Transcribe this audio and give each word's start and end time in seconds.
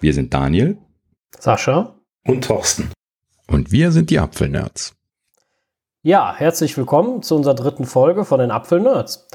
Wir 0.00 0.14
sind 0.14 0.32
Daniel, 0.32 0.78
Sascha 1.40 1.96
und 2.24 2.44
Thorsten. 2.44 2.92
Und 3.48 3.72
wir 3.72 3.90
sind 3.90 4.10
die 4.10 4.20
Apfelnerds. 4.20 4.94
Ja, 6.02 6.32
herzlich 6.36 6.76
willkommen 6.76 7.22
zu 7.22 7.34
unserer 7.34 7.54
dritten 7.54 7.84
Folge 7.84 8.24
von 8.24 8.38
den 8.38 8.52
Apfelnerds. 8.52 9.26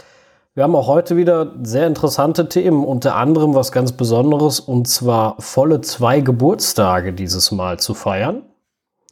Wir 0.56 0.64
haben 0.64 0.76
auch 0.78 0.88
heute 0.88 1.18
wieder 1.18 1.54
sehr 1.64 1.86
interessante 1.86 2.48
Themen, 2.48 2.86
unter 2.86 3.18
anderem 3.18 3.56
was 3.56 3.74
ganz 3.74 3.92
Besonderes, 3.92 4.62
und 4.62 4.88
zwar 4.88 5.36
volle 5.42 5.82
zwei 5.82 6.22
Geburtstage 6.22 7.12
dieses 7.12 7.52
Mal 7.52 7.80
zu 7.80 7.94
feiern. 7.94 8.44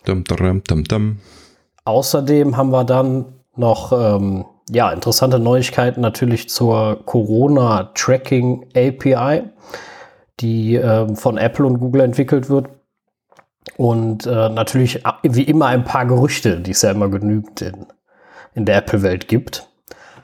Dum, 0.05 0.23
dum, 0.23 0.63
dum, 0.63 0.83
dum. 0.85 1.19
Außerdem 1.83 2.55
haben 2.55 2.69
wir 2.69 2.85
dann 2.85 3.25
noch 3.57 3.91
ähm, 3.91 4.45
ja, 4.69 4.89
interessante 4.93 5.37
Neuigkeiten 5.37 5.99
natürlich 5.99 6.47
zur 6.47 7.05
Corona 7.05 7.91
Tracking 7.93 8.67
API 8.73 9.49
die 10.41 10.75
äh, 10.75 11.15
von 11.15 11.37
Apple 11.37 11.65
und 11.65 11.79
Google 11.79 12.01
entwickelt 12.01 12.49
wird. 12.49 12.69
Und 13.77 14.25
äh, 14.25 14.49
natürlich 14.49 15.05
äh, 15.05 15.11
wie 15.23 15.43
immer 15.43 15.67
ein 15.67 15.83
paar 15.83 16.05
Gerüchte, 16.05 16.59
die 16.59 16.71
es 16.71 16.81
ja 16.81 16.91
immer 16.91 17.09
genügend 17.09 17.61
in, 17.61 17.85
in 18.53 18.65
der 18.65 18.77
Apple-Welt 18.77 19.27
gibt. 19.27 19.67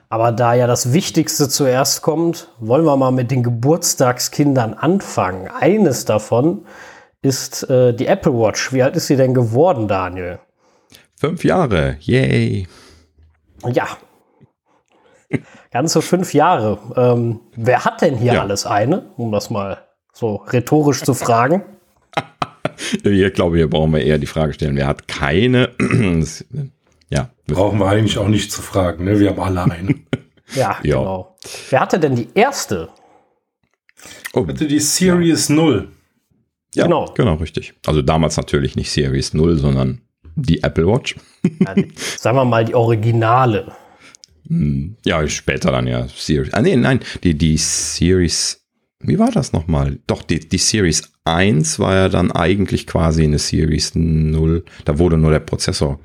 Aber 0.09 0.31
da 0.31 0.53
ja 0.53 0.67
das 0.67 0.93
Wichtigste 0.93 1.49
zuerst 1.49 2.01
kommt, 2.01 2.49
wollen 2.59 2.85
wir 2.85 2.95
mal 2.95 3.11
mit 3.11 3.29
den 3.29 3.43
Geburtstagskindern 3.43 4.73
anfangen. 4.73 5.49
Eines 5.49 6.05
davon 6.05 6.65
ist 7.21 7.69
äh, 7.69 7.93
die 7.93 8.07
Apple 8.07 8.33
Watch. 8.33 8.71
Wie 8.71 8.83
alt 8.83 8.95
ist 8.95 9.07
sie 9.07 9.17
denn 9.17 9.33
geworden, 9.33 9.87
Daniel? 9.87 10.39
Fünf 11.15 11.43
Jahre, 11.43 11.97
yay. 11.99 12.67
Ja. 13.65 13.87
Ganze 15.71 16.01
fünf 16.01 16.33
Jahre. 16.33 16.79
Ähm, 16.95 17.41
wer 17.55 17.83
hat 17.83 18.01
denn 18.01 18.15
hier 18.15 18.33
ja. 18.33 18.41
alles 18.41 18.65
eine? 18.65 19.11
Um 19.17 19.31
das 19.31 19.49
mal 19.49 19.86
so 20.17 20.37
rhetorisch 20.47 21.03
zu 21.03 21.13
fragen? 21.13 21.63
ich 23.03 23.33
glaube, 23.33 23.57
hier 23.57 23.69
brauchen 23.69 23.93
wir 23.93 24.01
eher 24.01 24.17
die 24.17 24.25
Frage 24.25 24.53
stellen, 24.53 24.75
wer 24.75 24.87
hat 24.87 25.07
keine? 25.07 25.69
ja. 27.09 27.29
Brauchen 27.45 27.79
wir 27.79 27.87
eigentlich 27.87 28.17
auch 28.17 28.27
nicht 28.27 28.51
zu 28.51 28.61
fragen, 28.61 29.05
ne? 29.05 29.19
Wir 29.19 29.29
haben 29.29 29.39
alle 29.39 29.63
eine. 29.71 29.95
ja, 30.55 30.77
ja, 30.81 30.97
genau. 30.97 31.37
Wer 31.69 31.79
hatte 31.79 31.99
denn 31.99 32.15
die 32.15 32.29
erste? 32.33 32.89
Oh, 34.33 34.47
hatte 34.47 34.67
die 34.67 34.79
Series 34.79 35.49
ja. 35.49 35.55
0. 35.55 35.87
Ja, 36.73 36.83
genau. 36.83 37.05
genau, 37.15 37.35
richtig. 37.35 37.73
Also 37.85 38.01
damals 38.01 38.37
natürlich 38.37 38.75
nicht 38.75 38.91
Series 38.91 39.33
0, 39.33 39.57
sondern 39.57 40.01
die 40.35 40.63
Apple 40.63 40.87
Watch. 40.87 41.15
ja, 41.43 41.75
sagen 42.17 42.37
wir 42.37 42.45
mal 42.45 42.65
die 42.65 42.75
Originale. 42.75 43.71
Hm, 44.47 44.97
ja, 45.05 45.27
später 45.27 45.71
dann 45.71 45.85
ja 45.85 46.07
Series. 46.07 46.53
Ah, 46.53 46.61
nee, 46.61 46.75
nein, 46.75 47.01
die, 47.23 47.35
die 47.37 47.57
Series 47.57 48.66
wie 48.99 49.19
war 49.19 49.31
das 49.31 49.53
nochmal? 49.53 49.99
Doch, 50.07 50.23
die, 50.23 50.39
die 50.39 50.57
Series 50.57 51.11
1 51.23 51.79
war 51.79 51.95
ja 51.95 52.09
dann 52.09 52.31
eigentlich 52.31 52.87
quasi 52.87 53.23
eine 53.23 53.39
Series 53.39 53.93
0. 53.95 54.63
Da 54.85 54.97
wurde 54.97 55.17
nur 55.17 55.31
der 55.31 55.39
Prozessor 55.39 55.99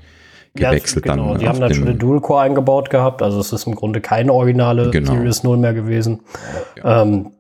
gewechselt 0.55 1.07
ja, 1.07 1.15
genau. 1.15 1.31
dann. 1.31 1.39
Die 1.39 1.49
haben 1.49 1.61
dann 1.61 1.73
schon 1.73 1.89
eine 1.89 1.97
Dual-Core 1.97 2.43
eingebaut 2.43 2.91
gehabt, 2.91 3.23
also 3.23 3.41
es 3.41 3.53
ist 3.53 3.67
im 3.67 3.75
Grunde 3.75 4.01
keine 4.01 4.33
originale 4.33 4.91
genau. 4.91 5.13
Series 5.13 5.43
0 5.43 5.57
mehr 5.57 5.75
gewesen. 5.75 6.21
Ja. 6.77 7.03
Ähm, 7.03 7.31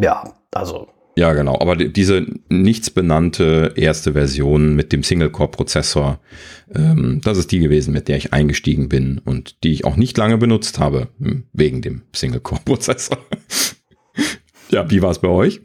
ja, 0.00 0.24
also. 0.52 0.88
Ja, 1.14 1.34
genau. 1.34 1.58
Aber 1.60 1.76
die, 1.76 1.92
diese 1.92 2.24
nichts 2.48 2.88
benannte 2.88 3.74
erste 3.76 4.14
Version 4.14 4.74
mit 4.74 4.94
dem 4.94 5.02
Single-Core-Prozessor, 5.02 6.20
ähm, 6.74 7.20
das 7.22 7.36
ist 7.36 7.52
die 7.52 7.58
gewesen, 7.58 7.92
mit 7.92 8.08
der 8.08 8.16
ich 8.16 8.32
eingestiegen 8.32 8.88
bin 8.88 9.20
und 9.22 9.62
die 9.62 9.72
ich 9.72 9.84
auch 9.84 9.96
nicht 9.96 10.16
lange 10.16 10.38
benutzt 10.38 10.78
habe, 10.78 11.08
hm, 11.20 11.44
wegen 11.52 11.82
dem 11.82 12.02
Single-Core-Prozessor. 12.14 13.18
Ja, 14.72 14.90
wie 14.90 15.02
war 15.02 15.10
es 15.10 15.18
bei 15.18 15.28
euch? 15.28 15.60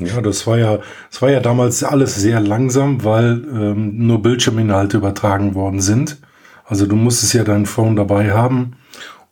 Ja, 0.00 0.20
das 0.20 0.46
war 0.46 0.58
ja, 0.58 0.78
das 1.10 1.22
war 1.22 1.30
ja 1.30 1.40
damals 1.40 1.82
alles 1.82 2.14
sehr 2.14 2.40
langsam, 2.40 3.02
weil 3.04 3.44
ähm, 3.52 4.06
nur 4.06 4.22
Bildschirminhalte 4.22 4.98
übertragen 4.98 5.54
worden 5.54 5.80
sind. 5.80 6.18
Also 6.64 6.86
du 6.86 6.94
musstest 6.94 7.32
ja 7.34 7.42
dein 7.42 7.66
Phone 7.66 7.96
dabei 7.96 8.32
haben 8.32 8.76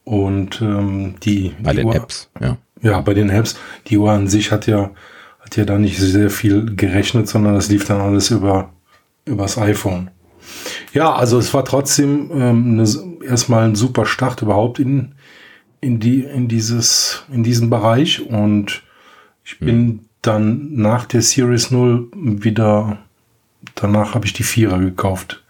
und 0.05 0.61
ähm, 0.62 1.15
die 1.23 1.55
bei 1.62 1.71
die 1.71 1.77
den 1.79 1.87
Uhr, 1.87 1.95
Apps, 1.95 2.31
ja. 2.41 2.57
Ja, 2.81 3.01
bei 3.01 3.15
den 3.15 3.31
Apps. 3.31 3.57
Die 3.87 3.99
Uhr 3.99 4.11
an 4.11 4.27
sich 4.27 4.51
hat 4.51 4.67
ja 4.67 4.91
hat 5.39 5.57
ja 5.57 5.65
da 5.65 5.78
nicht 5.78 5.99
sehr 5.99 6.31
viel 6.31 6.75
gerechnet, 6.75 7.28
sondern 7.28 7.55
das 7.55 7.69
lief 7.69 7.84
dann 7.87 8.01
alles 8.01 8.31
über 8.31 8.73
übers 9.25 9.59
iPhone. 9.59 10.11
Ja, 10.93 11.15
also 11.15 11.39
es 11.39 11.53
war 11.55 11.65
trotzdem 11.65 12.31
ähm, 12.33 12.81
eine, 12.81 13.28
erstmal 13.28 13.65
ein 13.65 13.75
super 13.77 14.07
Start 14.07 14.43
überhaupt 14.43 14.81
in 14.81 15.15
in 15.81 16.01
die 16.01 16.25
in 16.25 16.49
dieses 16.49 17.25
in 17.31 17.45
diesen 17.45 17.71
Bereich 17.71 18.27
und 18.27 18.83
ich 19.47 19.61
bin 19.61 19.69
hm. 19.69 20.01
dann 20.23 20.75
nach 20.75 21.07
der 21.07 21.23
Series 21.23 21.71
0 21.71 22.09
wieder, 22.12 22.99
danach 23.77 24.15
habe 24.15 24.27
ich 24.27 24.33
die 24.33 24.43
Vierer 24.43 24.81
gekauft. 24.81 25.45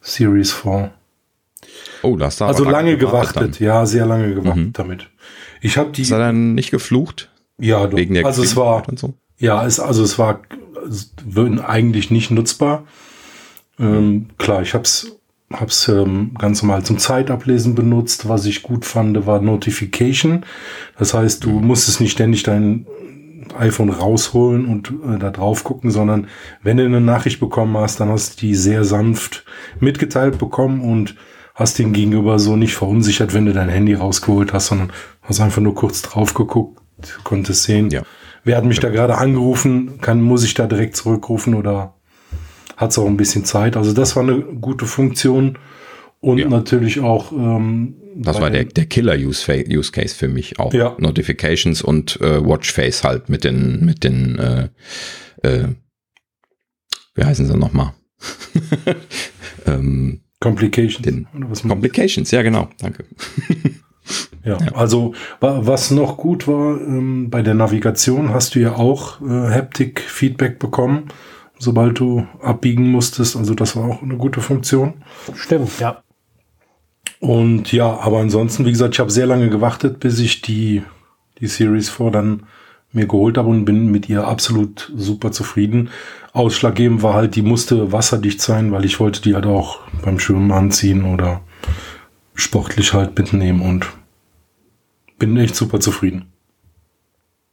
Series 0.00 0.52
4. 0.52 0.90
Oh, 2.02 2.16
das 2.16 2.36
da 2.36 2.48
Also 2.48 2.64
lange 2.64 2.98
gewartet, 2.98 3.60
ja, 3.60 3.86
sehr 3.86 4.04
lange 4.04 4.34
gewartet 4.34 4.64
mhm. 4.64 4.72
damit. 4.72 5.08
Ich 5.60 5.78
habe 5.78 5.90
die. 5.90 6.02
Ist 6.02 6.10
er 6.10 6.18
dann 6.18 6.54
nicht 6.54 6.72
geflucht? 6.72 7.30
Ja, 7.58 7.86
du, 7.86 7.96
wegen 7.96 8.14
der 8.14 8.26
also 8.26 8.42
es 8.42 8.56
war, 8.56 8.84
so? 8.96 9.14
ja, 9.38 9.64
es, 9.64 9.78
also 9.80 10.02
es 10.02 10.18
war 10.18 10.42
es 10.88 11.12
eigentlich 11.64 12.10
nicht 12.10 12.32
nutzbar. 12.32 12.84
Ähm, 13.78 14.26
klar, 14.38 14.62
ich 14.62 14.74
habe 14.74 14.84
es 14.84 15.16
hab's 15.52 15.88
ähm, 15.88 16.32
ganz 16.38 16.62
normal 16.62 16.84
zum 16.84 16.98
Zeitablesen 16.98 17.74
benutzt. 17.74 18.28
Was 18.28 18.44
ich 18.46 18.62
gut 18.62 18.84
fand, 18.84 19.26
war 19.26 19.40
Notification. 19.40 20.44
Das 20.98 21.14
heißt, 21.14 21.44
du 21.44 21.50
mhm. 21.50 21.66
musstest 21.66 22.00
nicht 22.00 22.12
ständig 22.12 22.42
dein 22.42 22.86
iPhone 23.54 23.90
rausholen 23.90 24.66
und 24.66 24.92
äh, 25.06 25.18
da 25.18 25.30
drauf 25.30 25.64
gucken, 25.64 25.90
sondern 25.90 26.28
wenn 26.62 26.76
du 26.76 26.84
eine 26.84 27.00
Nachricht 27.00 27.40
bekommen 27.40 27.76
hast, 27.76 28.00
dann 28.00 28.08
hast 28.08 28.36
du 28.36 28.46
die 28.46 28.54
sehr 28.54 28.84
sanft 28.84 29.44
mitgeteilt 29.80 30.38
bekommen 30.38 30.80
und 30.80 31.16
hast 31.54 31.78
den 31.78 31.92
Gegenüber 31.92 32.38
so 32.38 32.56
nicht 32.56 32.74
verunsichert, 32.74 33.32
wenn 33.34 33.46
du 33.46 33.52
dein 33.52 33.68
Handy 33.68 33.94
rausgeholt 33.94 34.52
hast, 34.52 34.66
sondern 34.66 34.92
hast 35.22 35.40
einfach 35.40 35.62
nur 35.62 35.74
kurz 35.74 36.02
drauf 36.02 36.34
geguckt, 36.34 36.80
konntest 37.24 37.64
sehen, 37.64 37.90
ja. 37.90 38.02
wer 38.44 38.56
hat 38.58 38.64
mich 38.64 38.76
ja. 38.76 38.82
da 38.82 38.90
gerade 38.90 39.18
angerufen, 39.18 40.00
kann, 40.00 40.20
muss 40.20 40.44
ich 40.44 40.54
da 40.54 40.66
direkt 40.66 40.96
zurückrufen 40.96 41.54
oder 41.54 41.94
hat 42.76 42.90
es 42.90 42.98
auch 42.98 43.06
ein 43.06 43.16
bisschen 43.16 43.44
Zeit. 43.44 43.76
Also 43.76 43.92
das 43.92 44.16
war 44.16 44.22
eine 44.22 44.38
gute 44.38 44.84
Funktion 44.84 45.58
und 46.20 46.38
ja. 46.38 46.48
natürlich 46.48 47.00
auch 47.00 47.32
ähm, 47.32 47.96
das 48.18 48.40
war 48.40 48.50
der, 48.50 48.64
der 48.64 48.86
Killer-Use-Case 48.86 50.14
für 50.14 50.28
mich 50.28 50.58
auch. 50.58 50.72
Ja. 50.72 50.96
Notifications 50.98 51.82
und 51.82 52.20
äh, 52.20 52.44
Watchface 52.44 53.04
halt 53.04 53.28
mit 53.28 53.44
den, 53.44 53.84
mit 53.84 54.04
den, 54.04 54.38
äh, 54.38 54.68
äh, 55.42 55.68
wie 57.14 57.24
heißen 57.24 57.46
sie 57.46 57.56
nochmal? 57.56 57.92
ähm, 59.66 60.20
Complications. 60.40 61.02
Den, 61.02 61.26
Complications, 61.68 62.30
ja 62.30 62.42
genau, 62.42 62.68
danke. 62.78 63.04
ja, 64.44 64.58
ja, 64.60 64.72
also 64.74 65.14
was 65.40 65.90
noch 65.90 66.16
gut 66.16 66.46
war, 66.48 66.80
ähm, 66.80 67.28
bei 67.30 67.42
der 67.42 67.54
Navigation 67.54 68.30
hast 68.30 68.54
du 68.54 68.60
ja 68.60 68.76
auch 68.76 69.20
äh, 69.20 69.24
Haptic-Feedback 69.24 70.58
bekommen, 70.58 71.08
sobald 71.58 71.98
du 71.98 72.26
abbiegen 72.40 72.90
musstest. 72.90 73.36
Also 73.36 73.54
das 73.54 73.76
war 73.76 73.84
auch 73.84 74.02
eine 74.02 74.16
gute 74.16 74.40
Funktion. 74.40 74.94
Stimmt, 75.34 75.80
ja. 75.80 76.02
Und 77.26 77.72
ja, 77.72 77.98
aber 77.98 78.18
ansonsten, 78.20 78.64
wie 78.66 78.70
gesagt, 78.70 78.94
ich 78.94 79.00
habe 79.00 79.10
sehr 79.10 79.26
lange 79.26 79.50
gewartet, 79.50 79.98
bis 79.98 80.20
ich 80.20 80.42
die, 80.42 80.84
die 81.40 81.48
Series 81.48 81.90
4 81.90 82.12
dann 82.12 82.44
mir 82.92 83.08
geholt 83.08 83.36
habe 83.36 83.48
und 83.48 83.64
bin 83.64 83.90
mit 83.90 84.08
ihr 84.08 84.28
absolut 84.28 84.92
super 84.94 85.32
zufrieden. 85.32 85.90
Ausschlaggebend 86.34 87.02
war 87.02 87.14
halt, 87.14 87.34
die 87.34 87.42
musste 87.42 87.90
wasserdicht 87.90 88.40
sein, 88.40 88.70
weil 88.70 88.84
ich 88.84 89.00
wollte 89.00 89.22
die 89.22 89.34
halt 89.34 89.44
auch 89.44 89.80
beim 90.04 90.20
Schwimmen 90.20 90.52
anziehen 90.52 91.04
oder 91.12 91.40
sportlich 92.34 92.92
halt 92.92 93.18
mitnehmen 93.18 93.60
und 93.60 93.88
bin 95.18 95.36
echt 95.36 95.56
super 95.56 95.80
zufrieden. 95.80 96.30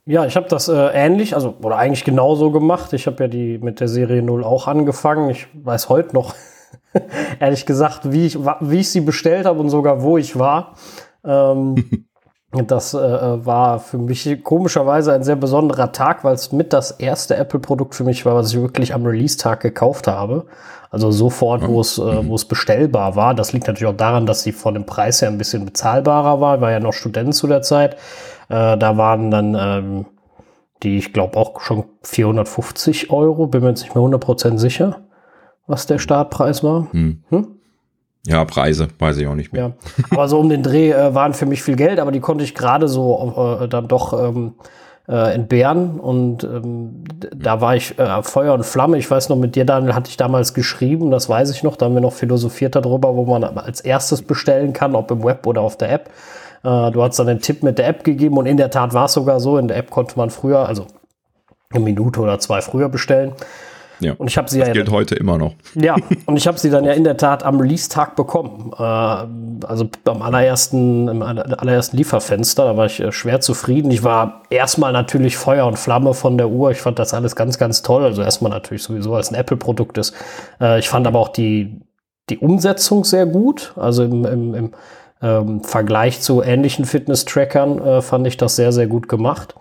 Ja, 0.06 0.24
ich 0.24 0.36
habe 0.36 0.48
das 0.48 0.68
äh, 0.68 0.90
ähnlich, 0.92 1.34
also 1.34 1.56
oder 1.60 1.78
eigentlich 1.78 2.04
genauso 2.04 2.52
gemacht. 2.52 2.92
Ich 2.92 3.08
habe 3.08 3.24
ja 3.24 3.28
die 3.28 3.58
mit 3.58 3.80
der 3.80 3.88
Serie 3.88 4.22
0 4.22 4.44
auch 4.44 4.68
angefangen. 4.68 5.30
Ich 5.30 5.48
weiß 5.52 5.88
heute 5.88 6.14
noch, 6.14 6.32
ehrlich 7.40 7.66
gesagt, 7.66 8.12
wie 8.12 8.26
ich, 8.26 8.38
wie 8.38 8.80
ich 8.80 8.90
sie 8.90 9.00
bestellt 9.00 9.46
habe 9.46 9.60
und 9.60 9.70
sogar 9.70 10.02
wo 10.02 10.18
ich 10.18 10.38
war. 10.38 10.74
Ähm, 11.24 12.06
das 12.66 12.94
äh, 12.94 12.98
war 12.98 13.80
für 13.80 13.98
mich 13.98 14.42
komischerweise 14.44 15.12
ein 15.12 15.24
sehr 15.24 15.36
besonderer 15.36 15.92
Tag, 15.92 16.24
weil 16.24 16.34
es 16.34 16.52
mit 16.52 16.72
das 16.72 16.92
erste 16.92 17.36
Apple-Produkt 17.36 17.94
für 17.94 18.04
mich 18.04 18.24
war, 18.24 18.34
was 18.34 18.52
ich 18.52 18.60
wirklich 18.60 18.94
am 18.94 19.04
Release-Tag 19.04 19.60
gekauft 19.60 20.06
habe. 20.06 20.46
Also 20.90 21.10
sofort, 21.10 21.66
wo 21.66 21.80
es, 21.80 21.98
äh, 21.98 22.28
wo 22.28 22.36
es 22.36 22.44
bestellbar 22.44 23.16
war. 23.16 23.34
Das 23.34 23.52
liegt 23.52 23.66
natürlich 23.66 23.92
auch 23.92 23.96
daran, 23.96 24.26
dass 24.26 24.44
sie 24.44 24.52
von 24.52 24.74
dem 24.74 24.86
Preis 24.86 25.20
her 25.20 25.28
ein 25.28 25.38
bisschen 25.38 25.64
bezahlbarer 25.64 26.40
war. 26.40 26.56
Ich 26.56 26.60
war 26.60 26.70
ja 26.70 26.78
noch 26.78 26.92
Student 26.92 27.34
zu 27.34 27.48
der 27.48 27.62
Zeit. 27.62 27.94
Äh, 28.48 28.78
da 28.78 28.96
waren 28.96 29.32
dann 29.32 29.56
ähm, 29.58 30.06
die, 30.84 30.98
ich 30.98 31.12
glaube, 31.12 31.36
auch 31.36 31.60
schon 31.60 31.84
450 32.02 33.10
Euro. 33.10 33.48
Bin 33.48 33.62
mir 33.62 33.70
jetzt 33.70 33.82
nicht 33.82 33.96
mehr 33.96 34.04
100% 34.04 34.58
sicher 34.58 35.00
was 35.66 35.86
der 35.86 35.98
Startpreis 35.98 36.62
war. 36.62 36.88
Hm. 36.92 37.22
Hm? 37.30 37.46
Ja, 38.26 38.44
Preise, 38.44 38.88
weiß 38.98 39.18
ich 39.18 39.26
auch 39.26 39.34
nicht 39.34 39.52
mehr. 39.52 39.72
Ja. 39.98 40.06
Aber 40.10 40.28
so 40.28 40.38
um 40.38 40.48
den 40.48 40.62
Dreh 40.62 40.90
äh, 40.90 41.14
waren 41.14 41.34
für 41.34 41.46
mich 41.46 41.62
viel 41.62 41.76
Geld, 41.76 42.00
aber 42.00 42.10
die 42.10 42.20
konnte 42.20 42.42
ich 42.42 42.54
gerade 42.54 42.88
so 42.88 43.60
äh, 43.60 43.68
dann 43.68 43.86
doch 43.86 44.12
ähm, 44.12 44.54
äh, 45.08 45.34
in 45.34 45.46
Bern 45.46 46.00
und 46.00 46.42
ähm, 46.44 47.04
da 47.36 47.60
war 47.60 47.76
ich 47.76 47.98
äh, 47.98 48.22
Feuer 48.22 48.54
und 48.54 48.64
Flamme. 48.64 48.96
Ich 48.96 49.10
weiß 49.10 49.28
noch, 49.28 49.36
mit 49.36 49.56
dir, 49.56 49.66
Daniel, 49.66 49.94
hatte 49.94 50.08
ich 50.08 50.16
damals 50.16 50.54
geschrieben, 50.54 51.10
das 51.10 51.28
weiß 51.28 51.50
ich 51.50 51.62
noch, 51.62 51.76
da 51.76 51.86
haben 51.86 51.94
wir 51.94 52.00
noch 52.00 52.14
philosophiert 52.14 52.74
darüber, 52.74 53.14
wo 53.14 53.26
man 53.26 53.44
als 53.44 53.82
erstes 53.82 54.22
bestellen 54.22 54.72
kann, 54.72 54.94
ob 54.94 55.10
im 55.10 55.22
Web 55.22 55.46
oder 55.46 55.60
auf 55.60 55.76
der 55.76 55.92
App. 55.92 56.10
Äh, 56.62 56.90
du 56.92 57.02
hast 57.02 57.18
dann 57.18 57.26
den 57.26 57.40
Tipp 57.40 57.62
mit 57.62 57.78
der 57.78 57.88
App 57.88 58.04
gegeben 58.04 58.38
und 58.38 58.46
in 58.46 58.56
der 58.56 58.70
Tat 58.70 58.94
war 58.94 59.04
es 59.04 59.12
sogar 59.12 59.40
so, 59.40 59.58
in 59.58 59.68
der 59.68 59.76
App 59.76 59.90
konnte 59.90 60.16
man 60.16 60.30
früher, 60.30 60.66
also 60.66 60.86
eine 61.70 61.84
Minute 61.84 62.20
oder 62.20 62.38
zwei 62.38 62.62
früher 62.62 62.88
bestellen. 62.88 63.32
Ja. 64.00 64.14
Und 64.14 64.28
ich 64.28 64.36
habe 64.36 64.50
sie 64.50 64.58
das 64.58 64.68
ja 64.68 64.74
gilt 64.74 64.90
heute 64.90 65.14
immer 65.14 65.38
noch. 65.38 65.54
Ja, 65.74 65.96
und 66.26 66.36
ich 66.36 66.46
habe 66.46 66.58
sie 66.58 66.70
dann 66.70 66.84
ja 66.84 66.92
in 66.92 67.04
der 67.04 67.16
Tat 67.16 67.42
am 67.42 67.60
Release-Tag 67.60 68.16
bekommen. 68.16 68.72
Äh, 68.76 68.82
also 69.66 69.88
am 70.04 70.22
allerersten, 70.22 71.08
im 71.08 71.22
allerersten 71.22 71.96
Lieferfenster, 71.96 72.64
da 72.64 72.76
war 72.76 72.86
ich 72.86 73.00
äh, 73.00 73.12
schwer 73.12 73.40
zufrieden. 73.40 73.90
Ich 73.90 74.02
war 74.02 74.42
erstmal 74.50 74.92
natürlich 74.92 75.36
Feuer 75.36 75.66
und 75.66 75.78
Flamme 75.78 76.14
von 76.14 76.38
der 76.38 76.48
Uhr. 76.48 76.70
Ich 76.70 76.80
fand 76.80 76.98
das 76.98 77.14
alles 77.14 77.36
ganz, 77.36 77.58
ganz 77.58 77.82
toll. 77.82 78.04
Also 78.04 78.22
erstmal 78.22 78.50
natürlich 78.50 78.82
sowieso, 78.82 79.14
als 79.14 79.30
ein 79.30 79.34
Apple-Produkt 79.34 79.98
ist. 79.98 80.14
Äh, 80.60 80.78
ich 80.78 80.88
fand 80.88 81.06
aber 81.06 81.18
auch 81.18 81.28
die, 81.28 81.80
die 82.30 82.38
Umsetzung 82.38 83.04
sehr 83.04 83.26
gut. 83.26 83.72
Also 83.76 84.04
im, 84.04 84.24
im, 84.24 84.54
im 84.54 84.70
ähm, 85.24 85.64
Vergleich 85.64 86.20
zu 86.20 86.42
ähnlichen 86.42 86.84
Fitness-Trackern 86.84 87.78
äh, 87.78 88.02
fand 88.02 88.26
ich 88.26 88.36
das 88.36 88.56
sehr, 88.56 88.72
sehr 88.72 88.86
gut 88.86 89.08
gemacht. 89.08 89.54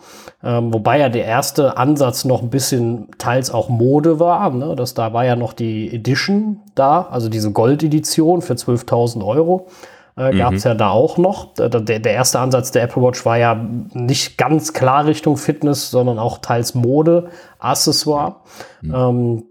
Ähm, 0.44 0.74
wobei 0.74 1.00
ja 1.00 1.07
der 1.07 1.24
erste 1.24 1.77
Ansatz 1.77 2.25
noch 2.25 2.42
ein 2.42 2.50
bisschen 2.50 3.07
teils 3.18 3.50
auch 3.50 3.69
Mode 3.69 4.19
war. 4.19 4.50
Ne? 4.50 4.75
Das, 4.75 4.94
da 4.94 5.13
war 5.13 5.24
ja 5.24 5.38
noch 5.38 5.54
die 5.54 5.94
Edition 5.95 6.60
da, 6.75 7.07
also 7.10 7.30
diese 7.30 7.51
Gold-Edition 7.51 8.42
für 8.42 8.56
12.000 8.56 9.25
Euro. 9.25 9.68
Äh, 10.18 10.38
gab 10.38 10.54
es 10.54 10.65
mhm. 10.65 10.71
ja 10.71 10.75
da 10.75 10.89
auch 10.89 11.18
noch. 11.18 11.54
Der, 11.54 11.69
der 11.69 12.13
erste 12.13 12.39
Ansatz 12.39 12.71
der 12.71 12.83
Apple 12.83 13.01
Watch 13.01 13.25
war 13.25 13.38
ja 13.38 13.56
nicht 13.94 14.38
ganz 14.38 14.74
klar 14.74 15.06
Richtung 15.06 15.38
Fitness, 15.38 15.89
sondern 15.92 16.19
auch 16.19 16.39
teils 16.39 16.75
Mode, 16.75 17.30
Accessoire. 17.59 18.42
Mhm. 18.81 18.94
Ähm, 18.94 19.44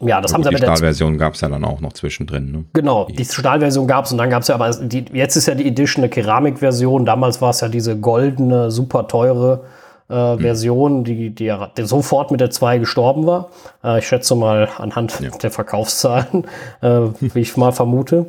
ja, 0.00 0.20
das 0.20 0.30
ja, 0.30 0.34
haben 0.36 0.44
sie 0.44 0.50
Die 0.50 0.56
Stahlversion 0.56 1.18
gab 1.18 1.34
es 1.34 1.40
ja 1.40 1.48
dann 1.48 1.64
auch 1.64 1.80
noch 1.80 1.92
zwischendrin. 1.92 2.52
Ne? 2.52 2.64
Genau, 2.72 3.06
die 3.06 3.24
Stahlversion 3.24 3.86
gab 3.86 4.04
es 4.04 4.12
und 4.12 4.18
dann 4.18 4.30
gab 4.30 4.42
es 4.42 4.48
ja 4.48 4.54
aber, 4.54 4.70
die, 4.70 5.04
jetzt 5.12 5.36
ist 5.36 5.46
ja 5.46 5.54
die 5.54 5.66
Edition 5.66 6.02
eine 6.02 6.10
Keramikversion. 6.10 7.04
Damals 7.04 7.40
war 7.40 7.50
es 7.50 7.60
ja 7.60 7.68
diese 7.68 7.98
goldene, 7.98 8.70
super 8.70 9.06
teure 9.08 9.64
äh, 10.08 10.36
Version, 10.36 10.98
mhm. 10.98 11.04
die, 11.04 11.30
die, 11.30 11.44
ja, 11.44 11.70
die 11.76 11.84
sofort 11.84 12.30
mit 12.30 12.40
der 12.40 12.50
2 12.50 12.78
gestorben 12.78 13.26
war. 13.26 13.50
Äh, 13.82 13.98
ich 13.98 14.08
schätze 14.08 14.34
mal 14.34 14.68
anhand 14.78 15.20
ja. 15.20 15.30
der 15.30 15.50
Verkaufszahlen, 15.50 16.46
äh, 16.80 17.00
wie 17.20 17.40
ich 17.40 17.56
mal 17.56 17.72
vermute. 17.72 18.26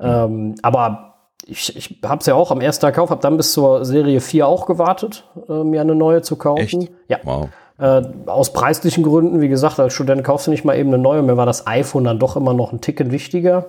Ähm, 0.00 0.56
aber 0.62 1.14
ich, 1.46 1.76
ich 1.76 2.00
habe 2.04 2.20
es 2.20 2.26
ja 2.26 2.34
auch 2.34 2.50
am 2.50 2.60
ersten 2.60 2.82
Tag 2.82 2.94
gekauft, 2.94 3.10
habe 3.10 3.22
dann 3.22 3.36
bis 3.36 3.52
zur 3.52 3.84
Serie 3.84 4.20
4 4.20 4.46
auch 4.46 4.66
gewartet, 4.66 5.24
äh, 5.48 5.64
mir 5.64 5.80
eine 5.80 5.94
neue 5.94 6.22
zu 6.22 6.36
kaufen. 6.36 6.82
Echt? 6.82 6.90
Ja. 7.08 7.18
Wow. 7.22 7.48
Äh, 7.78 8.02
aus 8.26 8.52
preislichen 8.52 9.02
Gründen, 9.02 9.40
wie 9.40 9.48
gesagt, 9.48 9.80
als 9.80 9.94
Student 9.94 10.22
kaufst 10.22 10.46
du 10.46 10.50
nicht 10.50 10.64
mal 10.64 10.76
eben 10.76 10.90
eine 10.90 11.02
neue. 11.02 11.22
Mir 11.22 11.36
war 11.36 11.46
das 11.46 11.66
iPhone 11.66 12.04
dann 12.04 12.18
doch 12.18 12.36
immer 12.36 12.54
noch 12.54 12.72
ein 12.72 12.80
Ticken 12.80 13.10
wichtiger. 13.10 13.66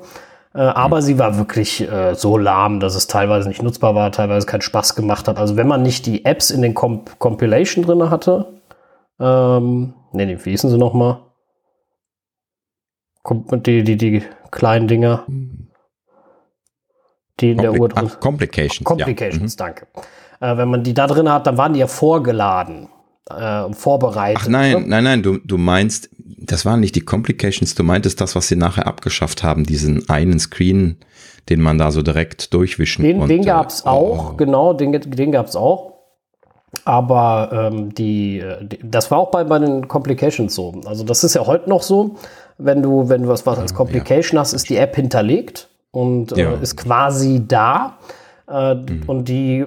Äh, 0.54 0.60
aber 0.60 1.02
sie 1.02 1.18
war 1.18 1.38
wirklich 1.38 1.82
äh, 1.90 2.14
so 2.14 2.38
lahm, 2.38 2.80
dass 2.80 2.96
es 2.96 3.08
teilweise 3.08 3.50
nicht 3.50 3.64
nutzbar 3.64 3.96
war, 3.96 4.12
teilweise 4.12 4.46
keinen 4.46 4.62
Spaß 4.62 4.96
gemacht 4.96 5.28
hat. 5.28 5.40
Also 5.40 5.58
wenn 5.58 5.68
man 5.68 5.82
nicht 5.82 6.06
die 6.06 6.24
Apps 6.24 6.52
in 6.52 6.62
den 6.62 6.76
Comp 6.76 7.18
Compilation 7.20 7.84
drin 7.84 8.10
hatte, 8.10 8.62
ähm, 9.20 9.94
nee, 10.14 10.26
nee, 10.26 10.38
wie 10.44 10.52
hießen 10.52 10.70
sie 10.70 10.78
nochmal? 10.78 11.20
Die, 13.28 13.84
die, 13.84 13.98
die 13.98 14.24
kleinen 14.52 14.88
Dinger. 14.88 15.24
Die 17.40 17.52
in 17.52 17.58
Compli 17.58 17.72
der 17.72 17.82
Uhr 17.82 17.90
drin 17.90 18.08
sind. 18.08 18.22
Complications. 18.22 18.84
Complications, 18.86 19.56
ja. 19.58 19.66
danke. 19.66 19.88
Äh, 20.40 20.58
wenn 20.58 20.70
man 20.70 20.84
die 20.84 20.94
da 20.94 21.08
drin 21.08 21.30
hat, 21.30 21.48
dann 21.48 21.58
waren 21.58 21.74
die 21.74 21.80
ja 21.80 21.88
vorgeladen 21.88 22.88
äh, 23.30 23.74
vorbereitet. 23.74 24.44
Ach 24.44 24.48
nein, 24.48 24.74
ne? 24.74 24.88
nein, 24.88 25.04
nein, 25.04 25.24
du, 25.24 25.38
du 25.40 25.58
meinst, 25.58 26.10
das 26.18 26.66
waren 26.66 26.80
nicht 26.80 26.96
die 26.96 27.02
Complications, 27.02 27.76
du 27.76 27.84
meintest 27.84 28.22
das, 28.22 28.36
was 28.36 28.48
sie 28.48 28.56
nachher 28.56 28.88
abgeschafft 28.88 29.44
haben, 29.44 29.66
diesen 29.66 30.10
einen 30.10 30.40
Screen, 30.40 30.98
den 31.50 31.62
man 31.62 31.78
da 31.78 31.92
so 31.92 32.02
direkt 32.02 32.54
durchwischen 32.54 33.04
den, 33.04 33.20
konnte. 33.20 33.34
Den 33.34 33.46
gab 33.46 33.70
es 33.70 33.86
auch, 33.86 34.34
oh. 34.34 34.36
genau, 34.36 34.74
den, 34.74 34.92
den 34.92 35.32
gab 35.32 35.48
es 35.48 35.56
auch. 35.56 35.94
Aber 36.84 37.72
ähm, 37.72 37.94
die, 37.94 38.44
die, 38.62 38.80
das 38.84 39.10
war 39.10 39.20
auch 39.20 39.32
bei, 39.32 39.44
bei 39.46 39.60
den 39.60 39.88
Complications 39.88 40.54
so. 40.54 40.82
Also 40.86 41.04
das 41.04 41.24
ist 41.24 41.34
ja 41.34 41.46
heute 41.46 41.70
noch 41.70 41.82
so, 41.82 42.18
wenn 42.58 42.84
du, 42.84 43.08
wenn 43.08 43.24
du 43.24 43.30
was, 43.30 43.46
was 43.46 43.58
als 43.58 43.74
Complication 43.74 44.36
ja. 44.36 44.42
hast, 44.42 44.54
ist 44.54 44.70
die 44.70 44.78
App 44.78 44.96
hinterlegt 44.96 45.70
und 45.92 46.38
äh, 46.38 46.44
ja. 46.44 46.54
ist 46.56 46.76
quasi 46.76 47.44
da. 47.48 47.98
Äh, 48.50 48.76
mhm. 48.76 49.04
Und 49.08 49.30
die 49.30 49.66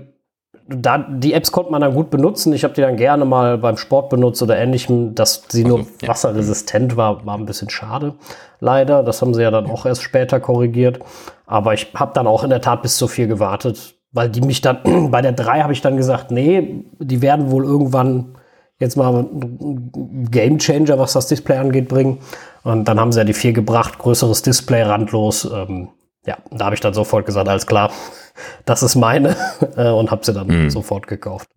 da, 0.68 0.98
die 0.98 1.32
Apps 1.32 1.50
konnte 1.50 1.72
man 1.72 1.80
dann 1.80 1.94
gut 1.94 2.10
benutzen. 2.10 2.52
Ich 2.52 2.62
habe 2.62 2.74
die 2.74 2.82
dann 2.82 2.96
gerne 2.96 3.24
mal 3.24 3.56
beim 3.56 3.78
Sport 3.78 4.10
benutzt 4.10 4.42
oder 4.42 4.58
ähnlichem. 4.58 5.14
Dass 5.14 5.44
sie 5.48 5.64
nur 5.64 5.78
also, 5.78 5.90
ja. 6.02 6.08
wasserresistent 6.08 6.96
war, 6.96 7.24
war 7.24 7.38
ein 7.38 7.46
bisschen 7.46 7.70
schade. 7.70 8.14
Leider. 8.60 9.02
Das 9.02 9.22
haben 9.22 9.32
sie 9.32 9.42
ja 9.42 9.50
dann 9.50 9.70
auch 9.70 9.86
erst 9.86 10.02
später 10.02 10.40
korrigiert. 10.40 11.00
Aber 11.46 11.72
ich 11.72 11.92
habe 11.94 12.12
dann 12.14 12.26
auch 12.26 12.44
in 12.44 12.50
der 12.50 12.60
Tat 12.60 12.82
bis 12.82 12.98
zu 12.98 13.08
viel 13.08 13.26
gewartet, 13.26 13.94
weil 14.12 14.28
die 14.28 14.42
mich 14.42 14.60
dann, 14.60 14.78
bei 15.10 15.22
der 15.22 15.32
3 15.32 15.62
habe 15.62 15.72
ich 15.72 15.80
dann 15.80 15.96
gesagt, 15.96 16.30
nee, 16.30 16.84
die 16.98 17.22
werden 17.22 17.50
wohl 17.50 17.64
irgendwann 17.64 18.36
jetzt 18.78 18.96
mal 18.96 19.12
ein 19.14 20.28
Game 20.30 20.58
Changer, 20.58 20.98
was 20.98 21.14
das 21.14 21.28
Display 21.28 21.56
angeht, 21.56 21.88
bringen. 21.88 22.18
Und 22.62 22.86
dann 22.86 23.00
haben 23.00 23.10
sie 23.10 23.20
ja 23.20 23.24
die 23.24 23.32
4 23.32 23.54
gebracht, 23.54 23.98
größeres 23.98 24.42
Display, 24.42 24.82
randlos. 24.82 25.50
Ähm, 25.50 25.88
ja, 26.26 26.38
da 26.50 26.66
habe 26.66 26.74
ich 26.74 26.80
dann 26.80 26.94
sofort 26.94 27.26
gesagt, 27.26 27.48
alles 27.48 27.66
klar, 27.66 27.92
das 28.64 28.82
ist 28.82 28.96
meine 28.96 29.36
äh, 29.76 29.90
und 29.90 30.10
habe 30.10 30.24
sie 30.24 30.32
dann 30.32 30.46
mhm. 30.46 30.70
sofort 30.70 31.06
gekauft. 31.06 31.48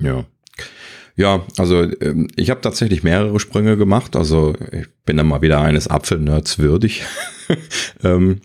Ja. 0.00 0.24
Ja, 1.14 1.42
also 1.58 1.82
ähm, 2.00 2.28
ich 2.36 2.48
habe 2.48 2.62
tatsächlich 2.62 3.02
mehrere 3.02 3.38
Sprünge 3.38 3.76
gemacht. 3.76 4.16
Also 4.16 4.54
ich 4.72 4.86
bin 5.04 5.18
dann 5.18 5.26
mal 5.26 5.42
wieder 5.42 5.60
eines 5.60 5.86
Apfelnerds 5.86 6.58
würdig. 6.58 7.04
ähm, 8.02 8.40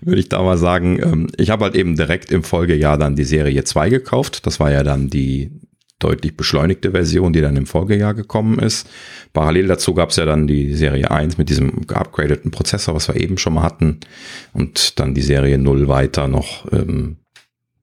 Würde 0.00 0.20
ich 0.20 0.28
da 0.28 0.42
mal 0.42 0.58
sagen. 0.58 1.00
Ähm, 1.00 1.28
ich 1.36 1.50
habe 1.50 1.64
halt 1.64 1.76
eben 1.76 1.94
direkt 1.94 2.32
im 2.32 2.42
Folgejahr 2.42 2.98
dann 2.98 3.14
die 3.14 3.24
Serie 3.24 3.62
2 3.62 3.88
gekauft. 3.88 4.46
Das 4.46 4.58
war 4.58 4.72
ja 4.72 4.82
dann 4.82 5.10
die 5.10 5.52
deutlich 6.02 6.36
beschleunigte 6.36 6.90
Version, 6.90 7.32
die 7.32 7.40
dann 7.40 7.56
im 7.56 7.66
Folgejahr 7.66 8.14
gekommen 8.14 8.58
ist. 8.58 8.88
Parallel 9.32 9.68
dazu 9.68 9.94
gab 9.94 10.10
es 10.10 10.16
ja 10.16 10.24
dann 10.24 10.46
die 10.46 10.74
Serie 10.74 11.10
1 11.10 11.38
mit 11.38 11.48
diesem 11.48 11.86
geupgradeten 11.86 12.50
Prozessor, 12.50 12.94
was 12.94 13.08
wir 13.08 13.16
eben 13.16 13.38
schon 13.38 13.54
mal 13.54 13.62
hatten. 13.62 14.00
Und 14.52 14.98
dann 14.98 15.14
die 15.14 15.22
Serie 15.22 15.58
0 15.58 15.88
weiter 15.88 16.28
noch 16.28 16.70
ähm, 16.72 17.16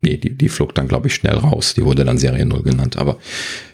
Nee, 0.01 0.15
die, 0.15 0.33
die 0.33 0.47
flog 0.47 0.73
dann, 0.75 0.87
glaube 0.87 1.07
ich, 1.07 1.15
schnell 1.15 1.35
raus. 1.35 1.73
Die 1.73 1.83
wurde 1.83 2.05
dann 2.05 2.17
Serie 2.17 2.45
0 2.45 2.63
genannt. 2.63 2.97
Aber 2.97 3.17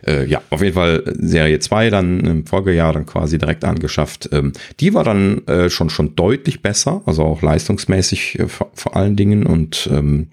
äh, 0.08 0.26
ja, 0.26 0.42
auf 0.50 0.64
jeden 0.64 0.74
Fall 0.74 1.04
Serie 1.20 1.60
2 1.60 1.92
dann 1.92 2.20
im 2.22 2.46
Folgejahr 2.48 2.94
dann 2.94 3.06
quasi 3.06 3.38
direkt 3.38 3.64
angeschafft. 3.64 4.30
Ähm, 4.32 4.54
die 4.80 4.96
war 4.96 5.04
dann 5.04 5.46
äh, 5.46 5.70
schon, 5.70 5.92
schon 5.92 6.16
deutlich 6.16 6.64
besser, 6.64 7.04
also 7.06 7.24
auch 7.24 7.44
leistungsmäßig 7.44 8.40
äh, 8.40 8.48
vor, 8.48 8.72
vor, 8.74 8.96
allen 8.96 9.16
Dingen. 9.16 9.46
Und 9.46 9.88
ähm, 9.92 10.30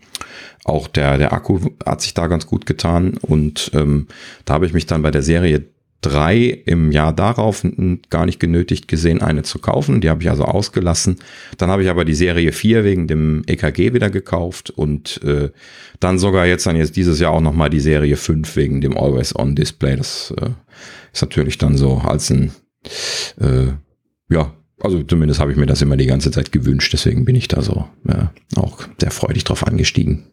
auch 0.65 0.89
der, 0.89 1.19
der 1.19 1.35
Akku 1.35 1.61
hat 1.85 2.01
sich 2.01 2.15
da 2.15 2.27
ganz 2.27 2.47
gut 2.47 2.65
getan. 2.65 3.19
Und 3.21 3.71
ähm, 3.75 4.09
da 4.47 4.55
habe 4.55 4.65
ich 4.65 4.73
mich 4.73 4.87
dann 4.87 5.03
bei 5.03 5.11
der 5.11 5.23
Serie 5.23 5.65
drei 6.03 6.63
im 6.67 6.93
Jahr 6.93 7.13
darauf 7.13 7.65
gar 8.11 8.27
nicht 8.27 8.41
genötigt 8.41 8.89
gesehen, 8.89 9.23
eine 9.23 9.43
zu 9.43 9.61
kaufen. 9.61 10.01
Die 10.01 10.11
habe 10.11 10.23
ich 10.23 10.29
also 10.29 10.45
ausgelassen. 10.45 11.17
Dann 11.57 11.71
habe 11.71 11.83
ich 11.83 11.89
aber 11.89 12.05
die 12.05 12.15
Serie 12.15 12.53
4 12.53 12.85
wegen 12.85 13.07
dem 13.07 13.43
EKG 13.47 13.95
wieder 13.95 14.11
gekauft 14.11 14.71
und 14.71 15.23
äh, 15.23 15.51
dann 16.01 16.19
sogar 16.19 16.45
jetzt 16.47 16.67
dann 16.67 16.77
jetzt 16.77 16.97
dieses 16.97 17.21
Jahr 17.21 17.33
auch 17.33 17.41
nochmal 17.41 17.71
die 17.71 17.81
Serie 17.81 18.17
5 18.17 18.57
wegen 18.57 18.81
dem 18.81 18.99
Always-On-Display. 18.99 19.97
Das 19.97 20.35
äh, 20.39 20.51
ist 21.13 21.23
natürlich 21.23 21.57
dann 21.57 21.77
so 21.77 21.99
als 21.99 22.31
ein, 22.31 22.51
äh, 23.41 23.69
ja, 24.29 24.53
also 24.81 25.03
zumindest 25.05 25.39
habe 25.39 25.53
ich 25.53 25.57
mir 25.57 25.67
das 25.67 25.83
immer 25.83 25.97
die 25.97 26.07
ganze 26.07 26.33
Zeit 26.33 26.51
gewünscht. 26.51 26.93
Deswegen 26.93 27.25
bin 27.25 27.37
ich 27.37 27.47
da 27.47 27.63
so 27.63 27.89
ja, 28.09 28.33
auch 28.57 28.85
sehr 29.01 29.13
freudig 29.13 29.45
drauf 29.45 29.65
angestiegen. 29.65 30.25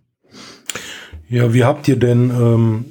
Ja, 1.30 1.54
wie 1.54 1.64
habt 1.64 1.88
ihr 1.88 1.98
denn 1.98 2.32
ähm, 2.32 2.86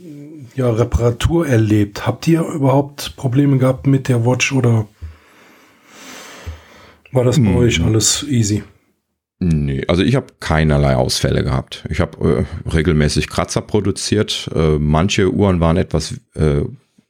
ja, 0.59 0.71
Reparatur 0.71 1.47
erlebt. 1.47 2.07
Habt 2.07 2.27
ihr 2.27 2.43
überhaupt 2.43 3.15
Probleme 3.17 3.59
gehabt 3.59 3.87
mit 3.87 4.09
der 4.09 4.27
Watch 4.27 4.53
oder 4.53 4.89
war 7.13 7.25
das 7.25 7.39
bei 7.39 7.47
hm. 7.47 7.57
euch 7.57 7.81
alles 7.81 8.27
easy? 8.29 8.65
Nee, 9.39 9.85
also 9.87 10.03
ich 10.03 10.17
habe 10.17 10.27
keinerlei 10.41 10.97
Ausfälle 10.97 11.45
gehabt. 11.45 11.85
Ich 11.89 12.01
habe 12.01 12.47
äh, 12.67 12.69
regelmäßig 12.69 13.29
Kratzer 13.29 13.61
produziert. 13.61 14.51
Äh, 14.53 14.79
manche 14.81 15.33
Uhren 15.33 15.61
waren 15.61 15.77
etwas 15.77 16.21
äh, 16.35 16.63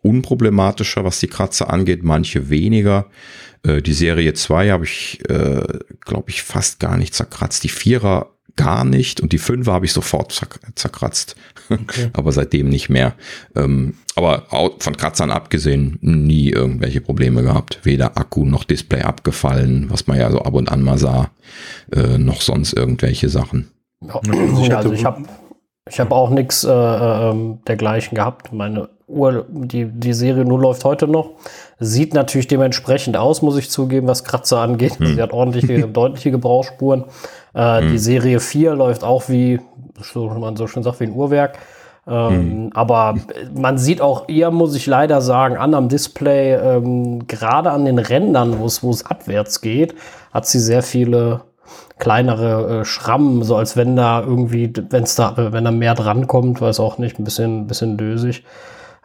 unproblematischer, 0.03 1.05
was 1.05 1.19
die 1.19 1.29
Kratzer 1.29 1.73
angeht, 1.73 2.05
manche 2.05 2.51
weniger. 2.51 3.07
Äh, 3.63 3.81
die 3.81 3.95
Serie 3.95 4.35
2 4.35 4.71
habe 4.71 4.85
ich, 4.85 5.21
äh, 5.31 5.63
glaube 6.05 6.29
ich, 6.29 6.43
fast 6.43 6.81
gar 6.81 6.99
nicht 6.99 7.15
zerkratzt. 7.15 7.65
Die 7.65 7.71
Vierer 7.71 8.38
gar 8.59 8.85
nicht 8.85 9.23
und 9.23 9.33
die 9.33 9.39
Fünfer 9.39 9.73
habe 9.73 9.87
ich 9.87 9.93
sofort 9.93 10.39
zerkratzt. 10.75 11.37
Okay. 11.71 12.11
aber 12.13 12.33
seitdem 12.33 12.69
nicht 12.69 12.91
mehr. 12.91 13.15
Ähm, 13.57 13.95
aber 14.17 14.43
von 14.79 14.97
Kratzern 14.97 15.31
abgesehen 15.31 15.99
nie 16.03 16.51
irgendwelche 16.51 17.01
Probleme 17.01 17.43
gehabt. 17.43 17.81
Weder 17.85 18.19
Akku 18.19 18.45
noch 18.45 18.65
Display 18.65 19.03
abgefallen, 19.03 19.87
was 19.89 20.07
man 20.07 20.19
ja 20.19 20.31
so 20.31 20.41
ab 20.43 20.55
und 20.55 20.71
an 20.71 20.83
mal 20.83 20.99
sah, 20.99 21.31
äh, 21.95 22.19
noch 22.19 22.43
sonst 22.43 22.73
irgendwelche 22.73 23.29
Sachen. 23.29 23.71
Ja, 24.03 24.21
also 24.77 24.93
ich 24.93 25.05
habe 25.05 25.23
Ich 25.89 26.01
habe 26.01 26.15
auch 26.15 26.31
nichts 26.31 26.65
äh, 26.65 26.71
äh, 26.71 27.35
dergleichen 27.67 28.17
gehabt. 28.17 28.53
Meine 28.53 28.89
Uhr, 29.07 29.47
die, 29.49 29.87
die 29.87 30.13
Serie 30.13 30.45
nur 30.45 30.61
läuft 30.61 30.85
heute 30.85 31.09
noch. 31.09 31.31
Sieht 31.79 32.13
natürlich 32.13 32.49
dementsprechend 32.49 33.17
aus, 33.17 33.41
muss 33.41 33.57
ich 33.57 33.71
zugeben, 33.71 34.07
was 34.07 34.25
Kratzer 34.25 34.59
angeht. 34.59 34.99
Hm. 34.99 35.15
Sie 35.15 35.23
hat 35.23 35.33
ordentliche, 35.33 35.87
deutliche 35.89 36.31
Gebrauchsspuren. 36.31 37.05
Äh, 37.55 37.81
hm. 37.81 37.93
Die 37.93 37.99
Serie 37.99 38.41
4 38.41 38.75
läuft 38.75 39.05
auch 39.05 39.29
wie, 39.29 39.61
so 40.01 40.29
man 40.29 40.57
so 40.57 40.67
schön 40.67 40.83
sagt, 40.83 41.01
wie 41.01 41.05
ein 41.05 41.13
Uhrwerk. 41.13 41.59
Ähm, 42.07 42.65
mhm. 42.65 42.71
Aber 42.73 43.17
man 43.55 43.77
sieht 43.77 44.01
auch 44.01 44.29
eher, 44.29 44.51
muss 44.51 44.75
ich 44.75 44.87
leider 44.87 45.21
sagen, 45.21 45.57
an 45.59 45.75
am 45.75 45.89
Display, 45.89 46.55
ähm, 46.55 47.27
gerade 47.27 47.71
an 47.71 47.85
den 47.85 47.99
Rändern, 47.99 48.59
wo 48.59 48.65
es 48.91 49.05
abwärts 49.05 49.61
geht, 49.61 49.95
hat 50.33 50.47
sie 50.47 50.59
sehr 50.59 50.83
viele 50.83 51.43
kleinere 51.99 52.81
äh, 52.81 52.85
Schrammen, 52.85 53.43
so 53.43 53.57
als 53.57 53.77
wenn 53.77 53.97
da 53.97 54.21
irgendwie, 54.21 54.73
wenn's 54.91 55.17
da, 55.17 55.35
wenn 55.37 55.65
da 55.65 55.71
mehr 55.71 55.95
drankommt, 55.95 56.61
weiß 56.61 56.81
auch 56.81 56.99
nicht, 56.99 57.19
ein 57.19 57.25
bisschen, 57.25 57.67
bisschen 57.67 57.97
dösig. 57.99 58.45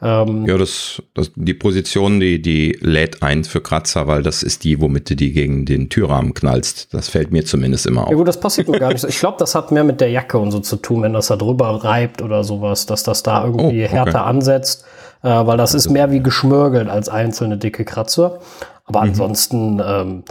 Ähm, 0.02 0.46
ja, 0.46 0.58
das, 0.58 1.02
das, 1.14 1.32
die 1.36 1.54
Position, 1.54 2.20
die, 2.20 2.42
die 2.42 2.78
lädt 2.82 3.24
ein 3.24 3.44
für 3.44 3.62
Kratzer, 3.62 4.08
weil 4.08 4.24
das 4.24 4.44
ist 4.44 4.64
die, 4.64 4.82
womit 4.82 5.10
du 5.10 5.16
die 5.16 5.32
gegen 5.32 5.66
den 5.66 5.90
Türrahmen 5.90 6.34
knallst. 6.34 6.94
Das 6.94 7.10
fällt 7.10 7.32
mir 7.32 7.46
zumindest 7.46 7.86
immer 7.86 8.04
auf. 8.04 8.10
Ja 8.10 8.18
gut, 8.18 8.28
das 8.28 8.40
passiert 8.40 8.68
mir 8.68 8.80
gar 8.80 8.92
nicht. 8.92 9.04
Ich 9.04 9.20
glaube, 9.20 9.38
das 9.40 9.56
hat 9.56 9.72
mehr 9.72 9.84
mit 9.84 10.02
der 10.02 10.10
Jacke 10.10 10.38
und 10.38 10.52
so 10.52 10.60
zu 10.60 10.76
tun, 10.78 11.04
wenn 11.04 11.14
das 11.14 11.28
da 11.28 11.36
drüber 11.36 11.84
reibt 11.84 12.22
oder 12.22 12.44
sowas, 12.44 12.86
dass 12.86 13.04
das 13.04 13.24
da 13.24 13.46
irgendwie 13.46 13.82
oh, 13.82 13.86
okay. 13.86 13.88
härter 13.88 14.26
ansetzt, 14.26 14.86
äh, 15.22 15.30
weil 15.30 15.58
das 15.58 15.74
ist 15.74 15.90
mehr 15.90 16.12
wie 16.12 16.22
geschmörgelt 16.22 16.90
als 16.90 17.08
einzelne 17.08 17.58
dicke 17.58 17.86
Kratzer. 17.86 18.40
Aber 18.86 19.02
mhm. 19.02 19.10
ansonsten, 19.10 19.82
ähm, 19.86 20.24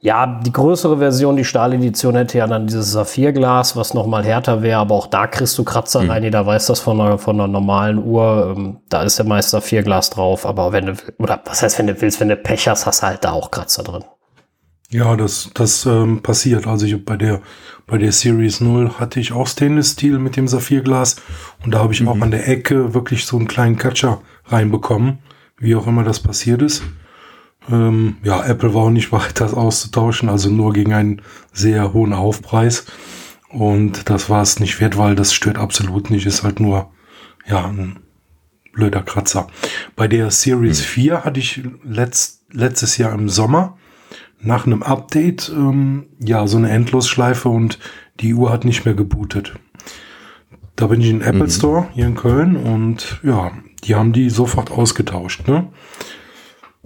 ja, 0.00 0.26
die 0.26 0.52
größere 0.52 0.98
Version, 0.98 1.36
die 1.36 1.44
Stahledition, 1.44 2.16
hätte 2.16 2.38
ja 2.38 2.46
dann 2.46 2.66
dieses 2.66 2.92
Saphirglas, 2.92 3.76
was 3.76 3.94
nochmal 3.94 4.24
härter 4.24 4.62
wäre, 4.62 4.78
aber 4.78 4.94
auch 4.94 5.06
da 5.06 5.26
kriegst 5.26 5.56
du 5.56 5.64
Kratzer 5.64 6.02
mhm. 6.02 6.10
rein. 6.10 6.22
Jeder 6.22 6.44
weiß 6.44 6.66
das 6.66 6.80
von 6.80 7.00
einer, 7.00 7.18
von 7.18 7.36
einer 7.36 7.48
normalen 7.48 7.98
Uhr. 8.04 8.54
Ähm, 8.56 8.78
da 8.88 9.02
ist 9.02 9.18
ja 9.18 9.24
meist 9.24 9.50
Saphirglas 9.50 10.10
drauf, 10.10 10.44
aber 10.44 10.72
wenn 10.72 10.86
du, 10.86 10.94
oder 11.18 11.40
was 11.46 11.62
heißt, 11.62 11.78
wenn 11.78 11.86
du 11.86 12.00
willst, 12.00 12.20
wenn 12.20 12.28
du 12.28 12.36
Pech 12.36 12.68
hast, 12.68 12.86
hast 12.86 13.02
du 13.02 13.06
halt 13.06 13.24
da 13.24 13.32
auch 13.32 13.50
Kratzer 13.50 13.82
drin. 13.82 14.04
Ja, 14.90 15.16
das, 15.16 15.50
das 15.54 15.84
ähm, 15.86 16.22
passiert. 16.22 16.66
Also 16.66 16.86
ich 16.86 17.04
bei 17.04 17.16
der, 17.16 17.40
bei 17.86 17.98
der 17.98 18.12
Series 18.12 18.60
0 18.60 18.98
hatte 18.98 19.18
ich 19.18 19.32
auch 19.32 19.48
Stainless 19.48 19.92
Steel 19.92 20.18
mit 20.18 20.36
dem 20.36 20.46
Saphirglas 20.46 21.16
und 21.64 21.72
da 21.74 21.80
habe 21.80 21.92
ich 21.92 22.02
mhm. 22.02 22.08
auch 22.08 22.20
an 22.20 22.30
der 22.30 22.46
Ecke 22.48 22.94
wirklich 22.94 23.26
so 23.26 23.36
einen 23.36 23.48
kleinen 23.48 23.76
Catcher 23.76 24.20
reinbekommen, 24.44 25.18
wie 25.58 25.74
auch 25.74 25.86
immer 25.86 26.04
das 26.04 26.20
passiert 26.20 26.62
ist. 26.62 26.82
Ähm, 27.70 28.16
ja, 28.22 28.44
Apple 28.44 28.74
war 28.74 28.84
auch 28.84 28.90
nicht 28.90 29.10
bereit, 29.10 29.40
das 29.40 29.54
auszutauschen, 29.54 30.28
also 30.28 30.50
nur 30.50 30.72
gegen 30.72 30.92
einen 30.92 31.22
sehr 31.52 31.92
hohen 31.92 32.12
Aufpreis. 32.12 32.86
Und 33.48 34.10
das 34.10 34.28
war 34.28 34.42
es 34.42 34.60
nicht 34.60 34.80
wert, 34.80 34.98
weil 34.98 35.14
das 35.14 35.32
stört 35.32 35.58
absolut 35.58 36.10
nicht, 36.10 36.26
ist 36.26 36.42
halt 36.42 36.60
nur, 36.60 36.90
ja, 37.46 37.66
ein 37.66 38.00
blöder 38.72 39.02
Kratzer. 39.02 39.48
Bei 39.96 40.08
der 40.08 40.30
Series 40.30 40.80
mhm. 40.80 40.84
4 40.84 41.24
hatte 41.24 41.40
ich 41.40 41.62
letzt, 41.82 42.44
letztes 42.52 42.98
Jahr 42.98 43.12
im 43.12 43.28
Sommer 43.28 43.76
nach 44.40 44.66
einem 44.66 44.82
Update, 44.82 45.50
ähm, 45.54 46.06
ja, 46.20 46.46
so 46.46 46.58
eine 46.58 46.70
Endlosschleife 46.70 47.48
und 47.48 47.78
die 48.20 48.34
Uhr 48.34 48.50
hat 48.52 48.64
nicht 48.64 48.84
mehr 48.84 48.94
gebootet. 48.94 49.54
Da 50.76 50.88
bin 50.88 51.00
ich 51.00 51.08
in 51.08 51.22
Apple 51.22 51.44
mhm. 51.44 51.50
Store 51.50 51.88
hier 51.94 52.06
in 52.06 52.14
Köln 52.14 52.56
und 52.56 53.20
ja, 53.22 53.52
die 53.84 53.94
haben 53.94 54.12
die 54.12 54.28
sofort 54.28 54.70
ausgetauscht, 54.70 55.48
ne? 55.48 55.68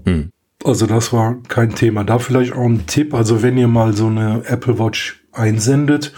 Mhm. 0.04 0.30
Also 0.64 0.86
das 0.86 1.12
war 1.12 1.36
kein 1.48 1.74
Thema. 1.74 2.04
Da 2.04 2.18
vielleicht 2.18 2.52
auch 2.52 2.64
ein 2.64 2.86
Tipp. 2.86 3.14
Also 3.14 3.42
wenn 3.42 3.56
ihr 3.56 3.68
mal 3.68 3.94
so 3.94 4.06
eine 4.06 4.44
Apple 4.46 4.78
Watch 4.78 5.22
einsendet 5.32 6.12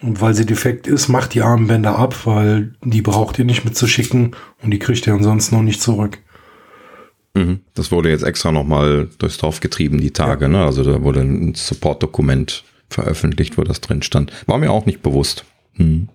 und 0.00 0.20
weil 0.20 0.34
sie 0.34 0.46
defekt 0.46 0.86
ist, 0.86 1.08
macht 1.08 1.34
die 1.34 1.42
Armbänder 1.42 1.98
ab, 1.98 2.26
weil 2.26 2.74
die 2.82 3.02
braucht 3.02 3.38
ihr 3.38 3.44
nicht 3.44 3.64
mitzuschicken 3.64 4.34
und 4.62 4.70
die 4.70 4.78
kriegt 4.78 5.06
ihr 5.06 5.14
ansonsten 5.14 5.56
noch 5.56 5.62
nicht 5.62 5.82
zurück. 5.82 6.18
Mhm. 7.34 7.60
Das 7.74 7.90
wurde 7.90 8.10
jetzt 8.10 8.22
extra 8.22 8.52
nochmal 8.52 9.08
durchs 9.18 9.38
Dorf 9.38 9.60
getrieben, 9.60 10.00
die 10.00 10.12
Tage. 10.12 10.46
Ja. 10.46 10.50
Ne? 10.50 10.64
Also 10.64 10.82
da 10.84 11.02
wurde 11.02 11.20
ein 11.20 11.54
Support-Dokument 11.54 12.64
veröffentlicht, 12.88 13.58
wo 13.58 13.64
das 13.64 13.80
drin 13.80 14.02
stand. 14.02 14.32
War 14.46 14.58
mir 14.58 14.70
auch 14.70 14.86
nicht 14.86 15.02
bewusst. 15.02 15.44
Hm. 15.74 16.08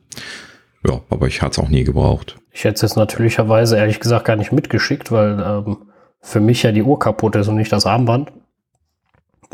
Ja, 0.87 1.01
aber 1.09 1.27
ich 1.27 1.41
hatte 1.41 1.59
es 1.59 1.65
auch 1.65 1.69
nie 1.69 1.83
gebraucht. 1.83 2.37
Ich 2.51 2.63
hätte 2.63 2.75
es 2.75 2.81
jetzt 2.81 2.95
natürlicherweise 2.95 3.77
ehrlich 3.77 3.99
gesagt 3.99 4.25
gar 4.25 4.37
nicht 4.37 4.53
mitgeschickt, 4.53 5.11
weil 5.11 5.39
ähm, 5.45 5.77
für 6.21 6.39
mich 6.39 6.63
ja 6.63 6.71
die 6.71 6.83
Uhr 6.83 6.99
kaputt 6.99 7.35
ist 7.35 7.47
und 7.47 7.55
nicht 7.55 7.71
das 7.71 7.85
Armband. 7.85 8.31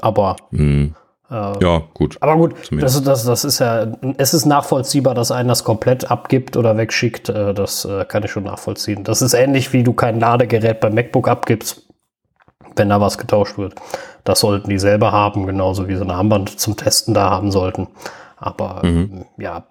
Aber 0.02 0.36
mhm. 0.52 0.96
äh, 1.30 1.64
ja, 1.64 1.84
gut. 1.94 2.18
Aber 2.20 2.36
gut, 2.36 2.56
das, 2.72 3.02
das, 3.04 3.24
das 3.24 3.46
ist 3.46 3.60
ja, 3.60 3.88
es 4.18 4.34
ist 4.34 4.46
nachvollziehbar, 4.46 5.16
dass 5.16 5.32
einer 5.32 5.50
das 5.50 5.64
komplett 5.64 6.10
abgibt 6.10 6.58
oder 6.58 6.78
wegschickt. 6.78 7.30
Äh, 7.30 7.54
das 7.54 7.86
äh, 7.86 8.06
kann 8.06 8.24
ich 8.24 8.32
schon 8.32 8.44
nachvollziehen. 8.44 9.04
Das 9.04 9.22
ist 9.22 9.34
ähnlich 9.34 9.74
wie 9.74 9.84
du 9.84 9.94
kein 9.94 10.20
Ladegerät 10.20 10.80
beim 10.80 10.96
MacBook 10.96 11.28
abgibst, 11.28 11.84
wenn 12.76 12.90
da 12.90 13.00
was 13.00 13.18
getauscht 13.18 13.58
wird. 13.58 13.76
Das 14.24 14.40
sollten 14.40 14.70
die 14.70 14.80
selber 14.80 15.12
haben, 15.12 15.46
genauso 15.46 15.88
wie 15.88 15.96
so 15.96 16.04
ein 16.04 16.12
Armband 16.12 16.60
zum 16.60 16.76
Testen 16.76 17.14
da 17.14 17.30
haben 17.30 17.52
sollten. 17.52 17.88
Aber 18.38 18.82
mhm. 18.84 19.26
ja, 19.38 19.64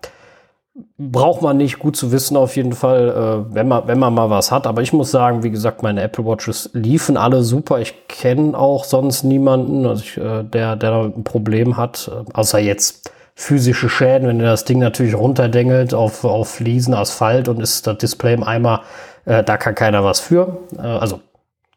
braucht 0.98 1.42
man 1.42 1.56
nicht, 1.56 1.78
gut 1.78 1.96
zu 1.96 2.10
wissen 2.10 2.36
auf 2.36 2.56
jeden 2.56 2.72
Fall, 2.72 3.46
äh, 3.50 3.54
wenn, 3.54 3.68
man, 3.68 3.86
wenn 3.86 3.98
man 3.98 4.12
mal 4.12 4.30
was 4.30 4.50
hat. 4.50 4.66
Aber 4.66 4.82
ich 4.82 4.92
muss 4.92 5.10
sagen, 5.10 5.42
wie 5.42 5.50
gesagt, 5.50 5.82
meine 5.82 6.02
Apple 6.02 6.24
Watches 6.24 6.70
liefen 6.72 7.16
alle 7.16 7.42
super. 7.42 7.78
Ich 7.78 8.08
kenne 8.08 8.58
auch 8.58 8.84
sonst 8.84 9.22
niemanden, 9.22 9.86
also 9.86 10.02
ich, 10.02 10.16
äh, 10.16 10.42
der, 10.42 10.76
der 10.76 10.92
ein 10.92 11.24
Problem 11.24 11.76
hat, 11.76 12.10
äh, 12.12 12.30
außer 12.32 12.58
jetzt 12.58 13.12
physische 13.36 13.88
Schäden, 13.88 14.28
wenn 14.28 14.40
ihr 14.40 14.46
das 14.46 14.64
Ding 14.64 14.78
natürlich 14.78 15.14
runterdengelt 15.14 15.94
auf, 15.94 16.24
auf 16.24 16.48
Fliesen, 16.48 16.94
Asphalt 16.94 17.48
und 17.48 17.60
ist 17.60 17.86
das 17.86 17.98
Display 17.98 18.34
im 18.34 18.44
Eimer, 18.44 18.82
äh, 19.24 19.42
da 19.42 19.56
kann 19.56 19.74
keiner 19.74 20.04
was 20.04 20.20
für. 20.20 20.58
Äh, 20.76 20.82
also 20.82 21.20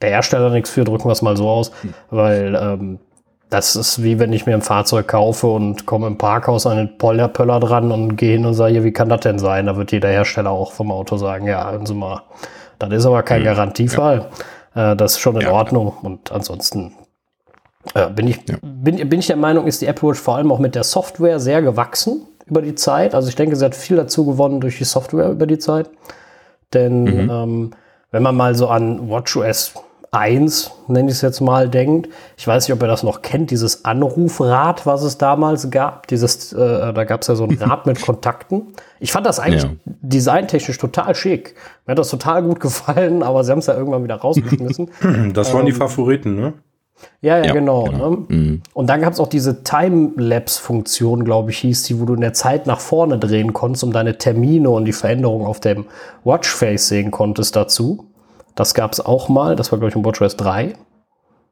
der 0.02 0.10
Hersteller 0.10 0.50
nichts 0.50 0.70
für, 0.70 0.84
drücken 0.84 1.06
wir 1.06 1.14
es 1.14 1.22
mal 1.22 1.38
so 1.38 1.50
aus, 1.50 1.72
hm. 1.82 1.94
weil 2.10 2.56
ähm, 2.56 3.00
das 3.50 3.76
ist 3.76 4.04
wie 4.04 4.20
wenn 4.20 4.34
ich 4.34 4.46
mir 4.46 4.54
ein 4.54 4.62
Fahrzeug 4.62 5.08
kaufe 5.08 5.48
und 5.48 5.86
komme 5.86 6.08
im 6.08 6.18
Parkhaus 6.18 6.66
an 6.66 6.78
den 6.78 6.98
Pollerpöller 6.98 7.60
dran 7.60 7.92
und 7.92 8.18
gehe 8.18 8.34
hin 8.34 8.46
und 8.46 8.54
sage, 8.54 8.84
wie 8.84 8.92
kann 8.92 9.10
das 9.10 9.22
denn 9.22 9.40
sein? 9.40 9.68
Da 9.68 9.78
wird 9.78 9.92
jeder 9.92 10.10
Hersteller 10.10 10.52
auch 10.52 10.74
vom 10.74 10.92
Auto 10.92 11.18
sagen, 11.18 11.48
ja, 11.48 11.72
hören 11.72 11.86
Sie 11.86 11.94
mal, 11.94 12.24
das 12.80 12.92
ist 12.92 13.06
aber 13.06 13.24
kein 13.24 13.40
hm, 13.40 13.46
Garantiefall. 13.46 14.30
Ja. 14.76 14.92
Äh, 14.92 14.96
das 14.96 15.14
ist 15.14 15.20
schon 15.20 15.36
in 15.36 15.44
ja. 15.44 15.52
Ordnung. 15.52 15.94
Und 16.02 16.32
ansonsten 16.32 16.94
äh, 17.94 18.10
bin, 18.10 18.28
ich, 18.28 18.40
ja. 18.48 18.58
bin, 18.62 19.10
bin 19.10 19.20
ich 19.20 19.28
der 19.28 19.38
Meinung, 19.38 19.66
ist 19.66 19.82
die 19.82 19.88
Apple 19.88 20.10
Watch 20.10 20.20
vor 20.20 20.36
allem 20.36 20.52
auch 20.52 20.60
mit 20.60 20.76
der 20.76 20.84
Software 20.84 21.40
sehr 21.40 21.62
gewachsen 21.62 22.28
über 22.46 22.62
die 22.62 22.76
Zeit. 22.76 23.16
Also 23.16 23.30
ich 23.30 23.36
denke, 23.36 23.56
sie 23.56 23.66
hat 23.66 23.76
viel 23.76 23.98
dazu 23.98 24.26
gewonnen 24.26 24.62
durch 24.62 24.78
die 24.78 24.86
Software 24.86 25.30
über 25.32 25.48
die 25.48 25.58
Zeit. 25.58 25.90
Denn 26.74 27.04
mhm. 27.04 27.30
ähm, 27.30 27.72
wenn 28.12 28.24
man 28.24 28.36
mal 28.36 28.56
so 28.56 28.68
an 28.68 29.10
WatchOS 29.10 29.74
1, 30.12 30.72
nenne 30.88 31.10
ich 31.10 31.16
es 31.16 31.22
jetzt 31.22 31.42
mal, 31.42 31.70
denkt. 31.70 32.10
Ich 32.38 32.48
weiß 32.48 32.68
nicht, 32.68 32.74
ob 32.74 32.82
ihr 32.82 32.88
das 32.88 33.04
noch 33.04 33.22
kennt, 33.22 33.52
dieses 33.52 33.86
Anrufrad, 33.86 34.86
was 34.86 35.04
es 35.04 35.18
damals 35.18 35.70
gab. 35.70 36.08
Dieses, 36.08 36.54
äh, 36.54 36.94
da 36.94 37.04
gab 37.04 37.22
es 37.22 37.28
ja 37.28 37.36
so 37.36 37.44
ein 37.44 37.58
Rad 37.60 37.86
mit 37.86 38.02
Kontakten. 38.02 38.74
Ich 39.00 39.12
fand 39.12 39.26
das 39.26 39.40
eigentlich 39.40 39.64
ja. 39.64 39.70
designtechnisch 39.86 40.78
total 40.78 41.14
schick. 41.16 41.56
Mir 41.86 41.92
hat 41.92 42.00
das 42.00 42.10
total 42.10 42.44
gut 42.44 42.60
gefallen, 42.60 43.22
aber 43.24 43.44
sie 43.44 43.52
haben 43.52 43.60
es 43.60 43.68
ja 43.68 43.76
irgendwann 43.76 44.04
wieder 44.04 44.16
rausgeschmissen. 44.16 44.92
Das 45.34 45.54
waren 45.54 45.62
ähm, 45.62 45.66
die 45.68 45.72
Favoriten, 45.74 46.36
ne? 46.36 46.54
Ja, 47.22 47.38
ja, 47.38 47.46
ja 47.46 47.54
genau. 47.54 47.86
genau. 47.86 48.10
Ne? 48.12 48.26
Mhm. 48.28 48.62
Und 48.74 48.88
dann 48.88 49.02
gab 49.02 49.14
es 49.14 49.20
auch 49.20 49.28
diese 49.28 49.64
Time-Lapse-Funktion, 49.64 51.26
glaube 51.26 51.52
ich, 51.52 51.60
hieß 51.60 51.84
die, 51.84 52.00
wo 52.00 52.06
du 52.06 52.16
in 52.16 52.22
der 52.22 52.34
Zeit 52.34 52.68
nach 52.68 52.80
vorne 52.80 53.18
drehen 53.18 53.54
konntest, 53.54 53.84
um 53.84 53.92
deine 53.92 54.18
Termine 54.18 54.70
und 54.70 54.86
die 54.86 54.94
Veränderungen 54.94 55.46
auf 55.46 55.60
dem 55.60 55.86
Watchface 56.24 56.88
sehen 56.88 57.12
konntest 57.12 57.56
dazu. 57.56 58.07
Das 58.58 58.74
gab 58.74 58.92
es 58.92 59.00
auch 59.00 59.30
mal. 59.30 59.56
Das 59.56 59.72
war, 59.72 59.80
glaube 59.80 59.92
ich, 59.92 59.96
im 59.96 60.04
WatchOS 60.04 60.36
3. 60.36 60.74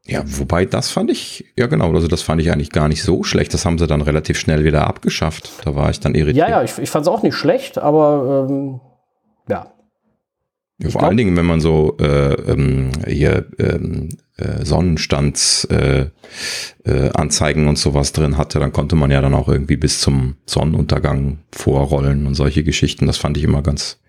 Ja, 0.08 0.22
wobei 0.24 0.66
das 0.66 0.90
fand 0.90 1.10
ich, 1.10 1.46
ja 1.56 1.66
genau, 1.66 1.92
also 1.92 2.06
das 2.08 2.22
fand 2.22 2.40
ich 2.40 2.52
eigentlich 2.52 2.70
gar 2.70 2.88
nicht 2.88 3.02
so 3.02 3.22
schlecht. 3.22 3.54
Das 3.54 3.64
haben 3.64 3.78
sie 3.78 3.86
dann 3.86 4.02
relativ 4.02 4.38
schnell 4.38 4.64
wieder 4.64 4.86
abgeschafft. 4.86 5.52
Da 5.64 5.74
war 5.74 5.88
ich 5.90 6.00
dann 6.00 6.14
irritiert. 6.14 6.48
Ja, 6.48 6.58
ja, 6.58 6.62
ich, 6.62 6.78
ich 6.78 6.90
fand 6.90 7.06
es 7.06 7.08
auch 7.12 7.22
nicht 7.22 7.34
schlecht, 7.34 7.78
aber 7.78 8.46
ähm, 8.48 8.80
ja. 9.48 9.72
ja 10.78 10.90
vor 10.90 11.04
allen 11.04 11.16
Dingen, 11.16 11.36
wenn 11.36 11.46
man 11.46 11.60
so 11.60 11.96
äh, 11.98 12.34
ähm, 12.34 12.90
hier 13.06 13.46
ähm, 13.58 14.10
äh, 14.36 14.64
Sonnenstandsanzeigen 14.64 16.12
äh, 16.84 17.66
äh, 17.66 17.68
und 17.68 17.78
sowas 17.78 18.12
drin 18.12 18.36
hatte, 18.36 18.60
dann 18.60 18.72
konnte 18.72 18.94
man 18.94 19.10
ja 19.10 19.20
dann 19.20 19.34
auch 19.34 19.48
irgendwie 19.48 19.76
bis 19.76 20.00
zum 20.00 20.36
Sonnenuntergang 20.46 21.38
vorrollen 21.52 22.26
und 22.26 22.34
solche 22.34 22.62
Geschichten. 22.62 23.06
Das 23.06 23.16
fand 23.16 23.36
ich 23.36 23.44
immer 23.44 23.62
ganz, 23.62 24.00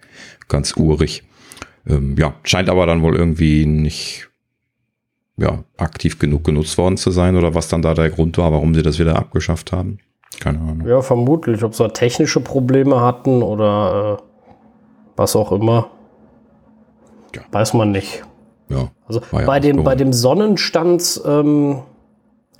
ganz 0.47 0.77
urig. 0.77 1.23
Ähm, 1.87 2.15
ja, 2.17 2.33
scheint 2.43 2.69
aber 2.69 2.85
dann 2.85 3.01
wohl 3.01 3.15
irgendwie 3.15 3.65
nicht 3.65 4.29
ja, 5.37 5.63
aktiv 5.77 6.19
genug 6.19 6.43
genutzt 6.43 6.77
worden 6.77 6.97
zu 6.97 7.11
sein 7.11 7.35
oder 7.35 7.53
was 7.53 7.67
dann 7.67 7.81
da 7.81 7.93
der 7.93 8.09
Grund 8.09 8.37
war, 8.37 8.51
warum 8.51 8.73
sie 8.73 8.81
das 8.81 8.99
wieder 8.99 9.15
abgeschafft 9.15 9.71
haben. 9.71 9.99
Keine 10.39 10.59
Ahnung. 10.59 10.87
Ja, 10.87 11.01
vermutlich, 11.01 11.63
ob 11.63 11.75
sie 11.75 11.87
technische 11.89 12.39
Probleme 12.39 13.01
hatten 13.01 13.41
oder 13.41 14.19
äh, 14.19 14.23
was 15.15 15.35
auch 15.35 15.51
immer. 15.51 15.89
Ja. 17.35 17.41
Weiß 17.51 17.73
man 17.73 17.91
nicht. 17.91 18.23
Ja. 18.69 18.89
Also 19.07 19.21
bei 19.31 19.59
dem, 19.59 19.83
bei 19.83 19.95
dem 19.95 20.11
Sonnenstands 20.11 21.21
ähm, 21.25 21.81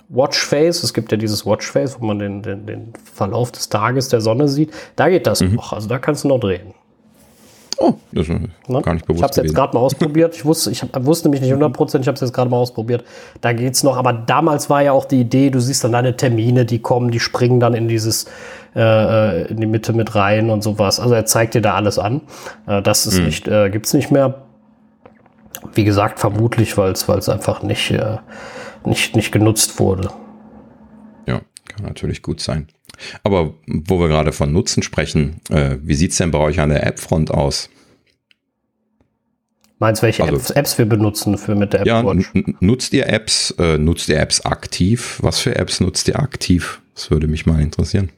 Watchface. 0.08 0.82
Es 0.82 0.94
gibt 0.94 1.12
ja 1.12 1.18
dieses 1.18 1.44
Watchface, 1.44 2.00
wo 2.00 2.06
man 2.06 2.18
den, 2.18 2.42
den, 2.42 2.66
den 2.66 2.92
Verlauf 3.12 3.52
des 3.52 3.68
Tages 3.68 4.08
der 4.08 4.20
Sonne 4.20 4.48
sieht. 4.48 4.72
Da 4.96 5.08
geht 5.08 5.26
das 5.26 5.42
mhm. 5.42 5.54
noch. 5.54 5.72
Also 5.72 5.88
da 5.88 5.98
kannst 5.98 6.24
du 6.24 6.28
noch 6.28 6.40
drehen. 6.40 6.74
Oh, 7.80 7.94
das 8.10 8.28
ist 8.28 8.40
ne? 8.68 8.82
gar 8.82 8.94
nicht 8.94 9.06
bewusst. 9.06 9.18
Ich 9.18 9.22
habe 9.22 9.30
es 9.30 9.36
jetzt 9.36 9.54
gerade 9.54 9.74
mal 9.74 9.80
ausprobiert. 9.80 10.34
Ich 10.34 10.44
wusste, 10.44 10.70
ich 10.70 10.82
hab, 10.82 11.04
wusste 11.04 11.28
mich 11.28 11.40
nicht 11.40 11.50
100 11.52 11.72
Prozent. 11.72 12.04
Ich 12.04 12.08
habe 12.08 12.16
es 12.16 12.20
jetzt 12.20 12.32
gerade 12.32 12.50
mal 12.50 12.56
ausprobiert. 12.56 13.04
Da 13.40 13.52
geht's 13.52 13.84
noch. 13.84 13.96
Aber 13.96 14.12
damals 14.12 14.68
war 14.68 14.82
ja 14.82 14.92
auch 14.92 15.04
die 15.04 15.20
Idee, 15.20 15.50
du 15.50 15.60
siehst 15.60 15.84
dann 15.84 15.92
deine 15.92 16.16
Termine, 16.16 16.64
die 16.64 16.80
kommen, 16.80 17.10
die 17.10 17.20
springen 17.20 17.60
dann 17.60 17.74
in 17.74 17.86
dieses 17.86 18.26
äh, 18.74 18.80
äh 18.80 19.46
in 19.48 19.58
die 19.58 19.66
Mitte 19.66 19.92
mit 19.92 20.14
rein 20.14 20.50
und 20.50 20.62
sowas. 20.62 20.98
Also 20.98 21.14
er 21.14 21.24
zeigt 21.24 21.54
dir 21.54 21.62
da 21.62 21.74
alles 21.74 21.98
an. 21.98 22.22
Äh, 22.66 22.82
das 22.82 23.06
ist 23.06 23.18
hm. 23.18 23.24
nicht, 23.24 23.48
äh, 23.48 23.70
gibt's 23.70 23.94
nicht 23.94 24.10
mehr. 24.10 24.42
Wie 25.74 25.84
gesagt, 25.84 26.18
vermutlich, 26.18 26.76
weil 26.76 26.92
es 26.92 27.28
einfach 27.28 27.62
nicht, 27.62 27.90
äh, 27.90 28.18
nicht, 28.84 29.14
nicht 29.16 29.32
genutzt 29.32 29.78
wurde. 29.78 30.10
Ja, 31.26 31.40
kann 31.68 31.84
natürlich 31.84 32.22
gut 32.22 32.40
sein. 32.40 32.68
Aber 33.22 33.54
wo 33.66 34.00
wir 34.00 34.08
gerade 34.08 34.32
von 34.32 34.52
Nutzen 34.52 34.82
sprechen, 34.82 35.40
äh, 35.50 35.76
wie 35.82 35.94
sieht 35.94 36.12
es 36.12 36.18
denn 36.18 36.30
bei 36.30 36.38
euch 36.38 36.60
an 36.60 36.70
der 36.70 36.86
App-Front 36.86 37.30
aus? 37.30 37.70
Meinst 39.78 40.02
du, 40.02 40.06
welche 40.06 40.24
also, 40.24 40.36
Apps, 40.36 40.50
Apps, 40.50 40.78
wir 40.78 40.86
benutzen 40.86 41.38
für 41.38 41.54
mit 41.54 41.72
der 41.72 41.80
App 41.80 41.86
ja, 41.86 42.04
Watch? 42.04 42.32
Nutzt 42.60 42.92
ihr 42.92 43.06
Apps? 43.06 43.52
Äh, 43.58 43.78
nutzt 43.78 44.08
ihr 44.08 44.18
Apps 44.18 44.40
aktiv? 44.40 45.18
Was 45.22 45.38
für 45.38 45.54
Apps 45.54 45.80
nutzt 45.80 46.08
ihr 46.08 46.18
aktiv? 46.18 46.80
Das 46.94 47.10
würde 47.10 47.28
mich 47.28 47.46
mal 47.46 47.60
interessieren. 47.60 48.10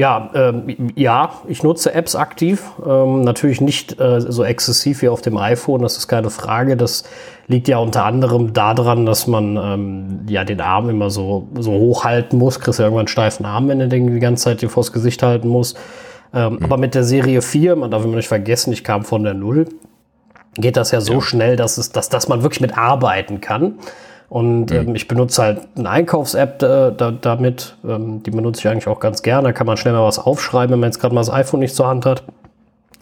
Ja, 0.00 0.30
ähm, 0.32 0.92
ja, 0.94 1.30
ich 1.46 1.62
nutze 1.62 1.92
Apps 1.92 2.16
aktiv. 2.16 2.62
Ähm, 2.86 3.20
natürlich 3.20 3.60
nicht 3.60 4.00
äh, 4.00 4.22
so 4.22 4.42
exzessiv 4.42 5.02
wie 5.02 5.10
auf 5.10 5.20
dem 5.20 5.36
iPhone, 5.36 5.82
das 5.82 5.98
ist 5.98 6.08
keine 6.08 6.30
Frage. 6.30 6.78
Das 6.78 7.04
liegt 7.48 7.68
ja 7.68 7.76
unter 7.76 8.06
anderem 8.06 8.54
daran, 8.54 9.04
dass 9.04 9.26
man 9.26 9.58
ähm, 9.58 10.20
ja 10.26 10.44
den 10.44 10.62
Arm 10.62 10.88
immer 10.88 11.10
so, 11.10 11.48
so 11.58 11.72
hochhalten 11.72 12.38
muss. 12.38 12.60
Kriegst 12.60 12.78
ja 12.78 12.86
irgendwann 12.86 13.00
einen 13.00 13.08
steifen 13.08 13.44
Arm, 13.44 13.68
wenn 13.68 13.78
du 13.78 13.88
den 13.88 14.10
die 14.10 14.20
ganze 14.20 14.44
Zeit 14.44 14.62
dir 14.62 14.70
vors 14.70 14.90
Gesicht 14.90 15.22
halten 15.22 15.48
musst. 15.48 15.76
Ähm, 16.32 16.54
mhm. 16.54 16.64
Aber 16.64 16.78
mit 16.78 16.94
der 16.94 17.04
Serie 17.04 17.42
4, 17.42 17.76
man 17.76 17.90
darf 17.90 18.02
immer 18.02 18.16
nicht 18.16 18.28
vergessen, 18.28 18.72
ich 18.72 18.84
kam 18.84 19.04
von 19.04 19.22
der 19.22 19.34
Null, 19.34 19.66
geht 20.54 20.78
das 20.78 20.92
ja 20.92 21.02
so 21.02 21.12
ja. 21.12 21.20
schnell, 21.20 21.56
dass, 21.56 21.76
es, 21.76 21.92
dass, 21.92 22.08
dass 22.08 22.26
man 22.26 22.42
wirklich 22.42 22.62
mit 22.62 22.78
arbeiten 22.78 23.42
kann. 23.42 23.74
Und 24.30 24.70
mhm. 24.70 24.76
ähm, 24.76 24.94
ich 24.94 25.08
benutze 25.08 25.42
halt 25.42 25.60
eine 25.76 25.90
Einkaufs-App 25.90 26.62
äh, 26.62 26.92
da, 26.96 27.10
damit. 27.10 27.76
Ähm, 27.86 28.22
die 28.22 28.30
benutze 28.30 28.60
ich 28.60 28.68
eigentlich 28.68 28.86
auch 28.86 29.00
ganz 29.00 29.22
gerne. 29.22 29.48
Da 29.48 29.52
kann 29.52 29.66
man 29.66 29.76
schnell 29.76 29.92
mal 29.92 30.04
was 30.04 30.18
aufschreiben, 30.18 30.72
wenn 30.72 30.80
man 30.80 30.88
jetzt 30.88 31.00
gerade 31.00 31.14
mal 31.14 31.20
das 31.20 31.30
iPhone 31.30 31.60
nicht 31.60 31.74
zur 31.74 31.88
Hand 31.88 32.06
hat. 32.06 32.22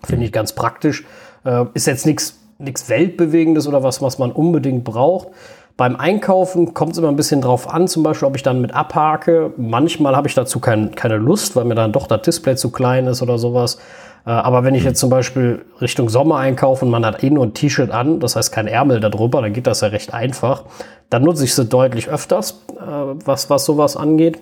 Finde 0.04 0.24
ich 0.24 0.32
ganz 0.32 0.54
praktisch. 0.54 1.04
Äh, 1.44 1.66
ist 1.74 1.86
jetzt 1.86 2.06
nichts 2.06 2.88
Weltbewegendes 2.88 3.68
oder 3.68 3.82
was, 3.82 4.00
was 4.00 4.18
man 4.18 4.32
unbedingt 4.32 4.84
braucht. 4.84 5.28
Beim 5.76 5.94
Einkaufen 5.94 6.74
kommt 6.74 6.92
es 6.92 6.98
immer 6.98 7.08
ein 7.08 7.14
bisschen 7.14 7.40
drauf 7.40 7.72
an, 7.72 7.86
zum 7.86 8.02
Beispiel, 8.02 8.26
ob 8.26 8.34
ich 8.34 8.42
dann 8.42 8.60
mit 8.60 8.74
abhake. 8.74 9.52
Manchmal 9.58 10.16
habe 10.16 10.26
ich 10.26 10.34
dazu 10.34 10.58
kein, 10.58 10.94
keine 10.96 11.18
Lust, 11.18 11.54
weil 11.54 11.66
mir 11.66 11.76
dann 11.76 11.92
doch 11.92 12.08
das 12.08 12.22
Display 12.22 12.56
zu 12.56 12.70
klein 12.70 13.06
ist 13.06 13.22
oder 13.22 13.38
sowas. 13.38 13.78
Äh, 14.26 14.30
aber 14.30 14.64
wenn 14.64 14.74
ich 14.74 14.84
jetzt 14.84 15.00
zum 15.00 15.10
Beispiel 15.10 15.64
Richtung 15.80 16.08
Sommer 16.08 16.36
einkaufe 16.36 16.84
und 16.84 16.90
man 16.90 17.04
hat 17.04 17.22
eh 17.22 17.30
nur 17.30 17.44
ein 17.44 17.54
T-Shirt 17.54 17.90
an, 17.90 18.20
das 18.20 18.36
heißt 18.36 18.52
kein 18.52 18.66
Ärmel 18.66 19.00
darüber, 19.00 19.42
dann 19.42 19.52
geht 19.52 19.66
das 19.66 19.80
ja 19.80 19.88
recht 19.88 20.14
einfach. 20.14 20.64
Dann 21.10 21.22
nutze 21.22 21.44
ich 21.44 21.54
sie 21.54 21.64
deutlich 21.64 22.08
öfters, 22.08 22.62
äh, 22.76 22.82
was, 23.24 23.50
was 23.50 23.64
sowas 23.64 23.96
angeht. 23.96 24.38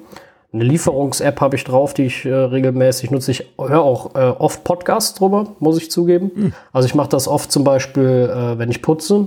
Eine 0.53 0.65
Lieferungs-App 0.65 1.41
habe 1.41 1.57
ich 1.57 1.65
drauf, 1.65 1.93
die 1.93 2.05
ich 2.05 2.25
äh, 2.25 2.33
regelmäßig 2.33 3.11
nutze. 3.11 3.31
Ich 3.31 3.47
höre 3.59 3.83
auch 3.83 4.15
äh, 4.15 4.19
oft 4.39 4.65
Podcasts 4.65 5.15
drüber, 5.19 5.49
muss 5.59 5.77
ich 5.77 5.91
zugeben. 5.91 6.31
Mhm. 6.35 6.53
Also 6.73 6.87
ich 6.87 6.95
mache 6.95 7.09
das 7.09 7.29
oft 7.29 7.53
zum 7.53 7.65
Beispiel, 7.65 8.31
äh, 8.33 8.59
wenn 8.59 8.71
ich 8.71 8.81
putze. 8.81 9.27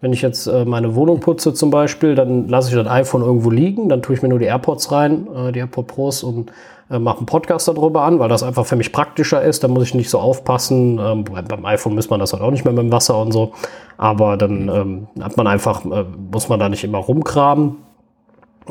Wenn 0.00 0.12
ich 0.12 0.22
jetzt 0.22 0.46
äh, 0.46 0.64
meine 0.64 0.94
Wohnung 0.94 1.20
putze 1.20 1.54
zum 1.54 1.70
Beispiel, 1.70 2.14
dann 2.14 2.48
lasse 2.48 2.68
ich 2.68 2.74
das 2.74 2.86
iPhone 2.86 3.22
irgendwo 3.22 3.50
liegen, 3.50 3.88
dann 3.88 4.02
tue 4.02 4.14
ich 4.14 4.22
mir 4.22 4.28
nur 4.28 4.38
die 4.38 4.44
AirPods 4.46 4.92
rein, 4.92 5.26
äh, 5.34 5.52
die 5.52 5.60
AirPod 5.60 5.86
Pros 5.86 6.22
und 6.22 6.50
äh, 6.90 6.98
mache 6.98 7.18
einen 7.18 7.26
Podcast 7.26 7.68
darüber 7.68 8.02
an, 8.02 8.18
weil 8.18 8.28
das 8.28 8.42
einfach 8.42 8.66
für 8.66 8.76
mich 8.76 8.92
praktischer 8.92 9.42
ist. 9.42 9.64
Da 9.64 9.68
muss 9.68 9.84
ich 9.84 9.94
nicht 9.94 10.10
so 10.10 10.18
aufpassen. 10.18 10.98
Ähm, 10.98 11.24
beim 11.24 11.64
iPhone 11.64 11.94
muss 11.94 12.10
man 12.10 12.20
das 12.20 12.32
halt 12.32 12.42
auch 12.42 12.50
nicht 12.50 12.64
mehr 12.64 12.74
mit 12.74 12.82
dem 12.82 12.92
Wasser 12.92 13.20
und 13.20 13.32
so. 13.32 13.52
Aber 13.96 14.36
dann 14.36 14.68
ähm, 14.68 15.08
hat 15.22 15.36
man 15.36 15.46
einfach, 15.46 15.84
äh, 15.84 16.04
muss 16.30 16.48
man 16.48 16.60
da 16.60 16.68
nicht 16.68 16.84
immer 16.84 16.98
rumgraben. 16.98 17.76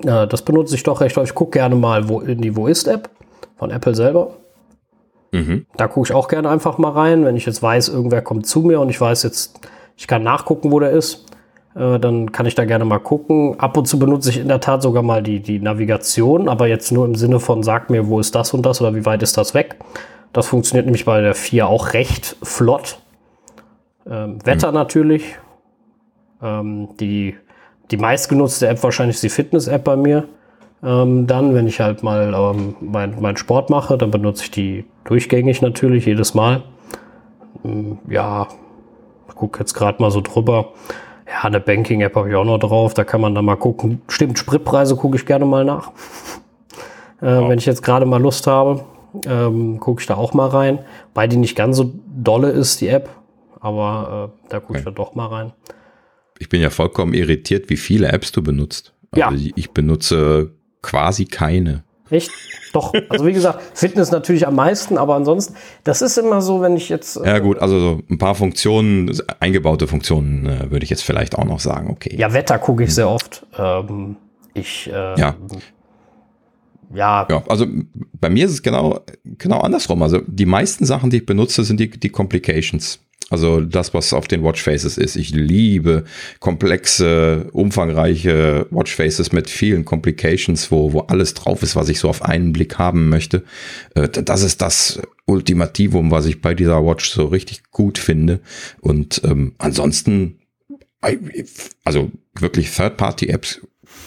Äh, 0.04 0.28
das 0.28 0.44
benutze 0.44 0.76
ich 0.76 0.84
doch 0.84 1.02
recht 1.02 1.18
häufig. 1.18 1.32
Ich 1.32 1.36
gucke 1.36 1.52
gerne 1.52 1.76
mal 1.76 2.08
wo, 2.10 2.20
in 2.20 2.42
die 2.42 2.56
Wo 2.56 2.68
ist 2.68 2.88
App 2.88 3.10
von 3.56 3.72
Apple 3.72 3.96
selber. 3.96 4.32
Mhm. 5.32 5.66
Da 5.78 5.88
gucke 5.88 6.08
ich 6.08 6.14
auch 6.14 6.28
gerne 6.28 6.50
einfach 6.50 6.78
mal 6.78 6.92
rein, 6.92 7.26
wenn 7.26 7.36
ich 7.36 7.48
jetzt 7.48 7.64
weiß, 7.64 7.90
irgendwer 7.90 8.22
kommt 8.22 8.46
zu 8.46 8.62
mir 8.62 8.80
und 8.80 8.90
ich 8.90 9.02
weiß 9.02 9.24
jetzt, 9.24 9.60
ich 9.98 10.08
kann 10.08 10.24
nachgucken, 10.24 10.72
wo 10.72 10.80
der 10.80 10.92
ist. 10.92 11.26
Äh, 11.76 12.00
dann 12.00 12.32
kann 12.32 12.46
ich 12.46 12.56
da 12.56 12.66
gerne 12.66 12.86
mal 12.86 13.00
gucken. 13.00 13.60
Ab 13.60 13.78
und 13.78 13.88
zu 13.88 14.00
benutze 14.00 14.30
ich 14.30 14.40
in 14.40 14.48
der 14.48 14.60
Tat 14.60 14.82
sogar 14.82 15.04
mal 15.04 15.24
die, 15.24 15.40
die 15.40 15.60
Navigation, 15.60 16.48
aber 16.50 16.68
jetzt 16.68 16.92
nur 16.92 17.06
im 17.06 17.16
Sinne 17.16 17.40
von, 17.40 17.64
sag 17.64 17.90
mir, 17.90 18.08
wo 18.08 18.20
ist 18.20 18.36
das 18.36 18.54
und 18.54 18.66
das 18.66 18.82
oder 18.82 18.96
wie 18.96 19.06
weit 19.06 19.24
ist 19.24 19.38
das 19.38 19.54
weg. 19.54 19.78
Das 20.34 20.48
funktioniert 20.48 20.86
nämlich 20.86 21.06
bei 21.06 21.22
der 21.22 21.36
4 21.36 21.68
auch 21.68 21.94
recht 21.94 22.36
flott. 22.42 23.00
Ähm, 24.10 24.40
Wetter 24.46 24.70
mhm. 24.70 24.74
natürlich. 24.76 25.36
Ähm, 26.42 26.90
die, 27.00 27.36
die 27.92 27.98
meistgenutzte 27.98 28.68
App 28.68 28.84
wahrscheinlich 28.84 29.16
ist 29.16 29.24
die 29.24 29.30
Fitness-App 29.30 29.84
bei 29.84 29.96
mir. 29.96 30.28
Ähm, 30.84 31.28
dann, 31.28 31.56
wenn 31.56 31.68
ich 31.68 31.80
halt 31.80 32.04
mal 32.04 32.34
ähm, 32.34 32.76
meinen 32.82 33.22
mein 33.22 33.38
Sport 33.38 33.70
mache, 33.70 33.98
dann 33.98 34.12
benutze 34.12 34.44
ich 34.44 34.52
die 34.52 34.86
durchgängig 35.06 35.62
natürlich, 35.62 36.06
jedes 36.06 36.34
Mal. 36.34 36.64
Ähm, 37.64 38.00
ja, 38.10 38.48
ich 39.34 39.40
gucke 39.40 39.60
jetzt 39.60 39.74
gerade 39.74 40.02
mal 40.02 40.12
so 40.12 40.22
drüber. 40.22 40.74
Ja, 41.28 41.44
eine 41.44 41.60
Banking-App 41.60 42.16
habe 42.16 42.30
ich 42.30 42.36
auch 42.36 42.46
noch 42.46 42.60
drauf. 42.60 42.94
Da 42.94 43.04
kann 43.04 43.20
man 43.20 43.34
dann 43.34 43.46
mal 43.46 43.56
gucken. 43.56 44.02
Stimmt, 44.08 44.38
Spritpreise 44.38 44.96
gucke 44.96 45.18
ich 45.18 45.26
gerne 45.26 45.46
mal 45.46 45.66
nach. 45.66 45.92
Äh, 47.22 47.26
ja. 47.26 47.50
Wenn 47.50 47.58
ich 47.58 47.66
jetzt 47.66 47.82
gerade 47.82 48.06
mal 48.06 48.22
Lust 48.22 48.46
habe, 48.46 48.84
ähm, 49.26 49.80
gucke 49.80 50.02
ich 50.02 50.08
da 50.08 50.16
auch 50.16 50.34
mal 50.34 50.50
rein. 50.50 50.80
Weil 51.16 51.30
die 51.30 51.38
nicht 51.38 51.56
ganz 51.56 51.78
so 51.78 51.92
dolle 52.16 52.50
ist, 52.50 52.80
die 52.82 52.90
App. 52.90 53.10
Aber 53.60 54.32
äh, 54.32 54.50
da 54.50 54.60
gucke 54.60 54.74
okay. 54.74 54.80
ich 54.80 54.86
da 54.86 54.92
doch 54.92 55.16
mal 55.16 55.28
rein. 55.28 55.54
Ich 56.38 56.50
bin 56.50 56.62
ja 56.62 56.70
vollkommen 56.70 57.14
irritiert, 57.14 57.70
wie 57.70 57.78
viele 57.78 58.12
Apps 58.12 58.32
du 58.32 58.44
benutzt. 58.44 58.94
Also 59.12 59.36
ja. 59.36 59.54
ich 59.56 59.72
benutze 59.72 60.52
quasi 60.82 61.26
keine. 61.26 61.84
Echt? 62.10 62.32
Doch. 62.74 62.94
Also 63.10 63.26
wie 63.26 63.34
gesagt, 63.34 63.62
Fitness 63.74 64.12
natürlich 64.12 64.48
am 64.48 64.56
meisten, 64.56 64.98
aber 64.98 65.16
ansonsten, 65.16 65.56
das 65.84 66.02
ist 66.02 66.18
immer 66.18 66.42
so, 66.42 66.62
wenn 66.62 66.76
ich 66.76 66.90
jetzt. 66.90 67.18
Äh, 67.18 67.28
ja 67.28 67.40
gut, 67.40 67.60
also 67.60 67.80
so 67.80 68.02
ein 68.10 68.18
paar 68.18 68.36
Funktionen, 68.36 69.16
eingebaute 69.40 69.88
Funktionen 69.88 70.48
äh, 70.48 70.72
würde 70.72 70.84
ich 70.84 70.90
jetzt 70.90 71.04
vielleicht 71.04 71.38
auch 71.38 71.46
noch 71.46 71.60
sagen, 71.60 71.90
okay. 71.90 72.16
Ja, 72.18 72.34
Wetter 72.34 72.60
gucke 72.60 72.84
ich 72.84 72.94
sehr 72.94 73.10
oft. 73.10 73.46
Ähm, 73.58 74.18
ich. 74.54 74.88
Äh, 74.88 75.20
ja. 75.20 75.36
Ja. 76.94 77.28
ja. 77.30 77.44
Also 77.48 77.66
bei 78.20 78.30
mir 78.30 78.46
ist 78.46 78.52
es 78.52 78.62
genau, 78.62 79.00
genau 79.24 79.60
andersrum. 79.62 80.04
Also 80.04 80.22
die 80.26 80.46
meisten 80.46 80.86
Sachen, 80.86 81.10
die 81.10 81.18
ich 81.18 81.26
benutze, 81.26 81.64
sind 81.64 81.80
die, 81.80 81.90
die 81.90 82.10
Complications. 82.10 83.00
Also 83.30 83.62
das, 83.62 83.94
was 83.94 84.14
auf 84.14 84.28
den 84.28 84.44
Watchfaces 84.44 84.98
ist. 84.98 85.16
Ich 85.16 85.32
liebe 85.32 86.04
komplexe, 86.40 87.48
umfangreiche 87.52 88.68
Watchfaces 88.70 89.32
mit 89.32 89.50
vielen 89.50 89.86
Complications, 89.86 90.72
wo, 90.72 90.94
wo 90.94 91.00
alles 91.02 91.34
drauf 91.34 91.64
ist, 91.64 91.76
was 91.76 91.90
ich 91.90 92.00
so 92.00 92.10
auf 92.10 92.22
einen 92.22 92.54
Blick 92.54 92.78
haben 92.78 93.10
möchte. 93.10 93.44
Äh, 93.96 94.10
das 94.10 94.44
ist 94.44 94.62
das 94.62 95.02
Ultimativum, 95.26 96.12
was 96.12 96.26
ich 96.26 96.42
bei 96.42 96.54
dieser 96.54 96.86
Watch 96.86 97.10
so 97.10 97.26
richtig 97.26 97.64
gut 97.72 97.98
finde. 97.98 98.40
Und 98.82 99.22
ähm, 99.24 99.56
ansonsten, 99.58 100.40
also 101.84 102.12
wirklich 102.40 102.72
Third-Party-Apps 102.72 103.62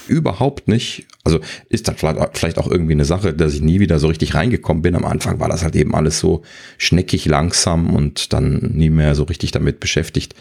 überhaupt 0.08 0.68
nicht. 0.68 1.06
Also 1.24 1.40
ist 1.68 1.88
das 1.88 1.96
vielleicht 1.98 2.58
auch 2.58 2.70
irgendwie 2.70 2.92
eine 2.92 3.04
Sache, 3.04 3.34
dass 3.34 3.54
ich 3.54 3.60
nie 3.60 3.80
wieder 3.80 3.98
so 3.98 4.08
richtig 4.08 4.34
reingekommen 4.34 4.82
bin. 4.82 4.94
Am 4.94 5.04
Anfang 5.04 5.40
war 5.40 5.48
das 5.48 5.62
halt 5.62 5.76
eben 5.76 5.94
alles 5.94 6.20
so 6.20 6.42
schneckig 6.78 7.26
langsam 7.26 7.94
und 7.94 8.32
dann 8.32 8.72
nie 8.74 8.90
mehr 8.90 9.14
so 9.14 9.24
richtig 9.24 9.50
damit 9.50 9.80
beschäftigt. 9.80 10.34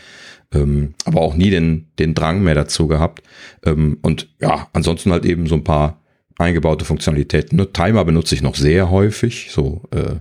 Ähm, 0.54 0.94
aber 1.06 1.22
auch 1.22 1.36
nie 1.36 1.50
den, 1.50 1.88
den 1.98 2.14
Drang 2.14 2.44
mehr 2.44 2.56
dazu 2.56 2.88
gehabt. 2.88 3.24
Ähm, 3.66 3.98
und 4.02 4.30
ja, 4.40 4.68
ansonsten 4.74 5.12
halt 5.12 5.26
eben 5.26 5.48
so 5.48 5.56
ein 5.56 5.64
paar 5.64 6.02
eingebaute 6.38 6.86
Funktionalitäten. 6.86 7.74
Timer 7.74 8.06
benutze 8.06 8.36
ich 8.36 8.42
noch 8.42 8.56
sehr 8.56 8.90
häufig, 8.92 9.50
so 9.52 9.84
äh, 9.92 10.18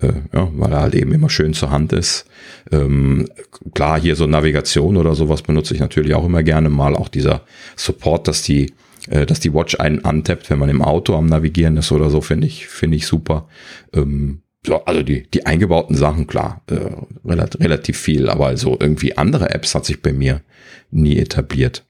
äh, 0.00 0.12
ja, 0.32 0.48
weil 0.52 0.72
er 0.72 0.80
halt 0.80 0.94
eben 0.94 1.12
immer 1.12 1.30
schön 1.30 1.54
zur 1.54 1.70
Hand 1.70 1.92
ist. 1.92 2.26
Ähm, 2.70 3.28
klar, 3.74 4.00
hier 4.00 4.16
so 4.16 4.26
Navigation 4.26 4.96
oder 4.96 5.14
sowas 5.14 5.42
benutze 5.42 5.74
ich 5.74 5.80
natürlich 5.80 6.14
auch 6.14 6.24
immer 6.24 6.42
gerne 6.42 6.68
mal. 6.68 6.94
Auch 6.94 7.08
dieser 7.08 7.42
Support, 7.76 8.28
dass 8.28 8.42
die, 8.42 8.72
äh, 9.08 9.26
dass 9.26 9.40
die 9.40 9.52
Watch 9.54 9.78
einen 9.80 10.04
antappt, 10.04 10.50
wenn 10.50 10.58
man 10.58 10.68
im 10.68 10.82
Auto 10.82 11.14
am 11.14 11.26
Navigieren 11.26 11.76
ist 11.76 11.92
oder 11.92 12.10
so, 12.10 12.20
finde 12.20 12.46
ich, 12.46 12.68
finde 12.68 12.96
ich 12.96 13.06
super. 13.06 13.48
Ähm, 13.92 14.42
so, 14.66 14.84
also 14.84 15.02
die, 15.02 15.28
die 15.30 15.46
eingebauten 15.46 15.96
Sachen, 15.96 16.26
klar, 16.26 16.62
äh, 16.66 16.90
relativ, 17.24 17.60
relativ 17.60 17.98
viel, 17.98 18.28
aber 18.28 18.56
so 18.56 18.76
irgendwie 18.78 19.16
andere 19.16 19.50
Apps 19.50 19.74
hat 19.74 19.84
sich 19.84 20.02
bei 20.02 20.12
mir 20.12 20.42
nie 20.90 21.18
etabliert. 21.18 21.87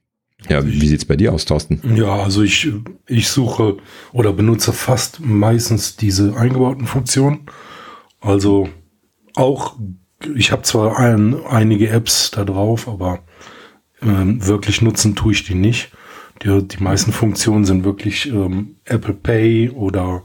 Ja, 0.48 0.64
wie 0.66 0.86
sieht's 0.88 1.04
bei 1.04 1.16
dir 1.16 1.32
aus, 1.32 1.44
Thorsten? 1.44 1.80
Ja, 1.96 2.14
also 2.22 2.42
ich, 2.42 2.70
ich 3.06 3.28
suche 3.28 3.76
oder 4.12 4.32
benutze 4.32 4.72
fast 4.72 5.20
meistens 5.20 5.96
diese 5.96 6.36
eingebauten 6.36 6.86
Funktionen. 6.86 7.40
Also 8.20 8.68
auch, 9.34 9.76
ich 10.34 10.50
habe 10.52 10.62
zwar 10.62 10.98
ein, 10.98 11.36
einige 11.46 11.88
Apps 11.90 12.30
da 12.30 12.44
drauf, 12.44 12.88
aber 12.88 13.20
ähm, 14.02 14.44
wirklich 14.46 14.80
nutzen 14.82 15.14
tue 15.14 15.32
ich 15.32 15.44
die 15.44 15.54
nicht. 15.54 15.90
Die, 16.42 16.62
die 16.66 16.82
meisten 16.82 17.12
Funktionen 17.12 17.64
sind 17.64 17.84
wirklich 17.84 18.26
ähm, 18.28 18.76
Apple 18.84 19.14
Pay 19.14 19.70
oder 19.70 20.22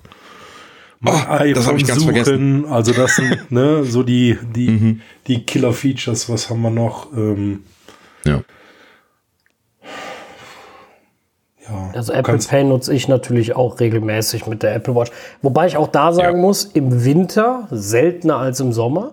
oh, 1.05 1.09
iPhone 1.27 1.77
ich 1.77 1.87
ganz 1.87 1.99
suchen. 2.01 2.13
vergessen. 2.13 2.65
Also 2.65 2.93
das 2.93 3.15
sind 3.15 3.51
ne, 3.51 3.83
so 3.83 4.03
die, 4.03 4.37
die, 4.55 4.69
Mhm. 4.69 5.01
die 5.27 5.43
Killer-Features. 5.43 6.29
Was 6.29 6.49
haben 6.49 6.61
wir 6.61 6.69
noch? 6.69 7.11
Ähm, 7.13 7.63
Ja. 8.25 8.41
Ja, 11.67 11.89
Also 11.93 12.13
Apple 12.13 12.37
Pay 12.37 12.63
nutze 12.65 12.93
ich 12.93 13.07
natürlich 13.07 13.55
auch 13.55 13.79
regelmäßig 13.79 14.47
mit 14.47 14.63
der 14.63 14.75
Apple 14.75 14.95
Watch. 14.95 15.11
Wobei 15.41 15.67
ich 15.67 15.77
auch 15.77 15.87
da 15.87 16.11
sagen 16.13 16.37
Ja. 16.37 16.41
muss, 16.41 16.65
im 16.65 17.05
Winter 17.05 17.67
seltener 17.71 18.37
als 18.37 18.59
im 18.59 18.73
Sommer. 18.73 19.11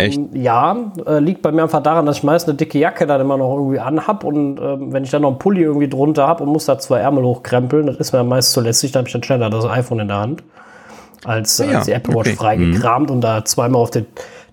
Echt? 0.00 0.20
Ja, 0.34 0.76
äh, 1.06 1.18
liegt 1.18 1.40
bei 1.40 1.50
mir 1.50 1.62
einfach 1.62 1.82
daran, 1.82 2.04
dass 2.04 2.18
ich 2.18 2.22
meist 2.24 2.46
eine 2.46 2.58
dicke 2.58 2.78
Jacke 2.78 3.06
dann 3.06 3.22
immer 3.22 3.38
noch 3.38 3.54
irgendwie 3.56 3.78
anhab 3.78 4.22
und 4.22 4.58
ähm, 4.60 4.92
wenn 4.92 5.02
ich 5.02 5.10
dann 5.10 5.22
noch 5.22 5.30
einen 5.30 5.38
Pulli 5.38 5.62
irgendwie 5.62 5.88
drunter 5.88 6.26
habe 6.28 6.42
und 6.44 6.50
muss 6.50 6.66
da 6.66 6.78
zwei 6.78 6.98
Ärmel 6.98 7.24
hochkrempeln, 7.24 7.86
das 7.86 7.96
ist 7.96 8.12
mir 8.12 8.22
meist 8.22 8.52
zu 8.52 8.60
lästig, 8.60 8.92
dann 8.92 9.00
habe 9.00 9.08
ich 9.08 9.12
dann 9.14 9.22
schneller 9.22 9.48
das 9.48 9.64
iPhone 9.64 10.00
in 10.00 10.08
der 10.08 10.18
Hand, 10.18 10.42
als, 11.24 11.56
ja, 11.56 11.78
als 11.78 11.86
die 11.86 11.92
Apple 11.92 12.14
Watch 12.14 12.28
okay. 12.28 12.36
freigekramt 12.36 13.10
und 13.10 13.22
da 13.22 13.46
zweimal 13.46 13.80
auf 13.80 13.90
die, 13.90 14.04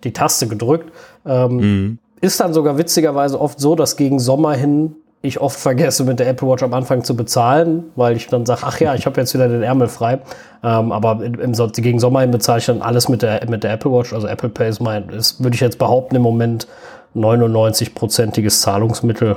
die 0.06 0.13
Taste 0.13 0.48
gedrückt. 0.48 0.89
Ähm, 1.26 1.58
Mhm. 1.58 1.98
Ist 2.22 2.39
dann 2.39 2.54
sogar 2.54 2.78
witzigerweise 2.78 3.39
oft 3.42 3.60
so, 3.60 3.76
dass 3.76 3.98
gegen 3.98 4.20
Sommer 4.20 4.54
hin 4.54 4.96
ich 5.22 5.42
oft 5.42 5.60
vergesse, 5.60 6.06
mit 6.06 6.20
der 6.20 6.30
Apple 6.30 6.48
Watch 6.48 6.64
am 6.64 6.74
Anfang 6.74 7.04
zu 7.04 7.16
bezahlen, 7.16 7.86
weil 7.96 8.16
ich 8.16 8.28
dann 8.28 8.46
sage, 8.46 8.62
ach 8.64 8.80
ja, 8.80 8.96
ich 8.96 9.06
habe 9.06 9.20
jetzt 9.20 9.34
wieder 9.34 9.50
den 9.50 9.64
Ärmel 9.64 9.90
frei. 9.90 10.20
Ähm, 10.64 10.92
aber 10.92 11.24
im, 11.24 11.40
im, 11.40 11.54
gegen 11.74 12.00
Sommer 12.00 12.22
hin 12.22 12.32
bezahle 12.32 12.60
ich 12.60 12.66
dann 12.66 12.82
alles 12.82 13.10
mit 13.10 13.22
der, 13.22 13.46
mit 13.50 13.64
der 13.64 13.74
Apple 13.74 13.92
Watch. 13.92 14.14
Also 14.14 14.28
Apple 14.28 14.50
Pay 14.50 14.70
ist 14.70 14.80
mein, 14.80 15.10
ist, 15.10 15.44
würde 15.44 15.56
ich 15.56 15.62
jetzt 15.62 15.78
behaupten, 15.78 16.16
im 16.16 16.22
Moment 16.22 16.68
99-prozentiges 17.16 18.62
Zahlungsmittel 18.62 19.36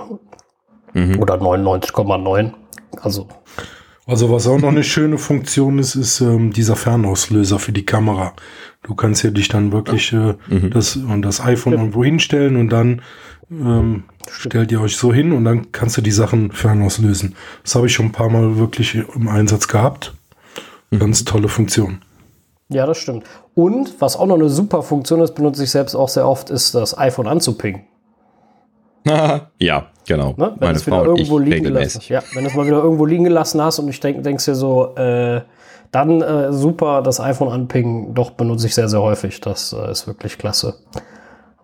oder 1.18 1.35
99,9. 1.35 2.53
Also 3.01 3.27
Also 4.07 4.31
was 4.31 4.47
auch 4.47 4.59
noch 4.59 4.68
eine 4.68 4.85
schöne 4.85 5.16
Funktion 5.16 5.79
ist, 5.79 5.95
ist 5.95 6.21
ähm, 6.21 6.53
dieser 6.53 6.77
Fernauslöser 6.77 7.59
für 7.59 7.73
die 7.73 7.87
Kamera. 7.87 8.35
Du 8.83 8.95
kannst 8.95 9.23
ja 9.23 9.31
dich 9.31 9.49
dann 9.49 9.73
wirklich 9.73 10.12
äh, 10.12 10.35
das, 10.71 10.97
und 10.97 11.23
das 11.23 11.40
iPhone 11.40 11.75
irgendwo 11.75 12.05
hinstellen 12.05 12.57
und 12.57 12.68
dann 12.71 13.01
ähm, 13.60 14.04
stellt 14.30 14.72
ihr 14.72 14.80
euch 14.80 14.96
so 14.96 15.12
hin 15.12 15.32
und 15.32 15.44
dann 15.44 15.72
kannst 15.72 15.96
du 15.96 16.00
die 16.00 16.10
Sachen 16.12 16.52
fernauslösen. 16.52 17.34
Das 17.62 17.74
habe 17.74 17.86
ich 17.86 17.92
schon 17.92 18.06
ein 18.06 18.12
paar 18.12 18.30
Mal 18.30 18.56
wirklich 18.56 18.94
im 19.14 19.28
Einsatz 19.28 19.68
gehabt. 19.68 20.14
Ganz 20.90 21.24
tolle 21.24 21.48
Funktion. 21.48 22.00
ja, 22.68 22.86
das 22.86 22.98
stimmt. 22.98 23.24
Und 23.54 24.00
was 24.00 24.16
auch 24.16 24.26
noch 24.26 24.36
eine 24.36 24.48
super 24.48 24.82
Funktion 24.82 25.20
ist, 25.20 25.34
benutze 25.34 25.64
ich 25.64 25.70
selbst 25.70 25.94
auch 25.94 26.08
sehr 26.08 26.26
oft, 26.26 26.50
ist 26.50 26.74
das 26.74 26.96
iPhone 26.96 27.26
anzupingen. 27.26 27.82
ja, 29.58 29.86
genau. 30.06 30.34
Ne? 30.36 30.52
Wenn 30.58 30.58
Meine 30.60 30.76
es 30.76 30.86
wieder 30.86 31.04
Frau 31.04 31.16
irgendwo 31.16 31.38
liegen 31.38 31.64
gelassen. 31.64 32.02
Ja, 32.08 32.22
wenn 32.34 32.44
du 32.44 32.50
es 32.50 32.56
mal 32.56 32.66
wieder 32.66 32.82
irgendwo 32.82 33.04
liegen 33.04 33.24
gelassen 33.24 33.60
hast 33.60 33.78
und 33.78 33.88
ich 33.88 34.00
denk, 34.00 34.22
denkst 34.22 34.44
dir 34.44 34.54
so, 34.54 34.94
äh, 34.94 35.42
dann 35.90 36.22
äh, 36.22 36.52
super, 36.52 37.02
das 37.02 37.20
iPhone 37.20 37.48
anpingen, 37.48 38.14
doch 38.14 38.30
benutze 38.30 38.66
ich 38.66 38.74
sehr, 38.74 38.88
sehr 38.88 39.02
häufig. 39.02 39.40
Das 39.40 39.72
äh, 39.72 39.90
ist 39.90 40.06
wirklich 40.06 40.38
klasse. 40.38 40.76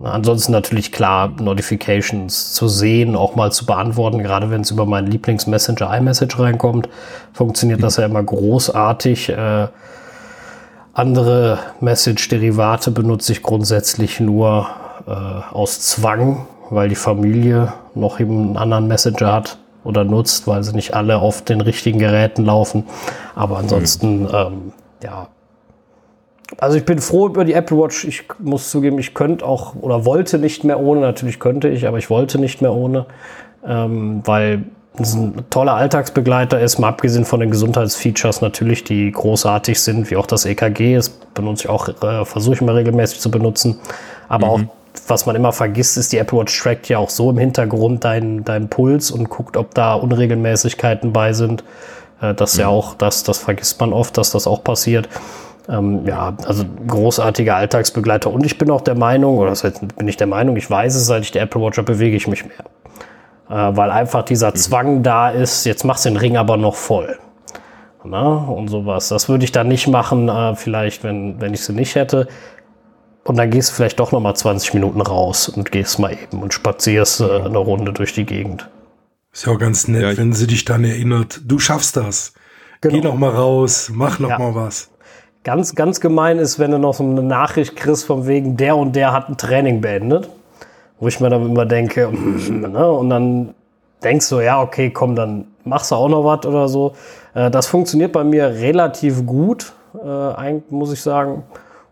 Ansonsten 0.00 0.52
natürlich 0.52 0.92
klar, 0.92 1.28
Notifications 1.40 2.54
zu 2.54 2.68
sehen, 2.68 3.16
auch 3.16 3.34
mal 3.34 3.50
zu 3.50 3.66
beantworten, 3.66 4.18
gerade 4.18 4.48
wenn 4.48 4.60
es 4.60 4.70
über 4.70 4.86
meinen 4.86 5.08
Lieblingsmessenger 5.08 5.92
iMessage 5.96 6.38
reinkommt, 6.38 6.88
funktioniert 7.32 7.82
das 7.82 7.96
ja 7.96 8.04
immer 8.04 8.22
großartig. 8.22 9.30
Äh, 9.30 9.68
andere 10.92 11.58
Message-Derivate 11.80 12.92
benutze 12.92 13.32
ich 13.32 13.42
grundsätzlich 13.42 14.20
nur 14.20 14.68
äh, 15.06 15.10
aus 15.10 15.80
Zwang, 15.80 16.46
weil 16.70 16.88
die 16.88 16.94
Familie 16.94 17.72
noch 17.94 18.20
eben 18.20 18.48
einen 18.48 18.56
anderen 18.56 18.86
Messenger 18.86 19.32
hat 19.32 19.58
oder 19.82 20.04
nutzt, 20.04 20.46
weil 20.46 20.62
sie 20.62 20.74
nicht 20.74 20.94
alle 20.94 21.18
auf 21.18 21.42
den 21.42 21.60
richtigen 21.60 21.98
Geräten 21.98 22.44
laufen. 22.44 22.84
Aber 23.34 23.58
ansonsten, 23.58 24.28
ähm, 24.32 24.72
ja. 25.02 25.28
Also 26.56 26.78
ich 26.78 26.84
bin 26.84 26.98
froh 26.98 27.26
über 27.26 27.44
die 27.44 27.52
Apple 27.52 27.76
Watch. 27.78 28.04
Ich 28.04 28.24
muss 28.38 28.70
zugeben, 28.70 28.98
ich 28.98 29.14
könnte 29.14 29.44
auch 29.44 29.74
oder 29.80 30.04
wollte 30.04 30.38
nicht 30.38 30.64
mehr 30.64 30.80
ohne. 30.80 31.00
Natürlich 31.00 31.38
könnte 31.38 31.68
ich, 31.68 31.86
aber 31.86 31.98
ich 31.98 32.08
wollte 32.08 32.38
nicht 32.38 32.62
mehr 32.62 32.72
ohne, 32.72 33.06
ähm, 33.66 34.22
weil 34.24 34.64
es 34.98 35.14
ein 35.14 35.44
toller 35.50 35.74
Alltagsbegleiter 35.74 36.58
ist, 36.60 36.78
mal 36.78 36.88
abgesehen 36.88 37.24
von 37.24 37.40
den 37.40 37.50
Gesundheitsfeatures 37.50 38.40
natürlich, 38.40 38.82
die 38.82 39.12
großartig 39.12 39.80
sind, 39.80 40.10
wie 40.10 40.16
auch 40.16 40.26
das 40.26 40.44
EKG. 40.44 40.96
Das 40.96 41.10
benutze 41.10 41.64
ich 41.64 41.70
auch, 41.70 41.88
äh, 41.88 42.24
versuche 42.24 42.54
ich 42.54 42.60
mal 42.62 42.74
regelmäßig 42.74 43.20
zu 43.20 43.30
benutzen. 43.30 43.78
Aber 44.28 44.48
auch, 44.48 44.60
was 45.06 45.26
man 45.26 45.36
immer 45.36 45.52
vergisst, 45.52 45.96
ist, 45.98 46.12
die 46.12 46.18
Apple 46.18 46.38
Watch 46.38 46.60
trackt 46.60 46.88
ja 46.88 46.98
auch 46.98 47.10
so 47.10 47.30
im 47.30 47.38
Hintergrund 47.38 48.04
deinen 48.04 48.44
deinen 48.44 48.68
Puls 48.68 49.10
und 49.10 49.28
guckt, 49.28 49.56
ob 49.56 49.74
da 49.74 49.94
Unregelmäßigkeiten 49.94 51.12
bei 51.12 51.32
sind. 51.32 51.62
Äh, 52.20 52.34
das 52.34 52.56
ja 52.56 52.68
auch, 52.68 52.94
das, 52.94 53.22
das 53.22 53.38
vergisst 53.38 53.78
man 53.80 53.92
oft, 53.92 54.16
dass 54.16 54.32
das 54.32 54.46
auch 54.46 54.64
passiert. 54.64 55.08
Ähm, 55.68 56.06
ja, 56.06 56.34
also 56.46 56.64
großartiger 56.86 57.56
Alltagsbegleiter. 57.56 58.30
Und 58.30 58.44
ich 58.46 58.56
bin 58.58 58.70
auch 58.70 58.80
der 58.80 58.94
Meinung, 58.94 59.36
oder 59.38 59.50
das 59.50 59.64
heißt, 59.64 59.96
bin 59.96 60.08
ich 60.08 60.16
der 60.16 60.26
Meinung, 60.26 60.56
ich 60.56 60.70
weiß 60.70 60.94
es, 60.94 61.06
seit 61.06 61.22
ich 61.22 61.30
die 61.32 61.38
Apple 61.38 61.60
Watch 61.60 61.76
habe, 61.78 61.92
bewege 61.92 62.16
ich 62.16 62.26
mich 62.26 62.44
mehr 62.44 62.64
äh, 63.50 63.76
weil 63.76 63.90
einfach 63.90 64.24
dieser 64.24 64.54
Zwang 64.54 65.02
da 65.02 65.30
ist, 65.30 65.64
jetzt 65.64 65.84
machst 65.84 66.04
du 66.04 66.10
den 66.10 66.18
Ring 66.18 66.36
aber 66.36 66.56
noch 66.56 66.74
voll. 66.74 67.18
Na, 68.04 68.36
und 68.36 68.68
sowas. 68.68 69.08
Das 69.08 69.28
würde 69.28 69.44
ich 69.44 69.52
dann 69.52 69.68
nicht 69.68 69.88
machen, 69.88 70.28
äh, 70.28 70.54
vielleicht, 70.54 71.02
wenn, 71.04 71.40
wenn 71.40 71.52
ich 71.52 71.62
sie 71.62 71.72
nicht 71.72 71.94
hätte. 71.94 72.28
Und 73.24 73.36
dann 73.36 73.50
gehst 73.50 73.70
du 73.70 73.74
vielleicht 73.74 74.00
doch 74.00 74.12
noch 74.12 74.20
mal 74.20 74.34
20 74.34 74.72
Minuten 74.74 75.00
raus 75.00 75.48
und 75.48 75.70
gehst 75.72 75.98
mal 75.98 76.12
eben 76.12 76.40
und 76.42 76.54
spazierst 76.54 77.20
äh, 77.20 77.24
eine 77.44 77.58
Runde 77.58 77.92
durch 77.92 78.14
die 78.14 78.24
Gegend. 78.24 78.68
Ist 79.32 79.46
ja 79.46 79.52
auch 79.52 79.58
ganz 79.58 79.88
nett, 79.88 80.02
Ja, 80.02 80.16
wenn 80.16 80.32
sie 80.32 80.46
dich 80.46 80.64
dann 80.64 80.84
erinnert, 80.84 81.40
du 81.44 81.58
schaffst 81.58 81.96
das. 81.96 82.32
Geh 82.80 82.88
Genau. 82.90 83.08
noch 83.10 83.16
mal 83.16 83.30
raus, 83.30 83.90
mach 83.92 84.18
noch 84.20 84.30
Ja. 84.30 84.38
mal 84.38 84.54
was. 84.54 84.90
Ganz, 85.44 85.74
ganz 85.74 86.00
gemein 86.00 86.38
ist, 86.38 86.58
wenn 86.58 86.70
du 86.70 86.78
noch 86.78 86.94
so 86.94 87.04
eine 87.04 87.22
Nachricht 87.22 87.76
kriegst 87.76 88.04
von 88.04 88.26
wegen, 88.26 88.56
der 88.56 88.76
und 88.76 88.94
der 88.94 89.12
hat 89.12 89.28
ein 89.28 89.36
Training 89.36 89.80
beendet. 89.80 90.28
Wo 91.00 91.06
ich 91.08 91.20
mir 91.20 91.30
dann 91.30 91.46
immer 91.46 91.64
denke, 91.64 92.10
ne? 92.50 92.90
und 92.90 93.08
dann 93.10 93.54
denkst 94.02 94.28
du, 94.30 94.40
ja, 94.40 94.60
okay, 94.60 94.90
komm, 94.90 95.14
dann 95.14 95.46
machst 95.64 95.90
du 95.90 95.94
auch 95.94 96.08
noch 96.08 96.24
was 96.24 96.44
oder 96.44 96.68
so. 96.68 96.94
Äh, 97.34 97.50
das 97.50 97.66
funktioniert 97.66 98.12
bei 98.12 98.24
mir 98.24 98.48
relativ 98.48 99.24
gut, 99.24 99.72
äh, 100.04 100.60
muss 100.70 100.92
ich 100.92 101.00
sagen. 101.00 101.44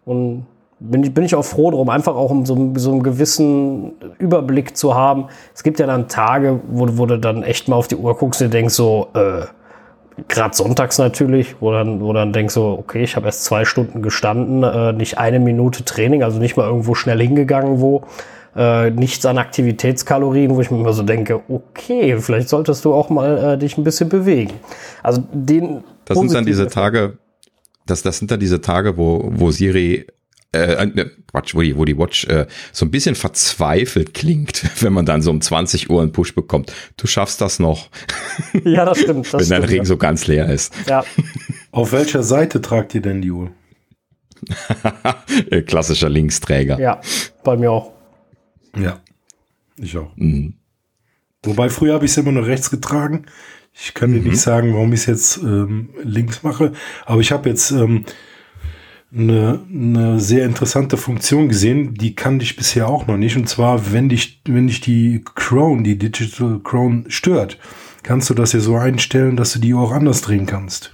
Und 0.04 0.46
bin 0.78 1.02
ich, 1.02 1.14
bin 1.14 1.24
ich 1.24 1.34
auch 1.34 1.44
froh 1.44 1.70
drum, 1.70 1.88
einfach 1.88 2.14
auch 2.14 2.30
um 2.30 2.44
so, 2.44 2.72
so 2.76 2.92
einen 2.92 3.02
gewissen 3.02 3.92
Überblick 4.18 4.76
zu 4.76 4.94
haben. 4.94 5.28
Es 5.54 5.62
gibt 5.62 5.78
ja 5.78 5.86
dann 5.86 6.08
Tage, 6.08 6.60
wo, 6.68 6.86
wo 6.98 7.06
du 7.06 7.18
dann 7.18 7.42
echt 7.42 7.68
mal 7.68 7.76
auf 7.76 7.88
die 7.88 7.96
Uhr 7.96 8.16
guckst 8.16 8.42
und 8.42 8.52
denkst 8.52 8.74
so, 8.74 9.08
äh, 9.14 9.46
gerade 10.28 10.56
sonntags 10.56 10.98
natürlich, 10.98 11.56
wo 11.60 11.72
dann, 11.72 12.00
wo 12.00 12.12
dann 12.12 12.32
denkst 12.32 12.54
so, 12.54 12.76
okay, 12.78 13.02
ich 13.04 13.16
habe 13.16 13.26
erst 13.26 13.44
zwei 13.44 13.64
Stunden 13.64 14.02
gestanden, 14.02 14.62
äh, 14.62 14.92
nicht 14.92 15.18
eine 15.18 15.40
Minute 15.40 15.84
Training, 15.84 16.22
also 16.22 16.38
nicht 16.38 16.56
mal 16.56 16.66
irgendwo 16.66 16.94
schnell 16.94 17.20
hingegangen, 17.20 17.80
wo 17.80 18.02
äh, 18.56 18.90
nichts 18.90 19.26
an 19.26 19.36
Aktivitätskalorien, 19.38 20.54
wo 20.54 20.60
ich 20.60 20.70
mir 20.70 20.80
immer 20.80 20.94
so 20.94 21.02
denke, 21.02 21.42
okay, 21.48 22.18
vielleicht 22.18 22.48
solltest 22.48 22.84
du 22.84 22.94
auch 22.94 23.10
mal 23.10 23.54
äh, 23.54 23.58
dich 23.58 23.76
ein 23.76 23.84
bisschen 23.84 24.08
bewegen. 24.08 24.54
Also 25.02 25.22
den 25.32 25.84
Das 26.06 26.18
sind 26.18 26.32
dann 26.32 26.46
diese 26.46 26.66
Tage, 26.68 27.18
das, 27.84 28.02
das 28.02 28.18
sind 28.18 28.30
dann 28.30 28.40
diese 28.40 28.62
Tage, 28.62 28.96
wo, 28.96 29.28
wo 29.32 29.50
Siri, 29.50 30.06
äh, 30.56 30.84
äh, 30.84 31.10
Quatsch, 31.30 31.54
wo 31.54 31.60
die, 31.62 31.76
wo 31.76 31.84
die 31.84 31.96
Watch 31.98 32.24
äh, 32.26 32.46
so 32.72 32.84
ein 32.86 32.90
bisschen 32.90 33.14
verzweifelt 33.14 34.14
klingt, 34.14 34.62
wenn 34.82 34.92
man 34.92 35.06
dann 35.06 35.22
so 35.22 35.30
um 35.30 35.40
20 35.40 35.90
Uhr 35.90 36.02
einen 36.02 36.12
Push 36.12 36.34
bekommt. 36.34 36.72
Du 36.96 37.06
schaffst 37.06 37.40
das 37.40 37.58
noch, 37.58 37.88
Ja, 38.64 38.84
das 38.84 39.00
stimmt. 39.00 39.26
Das 39.32 39.42
wenn 39.42 39.48
dein 39.48 39.62
stimmt, 39.62 39.70
Ring 39.72 39.84
so 39.84 39.96
ganz 39.96 40.26
leer 40.26 40.48
ist. 40.48 40.72
ja. 40.88 41.04
Auf 41.72 41.92
welcher 41.92 42.22
Seite 42.22 42.62
tragt 42.62 42.94
ihr 42.94 43.02
denn 43.02 43.20
die 43.20 43.30
Uhr? 43.30 43.50
Klassischer 45.66 46.08
Linksträger. 46.08 46.78
ja, 46.78 47.00
bei 47.44 47.56
mir 47.56 47.70
auch. 47.70 47.92
Ja, 48.78 49.00
ich 49.76 49.96
auch. 49.96 50.10
Mhm. 50.16 50.54
Wobei 51.42 51.68
früher 51.68 51.94
habe 51.94 52.04
ich 52.04 52.12
es 52.12 52.16
immer 52.16 52.32
nur 52.32 52.46
rechts 52.46 52.70
getragen. 52.70 53.26
Ich 53.74 53.92
kann 53.92 54.12
dir 54.12 54.20
nicht 54.20 54.38
sagen, 54.40 54.72
warum 54.72 54.92
ich 54.94 55.00
es 55.00 55.06
jetzt 55.06 55.36
ähm, 55.38 55.90
links 56.02 56.42
mache, 56.42 56.72
aber 57.04 57.20
ich 57.20 57.30
habe 57.30 57.48
jetzt 57.48 57.70
ähm, 57.72 58.06
eine, 59.16 59.60
eine 59.72 60.20
sehr 60.20 60.44
interessante 60.44 60.96
Funktion 60.96 61.48
gesehen, 61.48 61.94
die 61.94 62.14
kannte 62.14 62.44
ich 62.44 62.56
bisher 62.56 62.88
auch 62.88 63.06
noch 63.06 63.16
nicht. 63.16 63.36
Und 63.36 63.48
zwar, 63.48 63.92
wenn 63.92 64.08
dich, 64.08 64.42
wenn 64.46 64.66
dich 64.66 64.80
die 64.80 65.24
Crown, 65.34 65.84
die 65.84 65.98
Digital 65.98 66.60
Crown 66.62 67.06
stört, 67.08 67.58
kannst 68.02 68.30
du 68.30 68.34
das 68.34 68.52
ja 68.52 68.60
so 68.60 68.76
einstellen, 68.76 69.36
dass 69.36 69.52
du 69.52 69.58
die 69.58 69.74
auch 69.74 69.92
anders 69.92 70.22
drehen 70.22 70.46
kannst. 70.46 70.92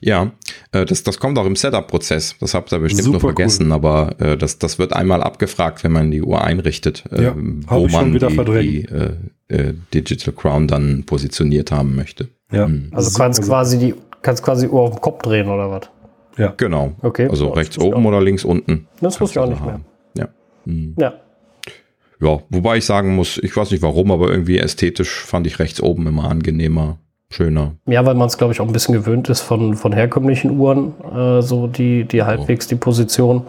Ja, 0.00 0.32
äh, 0.72 0.84
das, 0.84 1.04
das 1.04 1.20
kommt 1.20 1.38
auch 1.38 1.46
im 1.46 1.56
Setup-Prozess. 1.56 2.34
Das 2.40 2.54
habt 2.54 2.72
ihr 2.72 2.80
bestimmt 2.80 3.04
nur 3.04 3.14
Super 3.14 3.28
vergessen, 3.28 3.70
aber 3.70 4.20
äh, 4.20 4.36
das, 4.36 4.58
das 4.58 4.78
wird 4.78 4.92
einmal 4.92 5.22
abgefragt, 5.22 5.84
wenn 5.84 5.92
man 5.92 6.10
die 6.10 6.22
Uhr 6.22 6.42
einrichtet, 6.42 7.04
äh, 7.12 7.24
Ja, 7.24 7.34
wo 7.36 7.86
ich 7.86 7.92
schon 7.92 8.12
man 8.12 8.14
wieder 8.14 8.28
die, 8.28 8.82
die 8.82 9.54
äh, 9.54 9.74
Digital 9.94 10.34
Crown 10.34 10.66
dann 10.66 11.04
positioniert 11.04 11.70
haben 11.70 11.94
möchte. 11.94 12.28
Ja, 12.50 12.68
Also 12.90 13.10
du 13.10 13.16
kannst 13.16 13.42
quasi 13.42 13.78
die 13.78 13.94
kannst 14.22 14.42
quasi 14.42 14.66
die 14.66 14.72
Uhr 14.72 14.82
auf 14.82 14.94
den 14.96 15.00
Kopf 15.00 15.22
drehen 15.22 15.48
oder 15.48 15.70
was? 15.70 15.88
Ja. 16.38 16.54
Genau. 16.56 16.92
Okay. 17.02 17.28
Also 17.28 17.48
das 17.48 17.56
rechts 17.56 17.78
oben 17.78 18.06
oder 18.06 18.20
links 18.20 18.44
unten. 18.44 18.86
Das 19.00 19.20
wusste 19.20 19.38
ich 19.38 19.44
auch 19.44 19.48
nicht 19.48 19.60
du 19.60 19.64
mehr. 19.64 19.74
haben. 19.74 19.84
Ja. 20.16 20.28
Mhm. 20.64 20.94
Ja. 20.98 21.14
ja, 22.20 22.38
wobei 22.48 22.78
ich 22.78 22.84
sagen 22.86 23.14
muss, 23.14 23.38
ich 23.38 23.56
weiß 23.56 23.70
nicht 23.70 23.82
warum, 23.82 24.10
aber 24.10 24.30
irgendwie 24.30 24.58
ästhetisch 24.58 25.24
fand 25.24 25.46
ich 25.46 25.58
rechts 25.58 25.82
oben 25.82 26.06
immer 26.06 26.30
angenehmer, 26.30 26.98
schöner. 27.30 27.74
Ja, 27.86 28.06
weil 28.06 28.14
man 28.14 28.28
es, 28.28 28.38
glaube 28.38 28.52
ich, 28.52 28.60
auch 28.60 28.66
ein 28.66 28.72
bisschen 28.72 28.94
gewöhnt 28.94 29.28
ist 29.28 29.40
von, 29.40 29.74
von 29.74 29.92
herkömmlichen 29.92 30.58
Uhren, 30.58 30.94
äh, 31.14 31.42
so 31.42 31.66
die, 31.66 32.04
die 32.04 32.22
halbwegs 32.22 32.66
die 32.66 32.76
Position. 32.76 33.42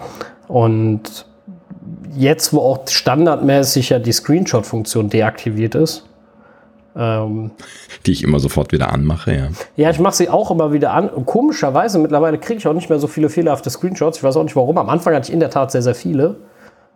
Und 0.48 1.26
jetzt, 2.16 2.54
wo 2.54 2.60
auch 2.60 2.88
standardmäßig 2.88 3.90
ja 3.90 4.00
die 4.00 4.12
Screenshot-Funktion 4.12 5.10
deaktiviert 5.10 5.76
ist, 5.76 6.09
ähm, 6.96 7.52
die 8.06 8.12
ich 8.12 8.24
immer 8.24 8.40
sofort 8.40 8.72
wieder 8.72 8.92
anmache, 8.92 9.34
ja. 9.34 9.48
Ja, 9.76 9.90
ich 9.90 10.00
mache 10.00 10.16
sie 10.16 10.30
auch 10.30 10.52
immer 10.52 10.74
wieder 10.74 10.94
an. 10.94 11.10
Und 11.10 11.26
komischerweise, 11.26 12.00
mittlerweile 12.00 12.38
kriege 12.38 12.58
ich 12.58 12.68
auch 12.68 12.74
nicht 12.74 12.90
mehr 12.90 13.00
so 13.00 13.08
viele 13.08 13.30
fehlerhafte 13.30 13.70
Screenshots. 13.70 14.18
Ich 14.18 14.24
weiß 14.24 14.36
auch 14.38 14.44
nicht 14.44 14.56
warum. 14.56 14.78
Am 14.78 14.90
Anfang 14.90 15.14
hatte 15.14 15.28
ich 15.30 15.34
in 15.34 15.40
der 15.40 15.50
Tat 15.50 15.72
sehr, 15.72 15.82
sehr 15.82 15.96
viele. 15.96 16.38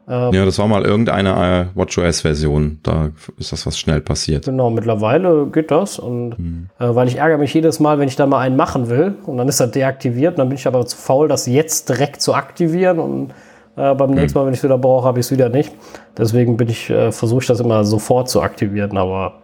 Ähm, 0.07 0.33
ja, 0.33 0.43
das 0.43 0.59
war 0.59 0.67
mal 0.67 0.83
irgendeine 0.83 1.71
äh, 1.73 1.77
WatchOS-Version. 1.77 2.79
Da 2.83 3.11
ist 3.37 3.51
das 3.53 3.65
was 3.65 3.79
schnell 3.79 4.01
passiert. 4.01 4.45
Genau, 4.45 4.69
mittlerweile 4.69 5.47
geht 5.47 5.71
das. 5.71 5.99
Und 5.99 6.37
hm. 6.37 6.69
äh, 6.79 6.93
weil 6.93 7.07
ich 7.07 7.17
ärgere 7.17 7.37
mich 7.37 7.53
jedes 7.53 7.79
Mal, 7.79 7.99
wenn 7.99 8.07
ich 8.07 8.15
da 8.15 8.25
mal 8.25 8.39
einen 8.39 8.57
machen 8.57 8.89
will 8.89 9.15
und 9.25 9.37
dann 9.37 9.47
ist 9.47 9.59
er 9.59 9.67
deaktiviert. 9.67 10.33
Und 10.33 10.39
dann 10.39 10.49
bin 10.49 10.57
ich 10.57 10.67
aber 10.67 10.85
zu 10.85 10.97
faul, 10.97 11.27
das 11.27 11.45
jetzt 11.45 11.89
direkt 11.89 12.21
zu 12.21 12.33
aktivieren. 12.33 12.99
Und 12.99 13.31
äh, 13.77 13.93
beim 13.95 14.09
hm. 14.09 14.15
nächsten 14.15 14.37
Mal, 14.37 14.45
wenn 14.45 14.53
ich 14.53 14.59
es 14.59 14.63
wieder 14.63 14.77
brauche, 14.77 15.07
habe 15.07 15.19
ich 15.19 15.27
es 15.27 15.31
wieder 15.31 15.49
nicht. 15.49 15.73
Deswegen 16.17 16.57
bin 16.57 16.67
ich, 16.67 16.89
äh, 16.89 17.11
versuche 17.11 17.41
ich 17.41 17.47
das 17.47 17.61
immer 17.61 17.85
sofort 17.85 18.29
zu 18.29 18.41
aktivieren. 18.41 18.97
Aber 18.97 19.42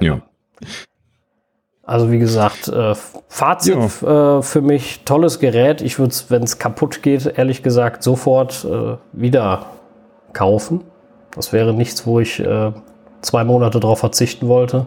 ja. 0.00 0.22
Also 1.90 2.12
wie 2.12 2.20
gesagt, 2.20 2.68
äh, 2.68 2.94
Fazit 3.28 3.74
ja. 3.74 4.38
äh, 4.38 4.42
für 4.42 4.60
mich, 4.60 5.00
tolles 5.04 5.40
Gerät. 5.40 5.82
Ich 5.82 5.98
würde 5.98 6.12
es, 6.12 6.30
wenn 6.30 6.44
es 6.44 6.60
kaputt 6.60 7.02
geht, 7.02 7.26
ehrlich 7.36 7.64
gesagt, 7.64 8.04
sofort 8.04 8.64
äh, 8.64 8.96
wieder 9.12 9.66
kaufen. 10.32 10.84
Das 11.34 11.52
wäre 11.52 11.74
nichts, 11.74 12.06
wo 12.06 12.20
ich 12.20 12.38
äh, 12.38 12.72
zwei 13.22 13.42
Monate 13.42 13.80
darauf 13.80 13.98
verzichten 13.98 14.46
wollte. 14.46 14.86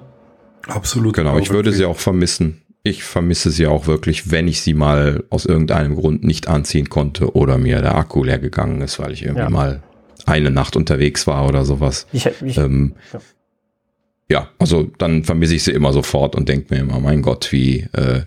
Absolut. 0.67 1.15
Genau, 1.15 1.37
ich 1.37 1.49
würde 1.49 1.73
sie 1.73 1.83
auch 1.83 1.97
vermissen. 1.97 2.61
Ich 2.83 3.03
vermisse 3.03 3.49
sie 3.49 3.67
auch 3.67 3.85
wirklich, 3.85 4.31
wenn 4.31 4.47
ich 4.47 4.61
sie 4.61 4.73
mal 4.73 5.25
aus 5.29 5.45
irgendeinem 5.45 5.95
Grund 5.95 6.23
nicht 6.23 6.47
anziehen 6.47 6.87
konnte 6.87 7.35
oder 7.35 7.57
mir 7.57 7.81
der 7.81 7.95
Akku 7.95 8.23
leer 8.23 8.39
gegangen 8.39 8.79
ist, 8.79 8.97
weil 8.99 9.11
ich 9.11 9.23
irgendwie 9.23 9.41
ja. 9.41 9.49
mal 9.49 9.83
eine 10.25 10.51
Nacht 10.51 10.77
unterwegs 10.77 11.27
war 11.27 11.47
oder 11.49 11.65
sowas. 11.65 12.07
Ich, 12.13 12.29
ich, 12.41 12.57
ähm, 12.57 12.95
ja 13.11 13.19
ja, 14.29 14.49
also 14.59 14.87
dann 14.97 15.23
vermisse 15.23 15.55
ich 15.55 15.63
sie 15.63 15.71
immer 15.71 15.93
sofort 15.93 16.35
und 16.35 16.49
denke 16.49 16.73
mir 16.73 16.81
immer, 16.81 16.99
mein 16.99 17.21
Gott, 17.21 17.51
wie, 17.51 17.87
äh, 17.93 18.21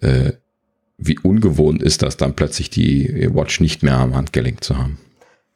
äh, 0.00 0.32
wie 0.98 1.18
ungewohnt 1.18 1.82
ist 1.82 2.02
das 2.02 2.16
dann 2.16 2.34
plötzlich 2.34 2.70
die 2.70 3.28
Watch 3.32 3.60
nicht 3.60 3.82
mehr 3.82 3.96
am 3.96 4.16
Handgelenk 4.16 4.64
zu 4.64 4.76
haben. 4.76 4.98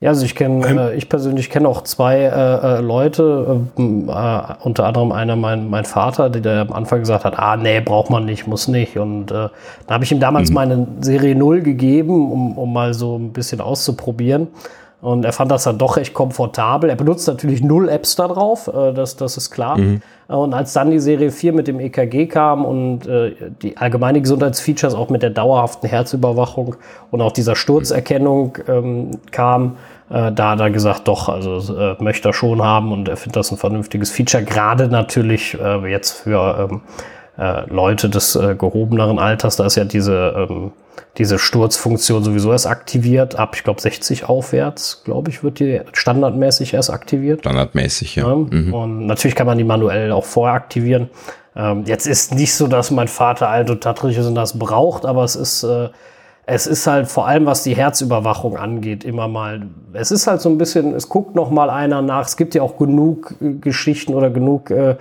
Ja, 0.03 0.09
also 0.09 0.25
ich 0.25 0.35
kenne, 0.35 0.67
ähm. 0.67 0.79
äh, 0.79 0.95
ich 0.97 1.09
persönlich 1.09 1.49
kenne 1.49 1.69
auch 1.69 1.85
zwei 1.85 2.23
äh, 2.23 2.79
äh 2.79 2.81
Leute, 2.81 3.69
äh, 3.79 3.83
äh, 3.83 4.43
unter 4.65 4.85
anderem 4.85 5.13
einer 5.13 5.37
mein, 5.37 5.71
mein 5.71 5.85
Vater, 5.85 6.29
der, 6.29 6.43
der 6.43 6.61
am 6.63 6.73
Anfang 6.73 7.01
gesagt 7.01 7.25
hat, 7.25 7.39
ah 7.39 7.57
nee, 7.57 7.81
braucht 7.81 8.11
man 8.11 8.25
nicht, 8.25 8.49
muss 8.49 8.67
nicht. 8.67 8.99
Und 8.99 9.31
äh, 9.31 9.49
da 9.87 9.95
habe 9.95 10.03
ich 10.03 10.11
ihm 10.11 10.19
damals 10.19 10.49
mhm. 10.49 10.55
meine 10.57 10.87
Serie 11.01 11.37
0 11.37 11.63
gegeben, 11.63 12.33
um, 12.33 12.59
um 12.59 12.73
mal 12.73 12.95
so 12.95 13.17
ein 13.17 13.33
bisschen 13.33 13.61
auszuprobieren. 13.61 14.49
Und 15.03 15.25
er 15.25 15.33
fand 15.33 15.51
das 15.51 15.65
dann 15.65 15.79
doch 15.79 15.97
recht 15.97 16.15
komfortabel. 16.15 16.89
Er 16.89 16.95
benutzt 16.95 17.27
natürlich 17.27 17.61
null 17.61 17.89
Apps 17.89 18.15
da 18.15 18.29
drauf, 18.29 18.69
äh, 18.69 18.93
das, 18.93 19.17
das 19.17 19.37
ist 19.37 19.51
klar. 19.51 19.77
Mhm. 19.77 20.01
Und 20.29 20.55
als 20.55 20.73
dann 20.73 20.93
die 20.93 21.01
Serie 21.01 21.33
4 21.33 21.53
mit 21.53 21.67
dem 21.67 21.81
EKG 21.81 22.27
kam 22.27 22.65
und 22.65 23.09
äh, 23.09 23.35
die 23.63 23.77
allgemeine 23.77 24.21
Gesundheitsfeatures 24.21 24.95
auch 24.95 25.11
mit 25.11 25.23
der 25.23 25.31
dauerhaften 25.31 25.89
Herzüberwachung 25.89 26.77
und 27.11 27.21
auch 27.21 27.33
dieser 27.33 27.57
Sturzerkennung 27.57 28.59
ähm, 28.69 29.11
kam, 29.33 29.77
äh, 30.09 30.31
da 30.31 30.51
hat 30.51 30.61
er 30.61 30.71
gesagt, 30.71 31.09
doch, 31.09 31.29
also 31.29 31.77
äh, 31.77 31.97
möchte 31.99 32.29
er 32.29 32.33
schon 32.33 32.63
haben 32.63 32.93
und 32.93 33.09
er 33.09 33.17
findet 33.17 33.37
das 33.37 33.51
ein 33.51 33.59
vernünftiges 33.59 34.13
Feature, 34.13 34.45
gerade 34.45 34.87
natürlich 34.87 35.59
äh, 35.61 35.91
jetzt 35.91 36.13
für 36.13 36.69
ähm, 36.71 36.81
äh, 37.39 37.69
Leute 37.71 38.09
des 38.11 38.37
äh, 38.37 38.55
gehobeneren 38.55 39.19
Alters, 39.19 39.57
da 39.57 39.67
ist 39.67 39.77
ja 39.77 39.85
diese, 39.85 40.49
ähm, 40.51 40.73
diese 41.19 41.39
Sturzfunktion 41.39 42.25
sowieso 42.25 42.53
erst 42.53 42.67
aktiviert, 42.67 43.37
ab, 43.37 43.55
ich 43.55 43.65
glaube, 43.65 43.81
60 43.81 44.29
aufwärts, 44.29 45.03
glaube 45.05 45.31
ich, 45.31 45.43
wird 45.43 45.59
die 45.59 45.81
standardmäßig 45.93 46.75
erst 46.75 46.91
aktiviert. 46.91 47.41
Standardmäßig, 47.41 48.17
ja. 48.17 48.29
ja. 48.29 48.37
Mhm. 48.37 48.75
Und 48.75 49.07
natürlich 49.07 49.35
kann 49.35 49.47
man 49.47 49.59
die 49.59 49.65
manuell 49.65 50.13
auch 50.13 50.25
vorher 50.25 50.55
aktivieren. 50.55 51.11
Ähm, 51.55 51.85
jetzt 51.87 52.07
ist 52.07 52.35
nicht 52.35 52.55
so, 52.55 52.67
dass 52.67 52.91
mein 52.91 53.09
Vater 53.09 53.49
alt 53.49 53.69
und 53.71 53.83
tattrig 53.83 54.17
ist 54.17 54.27
und 54.27 54.35
das 54.35 54.59
braucht, 54.59 55.05
aber 55.05 55.25
es 55.25 55.37
ist 55.37 55.63
äh, 55.65 55.89
es 56.45 56.67
ist 56.67 56.87
halt 56.89 57.07
vor 57.07 57.29
allem, 57.29 57.47
was 57.47 57.63
die 57.63 57.77
Herzüberwachung 57.77 58.57
angeht, 58.57 59.05
immer 59.05 59.29
mal. 59.29 59.69
Es 59.93 60.11
ist 60.11 60.27
halt 60.27 60.41
so 60.41 60.49
ein 60.49 60.59
bisschen, 60.59 60.93
es 60.93 61.09
guckt 61.09 61.37
noch 61.37 61.51
mal 61.51 61.71
einer 61.71 62.03
nach. 62.03 62.27
Es 62.27 62.37
gibt 62.37 62.55
ja 62.55 62.63
auch 62.63 62.79
genug 62.79 63.37
äh, 63.41 63.53
Geschichten 63.55 64.13
oder 64.13 64.29
genug 64.29 64.71
äh, 64.71 64.97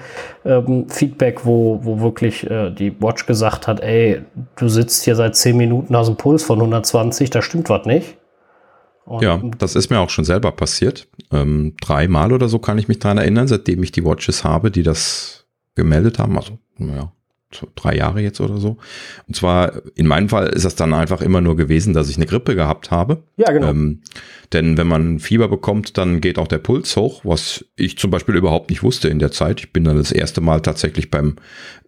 ähm, 0.46 0.88
Feedback, 0.88 1.46
wo, 1.46 1.80
wo 1.82 2.00
wirklich 2.00 2.50
äh, 2.50 2.70
die 2.70 3.02
Watch 3.02 3.26
gesagt 3.26 3.68
hat, 3.68 3.80
ey, 3.80 4.22
du 4.56 4.68
sitzt 4.68 5.04
hier 5.04 5.16
seit 5.16 5.36
10 5.36 5.58
Minuten, 5.58 5.98
hast 5.98 6.08
einen 6.08 6.18
Puls 6.18 6.44
von 6.44 6.60
120, 6.60 7.32
da 7.32 7.42
stimmt 7.42 7.70
was 7.70 7.86
nicht. 7.86 8.18
Und 9.06 9.24
ja, 9.24 9.42
das 9.58 9.76
ist 9.76 9.90
mir 9.90 10.00
auch 10.00 10.12
schon 10.12 10.26
selber 10.26 10.52
passiert. 10.52 11.08
Ähm, 11.32 11.76
dreimal 11.82 12.34
oder 12.34 12.50
so 12.50 12.60
kann 12.60 12.78
ich 12.78 12.88
mich 12.88 13.00
dran 13.00 13.18
erinnern, 13.18 13.48
seitdem 13.48 13.82
ich 13.82 13.92
die 13.92 14.06
Watches 14.06 14.44
habe, 14.44 14.70
die 14.70 14.84
das 14.84 15.48
gemeldet 15.74 16.20
haben. 16.20 16.38
Also, 16.38 16.60
naja, 16.78 17.12
drei 17.76 17.96
Jahre 17.96 18.22
jetzt 18.22 18.42
oder 18.42 18.58
so. 18.58 18.78
Und 19.28 19.36
zwar, 19.36 19.74
in 19.96 20.08
meinem 20.08 20.30
Fall 20.30 20.48
ist 20.48 20.66
das 20.66 20.76
dann 20.76 20.94
einfach 20.94 21.22
immer 21.22 21.42
nur 21.42 21.56
gewesen, 21.56 21.94
dass 21.94 22.10
ich 22.10 22.18
eine 22.18 22.26
Grippe 22.26 22.56
gehabt 22.56 22.92
habe. 22.92 23.24
Ja, 23.38 23.52
genau. 23.52 23.70
Ähm, 23.70 24.02
denn 24.54 24.78
wenn 24.78 24.88
man 24.88 25.20
Fieber 25.20 25.48
bekommt, 25.48 25.98
dann 25.98 26.22
geht 26.22 26.38
auch 26.38 26.48
der 26.48 26.58
Puls 26.58 26.96
hoch, 26.96 27.22
was 27.24 27.66
ich 27.76 27.98
zum 27.98 28.12
Beispiel 28.12 28.36
überhaupt 28.36 28.70
nicht 28.70 28.84
wusste 28.84 29.08
in 29.08 29.20
der 29.20 29.32
Zeit. 29.32 29.60
Ich 29.60 29.74
bin 29.74 29.84
dann 29.84 29.98
das 29.98 30.12
erste 30.12 30.42
Mal 30.42 30.62
tatsächlich 30.62 31.10
beim, 31.10 31.38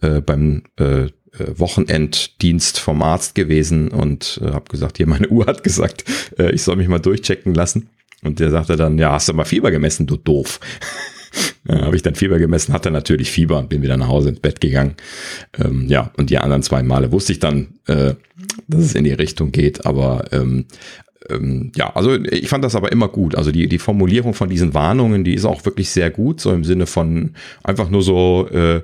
äh, 0.01 0.21
beim 0.21 0.63
äh, 0.79 1.05
äh 1.05 1.09
Wochenenddienst 1.55 2.79
vom 2.79 3.01
Arzt 3.01 3.35
gewesen 3.35 3.89
und 3.89 4.39
äh, 4.43 4.51
habe 4.51 4.69
gesagt, 4.69 4.97
hier 4.97 5.07
meine 5.07 5.27
Uhr 5.29 5.45
hat 5.45 5.63
gesagt, 5.63 6.05
äh, 6.37 6.51
ich 6.51 6.63
soll 6.63 6.77
mich 6.77 6.87
mal 6.87 6.99
durchchecken 6.99 7.53
lassen. 7.53 7.89
Und 8.23 8.39
der 8.39 8.51
sagte 8.51 8.77
dann, 8.77 8.97
ja, 8.97 9.11
hast 9.11 9.27
du 9.27 9.33
mal 9.33 9.43
Fieber 9.43 9.69
gemessen, 9.69 10.07
du 10.07 10.15
doof. 10.15 10.59
Äh, 11.67 11.81
habe 11.81 11.95
ich 11.95 12.01
dann 12.01 12.15
Fieber 12.15 12.39
gemessen, 12.39 12.73
hatte 12.73 12.91
natürlich 12.91 13.31
Fieber 13.31 13.59
und 13.59 13.69
bin 13.69 13.81
wieder 13.81 13.97
nach 13.97 14.07
Hause 14.07 14.29
ins 14.29 14.39
Bett 14.39 14.61
gegangen. 14.61 14.95
Ähm, 15.57 15.87
ja, 15.87 16.11
und 16.17 16.29
die 16.29 16.37
anderen 16.37 16.63
zwei 16.63 16.83
Male 16.83 17.11
wusste 17.11 17.31
ich 17.31 17.39
dann, 17.39 17.79
äh, 17.87 18.15
dass 18.67 18.81
es 18.81 18.95
in 18.95 19.03
die 19.03 19.13
Richtung 19.13 19.51
geht, 19.51 19.85
aber 19.85 20.25
ähm, 20.31 20.65
ähm, 21.29 21.71
ja, 21.75 21.95
also 21.95 22.15
ich 22.15 22.49
fand 22.49 22.63
das 22.63 22.75
aber 22.75 22.91
immer 22.91 23.07
gut. 23.07 23.35
Also 23.35 23.51
die, 23.51 23.67
die 23.67 23.79
Formulierung 23.79 24.33
von 24.33 24.49
diesen 24.49 24.73
Warnungen, 24.73 25.23
die 25.23 25.33
ist 25.33 25.45
auch 25.45 25.65
wirklich 25.65 25.89
sehr 25.89 26.09
gut, 26.09 26.39
so 26.39 26.51
im 26.51 26.63
Sinne 26.63 26.85
von 26.85 27.31
einfach 27.63 27.89
nur 27.89 28.01
so 28.01 28.47
äh, 28.49 28.81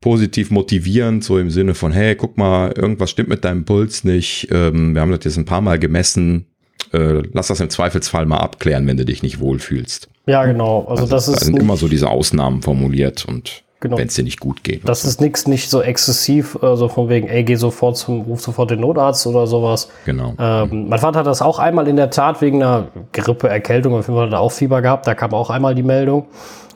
positiv 0.00 0.50
motivierend, 0.50 1.24
so 1.24 1.38
im 1.38 1.50
Sinne 1.50 1.74
von, 1.74 1.92
hey, 1.92 2.14
guck 2.14 2.38
mal, 2.38 2.72
irgendwas 2.72 3.10
stimmt 3.10 3.28
mit 3.28 3.44
deinem 3.44 3.64
Puls 3.64 4.04
nicht. 4.04 4.48
Ähm, 4.50 4.94
wir 4.94 5.02
haben 5.02 5.10
das 5.10 5.24
jetzt 5.24 5.36
ein 5.36 5.44
paar 5.44 5.60
Mal 5.60 5.78
gemessen. 5.78 6.46
Äh, 6.92 7.22
lass 7.32 7.48
das 7.48 7.60
im 7.60 7.70
Zweifelsfall 7.70 8.26
mal 8.26 8.38
abklären, 8.38 8.86
wenn 8.86 8.96
du 8.96 9.04
dich 9.04 9.22
nicht 9.22 9.40
wohlfühlst. 9.40 10.08
Ja, 10.26 10.44
genau. 10.44 10.80
Also, 10.80 11.02
also 11.02 11.06
das 11.06 11.28
ist. 11.28 11.40
Da 11.40 11.44
sind 11.44 11.58
immer 11.58 11.76
so 11.76 11.88
diese 11.88 12.08
Ausnahmen 12.08 12.62
formuliert 12.62 13.24
und 13.26 13.62
genau. 13.80 13.98
wenn 13.98 14.08
es 14.08 14.14
dir 14.14 14.24
nicht 14.24 14.40
gut 14.40 14.62
geht. 14.62 14.88
Das 14.88 15.04
ist 15.04 15.20
nichts 15.20 15.46
nicht 15.46 15.70
so 15.70 15.82
exzessiv, 15.82 16.58
also 16.62 16.88
von 16.88 17.08
wegen, 17.08 17.28
ey, 17.28 17.42
geh 17.42 17.56
sofort 17.56 17.96
zum, 17.96 18.22
ruf 18.22 18.40
sofort 18.40 18.70
den 18.70 18.80
Notarzt 18.80 19.26
oder 19.26 19.46
sowas. 19.46 19.88
Genau. 20.04 20.34
Ähm, 20.38 20.88
mein 20.88 20.98
Vater 20.98 21.20
hat 21.20 21.26
das 21.26 21.42
auch 21.42 21.58
einmal 21.58 21.88
in 21.88 21.96
der 21.96 22.10
Tat 22.10 22.40
wegen 22.40 22.62
einer 22.62 22.88
Grippe, 23.12 23.48
Erkältung, 23.48 23.94
auf 23.94 24.06
jeden 24.06 24.16
Fall 24.16 24.26
hat 24.26 24.32
er 24.32 24.40
auch 24.40 24.52
Fieber 24.52 24.82
gehabt, 24.82 25.06
da 25.06 25.14
kam 25.14 25.34
auch 25.34 25.50
einmal 25.50 25.74
die 25.74 25.82
Meldung. 25.82 26.26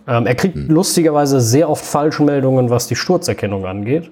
Ähm, 0.07 0.27
er 0.27 0.35
kriegt 0.35 0.55
hm. 0.55 0.69
lustigerweise 0.69 1.41
sehr 1.41 1.71
oft 1.71 1.85
falsche 1.85 2.23
Meldungen, 2.23 2.71
was 2.71 2.89
die 2.89 2.97
Sturzerkennung 2.97 3.65
angeht. 3.65 4.11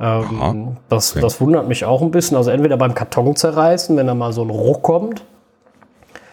Ähm, 0.00 0.76
das, 0.88 1.12
okay. 1.12 1.20
das 1.20 1.40
wundert 1.40 1.68
mich 1.68 1.84
auch 1.84 2.02
ein 2.02 2.10
bisschen. 2.10 2.36
Also 2.36 2.50
entweder 2.50 2.76
beim 2.76 2.94
Karton 2.94 3.36
zerreißen, 3.36 3.96
wenn 3.96 4.06
da 4.06 4.14
mal 4.14 4.32
so 4.32 4.42
ein 4.42 4.50
Ruck 4.50 4.82
kommt, 4.82 5.24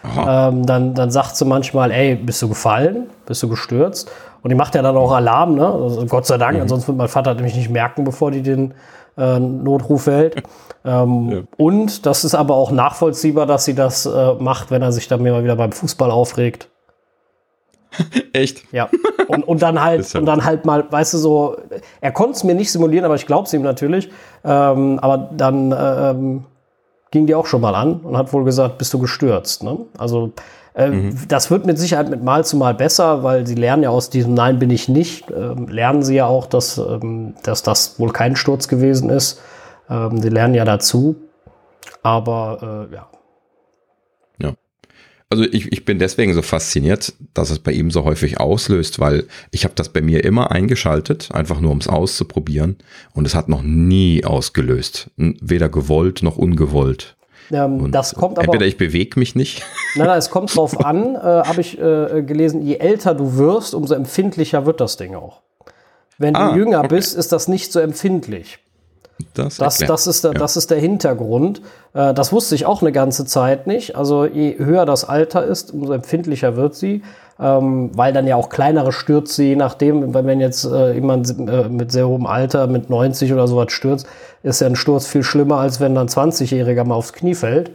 ähm, 0.04 0.65
dann, 0.65 0.93
dann 0.93 1.12
sagt 1.12 1.38
sie 1.38 1.45
manchmal, 1.45 1.91
ey, 1.91 2.15
bist 2.15 2.41
du 2.41 2.49
gefallen? 2.49 3.10
Bist 3.26 3.41
du 3.41 3.47
gestürzt? 3.47 4.12
Und 4.41 4.49
die 4.49 4.56
macht 4.56 4.76
ja 4.76 4.82
dann 4.82 4.97
auch 4.97 5.13
Alarm, 5.13 5.56
ne? 5.56 5.65
Also 5.65 6.06
Gott 6.06 6.26
sei 6.26 6.38
Dank, 6.38 6.56
mhm. 6.56 6.63
ansonsten 6.63 6.89
wird 6.89 6.97
mein 6.97 7.08
Vater 7.08 7.34
nämlich 7.34 7.56
nicht 7.56 7.69
merken, 7.69 8.04
bevor 8.04 8.30
die 8.30 8.41
den 8.41 8.73
äh, 9.17 9.39
Notruf 9.39 10.08
hält. 10.08 10.43
ähm, 10.86 11.30
ja. 11.32 11.39
Und 11.56 12.06
das 12.06 12.26
ist 12.26 12.36
aber 12.36 12.56
auch 12.56 12.71
nachvollziehbar, 12.71 13.45
dass 13.45 13.63
sie 13.63 13.76
das 13.76 14.06
äh, 14.06 14.34
macht, 14.34 14.71
wenn 14.71 14.82
er 14.82 14.91
sich 14.91 15.08
dann 15.08 15.23
mal 15.23 15.43
wieder 15.43 15.56
beim 15.56 15.71
Fußball 15.71 16.12
aufregt. 16.12 16.69
Echt? 18.34 18.63
Ja. 18.71 18.89
Und, 19.27 19.43
und 19.47 19.62
dann 19.62 19.82
halt, 19.82 20.13
und 20.15 20.25
dann 20.25 20.43
halt 20.43 20.65
mal, 20.65 20.86
weißt 20.89 21.13
du, 21.13 21.17
so, 21.17 21.58
er 22.01 22.12
konnte 22.12 22.34
es 22.34 22.43
mir 22.43 22.56
nicht 22.56 22.71
simulieren, 22.71 23.06
aber 23.06 23.15
ich 23.15 23.25
glaube 23.25 23.45
es 23.45 23.53
ihm 23.53 23.62
natürlich. 23.62 24.10
Ähm, 24.43 24.99
aber 24.99 25.29
dann 25.32 25.73
ähm, 25.77 26.45
ging 27.12 27.27
die 27.27 27.36
auch 27.36 27.45
schon 27.45 27.62
mal 27.62 27.75
an 27.75 27.99
und 28.01 28.17
hat 28.17 28.34
wohl 28.34 28.43
gesagt, 28.43 28.77
bist 28.77 28.93
du 28.93 28.99
gestürzt. 28.99 29.63
Ne? 29.63 29.77
Also 29.97 30.32
äh, 30.75 30.89
mhm. 30.89 31.17
das 31.27 31.51
wird 31.51 31.65
mit 31.65 31.77
Sicherheit 31.77 32.10
mit 32.10 32.23
Mal 32.23 32.43
zu 32.43 32.58
Mal 32.58 32.73
besser, 32.73 33.23
weil 33.23 33.45
sie 33.45 33.56
lernen 33.56 33.84
ja 33.84 33.89
aus 33.89 34.10
diesem 34.10 34.34
Nein 34.34 34.60
bin 34.60 34.71
ich 34.71 34.89
nicht, 34.89 35.29
äh, 35.29 35.53
lernen 35.67 36.03
sie 36.03 36.15
ja 36.15 36.25
auch, 36.25 36.47
dass, 36.47 36.77
ähm, 36.77 37.36
dass 37.43 37.63
das 37.63 37.99
wohl 37.99 38.12
kein 38.12 38.36
Sturz 38.36 38.67
gewesen 38.67 39.10
ist. 39.10 39.39
Ähm, 39.89 40.21
sie 40.21 40.29
lernen 40.29 40.56
ja 40.56 40.65
dazu. 40.65 41.15
Aber 42.01 42.88
äh, 42.91 42.95
ja. 42.95 43.08
Also 45.34 45.46
ich, 45.46 45.72
ich 45.72 45.84
bin 45.84 45.98
deswegen 45.98 46.32
so 46.36 46.43
fasziniert, 46.43 47.12
dass 47.34 47.50
es 47.50 47.58
bei 47.58 47.72
ihm 47.72 47.89
so 47.89 48.04
häufig 48.04 48.39
auslöst, 48.39 49.00
weil 49.00 49.26
ich 49.50 49.63
habe 49.63 49.74
das 49.74 49.89
bei 49.89 50.00
mir 50.00 50.24
immer 50.24 50.52
eingeschaltet, 50.52 51.30
einfach 51.34 51.60
nur 51.60 51.72
um 51.72 51.80
es 51.80 51.88
auszuprobieren. 51.88 52.78
Und 53.15 53.26
es 53.26 53.34
hat 53.34 53.50
noch 53.50 53.63
nie 53.63 54.24
ausgelöst. 54.24 55.10
Weder 55.17 55.69
gewollt 55.69 56.22
noch 56.22 56.38
ungewollt. 56.38 57.15
Ähm, 57.52 57.91
das 57.91 58.13
kommt 58.13 58.38
aber. 58.38 58.46
Entweder 58.46 58.67
ich 58.67 58.78
bewege 58.78 59.17
mich 59.17 59.34
nicht. 59.34 59.63
Nein, 59.96 60.06
nein, 60.06 60.19
es 60.19 60.30
kommt 60.30 60.56
drauf 60.56 60.86
an, 60.86 61.15
äh, 61.15 61.19
habe 61.19 61.62
ich 61.62 61.80
äh, 61.80 62.22
gelesen, 62.22 62.62
je 62.62 62.76
älter 62.76 63.15
du 63.15 63.36
wirst, 63.36 63.74
umso 63.74 63.96
empfindlicher 63.96 64.67
wird 64.67 64.82
das 64.82 64.98
Ding 64.98 65.15
auch. 65.15 65.41
Wenn 66.19 66.36
ah, 66.36 66.52
du 66.52 66.60
jünger 66.60 66.80
okay. 66.82 66.89
bist, 66.89 67.15
ist 67.15 67.32
das 67.32 67.48
nicht 67.48 67.72
so 67.72 67.80
empfindlich. 67.80 68.60
Das, 69.34 69.58
das, 69.58 69.78
das, 69.78 70.08
ist 70.08 70.23
der, 70.23 70.34
ja. 70.34 70.39
das 70.39 70.58
ist 70.58 70.71
der 70.71 70.80
Hintergrund. 70.80 71.62
Äh, 71.93 72.13
das 72.13 72.32
wusste 72.32 72.56
ich 72.56 72.65
auch 72.65 72.82
eine 72.82 72.91
ganze 72.91 73.26
Zeit 73.26 73.67
nicht. 73.67 73.95
Also 73.95 74.26
je 74.26 74.58
höher 74.58 74.86
das 74.86 75.06
Alter 75.08 75.43
ist, 75.43 75.73
umso 75.73 75.93
empfindlicher 75.93 76.56
wird 76.56 76.76
sie, 76.76 77.04
ähm, 77.39 77.91
weil 77.95 78.13
dann 78.13 78.28
ja 78.28 78.36
auch 78.36 78.49
kleinere 78.49 78.91
Stürze, 78.91 79.43
je 79.43 79.56
nachdem, 79.56 80.13
wenn 80.13 80.39
jetzt 80.39 80.65
äh, 80.65 80.93
jemand 80.93 81.30
äh, 81.39 81.69
mit 81.69 81.91
sehr 81.91 82.08
hohem 82.08 82.26
Alter, 82.26 82.67
mit 82.67 82.89
90 82.89 83.34
oder 83.34 83.47
sowas 83.47 83.71
stürzt, 83.71 84.08
ist 84.43 84.62
ja 84.62 84.67
ein 84.67 84.76
Sturz 84.76 85.08
viel 85.08 85.23
schlimmer, 85.23 85.58
als 85.58 85.80
wenn 85.80 85.95
dann 85.95 86.08
20-Jähriger 86.08 86.84
mal 86.84 86.95
aufs 86.95 87.13
Knie 87.13 87.36
fällt. 87.36 87.71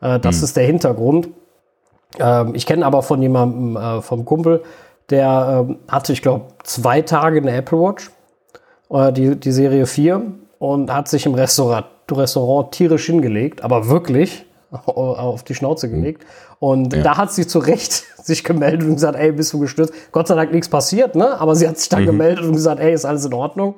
Das 0.00 0.38
mhm. 0.38 0.44
ist 0.44 0.56
der 0.56 0.64
Hintergrund. 0.64 1.28
Ähm, 2.18 2.54
ich 2.54 2.66
kenne 2.66 2.84
aber 2.84 3.02
von 3.02 3.22
jemandem, 3.22 4.02
vom 4.02 4.24
Kumpel, 4.24 4.62
der 5.10 5.66
ähm, 5.68 5.78
hatte, 5.86 6.12
ich 6.12 6.22
glaube, 6.22 6.46
zwei 6.64 7.02
Tage 7.02 7.38
eine 7.38 7.54
Apple 7.54 7.78
Watch, 7.78 8.10
die, 9.14 9.36
die 9.36 9.52
Serie 9.52 9.86
4 9.86 10.22
und 10.62 10.94
hat 10.94 11.08
sich 11.08 11.26
im 11.26 11.34
Restaurant, 11.34 11.86
Restaurant 12.08 12.70
tierisch 12.70 13.06
hingelegt, 13.06 13.64
aber 13.64 13.88
wirklich 13.88 14.46
auf 14.86 15.42
die 15.42 15.56
Schnauze 15.56 15.88
mhm. 15.88 15.94
gelegt. 15.94 16.24
Und 16.60 16.94
ja. 16.94 17.02
da 17.02 17.16
hat 17.16 17.32
sie 17.32 17.48
zu 17.48 17.58
Recht 17.58 17.92
sich 18.22 18.44
gemeldet 18.44 18.86
und 18.86 18.94
gesagt, 18.94 19.18
ey, 19.18 19.32
bist 19.32 19.52
du 19.52 19.58
gestürzt? 19.58 19.92
Gott 20.12 20.28
sei 20.28 20.36
Dank 20.36 20.52
nichts 20.52 20.68
passiert, 20.68 21.16
ne? 21.16 21.40
Aber 21.40 21.56
sie 21.56 21.66
hat 21.66 21.78
sich 21.78 21.88
dann 21.88 22.02
mhm. 22.02 22.06
gemeldet 22.06 22.44
und 22.44 22.52
gesagt, 22.52 22.78
ey, 22.78 22.94
ist 22.94 23.04
alles 23.04 23.24
in 23.24 23.34
Ordnung. 23.34 23.74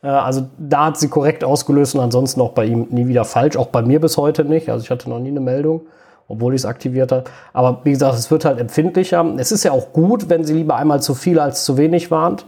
Äh, 0.00 0.06
also 0.06 0.46
da 0.58 0.86
hat 0.86 1.00
sie 1.00 1.08
korrekt 1.08 1.42
ausgelöst 1.42 1.96
und 1.96 2.02
ansonsten 2.02 2.40
auch 2.40 2.52
bei 2.52 2.66
ihm 2.66 2.86
nie 2.90 3.08
wieder 3.08 3.24
falsch. 3.24 3.56
Auch 3.56 3.66
bei 3.66 3.82
mir 3.82 4.00
bis 4.00 4.16
heute 4.16 4.44
nicht. 4.44 4.68
Also 4.70 4.84
ich 4.84 4.92
hatte 4.92 5.10
noch 5.10 5.18
nie 5.18 5.30
eine 5.30 5.40
Meldung, 5.40 5.88
obwohl 6.28 6.54
ich 6.54 6.60
es 6.60 6.66
aktiviert 6.66 7.10
habe. 7.10 7.24
Aber 7.52 7.80
wie 7.82 7.90
gesagt, 7.90 8.14
es 8.14 8.30
wird 8.30 8.44
halt 8.44 8.60
empfindlicher. 8.60 9.26
Es 9.38 9.50
ist 9.50 9.64
ja 9.64 9.72
auch 9.72 9.92
gut, 9.92 10.28
wenn 10.28 10.44
sie 10.44 10.54
lieber 10.54 10.76
einmal 10.76 11.02
zu 11.02 11.16
viel 11.16 11.40
als 11.40 11.64
zu 11.64 11.76
wenig 11.76 12.12
warnt. 12.12 12.46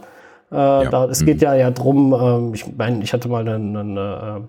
Äh, 0.51 0.55
ja. 0.55 0.89
da, 0.89 1.05
es 1.05 1.25
geht 1.25 1.37
mhm. 1.37 1.43
ja 1.43 1.55
ja 1.55 1.71
drum, 1.71 2.51
äh, 2.51 2.55
ich 2.55 2.65
meine, 2.75 3.03
ich 3.03 3.13
hatte 3.13 3.29
mal 3.29 3.47
eine, 3.47 3.55
eine, 3.55 3.79
eine 3.79 4.47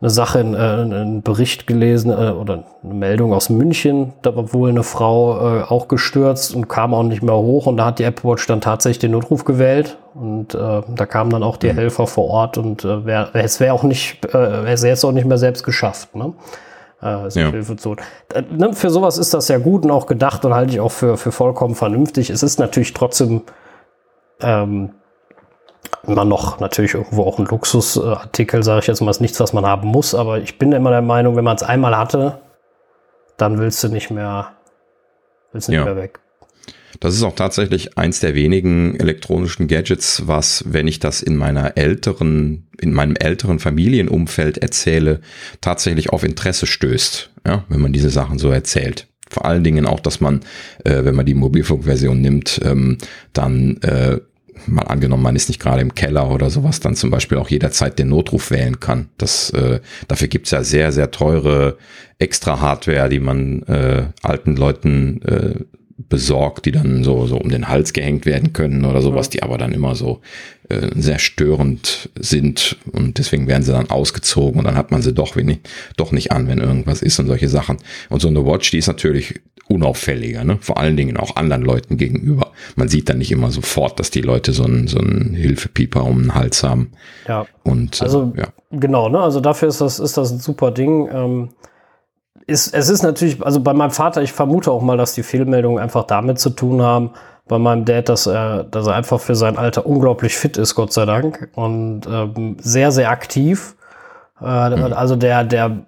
eine 0.00 0.10
Sache, 0.10 0.40
in, 0.40 0.54
äh, 0.54 0.58
einen 0.58 1.22
Bericht 1.22 1.66
gelesen 1.66 2.10
äh, 2.10 2.30
oder 2.30 2.64
eine 2.82 2.94
Meldung 2.94 3.34
aus 3.34 3.50
München. 3.50 4.14
Da 4.22 4.34
war 4.34 4.52
wohl 4.52 4.70
eine 4.70 4.82
Frau 4.82 5.58
äh, 5.58 5.62
auch 5.62 5.88
gestürzt 5.88 6.54
und 6.54 6.68
kam 6.68 6.94
auch 6.94 7.02
nicht 7.02 7.22
mehr 7.22 7.36
hoch 7.36 7.66
und 7.66 7.76
da 7.76 7.86
hat 7.86 7.98
die 7.98 8.04
Apple 8.04 8.30
Watch 8.30 8.46
dann 8.46 8.60
tatsächlich 8.60 9.00
den 9.00 9.10
Notruf 9.12 9.44
gewählt 9.44 9.98
und 10.14 10.54
äh, 10.54 10.82
da 10.88 11.06
kamen 11.06 11.30
dann 11.30 11.42
auch 11.42 11.58
die 11.58 11.70
mhm. 11.70 11.76
Helfer 11.76 12.06
vor 12.06 12.28
Ort 12.30 12.56
und 12.56 12.84
äh, 12.84 13.04
wär, 13.04 13.30
es 13.34 13.60
wäre 13.60 13.74
auch 13.74 13.82
nicht, 13.82 14.24
äh, 14.34 14.72
es 14.72 14.82
jetzt 14.82 15.04
auch 15.04 15.12
nicht 15.12 15.26
mehr 15.26 15.38
selbst 15.38 15.64
geschafft. 15.64 16.16
Ne? 16.16 16.32
Äh, 17.02 17.28
ja. 17.28 17.50
Hilfe 17.50 17.76
zu. 17.76 17.96
Äh, 18.32 18.42
ne, 18.50 18.72
für 18.72 18.88
sowas 18.88 19.18
ist 19.18 19.34
das 19.34 19.48
ja 19.48 19.58
gut 19.58 19.84
und 19.84 19.90
auch 19.90 20.06
gedacht 20.06 20.44
und 20.46 20.54
halte 20.54 20.72
ich 20.72 20.80
auch 20.80 20.92
für, 20.92 21.18
für 21.18 21.30
vollkommen 21.32 21.74
vernünftig. 21.74 22.30
Es 22.30 22.42
ist 22.42 22.58
natürlich 22.58 22.94
trotzdem 22.94 23.42
ähm, 24.42 24.90
immer 26.06 26.24
noch 26.24 26.60
natürlich 26.60 26.94
irgendwo 26.94 27.24
auch 27.24 27.38
ein 27.38 27.46
Luxusartikel, 27.46 28.62
sage 28.62 28.80
ich 28.80 28.86
jetzt 28.86 29.00
mal, 29.00 29.10
ist 29.10 29.20
nichts, 29.20 29.40
was 29.40 29.52
man 29.52 29.66
haben 29.66 29.88
muss, 29.88 30.14
aber 30.14 30.38
ich 30.38 30.58
bin 30.58 30.72
immer 30.72 30.90
der 30.90 31.02
Meinung, 31.02 31.36
wenn 31.36 31.44
man 31.44 31.56
es 31.56 31.62
einmal 31.62 31.96
hatte, 31.96 32.40
dann 33.36 33.58
willst 33.58 33.82
du 33.82 33.88
nicht 33.88 34.10
mehr, 34.10 34.52
willst 35.52 35.68
nicht 35.68 35.78
ja. 35.78 35.84
mehr 35.84 35.96
weg. 35.96 36.20
Das 36.98 37.14
ist 37.14 37.22
auch 37.22 37.34
tatsächlich 37.34 37.96
eins 37.96 38.20
der 38.20 38.34
wenigen 38.34 38.98
elektronischen 38.98 39.68
Gadgets, 39.68 40.26
was, 40.26 40.64
wenn 40.66 40.88
ich 40.88 40.98
das 40.98 41.22
in 41.22 41.36
meiner 41.36 41.76
älteren, 41.76 42.68
in 42.78 42.92
meinem 42.92 43.16
älteren 43.16 43.58
Familienumfeld 43.58 44.58
erzähle, 44.58 45.20
tatsächlich 45.60 46.10
auf 46.10 46.24
Interesse 46.24 46.66
stößt, 46.66 47.30
ja, 47.46 47.64
wenn 47.68 47.80
man 47.80 47.92
diese 47.92 48.10
Sachen 48.10 48.38
so 48.38 48.50
erzählt. 48.50 49.06
Vor 49.30 49.44
allen 49.44 49.62
Dingen 49.62 49.86
auch, 49.86 50.00
dass 50.00 50.20
man, 50.20 50.40
äh, 50.84 51.04
wenn 51.04 51.14
man 51.14 51.24
die 51.24 51.34
Mobilfunkversion 51.34 52.20
nimmt, 52.20 52.60
ähm, 52.64 52.98
dann 53.32 53.76
äh, 53.82 54.18
mal 54.66 54.82
angenommen, 54.82 55.22
man 55.22 55.36
ist 55.36 55.48
nicht 55.48 55.60
gerade 55.60 55.82
im 55.82 55.94
Keller 55.94 56.30
oder 56.30 56.50
sowas, 56.50 56.80
dann 56.80 56.96
zum 56.96 57.10
Beispiel 57.10 57.38
auch 57.38 57.48
jederzeit 57.48 57.98
den 57.98 58.08
Notruf 58.08 58.50
wählen 58.50 58.80
kann. 58.80 59.08
Das, 59.18 59.50
äh, 59.50 59.80
dafür 60.08 60.28
gibt's 60.28 60.50
ja 60.50 60.62
sehr, 60.62 60.92
sehr 60.92 61.10
teure 61.10 61.78
extra 62.18 62.60
Hardware, 62.60 63.08
die 63.08 63.20
man 63.20 63.62
äh, 63.62 64.04
alten 64.22 64.56
Leuten 64.56 65.22
äh, 65.22 65.64
besorgt, 66.08 66.66
die 66.66 66.72
dann 66.72 67.04
so, 67.04 67.26
so 67.26 67.36
um 67.36 67.50
den 67.50 67.68
Hals 67.68 67.92
gehängt 67.92 68.26
werden 68.26 68.52
können 68.52 68.84
oder 68.84 69.02
sowas, 69.02 69.28
die 69.28 69.42
aber 69.42 69.58
dann 69.58 69.72
immer 69.72 69.94
so 69.94 70.20
äh, 70.68 70.88
sehr 70.94 71.18
störend 71.18 72.10
sind 72.18 72.76
und 72.92 73.18
deswegen 73.18 73.46
werden 73.46 73.62
sie 73.62 73.72
dann 73.72 73.90
ausgezogen 73.90 74.58
und 74.58 74.64
dann 74.64 74.76
hat 74.76 74.90
man 74.90 75.02
sie 75.02 75.12
doch, 75.12 75.36
wenig, 75.36 75.60
doch 75.96 76.12
nicht 76.12 76.32
an, 76.32 76.48
wenn 76.48 76.58
irgendwas 76.58 77.02
ist 77.02 77.18
und 77.18 77.26
solche 77.26 77.48
Sachen. 77.48 77.78
Und 78.08 78.20
so 78.20 78.28
eine 78.28 78.46
Watch, 78.46 78.70
die 78.70 78.78
ist 78.78 78.86
natürlich 78.86 79.40
unauffälliger, 79.68 80.42
ne? 80.42 80.58
vor 80.60 80.78
allen 80.78 80.96
Dingen 80.96 81.16
auch 81.16 81.36
anderen 81.36 81.62
Leuten 81.62 81.96
gegenüber. 81.96 82.52
Man 82.74 82.88
sieht 82.88 83.08
dann 83.08 83.18
nicht 83.18 83.30
immer 83.30 83.50
sofort, 83.50 84.00
dass 84.00 84.10
die 84.10 84.20
Leute 84.20 84.52
so 84.52 84.64
einen, 84.64 84.88
so 84.88 84.98
einen 84.98 85.34
Hilfepieper 85.34 86.04
um 86.04 86.22
den 86.22 86.34
Hals 86.34 86.64
haben. 86.64 86.90
Ja. 87.28 87.46
Und, 87.62 88.00
äh, 88.00 88.04
also, 88.04 88.32
ja. 88.36 88.48
genau, 88.70 89.08
ne? 89.08 89.20
also 89.20 89.40
dafür 89.40 89.68
ist 89.68 89.80
das, 89.80 90.00
ist 90.00 90.16
das 90.16 90.32
ein 90.32 90.40
super 90.40 90.72
Ding. 90.72 91.08
Ähm, 91.12 91.48
ist, 92.50 92.74
es 92.74 92.88
ist 92.88 93.02
natürlich, 93.02 93.42
also 93.44 93.60
bei 93.60 93.72
meinem 93.72 93.92
Vater, 93.92 94.22
ich 94.22 94.32
vermute 94.32 94.70
auch 94.70 94.82
mal, 94.82 94.96
dass 94.96 95.14
die 95.14 95.22
Fehlmeldungen 95.22 95.82
einfach 95.82 96.04
damit 96.04 96.38
zu 96.38 96.50
tun 96.50 96.82
haben, 96.82 97.10
bei 97.48 97.58
meinem 97.58 97.84
Dad, 97.84 98.08
dass 98.08 98.26
er, 98.26 98.64
dass 98.64 98.86
er 98.86 98.94
einfach 98.94 99.18
für 99.18 99.34
sein 99.34 99.58
Alter 99.58 99.84
unglaublich 99.84 100.36
fit 100.36 100.56
ist, 100.56 100.74
Gott 100.74 100.92
sei 100.92 101.04
Dank, 101.04 101.50
und 101.54 102.02
ähm, 102.06 102.56
sehr, 102.60 102.92
sehr 102.92 103.10
aktiv. 103.10 103.76
Äh, 104.40 104.70
mhm. 104.70 104.92
Also 104.92 105.16
der, 105.16 105.44
der 105.44 105.78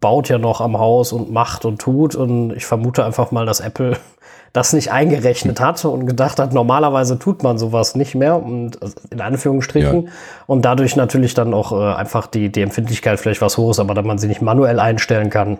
baut 0.00 0.28
ja 0.28 0.38
noch 0.38 0.60
am 0.60 0.78
Haus 0.78 1.12
und 1.12 1.30
macht 1.30 1.64
und 1.64 1.80
tut. 1.80 2.14
Und 2.14 2.52
ich 2.52 2.66
vermute 2.66 3.04
einfach 3.04 3.30
mal, 3.30 3.46
dass 3.46 3.60
Apple 3.60 3.96
das 4.52 4.72
nicht 4.72 4.92
eingerechnet 4.92 5.60
hat 5.60 5.82
und 5.84 6.06
gedacht 6.06 6.38
hat, 6.38 6.52
normalerweise 6.52 7.18
tut 7.18 7.42
man 7.42 7.58
sowas 7.58 7.94
nicht 7.94 8.14
mehr 8.14 8.42
und 8.42 8.78
in 9.10 9.20
Anführungsstrichen 9.20 10.04
ja. 10.04 10.10
und 10.46 10.64
dadurch 10.64 10.96
natürlich 10.96 11.34
dann 11.34 11.52
auch 11.52 11.72
äh, 11.72 11.94
einfach 11.94 12.26
die, 12.26 12.50
die 12.50 12.62
Empfindlichkeit 12.62 13.20
vielleicht 13.20 13.42
was 13.42 13.58
hoch 13.58 13.70
ist, 13.70 13.78
aber 13.78 13.94
da 13.94 14.02
man 14.02 14.18
sie 14.18 14.26
nicht 14.26 14.40
manuell 14.40 14.80
einstellen 14.80 15.28
kann, 15.28 15.58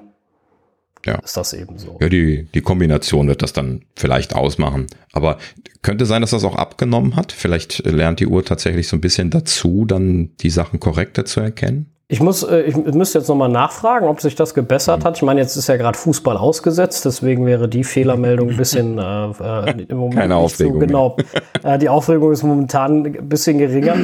ja. 1.08 1.18
ist 1.18 1.36
das 1.36 1.52
eben 1.52 1.78
so. 1.78 1.98
Ja, 2.00 2.08
die, 2.08 2.48
die 2.54 2.60
Kombination 2.60 3.28
wird 3.28 3.42
das 3.42 3.52
dann 3.52 3.82
vielleicht 3.96 4.34
ausmachen. 4.34 4.86
Aber 5.12 5.38
könnte 5.82 6.06
sein, 6.06 6.20
dass 6.20 6.30
das 6.30 6.44
auch 6.44 6.56
abgenommen 6.56 7.16
hat. 7.16 7.32
Vielleicht 7.32 7.84
lernt 7.84 8.20
die 8.20 8.26
Uhr 8.26 8.44
tatsächlich 8.44 8.88
so 8.88 8.96
ein 8.96 9.00
bisschen 9.00 9.30
dazu, 9.30 9.84
dann 9.84 10.36
die 10.38 10.50
Sachen 10.50 10.80
korrekter 10.80 11.24
zu 11.24 11.40
erkennen. 11.40 11.86
Ich 12.10 12.20
muss, 12.20 12.42
äh, 12.42 12.62
ich 12.62 12.74
müsste 12.74 13.18
jetzt 13.18 13.28
nochmal 13.28 13.50
nachfragen, 13.50 14.08
ob 14.08 14.22
sich 14.22 14.34
das 14.34 14.54
gebessert 14.54 15.04
hat. 15.04 15.18
Ich 15.18 15.22
meine, 15.22 15.42
jetzt 15.42 15.56
ist 15.56 15.68
ja 15.68 15.76
gerade 15.76 15.98
Fußball 15.98 16.38
ausgesetzt, 16.38 17.04
deswegen 17.04 17.44
wäre 17.44 17.68
die 17.68 17.84
Fehlermeldung 17.84 18.48
ein 18.48 18.56
bisschen 18.56 18.96
äh, 18.96 19.26
äh 19.26 19.82
im 19.88 19.98
Moment 19.98 20.14
Keine 20.18 20.36
Aufregung. 20.36 20.80
So, 20.80 20.86
genau. 20.86 21.16
äh, 21.62 21.76
die 21.76 21.90
Aufregung 21.90 22.32
ist 22.32 22.42
momentan 22.42 23.04
ein 23.04 23.28
bisschen 23.28 23.58
geringer. 23.58 23.94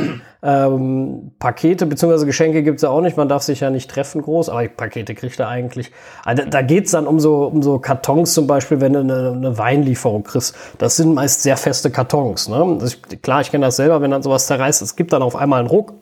ähm, 0.43 1.33
Pakete 1.39 1.87
bzw. 1.87 2.27
Geschenke 2.27 2.63
gibt's 2.63 2.83
ja 2.83 2.91
auch 2.91 3.01
nicht. 3.01 3.17
Man 3.17 3.31
darf 3.31 3.43
sich 3.43 3.61
ja 3.61 3.71
nicht 3.71 3.91
treffen 3.91 4.21
groß, 4.21 4.51
aber 4.51 4.69
Pakete 4.69 5.15
kriegt 5.15 5.41
er 5.41 5.49
eigentlich. 5.49 5.91
Also, 6.27 6.43
da 6.45 6.61
geht's 6.61 6.91
dann 6.91 7.07
um 7.07 7.19
so, 7.21 7.47
um 7.47 7.63
so 7.63 7.79
Kartons 7.79 8.35
zum 8.35 8.47
Beispiel, 8.47 8.83
wenn 8.83 8.93
du 8.93 8.99
eine, 8.99 9.33
eine 9.35 9.57
Weinlieferung 9.57 10.25
kriegst. 10.25 10.55
Das 10.77 10.97
sind 10.97 11.15
meist 11.15 11.43
sehr 11.43 11.57
feste 11.57 11.91
Kartons. 11.91 12.51
Ne? 12.51 12.77
Das, 12.79 13.01
klar, 13.23 13.41
ich 13.41 13.51
kenne 13.51 13.65
das 13.65 13.77
selber, 13.77 14.03
wenn 14.03 14.11
dann 14.11 14.23
sowas 14.23 14.47
zerreißt. 14.47 14.83
Es 14.83 14.95
gibt 14.95 15.15
dann 15.15 15.23
auf 15.23 15.37
einmal 15.37 15.61
einen 15.61 15.69
Ruck 15.69 15.95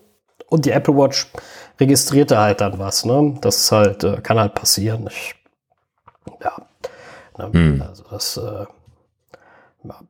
und 0.52 0.66
die 0.66 0.70
Apple 0.70 0.96
Watch 0.96 1.28
registriert 1.82 2.30
er 2.30 2.40
halt 2.40 2.60
dann 2.60 2.78
was. 2.78 3.04
Ne? 3.04 3.34
Das 3.40 3.56
ist 3.56 3.72
halt, 3.72 4.04
äh, 4.04 4.20
kann 4.22 4.38
halt 4.38 4.54
passieren. 4.54 5.08
Ich, 5.08 5.34
ja. 6.42 6.52
Ne? 7.38 7.52
Hm. 7.52 7.82
Also 7.86 8.04
das, 8.10 8.36
äh, 8.36 8.66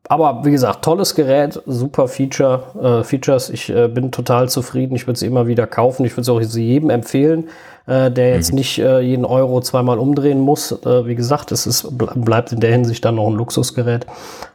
aber 0.07 0.45
wie 0.45 0.51
gesagt, 0.51 0.85
tolles 0.85 1.15
Gerät, 1.15 1.63
super 1.65 2.07
Feature, 2.07 3.01
äh, 3.01 3.05
Features. 3.05 3.49
Ich 3.49 3.71
äh, 3.71 3.89
bin 3.89 4.13
total 4.13 4.51
zufrieden. 4.51 4.95
Ich 4.95 5.07
würde 5.07 5.19
sie 5.19 5.27
immer 5.27 5.47
wieder 5.47 5.67
kaufen. 5.67 6.05
Ich 6.05 6.13
würde 6.13 6.25
sie 6.25 6.33
auch 6.33 6.41
jedem 6.41 6.91
empfehlen, 6.91 7.49
äh, 7.87 8.11
der 8.11 8.35
jetzt 8.35 8.51
mhm. 8.51 8.59
nicht 8.59 8.79
äh, 8.79 9.01
jeden 9.01 9.25
Euro 9.25 9.63
zweimal 9.63 9.99
umdrehen 9.99 10.41
muss. 10.41 10.73
Äh, 10.73 11.07
wie 11.07 11.14
gesagt, 11.14 11.53
es 11.53 11.66
ist, 11.66 11.87
bleibt 11.97 12.53
in 12.53 12.61
der 12.61 12.73
Hinsicht 12.73 13.03
dann 13.03 13.14
noch 13.14 13.29
ein 13.29 13.35
Luxusgerät. 13.35 14.05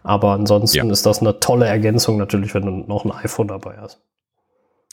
Aber 0.04 0.34
ansonsten 0.34 0.86
ja. 0.86 0.92
ist 0.92 1.08
das 1.08 1.20
eine 1.20 1.40
tolle 1.40 1.66
Ergänzung 1.66 2.18
natürlich, 2.18 2.54
wenn 2.54 2.66
du 2.66 2.72
noch 2.88 3.04
ein 3.04 3.12
iPhone 3.12 3.48
dabei 3.48 3.78
hast. 3.82 4.00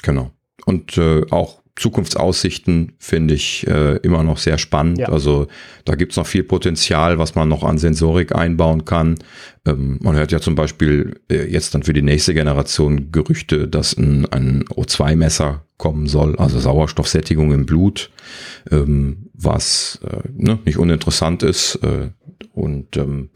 Genau. 0.02 0.30
Und 0.66 0.96
äh, 0.98 1.22
auch 1.30 1.64
Zukunftsaussichten 1.76 2.92
finde 2.98 3.34
ich 3.34 3.66
äh, 3.66 3.96
immer 3.98 4.22
noch 4.22 4.38
sehr 4.38 4.58
spannend. 4.58 4.98
Ja. 4.98 5.08
Also 5.08 5.48
da 5.84 5.96
gibt's 5.96 6.16
noch 6.16 6.26
viel 6.26 6.44
Potenzial, 6.44 7.18
was 7.18 7.34
man 7.34 7.48
noch 7.48 7.64
an 7.64 7.78
Sensorik 7.78 8.34
einbauen 8.34 8.84
kann. 8.84 9.16
Ähm, 9.66 9.98
man 10.00 10.14
hört 10.14 10.30
ja 10.30 10.40
zum 10.40 10.54
Beispiel 10.54 11.20
äh, 11.28 11.50
jetzt 11.50 11.74
dann 11.74 11.82
für 11.82 11.92
die 11.92 12.02
nächste 12.02 12.32
Generation 12.32 13.10
Gerüchte, 13.10 13.66
dass 13.66 13.96
ein, 13.96 14.26
ein 14.26 14.64
O2-Messer 14.66 15.64
kommen 15.76 16.06
soll, 16.06 16.36
also 16.36 16.60
Sauerstoffsättigung 16.60 17.52
im 17.52 17.66
Blut. 17.66 18.10
Ähm, 18.70 19.23
was 19.44 20.00
äh, 20.04 20.28
ne, 20.32 20.58
nicht 20.64 20.78
uninteressant 20.78 21.42
ist. 21.42 21.76
Äh, 21.76 22.10
und 22.52 22.96
ähm, 22.96 23.30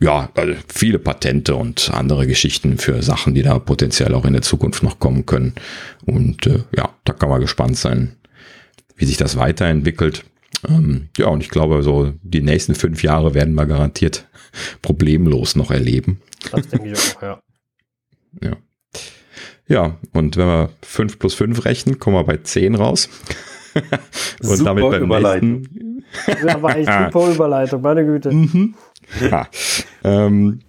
ja, 0.00 0.30
also 0.34 0.54
viele 0.68 0.98
Patente 0.98 1.54
und 1.56 1.90
andere 1.92 2.26
Geschichten 2.26 2.78
für 2.78 3.02
Sachen, 3.02 3.34
die 3.34 3.42
da 3.42 3.58
potenziell 3.58 4.14
auch 4.14 4.24
in 4.24 4.34
der 4.34 4.42
Zukunft 4.42 4.82
noch 4.82 4.98
kommen 4.98 5.26
können. 5.26 5.54
Und 6.04 6.46
äh, 6.46 6.64
ja, 6.76 6.90
da 7.04 7.12
kann 7.12 7.30
man 7.30 7.40
gespannt 7.40 7.76
sein, 7.76 8.16
wie 8.96 9.06
sich 9.06 9.16
das 9.16 9.36
weiterentwickelt. 9.36 10.24
Ähm, 10.68 11.08
ja, 11.16 11.28
und 11.28 11.42
ich 11.42 11.50
glaube, 11.50 11.82
so 11.82 12.12
die 12.22 12.42
nächsten 12.42 12.74
fünf 12.74 13.02
Jahre 13.02 13.34
werden 13.34 13.54
wir 13.54 13.66
garantiert 13.66 14.26
problemlos 14.82 15.56
noch 15.56 15.70
erleben. 15.70 16.20
Das 16.52 16.68
denke 16.68 16.92
ich 16.92 16.98
auch, 16.98 17.22
ja. 17.22 17.42
ja. 18.42 18.56
Ja, 19.70 19.98
und 20.14 20.38
wenn 20.38 20.46
wir 20.46 20.70
fünf 20.82 21.18
plus 21.18 21.34
fünf 21.34 21.66
rechnen, 21.66 21.98
kommen 21.98 22.16
wir 22.16 22.24
bei 22.24 22.38
zehn 22.38 22.74
raus. 22.74 23.10
Und 23.74 24.56
Super 24.56 24.64
damit 24.64 24.90
beim 24.90 25.02
Überleitung. 25.02 25.52
nächsten. 25.60 26.04
Ja, 26.46 26.62
war 26.62 26.76
echt 26.76 26.90
super 27.12 27.30
Überleitung, 27.30 27.82
meine 27.82 28.04
Güte. 28.04 28.30
Mhm. 28.32 28.74
Ja. 29.30 29.48
Ähm, 30.04 30.60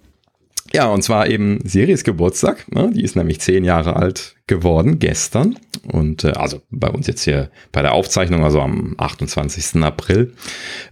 ja, 0.72 0.86
und 0.86 1.02
zwar 1.02 1.28
eben 1.28 1.58
Siris 1.64 2.04
Geburtstag. 2.04 2.70
Ne? 2.72 2.90
Die 2.94 3.02
ist 3.02 3.16
nämlich 3.16 3.40
zehn 3.40 3.64
Jahre 3.64 3.96
alt 3.96 4.36
geworden 4.46 4.98
gestern. 4.98 5.56
Und 5.90 6.24
äh, 6.24 6.32
also 6.32 6.60
bei 6.70 6.88
uns 6.88 7.06
jetzt 7.06 7.22
hier 7.22 7.50
bei 7.72 7.82
der 7.82 7.92
Aufzeichnung, 7.92 8.44
also 8.44 8.60
am 8.60 8.94
28. 8.96 9.82
April. 9.82 10.34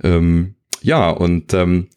Ähm, 0.03 0.55
ja, 0.83 1.11
und 1.11 1.55
ähm, 1.55 1.89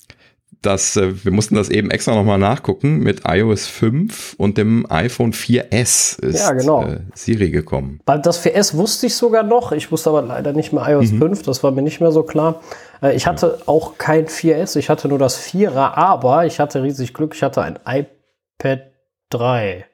das, 0.62 0.95
äh, 0.95 1.26
wir 1.26 1.32
mussten 1.32 1.55
das 1.55 1.70
eben 1.70 1.89
extra 1.89 2.14
nochmal 2.14 2.38
nachgucken. 2.38 2.99
Mit 2.99 3.22
iOS 3.28 3.68
5 3.68 4.36
und 4.38 4.57
dem 4.57 4.86
iPhone 4.89 5.34
4S 5.34 6.22
ist 6.22 6.39
ja, 6.39 6.53
genau. 6.53 6.84
äh, 6.86 6.99
Siri 7.16 7.49
gekommen. 7.49 7.99
Das 8.05 8.45
4S 8.45 8.76
wusste 8.76 9.07
ich 9.07 9.16
sogar 9.16 9.43
noch. 9.43 9.72
Ich 9.72 9.91
wusste 9.91 10.12
aber 10.12 10.22
leider 10.22 10.53
nicht 10.53 10.72
mehr 10.72 10.88
iOS 10.88 11.12
mhm. 11.14 11.20
5. 11.20 11.43
Das 11.43 11.64
war 11.64 11.72
mir 11.72 11.82
nicht 11.82 11.99
mehr 11.99 12.12
so 12.12 12.24
klar. 12.24 12.62
Äh, 13.01 13.16
ich 13.16 13.26
hatte 13.26 13.57
ja. 13.59 13.68
auch 13.68 13.97
kein 13.97 14.28
4S. 14.28 14.78
Ich 14.78 14.89
hatte 14.89 15.07
nur 15.07 15.18
das 15.18 15.41
4er, 15.41 15.95
aber 15.95 16.45
ich 16.45 16.59
hatte 16.59 16.84
riesig 16.84 17.14
Glück. 17.14 17.34
Ich 17.34 17.41
hatte 17.41 17.64
ein 17.64 17.80
iPad 17.86 18.91
3. 19.32 19.86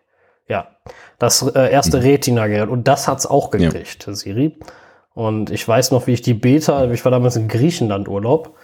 Ja, 0.49 0.67
das 1.17 1.43
äh, 1.43 1.71
erste 1.71 1.97
mhm. 1.97 2.03
Retina-Gerät. 2.03 2.69
Und 2.69 2.87
das 2.89 3.07
hat 3.07 3.19
es 3.19 3.25
auch 3.25 3.51
gekriegt, 3.51 4.05
ja. 4.05 4.13
Siri. 4.13 4.59
Und 5.13 5.49
ich 5.49 5.67
weiß 5.67 5.91
noch, 5.91 6.07
wie 6.07 6.13
ich 6.13 6.21
die 6.21 6.35
Beta, 6.35 6.91
ich 6.91 7.03
war 7.03 7.11
damals 7.11 7.37
in 7.37 7.47
Griechenland 7.47 8.07
Urlaub 8.07 8.55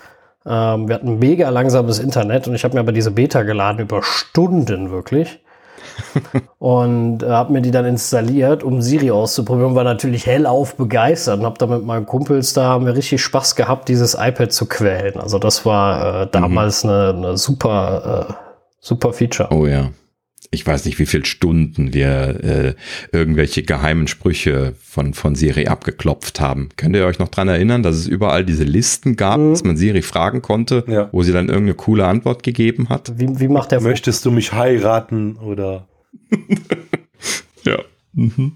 ähm, 0.46 0.88
wir 0.88 0.96
hatten 0.96 1.20
mega 1.20 1.50
langsames 1.50 2.00
Internet 2.00 2.48
und 2.48 2.56
ich 2.56 2.64
habe 2.64 2.76
mir 2.76 2.82
aber 2.82 2.92
diese 2.92 3.12
Beta 3.12 3.44
geladen 3.44 3.80
über 3.80 4.04
Stunden 4.04 4.92
wirklich. 4.92 5.40
und 6.60 7.24
äh, 7.24 7.30
habe 7.30 7.54
mir 7.54 7.62
die 7.62 7.72
dann 7.72 7.86
installiert, 7.86 8.64
um 8.64 8.82
Siri 8.82 9.12
auszuprobieren. 9.12 9.76
War 9.76 9.84
natürlich 9.84 10.26
hellauf 10.26 10.76
begeistert 10.76 11.40
und 11.40 11.46
habe 11.46 11.58
da 11.58 11.68
mit 11.68 11.86
meinen 11.86 12.06
Kumpels, 12.06 12.54
da 12.54 12.64
haben 12.66 12.86
wir 12.86 12.96
richtig 12.96 13.22
Spaß 13.22 13.56
gehabt, 13.56 13.90
dieses 13.90 14.16
iPad 14.16 14.52
zu 14.52 14.66
quälen. 14.66 15.20
Also 15.20 15.40
das 15.40 15.66
war 15.66 16.24
äh, 16.24 16.28
damals 16.32 16.84
mhm. 16.84 16.90
eine, 16.90 17.10
eine, 17.10 17.38
super, 17.38 18.28
äh, 18.30 18.34
super 18.80 19.14
Feature. 19.14 19.50
Oh 19.52 19.66
ja 19.66 19.90
ich 20.52 20.66
weiß 20.66 20.86
nicht, 20.86 21.00
wie 21.00 21.06
viele 21.06 21.26
Stunden 21.26 21.94
wir 21.94 22.44
äh, 22.44 22.74
irgendwelche 23.12 23.64
geheimen 23.64 24.08
Sprüche 24.08 24.74
von, 24.82 25.14
von 25.14 25.36
Siri 25.36 25.68
abgeklopft 25.68 26.40
haben. 26.40 26.70
Könnt 26.78 26.96
ihr 26.96 27.06
euch 27.06 27.20
noch 27.20 27.30
dran 27.30 27.48
erinnern, 27.48 27.84
dass 27.84 27.96
es 27.96 28.08
überall 28.08 28.46
diese 28.46 28.64
Listen 28.64 29.16
gab, 29.16 29.40
mhm. 29.40 29.52
dass 29.52 29.64
man 29.64 29.78
Siri 29.78 30.02
fragen 30.02 30.42
konnte, 30.42 30.84
ja. 30.88 31.10
wo 31.12 31.24
sie 31.24 31.32
dann 31.32 31.48
irgendeine 31.48 31.76
coole 31.76 32.06
Antwort 32.06 32.44
gegeben 32.44 32.90
hat? 32.90 33.14
Wie, 33.18 33.40
wie 33.40 33.48
macht 33.48 33.72
der 33.72 33.82
Möchtest 33.82 34.26
du 34.26 34.32
mich 34.32 34.54
heiraten 34.54 35.38
oder? 35.38 35.88
ja. 37.64 37.80
Mhm. 38.14 38.54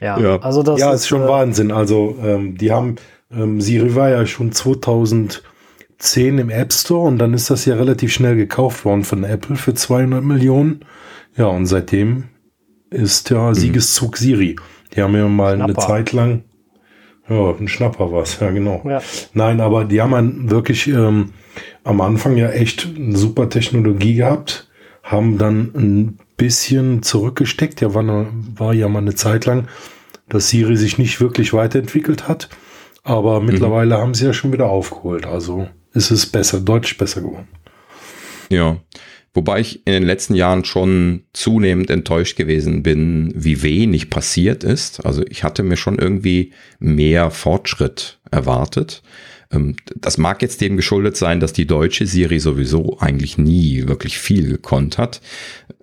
ja. 0.00 0.18
Ja, 0.18 0.38
also 0.40 0.62
das 0.62 0.80
ja, 0.80 0.92
ist, 0.92 1.02
ist 1.02 1.08
schon 1.08 1.22
äh, 1.22 1.28
Wahnsinn. 1.28 1.70
Also 1.72 2.16
ähm, 2.22 2.56
die 2.58 2.72
haben, 2.72 2.96
ähm, 3.32 3.60
Siri 3.60 3.94
war 3.94 4.10
ja 4.10 4.26
schon 4.26 4.52
2010 4.52 5.40
im 6.38 6.50
App 6.50 6.72
Store 6.72 7.06
und 7.08 7.18
dann 7.18 7.32
ist 7.32 7.50
das 7.50 7.64
ja 7.64 7.74
relativ 7.76 8.12
schnell 8.12 8.36
gekauft 8.36 8.84
worden 8.84 9.04
von 9.04 9.24
Apple 9.24 9.56
für 9.56 9.74
200 9.74 10.22
Millionen. 10.22 10.84
Ja, 11.36 11.46
und 11.46 11.66
seitdem 11.66 12.24
ist 12.90 13.30
ja 13.30 13.48
mhm. 13.48 13.54
Siegeszug 13.54 14.16
Siri. 14.16 14.56
Die 14.94 15.02
haben 15.02 15.14
ja 15.14 15.26
mal 15.28 15.56
Schnapper. 15.56 15.64
eine 15.64 15.86
Zeit 15.86 16.12
lang, 16.12 16.44
ja, 17.28 17.50
ein 17.50 17.68
Schnapper 17.68 18.12
war 18.12 18.22
es, 18.22 18.38
ja 18.40 18.50
genau. 18.50 18.82
Ja. 18.84 19.00
Nein, 19.32 19.60
aber 19.60 19.84
die 19.84 20.00
haben 20.02 20.50
wirklich 20.50 20.88
ähm, 20.88 21.32
am 21.84 22.00
Anfang 22.00 22.36
ja 22.36 22.50
echt 22.50 22.88
eine 22.96 23.16
super 23.16 23.48
Technologie 23.48 24.14
gehabt, 24.14 24.68
haben 25.02 25.38
dann 25.38 25.70
ein 25.74 26.18
bisschen 26.36 27.02
zurückgesteckt. 27.02 27.80
Ja, 27.80 27.94
war, 27.94 28.26
war 28.56 28.74
ja 28.74 28.88
mal 28.88 28.98
eine 28.98 29.14
Zeit 29.14 29.46
lang, 29.46 29.68
dass 30.28 30.48
Siri 30.48 30.76
sich 30.76 30.98
nicht 30.98 31.20
wirklich 31.20 31.52
weiterentwickelt 31.52 32.28
hat. 32.28 32.48
Aber 33.04 33.40
mhm. 33.40 33.46
mittlerweile 33.46 33.98
haben 33.98 34.14
sie 34.14 34.26
ja 34.26 34.32
schon 34.32 34.52
wieder 34.52 34.68
aufgeholt. 34.68 35.26
Also 35.26 35.68
ist 35.92 36.10
es 36.10 36.26
besser, 36.26 36.60
deutlich 36.60 36.98
besser 36.98 37.20
geworden. 37.20 37.48
Ja, 38.48 38.76
Wobei 39.34 39.60
ich 39.60 39.86
in 39.86 39.92
den 39.94 40.02
letzten 40.02 40.34
Jahren 40.34 40.64
schon 40.64 41.22
zunehmend 41.32 41.88
enttäuscht 41.88 42.36
gewesen 42.36 42.82
bin, 42.82 43.32
wie 43.34 43.62
wenig 43.62 44.10
passiert 44.10 44.62
ist. 44.62 45.06
Also 45.06 45.24
ich 45.26 45.42
hatte 45.42 45.62
mir 45.62 45.76
schon 45.76 45.98
irgendwie 45.98 46.52
mehr 46.78 47.30
Fortschritt 47.30 48.18
erwartet. 48.30 49.02
Ähm, 49.50 49.76
das 49.96 50.18
mag 50.18 50.42
jetzt 50.42 50.60
dem 50.60 50.76
geschuldet 50.76 51.16
sein, 51.16 51.40
dass 51.40 51.54
die 51.54 51.66
deutsche 51.66 52.06
Siri 52.06 52.40
sowieso 52.40 52.98
eigentlich 52.98 53.38
nie 53.38 53.88
wirklich 53.88 54.18
viel 54.18 54.48
gekonnt 54.48 54.98
hat. 54.98 55.22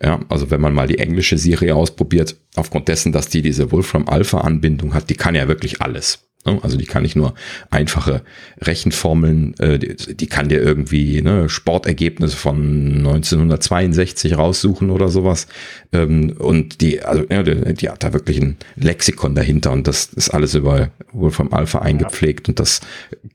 Ja, 0.02 0.20
also 0.30 0.52
wenn 0.52 0.62
man 0.62 0.74
mal 0.74 0.88
die 0.88 1.00
englische 1.00 1.40
Siri 1.40 1.72
ausprobiert, 1.72 2.36
aufgrund 2.56 2.88
dessen, 2.88 3.12
dass 3.12 3.30
die 3.30 3.42
diese 3.42 3.72
Wolfram 3.72 4.08
Alpha 4.08 4.42
Anbindung 4.42 4.94
hat, 4.94 5.10
die 5.10 5.16
kann 5.16 5.34
ja 5.34 5.48
wirklich 5.48 5.82
alles. 5.82 6.29
Ne? 6.46 6.60
Also 6.62 6.78
die 6.78 6.86
kann 6.86 7.04
nicht 7.04 7.16
nur 7.16 7.34
einfache 7.70 8.24
Rechenformeln, 8.62 9.58
äh, 9.60 9.80
die, 9.80 10.28
kann 10.28 10.50
dir 10.50 10.62
irgendwie 10.62 11.22
ne, 11.22 11.50
Sportergebnisse 11.50 12.38
von 12.38 12.98
1962 12.98 14.38
raussuchen 14.38 14.90
oder 14.90 15.10
sowas. 15.10 15.48
Ähm, 15.92 16.36
und 16.38 16.82
die, 16.82 17.02
also 17.02 17.26
ja, 17.30 17.44
die, 17.44 17.74
die, 17.74 17.90
hat 17.90 18.04
da 18.04 18.14
wirklich 18.14 18.40
ein 18.42 18.58
Lexikon 18.76 19.36
dahinter 19.36 19.72
und 19.72 19.88
das 19.88 20.06
ist 20.06 20.30
alles 20.30 20.56
über 20.56 20.92
wohl 21.12 21.32
vom 21.32 21.54
Alpha 21.54 21.80
eingepflegt 21.80 22.48
und 22.50 22.60
das 22.60 22.82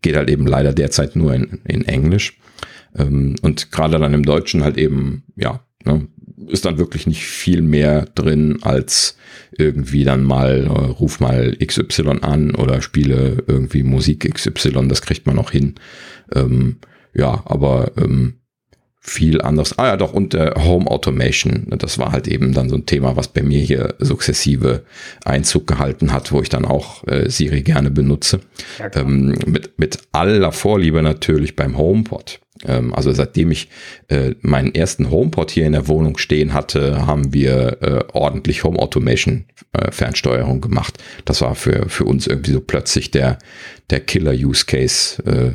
geht 0.02 0.16
halt 0.16 0.30
eben 0.30 0.46
leider 0.46 0.72
derzeit 0.72 1.16
nur 1.16 1.34
in, 1.34 1.60
in 1.64 1.84
Englisch. 1.84 2.38
Ähm, 2.96 3.36
und 3.42 3.70
gerade 3.70 3.98
dann 3.98 4.14
im 4.14 4.24
Deutschen 4.24 4.62
halt 4.62 4.78
eben, 4.78 5.24
ja, 5.36 5.60
ne, 5.84 6.06
ist 6.48 6.64
dann 6.64 6.78
wirklich 6.78 7.06
nicht 7.06 7.24
viel 7.24 7.62
mehr 7.62 8.06
drin 8.14 8.58
als 8.62 9.16
irgendwie 9.56 10.04
dann 10.04 10.24
mal, 10.24 10.64
äh, 10.64 10.68
ruf 10.68 11.20
mal 11.20 11.56
XY 11.64 12.20
an 12.22 12.54
oder 12.54 12.82
spiele 12.82 13.44
irgendwie 13.46 13.82
Musik 13.82 14.32
XY, 14.34 14.88
das 14.88 15.02
kriegt 15.02 15.26
man 15.26 15.36
noch 15.36 15.50
hin. 15.50 15.74
Ähm, 16.34 16.76
ja, 17.14 17.42
aber 17.46 17.92
ähm, 17.96 18.40
viel 19.06 19.42
anders. 19.42 19.78
Ah 19.78 19.88
ja, 19.88 19.96
doch, 19.96 20.14
und 20.14 20.34
äh, 20.34 20.52
Home 20.56 20.90
Automation, 20.90 21.66
das 21.78 21.98
war 21.98 22.10
halt 22.10 22.26
eben 22.26 22.54
dann 22.54 22.70
so 22.70 22.76
ein 22.76 22.86
Thema, 22.86 23.16
was 23.16 23.28
bei 23.28 23.42
mir 23.42 23.60
hier 23.60 23.94
sukzessive 23.98 24.84
Einzug 25.24 25.66
gehalten 25.66 26.12
hat, 26.12 26.32
wo 26.32 26.40
ich 26.40 26.48
dann 26.48 26.64
auch 26.64 27.06
äh, 27.06 27.28
Siri 27.28 27.62
gerne 27.62 27.90
benutze. 27.90 28.40
Ja, 28.78 28.90
ähm, 28.94 29.36
mit, 29.46 29.78
mit 29.78 29.98
aller 30.12 30.52
Vorliebe 30.52 31.02
natürlich 31.02 31.54
beim 31.54 31.76
HomePod. 31.76 32.40
Ähm, 32.66 32.94
also 32.94 33.12
seitdem 33.12 33.50
ich 33.50 33.68
äh, 34.08 34.34
meinen 34.40 34.74
ersten 34.74 35.10
HomePod 35.10 35.50
hier 35.50 35.66
in 35.66 35.72
der 35.72 35.88
Wohnung 35.88 36.18
stehen 36.18 36.52
hatte, 36.52 37.06
haben 37.06 37.32
wir 37.32 37.82
äh, 37.82 38.04
ordentlich 38.12 38.64
Home 38.64 38.78
Automation 38.78 39.46
äh, 39.72 39.90
Fernsteuerung 39.90 40.60
gemacht. 40.60 41.02
Das 41.24 41.40
war 41.40 41.54
für, 41.54 41.88
für 41.88 42.04
uns 42.04 42.26
irgendwie 42.26 42.52
so 42.52 42.60
plötzlich 42.60 43.10
der, 43.10 43.38
der 43.90 44.00
Killer-Use-Case, 44.00 45.22
äh, 45.24 45.52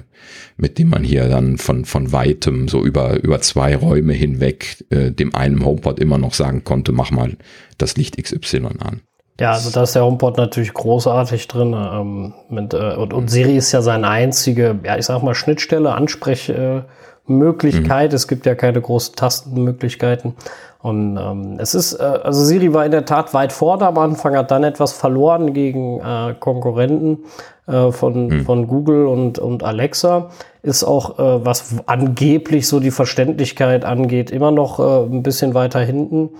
mit 0.57 0.77
dem 0.77 0.89
man 0.89 1.03
hier 1.03 1.29
dann 1.29 1.57
von, 1.57 1.85
von 1.85 2.11
weitem 2.11 2.67
so 2.67 2.85
über, 2.85 3.23
über 3.23 3.39
zwei 3.41 3.75
Räume 3.75 4.13
hinweg 4.13 4.83
äh, 4.89 5.11
dem 5.11 5.33
einen 5.33 5.63
HomePod 5.63 5.99
immer 5.99 6.17
noch 6.17 6.33
sagen 6.33 6.63
konnte, 6.63 6.91
mach 6.91 7.11
mal 7.11 7.37
das 7.77 7.95
Licht 7.95 8.21
XY 8.21 8.67
an. 8.79 9.01
Ja, 9.39 9.53
also 9.53 9.71
da 9.71 9.83
ist 9.83 9.95
der 9.95 10.03
HomePod 10.03 10.35
natürlich 10.37 10.73
großartig 10.73 11.47
drin. 11.47 11.73
Ähm, 11.73 12.33
mit, 12.49 12.73
äh, 12.73 12.95
und, 12.95 13.13
und 13.13 13.29
Siri 13.29 13.55
ist 13.55 13.71
ja 13.71 13.81
seine 13.81 14.09
einzige, 14.09 14.77
ja, 14.83 14.97
ich 14.97 15.05
sag 15.05 15.23
mal, 15.23 15.33
Schnittstelle, 15.33 15.93
Ansprechmöglichkeit. 15.93 18.09
Äh, 18.09 18.09
mhm. 18.09 18.15
Es 18.15 18.27
gibt 18.27 18.45
ja 18.45 18.55
keine 18.55 18.81
großen 18.81 19.15
Tastenmöglichkeiten. 19.15 20.33
Und 20.81 21.17
ähm, 21.17 21.55
es 21.57 21.73
ist, 21.73 21.93
äh, 21.93 22.03
also 22.03 22.43
Siri 22.43 22.73
war 22.73 22.85
in 22.85 22.91
der 22.91 23.05
Tat 23.05 23.33
weit 23.33 23.53
vorne 23.53 23.87
am 23.87 23.97
Anfang, 23.97 24.35
hat 24.35 24.51
dann 24.51 24.65
etwas 24.65 24.91
verloren 24.91 25.53
gegen 25.53 26.01
äh, 26.01 26.35
Konkurrenten 26.37 27.19
äh, 27.67 27.91
von, 27.91 28.27
mhm. 28.27 28.45
von 28.45 28.67
Google 28.67 29.07
und, 29.07 29.39
und 29.39 29.63
Alexa. 29.63 30.31
Ist 30.63 30.83
auch, 30.83 31.17
äh, 31.17 31.45
was 31.45 31.75
angeblich 31.85 32.67
so 32.67 32.81
die 32.81 32.91
Verständlichkeit 32.91 33.85
angeht, 33.85 34.31
immer 34.31 34.51
noch 34.51 34.79
äh, 34.79 35.05
ein 35.05 35.23
bisschen 35.23 35.53
weiter 35.53 35.79
hinten 35.79 36.31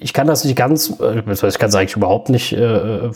ich 0.00 0.12
kann 0.12 0.26
das 0.26 0.44
nicht 0.44 0.56
ganz, 0.56 0.98
äh, 1.00 1.18
ich 1.18 1.58
kann 1.58 1.68
es 1.68 1.74
eigentlich 1.74 1.96
überhaupt 1.96 2.30
nicht 2.30 2.52
äh, 2.52 3.06
äh 3.06 3.10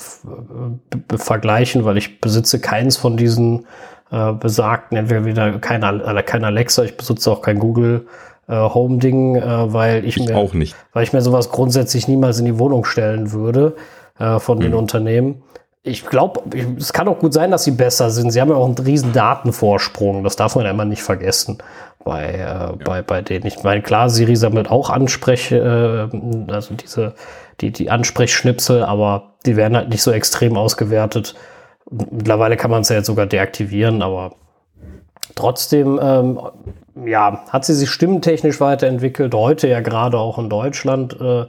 vergleichen, 1.17 1.85
weil 1.85 1.97
ich 1.97 2.21
besitze 2.21 2.61
keins 2.61 2.97
von 2.97 3.17
diesen 3.17 3.67
äh, 4.11 4.33
besagten, 4.33 4.97
entweder 4.97 5.25
wieder 5.25 5.59
kein, 5.59 5.81
kein 6.25 6.45
Alexa, 6.45 6.85
ich 6.85 6.97
besitze 6.97 7.31
auch 7.31 7.43
kein 7.43 7.59
Google 7.59 8.07
äh, 8.49 8.55
Home 8.55 8.99
Ding, 8.99 9.37
äh, 9.37 9.73
weil 9.73 10.05
ich, 10.05 10.19
ich, 10.19 10.27
mir, 10.29 10.37
auch 10.37 10.55
nicht. 10.55 10.77
weil 10.93 11.05
ich 11.05 11.13
mir 11.13 11.23
sowas 11.23 11.51
grundsätzlich 11.51 12.09
niemals 12.09 12.39
in 12.39 12.45
die 12.45 12.59
Wohnung 12.59 12.85
stellen 12.85 13.33
würde 13.33 13.75
äh, 14.19 14.39
von 14.39 14.59
mhm. 14.59 14.63
den 14.63 14.75
Unternehmen. 14.75 15.43
Ich 15.87 16.07
glaube, 16.07 16.41
es 16.79 16.95
kann 16.95 17.09
auch 17.09 17.19
gut 17.19 17.35
sein, 17.35 17.51
dass 17.51 17.65
sie 17.65 17.71
besser 17.71 18.09
sind. 18.09 18.31
Sie 18.31 18.41
haben 18.41 18.49
ja 18.49 18.57
auch 18.57 18.65
einen 18.65 18.79
riesen 18.79 19.13
Datenvorsprung. 19.13 20.25
Das 20.25 20.35
darf 20.35 20.57
man 20.57 20.65
ja 20.65 20.71
immer 20.71 20.87
nicht 20.87 21.03
vergessen. 21.03 21.59
Bei, 22.03 22.25
äh, 22.25 22.39
ja. 22.39 22.73
bei, 22.83 23.03
bei 23.03 23.21
denen. 23.21 23.47
Ich 23.47 23.63
meine, 23.63 23.83
klar, 23.83 24.09
Siri 24.09 24.35
sammelt 24.35 24.71
auch 24.71 24.89
Anspreche, 24.89 26.11
äh, 26.11 26.53
also 26.53 26.75
diese, 26.75 27.15
die, 27.61 27.71
die 27.71 27.91
Ansprechschnipsel, 27.91 28.83
aber 28.83 29.35
die 29.45 29.57
werden 29.57 29.77
halt 29.77 29.91
nicht 29.91 30.03
so 30.03 30.11
extrem 30.11 30.57
ausgewertet. 30.57 31.35
Mittlerweile 31.91 32.57
kann 32.57 32.71
man 32.71 32.81
es 32.81 32.89
ja 32.89 32.97
jetzt 32.97 33.07
sogar 33.07 33.27
deaktivieren, 33.27 34.01
aber 34.01 34.33
trotzdem, 35.35 36.01
ähm, 36.03 36.41
ja, 37.05 37.45
hat 37.51 37.67
sie 37.67 37.75
sich 37.75 37.91
stimmentechnisch 37.91 38.59
weiterentwickelt. 38.59 39.35
Heute 39.35 39.69
ja 39.69 39.81
gerade 39.81 40.19
auch 40.19 40.39
in 40.39 40.49
Deutschland 40.49 41.19
äh, 41.21 41.43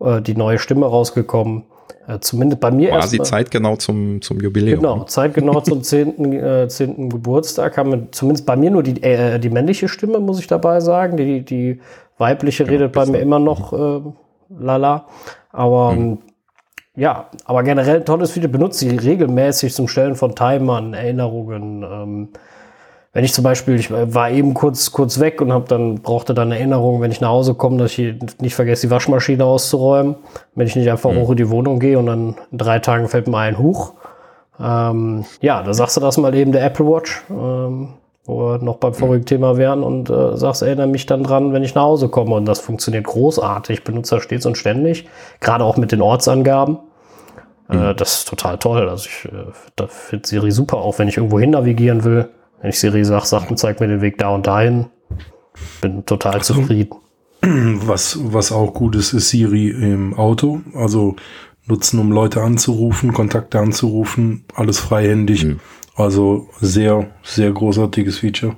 äh 0.00 0.20
die 0.20 0.36
neue 0.36 0.60
Stimme 0.60 0.86
rausgekommen. 0.86 1.64
Äh, 2.06 2.18
zumindest 2.20 2.60
bei 2.60 2.70
mir 2.70 2.90
Quasi 2.90 3.20
zeitgenau 3.20 3.76
zum, 3.76 4.20
zum 4.20 4.40
Jubiläum. 4.40 4.80
Genau, 4.80 4.96
ne? 4.98 5.06
zeitgenau 5.06 5.60
zum 5.62 5.82
10. 5.82 6.32
Äh, 6.32 6.68
10. 6.68 7.10
Geburtstag 7.10 7.76
haben 7.76 7.92
wir 7.92 8.12
zumindest 8.12 8.46
bei 8.46 8.56
mir 8.56 8.70
nur 8.70 8.82
die, 8.82 9.02
äh, 9.02 9.38
die 9.38 9.50
männliche 9.50 9.88
Stimme, 9.88 10.18
muss 10.18 10.40
ich 10.40 10.46
dabei 10.46 10.80
sagen. 10.80 11.16
Die, 11.16 11.44
die 11.44 11.80
weibliche 12.18 12.64
genau, 12.64 12.76
redet 12.76 12.92
bei 12.92 13.06
mir 13.06 13.18
immer 13.18 13.38
noch 13.38 13.72
äh, 13.72 14.00
lala. 14.58 15.06
Aber 15.52 15.92
mhm. 15.92 16.18
ja, 16.96 17.28
aber 17.44 17.62
generell 17.62 17.96
ein 17.96 18.04
tolles 18.04 18.34
Video. 18.34 18.48
Benutze 18.48 18.80
sie 18.80 18.96
regelmäßig 18.96 19.74
zum 19.74 19.88
Stellen 19.88 20.16
von 20.16 20.34
Timern, 20.34 20.94
Erinnerungen. 20.94 21.82
Ähm, 21.82 22.28
wenn 23.14 23.24
ich 23.24 23.34
zum 23.34 23.44
Beispiel, 23.44 23.74
ich 23.78 23.90
war 23.90 24.30
eben 24.30 24.54
kurz, 24.54 24.90
kurz 24.90 25.20
weg 25.20 25.42
und 25.42 25.52
hab 25.52 25.68
dann, 25.68 25.96
brauchte 25.96 26.32
dann 26.32 26.50
Erinnerungen, 26.50 27.02
wenn 27.02 27.12
ich 27.12 27.20
nach 27.20 27.28
Hause 27.28 27.54
komme, 27.54 27.76
dass 27.76 27.98
ich 27.98 28.14
nicht 28.40 28.54
vergesse, 28.54 28.86
die 28.86 28.90
Waschmaschine 28.90 29.44
auszuräumen. 29.44 30.16
Wenn 30.54 30.66
ich 30.66 30.76
nicht 30.76 30.90
einfach 30.90 31.10
mhm. 31.10 31.16
hoch 31.16 31.30
in 31.30 31.36
die 31.36 31.50
Wohnung 31.50 31.78
gehe 31.78 31.98
und 31.98 32.06
dann 32.06 32.36
in 32.50 32.58
drei 32.58 32.78
Tagen 32.78 33.08
fällt 33.08 33.28
mir 33.28 33.36
ein 33.36 33.58
Huch. 33.58 33.92
Ähm, 34.58 35.26
ja, 35.42 35.62
da 35.62 35.74
sagst 35.74 35.96
du 35.98 36.00
das 36.00 36.16
mal 36.16 36.34
eben 36.34 36.52
der 36.52 36.64
Apple 36.64 36.86
Watch, 36.86 37.22
ähm, 37.28 37.90
wo 38.24 38.38
wir 38.38 38.58
noch 38.58 38.76
beim 38.76 38.94
vorigen 38.94 39.26
Thema 39.26 39.58
wären 39.58 39.82
und 39.82 40.08
äh, 40.08 40.36
sagst, 40.38 40.62
erinnere 40.62 40.86
mich 40.86 41.04
dann 41.04 41.22
dran, 41.22 41.52
wenn 41.52 41.62
ich 41.62 41.74
nach 41.74 41.82
Hause 41.82 42.08
komme. 42.08 42.34
Und 42.34 42.46
das 42.46 42.60
funktioniert 42.60 43.04
großartig. 43.04 43.78
Ich 43.80 43.84
benutze 43.84 44.14
das 44.14 44.24
stets 44.24 44.46
und 44.46 44.56
ständig, 44.56 45.06
gerade 45.40 45.64
auch 45.64 45.76
mit 45.76 45.92
den 45.92 46.00
Ortsangaben. 46.00 46.78
Äh, 47.68 47.76
mhm. 47.76 47.96
das 47.96 48.20
ist 48.20 48.28
total 48.28 48.56
toll. 48.56 48.88
Also 48.88 49.06
ich 49.06 49.26
äh, 49.26 49.86
finde 49.86 50.26
Siri 50.26 50.50
super, 50.50 50.78
auch 50.78 50.98
wenn 50.98 51.08
ich 51.08 51.18
irgendwo 51.18 51.38
hin 51.38 51.50
navigieren 51.50 52.04
will. 52.04 52.30
Wenn 52.62 52.70
ich 52.70 52.78
Siri 52.78 53.04
sage, 53.04 53.26
sag 53.26 53.50
mir, 53.50 53.56
zeig 53.56 53.80
mir 53.80 53.88
den 53.88 54.00
Weg 54.00 54.18
da 54.18 54.28
und 54.30 54.46
dahin, 54.46 54.86
bin 55.80 56.06
total 56.06 56.34
also, 56.34 56.54
zufrieden. 56.54 56.96
Was, 57.42 58.20
was 58.32 58.52
auch 58.52 58.72
gut 58.72 58.94
ist, 58.94 59.12
ist 59.12 59.30
Siri 59.30 59.70
im 59.70 60.14
Auto. 60.14 60.60
Also 60.74 61.16
nutzen, 61.66 61.98
um 61.98 62.12
Leute 62.12 62.40
anzurufen, 62.40 63.12
Kontakte 63.12 63.58
anzurufen, 63.58 64.44
alles 64.54 64.78
freihändig. 64.78 65.44
Mhm. 65.44 65.58
Also 65.96 66.48
sehr, 66.60 67.10
sehr 67.24 67.50
großartiges 67.50 68.18
Feature. 68.18 68.56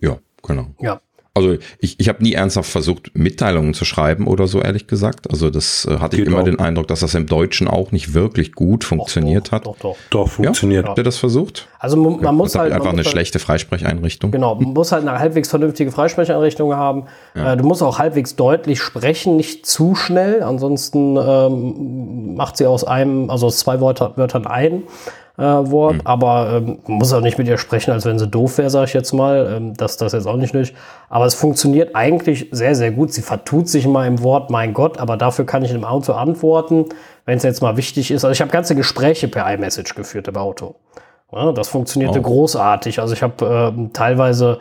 Ja, 0.00 0.16
genau. 0.42 0.68
Ja. 0.80 1.02
Also 1.38 1.56
ich, 1.78 2.00
ich 2.00 2.08
habe 2.08 2.20
nie 2.22 2.32
ernsthaft 2.32 2.68
versucht, 2.68 3.12
Mitteilungen 3.14 3.72
zu 3.72 3.84
schreiben 3.84 4.26
oder 4.26 4.48
so, 4.48 4.60
ehrlich 4.60 4.88
gesagt. 4.88 5.30
Also 5.30 5.50
das 5.50 5.86
äh, 5.88 5.98
hatte 5.98 6.16
Geht 6.16 6.26
ich 6.26 6.32
immer 6.32 6.40
auch. 6.40 6.44
den 6.44 6.58
Eindruck, 6.58 6.88
dass 6.88 7.00
das 7.00 7.14
im 7.14 7.26
Deutschen 7.26 7.68
auch 7.68 7.92
nicht 7.92 8.12
wirklich 8.12 8.52
gut 8.52 8.82
funktioniert 8.82 9.46
doch, 9.48 9.52
hat. 9.52 9.66
Doch, 9.66 9.76
doch, 9.78 9.96
doch. 10.10 10.28
funktioniert. 10.28 10.84
Ja? 10.84 10.88
Habt 10.88 10.98
ihr 10.98 11.04
das 11.04 11.18
versucht? 11.18 11.68
Also 11.78 11.96
man, 11.96 12.20
man 12.20 12.34
muss 12.34 12.56
halt... 12.56 12.72
Einfach 12.72 12.88
eine 12.88 12.98
halt, 12.98 13.06
schlechte 13.08 13.38
Freisprecheinrichtung. 13.38 14.32
Genau, 14.32 14.56
man 14.56 14.72
muss 14.72 14.90
halt 14.90 15.06
eine 15.06 15.16
halbwegs 15.20 15.48
vernünftige 15.48 15.92
Freisprecheinrichtung 15.92 16.74
haben. 16.74 17.04
Ja. 17.36 17.52
Äh, 17.52 17.56
du 17.56 17.64
musst 17.64 17.84
auch 17.84 18.00
halbwegs 18.00 18.34
deutlich 18.34 18.80
sprechen, 18.80 19.36
nicht 19.36 19.64
zu 19.64 19.94
schnell. 19.94 20.42
Ansonsten 20.42 21.16
ähm, 21.16 22.34
macht 22.34 22.56
sie 22.56 22.66
aus 22.66 22.82
einem, 22.82 23.30
also 23.30 23.46
aus 23.46 23.58
zwei 23.58 23.80
Wörter, 23.80 24.16
Wörtern 24.16 24.46
ein 24.46 24.82
äh, 25.38 25.42
Wort, 25.42 25.94
mhm. 25.94 26.00
aber 26.04 26.50
ähm, 26.56 26.78
muss 26.86 27.12
auch 27.12 27.20
nicht 27.20 27.38
mit 27.38 27.46
ihr 27.46 27.58
sprechen, 27.58 27.92
als 27.92 28.04
wenn 28.04 28.18
sie 28.18 28.26
doof 28.26 28.58
wäre, 28.58 28.70
sage 28.70 28.86
ich 28.86 28.92
jetzt 28.92 29.12
mal. 29.12 29.54
Ähm, 29.56 29.74
das, 29.74 29.96
das 29.96 30.12
jetzt 30.12 30.26
auch 30.26 30.36
nicht 30.36 30.52
nötig. 30.52 30.74
Aber 31.08 31.26
es 31.26 31.34
funktioniert 31.34 31.94
eigentlich 31.94 32.48
sehr, 32.50 32.74
sehr 32.74 32.90
gut. 32.90 33.12
Sie 33.12 33.22
vertut 33.22 33.68
sich 33.68 33.86
mal 33.86 34.06
im 34.06 34.22
Wort, 34.22 34.50
mein 34.50 34.74
Gott, 34.74 34.98
aber 34.98 35.16
dafür 35.16 35.46
kann 35.46 35.64
ich 35.64 35.70
im 35.70 35.84
Auto 35.84 36.12
antworten, 36.12 36.86
wenn 37.24 37.36
es 37.36 37.44
jetzt 37.44 37.62
mal 37.62 37.76
wichtig 37.76 38.10
ist. 38.10 38.24
Also 38.24 38.32
ich 38.32 38.40
habe 38.40 38.50
ganze 38.50 38.74
Gespräche 38.74 39.28
per 39.28 39.48
iMessage 39.52 39.94
geführt 39.94 40.26
im 40.26 40.36
Auto. 40.36 40.74
Ja, 41.30 41.52
das 41.52 41.68
funktionierte 41.68 42.18
oh. 42.18 42.22
großartig. 42.22 42.98
Also 43.00 43.14
ich 43.14 43.22
habe 43.22 43.74
äh, 43.76 43.88
teilweise 43.92 44.58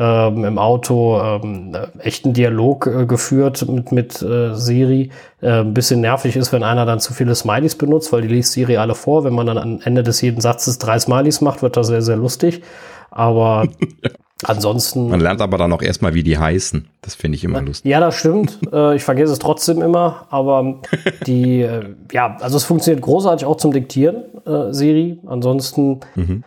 ähm, 0.00 0.44
im 0.46 0.58
Auto 0.58 1.20
ähm, 1.20 1.76
echten 1.98 2.32
Dialog 2.32 2.86
äh, 2.86 3.04
geführt 3.04 3.68
mit, 3.68 3.92
mit 3.92 4.22
äh, 4.22 4.54
Siri. 4.54 5.10
Äh, 5.42 5.60
ein 5.60 5.74
bisschen 5.74 6.00
nervig 6.00 6.36
ist, 6.36 6.52
wenn 6.52 6.62
einer 6.62 6.86
dann 6.86 7.00
zu 7.00 7.12
viele 7.12 7.34
Smileys 7.34 7.74
benutzt, 7.74 8.10
weil 8.10 8.22
die 8.22 8.28
liest 8.28 8.52
Siri 8.52 8.78
alle 8.78 8.94
vor. 8.94 9.24
Wenn 9.24 9.34
man 9.34 9.46
dann 9.46 9.58
am 9.58 9.80
Ende 9.84 10.02
des 10.02 10.22
jeden 10.22 10.40
Satzes 10.40 10.78
drei 10.78 10.98
Smileys 10.98 11.42
macht, 11.42 11.60
wird 11.60 11.76
das 11.76 11.88
sehr, 11.88 12.00
sehr 12.00 12.16
lustig. 12.16 12.62
Aber 13.10 13.68
ansonsten. 14.44 15.10
Man 15.10 15.20
lernt 15.20 15.42
aber 15.42 15.58
dann 15.58 15.70
auch 15.70 15.82
erstmal, 15.82 16.14
wie 16.14 16.22
die 16.22 16.38
heißen. 16.38 16.88
Das 17.02 17.14
finde 17.14 17.36
ich 17.36 17.44
immer 17.44 17.60
lustig. 17.60 17.90
Ja, 17.90 18.00
das 18.00 18.14
stimmt. 18.14 18.58
äh, 18.72 18.96
ich 18.96 19.04
vergesse 19.04 19.34
es 19.34 19.38
trotzdem 19.38 19.82
immer. 19.82 20.28
Aber 20.30 20.80
die, 21.26 21.60
äh, 21.60 21.94
ja, 22.10 22.38
also 22.40 22.56
es 22.56 22.64
funktioniert 22.64 23.02
großartig 23.02 23.46
auch 23.46 23.58
zum 23.58 23.74
Diktieren, 23.74 24.24
äh, 24.46 24.72
Siri. 24.72 25.18
Ansonsten 25.26 26.00
mhm 26.14 26.44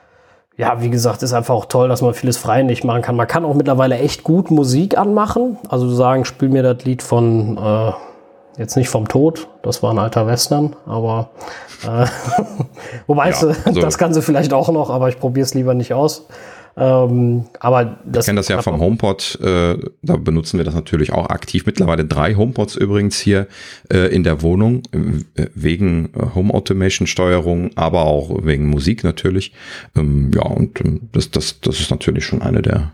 ja, 0.55 0.81
wie 0.81 0.89
gesagt, 0.89 1.23
ist 1.23 1.33
einfach 1.33 1.55
auch 1.55 1.65
toll, 1.65 1.89
dass 1.89 2.01
man 2.01 2.13
vieles 2.13 2.37
frei 2.37 2.61
nicht 2.61 2.83
machen 2.83 3.01
kann. 3.01 3.15
Man 3.15 3.27
kann 3.27 3.43
auch 3.43 3.55
mittlerweile 3.55 3.97
echt 3.97 4.23
gut 4.23 4.51
Musik 4.51 4.97
anmachen. 4.97 5.57
Also 5.67 5.89
sagen, 5.89 6.25
spiel 6.25 6.49
mir 6.49 6.61
das 6.61 6.83
Lied 6.85 7.01
von, 7.01 7.57
äh, 7.57 7.91
jetzt 8.57 8.75
nicht 8.75 8.89
vom 8.89 9.07
Tod, 9.07 9.47
das 9.63 9.81
war 9.81 9.91
ein 9.91 9.99
alter 9.99 10.27
Western, 10.27 10.75
aber 10.85 11.29
äh, 11.83 12.05
wobei 13.07 13.29
ja, 13.29 13.35
also, 13.35 13.81
das 13.81 13.97
Ganze 13.97 14.21
vielleicht 14.21 14.53
auch 14.53 14.69
noch, 14.69 14.91
aber 14.91 15.09
ich 15.09 15.19
probiere 15.19 15.43
es 15.43 15.55
lieber 15.55 15.73
nicht 15.73 15.93
aus. 15.93 16.27
Ähm, 16.75 17.45
aber 17.59 17.97
das 18.05 18.25
ich 18.25 18.27
kenne 18.27 18.39
das 18.39 18.47
ja 18.47 18.61
vom 18.61 18.79
HomePod, 18.79 19.39
äh, 19.41 19.77
da 20.01 20.15
benutzen 20.17 20.57
wir 20.57 20.63
das 20.63 20.73
natürlich 20.73 21.13
auch 21.13 21.29
aktiv. 21.29 21.65
Mittlerweile 21.65 22.05
drei 22.05 22.33
HomePods 22.35 22.75
übrigens 22.75 23.19
hier 23.19 23.47
äh, 23.91 24.13
in 24.13 24.23
der 24.23 24.41
Wohnung, 24.41 24.81
äh, 24.91 25.45
wegen 25.53 26.09
Home 26.33 26.53
Automation 26.53 27.05
Steuerung, 27.05 27.71
aber 27.75 28.05
auch 28.05 28.43
wegen 28.43 28.67
Musik 28.67 29.03
natürlich. 29.03 29.53
Ähm, 29.95 30.31
ja, 30.33 30.43
und 30.43 30.81
ähm, 30.81 31.09
das, 31.11 31.29
das, 31.29 31.59
das 31.61 31.79
ist 31.79 31.91
natürlich 31.91 32.25
schon 32.25 32.41
eine 32.41 32.61
der 32.61 32.93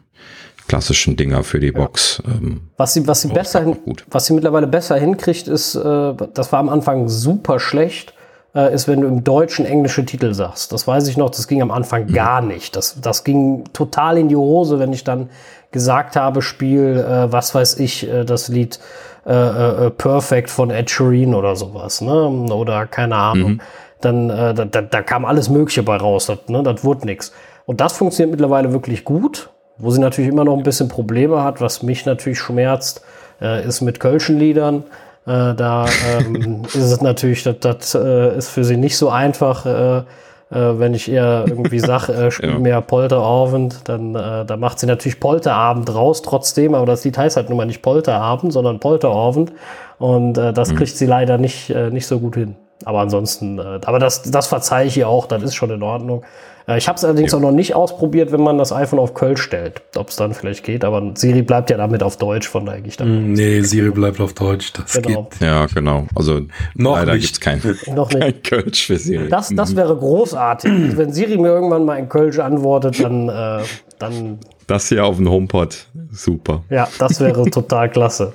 klassischen 0.67 1.15
Dinger 1.15 1.43
für 1.43 1.59
die 1.59 1.71
Box. 1.71 2.21
Ähm, 2.25 2.61
was 2.77 2.93
sie, 2.93 3.07
was 3.07 3.21
sie 3.21 3.29
besser, 3.29 3.63
hin, 3.63 3.77
was 4.11 4.25
sie 4.25 4.33
mittlerweile 4.33 4.67
besser 4.67 4.97
hinkriegt, 4.97 5.47
ist, 5.47 5.75
äh, 5.75 6.13
das 6.33 6.51
war 6.51 6.59
am 6.59 6.69
Anfang 6.69 7.07
super 7.07 7.59
schlecht 7.59 8.13
äh, 8.59 8.73
ist, 8.73 8.87
wenn 8.87 9.01
du 9.01 9.07
im 9.07 9.23
Deutschen 9.23 9.65
englische 9.65 10.05
Titel 10.05 10.33
sagst. 10.33 10.73
Das 10.73 10.87
weiß 10.87 11.07
ich 11.07 11.17
noch, 11.17 11.29
das 11.29 11.47
ging 11.47 11.61
am 11.61 11.71
Anfang 11.71 12.05
mhm. 12.05 12.13
gar 12.13 12.41
nicht. 12.41 12.75
Das, 12.75 12.99
das 13.01 13.23
ging 13.23 13.63
total 13.73 14.17
in 14.17 14.27
die 14.27 14.35
Hose, 14.35 14.79
wenn 14.79 14.91
ich 14.91 15.03
dann 15.03 15.29
gesagt 15.71 16.15
habe, 16.15 16.41
Spiel, 16.41 16.97
äh, 16.97 17.31
was 17.31 17.55
weiß 17.55 17.79
ich, 17.79 18.11
äh, 18.11 18.25
das 18.25 18.47
Lied 18.49 18.79
äh, 19.25 19.31
äh, 19.31 19.85
äh, 19.85 19.89
Perfect 19.91 20.49
von 20.49 20.71
Ed 20.71 20.89
Sheeran 20.89 21.35
oder 21.35 21.55
sowas, 21.55 22.01
ne? 22.01 22.13
Oder 22.53 22.87
keine 22.87 23.15
Ahnung. 23.15 23.51
Mhm. 23.51 23.61
Dann 24.01 24.29
da, 24.29 24.53
da, 24.53 24.81
da 24.81 25.01
kam 25.01 25.25
alles 25.25 25.49
Mögliche 25.49 25.83
bei 25.83 25.97
raus, 25.97 26.27
das, 26.27 26.47
ne? 26.47 26.63
das 26.63 26.85
wurde 26.85 27.05
nix. 27.05 27.33
Und 27.65 27.81
das 27.81 27.91
funktioniert 27.91 28.31
mittlerweile 28.31 28.71
wirklich 28.71 29.03
gut. 29.03 29.49
Wo 29.77 29.91
sie 29.91 29.99
natürlich 29.99 30.31
immer 30.31 30.45
noch 30.45 30.55
ein 30.55 30.63
bisschen 30.63 30.87
Probleme 30.87 31.43
hat, 31.43 31.59
was 31.59 31.83
mich 31.83 32.05
natürlich 32.05 32.39
schmerzt, 32.39 33.01
ist 33.41 33.81
mit 33.81 33.99
Kölschen 33.99 34.39
Liedern. 34.39 34.85
Äh, 35.25 35.53
da 35.55 35.85
ähm, 36.17 36.63
ist 36.65 36.75
es 36.75 37.01
natürlich, 37.01 37.43
das, 37.43 37.55
das 37.59 37.95
äh, 37.95 38.37
ist 38.37 38.49
für 38.49 38.63
sie 38.63 38.77
nicht 38.77 38.97
so 38.97 39.09
einfach. 39.09 39.65
Äh, 39.65 39.97
äh 39.97 40.03
wenn 40.51 40.93
ich 40.93 41.07
ihr 41.07 41.45
irgendwie 41.47 41.79
sage, 41.79 42.13
äh, 42.13 42.31
spiel 42.31 42.49
ja. 42.53 42.59
mir 42.59 42.81
Polterabend, 42.81 43.87
dann 43.87 44.15
äh, 44.15 44.45
da 44.45 44.57
macht 44.57 44.79
sie 44.79 44.87
natürlich 44.87 45.19
Polterabend 45.19 45.93
raus 45.93 46.21
trotzdem, 46.21 46.73
aber 46.73 46.85
das 46.85 47.03
Lied 47.03 47.17
heißt 47.17 47.37
halt 47.37 47.49
nun 47.49 47.57
mal 47.57 47.65
nicht 47.65 47.81
Polterabend, 47.81 48.51
sondern 48.51 48.79
Polterabend 48.79 49.51
und 49.99 50.37
äh, 50.37 50.53
das 50.53 50.71
mhm. 50.71 50.77
kriegt 50.77 50.97
sie 50.97 51.05
leider 51.05 51.37
nicht, 51.37 51.69
äh, 51.69 51.91
nicht 51.91 52.07
so 52.07 52.19
gut 52.19 52.35
hin. 52.35 52.55
Aber 52.85 53.01
ansonsten, 53.01 53.59
äh, 53.59 53.79
aber 53.85 53.99
das, 53.99 54.23
das 54.23 54.47
verzeihe 54.47 54.87
ich 54.87 54.97
ihr 54.97 55.07
auch, 55.07 55.25
das 55.25 55.43
ist 55.43 55.55
schon 55.55 55.69
in 55.69 55.83
Ordnung. 55.83 56.23
Äh, 56.69 56.77
ich 56.77 56.87
habe 56.87 56.97
es 56.97 57.03
allerdings 57.03 57.31
ja. 57.31 57.37
auch 57.37 57.41
noch 57.41 57.51
nicht 57.51 57.75
ausprobiert, 57.75 58.31
wenn 58.31 58.41
man 58.41 58.57
das 58.57 58.71
iPhone 58.71 58.99
auf 58.99 59.13
Köln 59.13 59.37
stellt, 59.37 59.81
ob 59.95 60.09
es 60.09 60.15
dann 60.15 60.33
vielleicht 60.33 60.63
geht. 60.63 60.85
Aber 60.85 61.11
Siri 61.15 61.41
bleibt 61.41 61.69
ja 61.69 61.77
damit 61.77 62.03
auf 62.03 62.17
Deutsch, 62.17 62.47
von 62.47 62.65
daher 62.65 62.81
gehe 62.81 62.89
ich 62.89 62.97
dann. 62.97 63.31
Mm, 63.31 63.33
nee, 63.33 63.61
Siri 63.61 63.89
bleibt 63.89 64.21
auf 64.21 64.33
Deutsch. 64.33 64.71
Das 64.73 64.93
genau. 65.01 65.23
geht. 65.23 65.41
Ja, 65.41 65.65
genau. 65.65 66.05
Also 66.15 66.41
noch 66.75 66.95
leider 66.97 67.17
gibt 67.17 67.33
es 67.33 67.39
kein, 67.39 67.61
noch 67.93 68.09
nicht. 68.11 68.21
kein 68.21 68.43
Kölsch 68.43 68.85
für 68.85 68.97
Siri. 68.97 69.27
Das, 69.27 69.49
das 69.49 69.75
wäre 69.75 69.95
großartig. 69.95 70.71
wenn 70.97 71.11
Siri 71.11 71.37
mir 71.37 71.49
irgendwann 71.49 71.85
mal 71.85 71.97
in 71.97 72.07
Kölsch 72.07 72.37
antwortet, 72.37 73.03
dann, 73.03 73.29
äh, 73.29 73.63
dann. 73.97 74.39
Das 74.67 74.87
hier 74.87 75.03
auf 75.03 75.17
dem 75.17 75.29
HomePod, 75.29 75.87
super. 76.11 76.63
Ja, 76.69 76.87
das 76.99 77.19
wäre 77.19 77.43
total 77.49 77.89
klasse. 77.89 78.33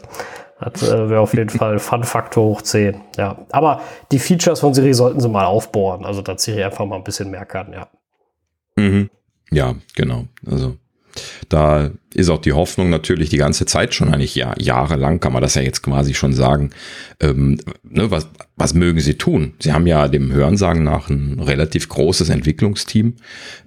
Das 0.60 0.82
äh, 0.88 1.10
wäre 1.10 1.20
auf 1.20 1.34
jeden 1.34 1.50
Fall 1.50 1.78
Fun-Faktor 1.78 2.44
hoch 2.44 2.62
10. 2.62 3.00
Ja. 3.16 3.38
Aber 3.50 3.80
die 4.10 4.18
Features 4.18 4.60
von 4.60 4.72
Siri 4.72 4.94
sollten 4.94 5.20
sie 5.20 5.28
mal 5.28 5.44
aufbohren. 5.44 6.04
Also, 6.04 6.22
dass 6.22 6.42
Siri 6.42 6.64
einfach 6.64 6.86
mal 6.86 6.96
ein 6.96 7.04
bisschen 7.04 7.30
mehr 7.30 7.44
kann, 7.44 7.72
ja. 7.72 7.86
Mhm. 8.76 9.10
Ja, 9.50 9.74
genau. 9.94 10.26
Also 10.46 10.76
da 11.48 11.90
ist 12.12 12.28
auch 12.28 12.40
die 12.40 12.52
Hoffnung 12.52 12.90
natürlich 12.90 13.30
die 13.30 13.36
ganze 13.36 13.66
Zeit 13.66 13.94
schon, 13.94 14.12
eigentlich 14.12 14.34
ja, 14.34 14.54
jahrelang 14.58 15.20
kann 15.20 15.32
man 15.32 15.42
das 15.42 15.54
ja 15.54 15.62
jetzt 15.62 15.82
quasi 15.82 16.14
schon 16.14 16.32
sagen. 16.32 16.70
Ähm, 17.20 17.58
ne, 17.82 18.10
was, 18.10 18.28
was 18.56 18.74
mögen 18.74 19.00
sie 19.00 19.14
tun? 19.14 19.54
Sie 19.60 19.72
haben 19.72 19.86
ja 19.86 20.08
dem 20.08 20.32
Hörensagen 20.32 20.82
nach 20.82 21.08
ein 21.08 21.40
relativ 21.40 21.88
großes 21.88 22.28
Entwicklungsteam. 22.28 23.14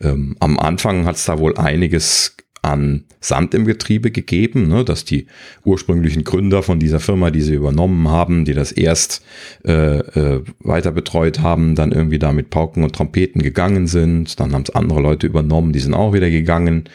Ähm, 0.02 0.36
am 0.40 0.60
Anfang 0.60 1.06
hat 1.06 1.16
es 1.16 1.26
da 1.26 1.40
wohl 1.40 1.58
einiges 1.58 2.37
an 2.68 3.06
Sand 3.20 3.54
im 3.54 3.66
Getriebe 3.66 4.12
gegeben, 4.12 4.68
ne, 4.68 4.84
dass 4.84 5.06
die 5.06 5.28
ursprünglichen 5.64 6.24
Gründer 6.24 6.62
von 6.62 6.80
dieser 6.80 7.00
Firma, 7.00 7.32
die 7.32 7.42
sie 7.42 7.56
übernommen 7.56 8.10
haben, 8.10 8.46
die 8.46 8.54
das 8.54 8.72
erst 8.72 9.24
äh, 9.66 9.98
äh, 10.00 10.44
weiter 10.60 10.92
betreut 10.92 11.40
haben, 11.40 11.76
dann 11.76 11.92
irgendwie 11.92 12.20
da 12.20 12.32
mit 12.32 12.50
Pauken 12.50 12.84
und 12.84 12.94
Trompeten 12.94 13.42
gegangen 13.42 13.88
sind. 13.88 14.40
Dann 14.40 14.54
haben 14.54 14.64
es 14.64 14.76
andere 14.76 15.02
Leute 15.02 15.28
übernommen, 15.28 15.74
die 15.74 15.80
sind 15.80 15.94
auch 15.94 16.14
wieder 16.14 16.30
gegangen. 16.30 16.86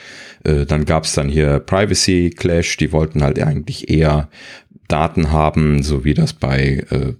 Äh, 0.45 0.67
dann 0.67 0.85
gab 0.85 1.05
es 1.05 1.15
dann 1.15 1.29
hier 1.29 1.59
Privacy 1.59 2.31
Clash, 2.31 2.77
die 2.77 2.93
wollten 2.93 3.23
halt 3.23 3.41
eigentlich 3.41 3.91
eher 3.91 4.29
Daten 4.89 5.33
haben, 5.33 5.83
so 5.83 6.05
wie 6.05 6.15
das 6.15 6.35
bei 6.35 6.85
äh, 6.91 7.15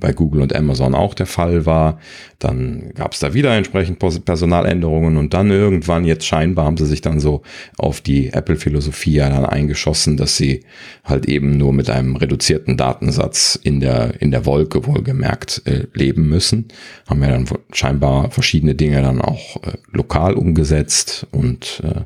bei 0.00 0.12
Google 0.12 0.42
und 0.42 0.54
Amazon 0.54 0.94
auch 0.94 1.14
der 1.14 1.26
Fall 1.26 1.64
war. 1.64 1.98
Dann 2.38 2.90
gab 2.94 3.12
es 3.12 3.20
da 3.20 3.32
wieder 3.32 3.56
entsprechend 3.56 3.98
Personaländerungen 3.98 5.16
und 5.16 5.34
dann 5.34 5.50
irgendwann, 5.50 6.04
jetzt 6.04 6.26
scheinbar, 6.26 6.66
haben 6.66 6.76
sie 6.76 6.86
sich 6.86 7.00
dann 7.00 7.20
so 7.20 7.42
auf 7.76 8.00
die 8.00 8.32
Apple-Philosophie 8.32 9.14
ja 9.14 9.28
dann 9.28 9.44
eingeschossen, 9.44 10.16
dass 10.16 10.36
sie 10.36 10.64
halt 11.04 11.26
eben 11.26 11.56
nur 11.56 11.72
mit 11.72 11.90
einem 11.90 12.16
reduzierten 12.16 12.76
Datensatz 12.76 13.58
in 13.62 13.80
der, 13.80 14.20
in 14.20 14.30
der 14.30 14.46
Wolke 14.46 14.86
wohlgemerkt 14.86 15.62
äh, 15.66 15.86
leben 15.94 16.28
müssen. 16.28 16.66
Haben 17.08 17.22
ja 17.22 17.30
dann 17.30 17.46
scheinbar 17.72 18.30
verschiedene 18.30 18.74
Dinge 18.74 19.00
dann 19.02 19.20
auch 19.20 19.62
äh, 19.62 19.76
lokal 19.92 20.34
umgesetzt 20.34 21.26
und 21.30 21.82
äh, 21.84 22.02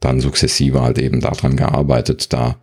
dann 0.00 0.20
sukzessive 0.20 0.80
halt 0.80 0.98
eben 0.98 1.20
daran 1.20 1.56
gearbeitet, 1.56 2.32
da 2.32 2.56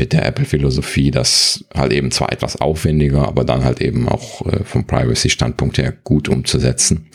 mit 0.00 0.14
der 0.14 0.24
Apple-Philosophie, 0.24 1.10
das 1.10 1.62
halt 1.74 1.92
eben 1.92 2.10
zwar 2.10 2.32
etwas 2.32 2.58
aufwendiger, 2.58 3.28
aber 3.28 3.44
dann 3.44 3.64
halt 3.64 3.82
eben 3.82 4.08
auch 4.08 4.46
äh, 4.46 4.64
vom 4.64 4.86
Privacy-Standpunkt 4.86 5.76
her 5.76 5.92
gut 6.04 6.30
umzusetzen. 6.30 7.10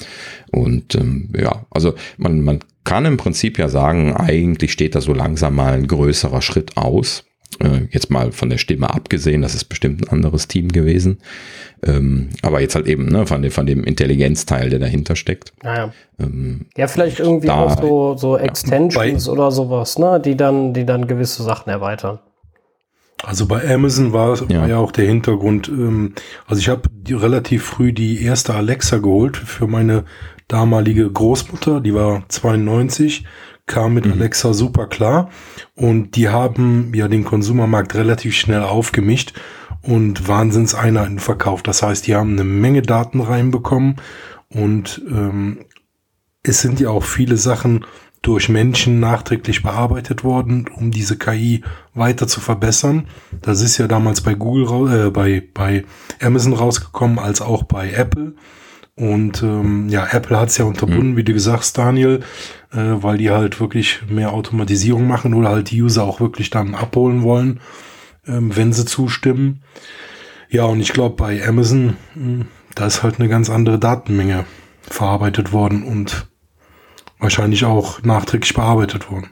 Und 0.51 0.93
ähm, 0.93 1.29
ja, 1.35 1.65
also 1.71 1.95
man, 2.17 2.41
man 2.41 2.59
kann 2.83 3.05
im 3.05 3.17
Prinzip 3.17 3.57
ja 3.57 3.69
sagen, 3.69 4.13
eigentlich 4.13 4.71
steht 4.71 4.93
da 4.93 5.01
so 5.01 5.13
langsam 5.13 5.55
mal 5.55 5.73
ein 5.73 5.87
größerer 5.87 6.43
Schritt 6.43 6.77
aus. 6.77 7.25
Äh, 7.59 7.87
jetzt 7.89 8.11
mal 8.11 8.31
von 8.31 8.51
der 8.51 8.59
Stimme 8.59 8.93
abgesehen, 8.93 9.41
das 9.41 9.55
ist 9.55 9.65
bestimmt 9.65 10.03
ein 10.03 10.09
anderes 10.09 10.47
Team 10.47 10.67
gewesen. 10.67 11.17
Ähm, 11.83 12.29
aber 12.43 12.61
jetzt 12.61 12.75
halt 12.75 12.85
eben 12.85 13.07
ne, 13.07 13.25
von, 13.25 13.41
dem, 13.41 13.49
von 13.49 13.65
dem 13.65 13.83
Intelligenzteil, 13.83 14.69
der 14.69 14.77
dahinter 14.77 15.15
steckt. 15.15 15.53
Naja. 15.63 15.91
Ähm, 16.19 16.67
ja, 16.77 16.85
vielleicht 16.85 17.19
irgendwie 17.19 17.47
da, 17.47 17.55
auch 17.55 17.81
so, 17.81 18.15
so 18.15 18.37
Extensions 18.37 19.25
ja, 19.25 19.31
oder 19.31 19.49
sowas, 19.49 19.97
ne, 19.97 20.21
die 20.23 20.37
dann, 20.37 20.75
die 20.75 20.85
dann 20.85 21.07
gewisse 21.07 21.41
Sachen 21.41 21.71
erweitern. 21.71 22.19
Also 23.25 23.47
bei 23.47 23.67
Amazon 23.73 24.13
war, 24.13 24.37
ja. 24.49 24.61
war 24.61 24.67
ja 24.69 24.77
auch 24.77 24.91
der 24.91 25.05
Hintergrund, 25.05 25.67
ähm, 25.67 26.13
also 26.45 26.59
ich 26.59 26.69
habe 26.69 26.89
relativ 27.09 27.63
früh 27.63 27.91
die 27.91 28.23
erste 28.23 28.53
Alexa 28.53 28.97
geholt 28.97 29.37
für 29.37 29.67
meine 29.67 30.05
damalige 30.47 31.11
Großmutter, 31.11 31.81
die 31.81 31.93
war 31.93 32.23
92, 32.29 33.25
kam 33.65 33.95
mit 33.95 34.05
mhm. 34.05 34.13
Alexa 34.13 34.53
super 34.53 34.87
klar 34.87 35.29
und 35.73 36.15
die 36.15 36.29
haben 36.29 36.91
ja 36.93 37.07
den 37.07 37.25
Konsumermarkt 37.25 37.95
relativ 37.95 38.35
schnell 38.35 38.61
aufgemischt 38.61 39.33
und 39.81 40.27
Wahnsinnseinheiten 40.27 41.19
verkauft. 41.19 41.67
Das 41.67 41.81
heißt, 41.81 42.05
die 42.05 42.15
haben 42.15 42.33
eine 42.33 42.43
Menge 42.43 42.83
Daten 42.83 43.21
reinbekommen 43.21 43.95
und 44.49 45.01
ähm, 45.09 45.65
es 46.43 46.61
sind 46.61 46.79
ja 46.79 46.89
auch 46.89 47.03
viele 47.03 47.37
Sachen 47.37 47.85
durch 48.25 48.49
Menschen 48.49 48.99
nachträglich 48.99 49.61
bearbeitet 49.61 50.23
worden, 50.23 50.65
um 50.75 50.89
diese 50.89 51.15
KI 51.15 51.63
weiter 51.93 52.27
zu 52.27 52.41
verbessern. 52.41 53.07
Das 53.41 53.61
ist 53.61 53.77
ja 53.77 53.87
damals 53.87 54.21
bei 54.21 54.33
Google, 54.33 55.07
äh, 55.07 55.09
bei, 55.11 55.43
bei 55.53 55.85
Amazon 56.19 56.53
rausgekommen, 56.53 57.19
als 57.19 57.41
auch 57.41 57.63
bei 57.63 57.91
Apple. 57.91 58.33
Und 58.95 59.43
ähm, 59.43 59.89
ja, 59.89 60.07
Apple 60.09 60.39
hat 60.39 60.49
es 60.49 60.57
ja 60.57 60.65
unterbunden, 60.65 61.11
mhm. 61.11 61.17
wie 61.17 61.23
du 61.23 61.33
gesagt 61.33 61.59
hast, 61.59 61.77
Daniel, 61.77 62.21
äh, 62.71 62.77
weil 62.77 63.19
die 63.19 63.29
halt 63.29 63.59
wirklich 63.59 64.01
mehr 64.09 64.33
Automatisierung 64.33 65.05
machen 65.05 65.35
oder 65.35 65.49
halt 65.49 65.69
die 65.69 65.81
User 65.83 66.03
auch 66.03 66.19
wirklich 66.19 66.49
dann 66.49 66.73
abholen 66.73 67.21
wollen, 67.21 67.59
ähm, 68.25 68.55
wenn 68.55 68.73
sie 68.73 68.85
zustimmen. 68.85 69.61
Ja, 70.49 70.63
und 70.63 70.79
ich 70.79 70.93
glaube, 70.93 71.15
bei 71.15 71.47
Amazon, 71.47 71.97
mh, 72.15 72.23
hm, 72.23 72.45
da 72.73 72.87
ist 72.87 73.03
halt 73.03 73.19
eine 73.19 73.29
ganz 73.29 73.51
andere 73.51 73.77
Datenmenge 73.77 74.45
verarbeitet 74.81 75.51
worden 75.53 75.83
und 75.83 76.27
wahrscheinlich 77.19 77.65
auch 77.65 78.01
nachträglich 78.03 78.53
bearbeitet 78.53 79.09
wurden. 79.11 79.29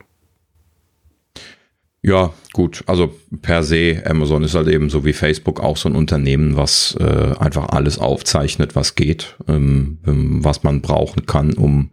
Ja, 2.05 2.33
gut. 2.51 2.83
Also 2.85 3.13
per 3.41 3.63
se, 3.63 4.03
Amazon 4.05 4.43
ist 4.43 4.55
halt 4.55 4.67
eben 4.67 4.89
so 4.89 5.05
wie 5.05 5.13
Facebook 5.13 5.61
auch 5.61 5.77
so 5.77 5.87
ein 5.87 5.95
Unternehmen, 5.95 6.57
was 6.57 6.97
äh, 6.99 7.33
einfach 7.39 7.69
alles 7.69 7.97
aufzeichnet, 7.97 8.75
was 8.75 8.95
geht, 8.95 9.37
ähm, 9.47 9.99
ähm, 10.05 10.43
was 10.43 10.63
man 10.63 10.81
brauchen 10.81 11.25
kann, 11.25 11.53
um 11.53 11.91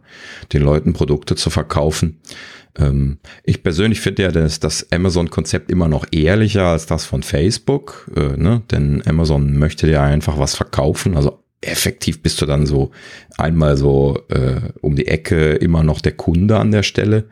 den 0.51 0.63
Leuten 0.63 0.91
Produkte 0.91 1.37
zu 1.37 1.49
verkaufen. 1.49 2.19
Ähm, 2.77 3.19
ich 3.45 3.63
persönlich 3.63 4.01
finde 4.01 4.23
ja 4.23 4.31
das, 4.31 4.59
das 4.59 4.91
Amazon-Konzept 4.91 5.71
immer 5.71 5.87
noch 5.87 6.05
ehrlicher 6.11 6.65
als 6.65 6.87
das 6.87 7.05
von 7.05 7.23
Facebook, 7.23 8.11
äh, 8.13 8.35
ne? 8.35 8.63
denn 8.69 9.01
Amazon 9.05 9.57
möchte 9.57 9.89
ja 9.89 10.03
einfach 10.03 10.37
was 10.37 10.55
verkaufen, 10.55 11.15
also 11.15 11.40
effektiv 11.61 12.21
bist 12.23 12.41
du 12.41 12.45
dann 12.45 12.65
so 12.65 12.91
einmal 13.37 13.77
so 13.77 14.19
äh, 14.29 14.61
um 14.81 14.95
die 14.95 15.07
Ecke 15.07 15.53
immer 15.53 15.83
noch 15.83 16.01
der 16.01 16.13
Kunde 16.13 16.57
an 16.57 16.71
der 16.71 16.83
Stelle, 16.83 17.25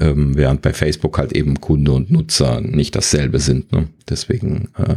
ähm, 0.00 0.36
während 0.36 0.62
bei 0.62 0.72
Facebook 0.72 1.18
halt 1.18 1.32
eben 1.32 1.60
Kunde 1.60 1.92
und 1.92 2.10
Nutzer 2.10 2.60
nicht 2.60 2.94
dasselbe 2.94 3.40
sind. 3.40 3.72
Ne? 3.72 3.88
Deswegen, 4.08 4.68
äh, 4.78 4.96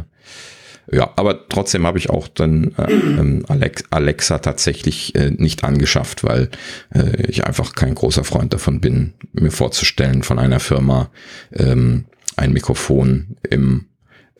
ja, 0.95 1.11
aber 1.15 1.49
trotzdem 1.49 1.87
habe 1.87 1.97
ich 1.97 2.11
auch 2.11 2.27
dann 2.27 2.75
äh, 2.77 2.91
ähm, 2.91 3.43
Alex, 3.47 3.85
Alexa 3.89 4.37
tatsächlich 4.37 5.15
äh, 5.15 5.31
nicht 5.31 5.63
angeschafft, 5.63 6.23
weil 6.23 6.49
äh, 6.93 7.25
ich 7.27 7.45
einfach 7.45 7.73
kein 7.73 7.95
großer 7.95 8.23
Freund 8.23 8.53
davon 8.53 8.81
bin, 8.81 9.13
mir 9.33 9.51
vorzustellen, 9.51 10.21
von 10.21 10.37
einer 10.37 10.59
Firma 10.59 11.09
ähm, 11.53 12.05
ein 12.37 12.53
Mikrofon 12.53 13.37
im 13.49 13.85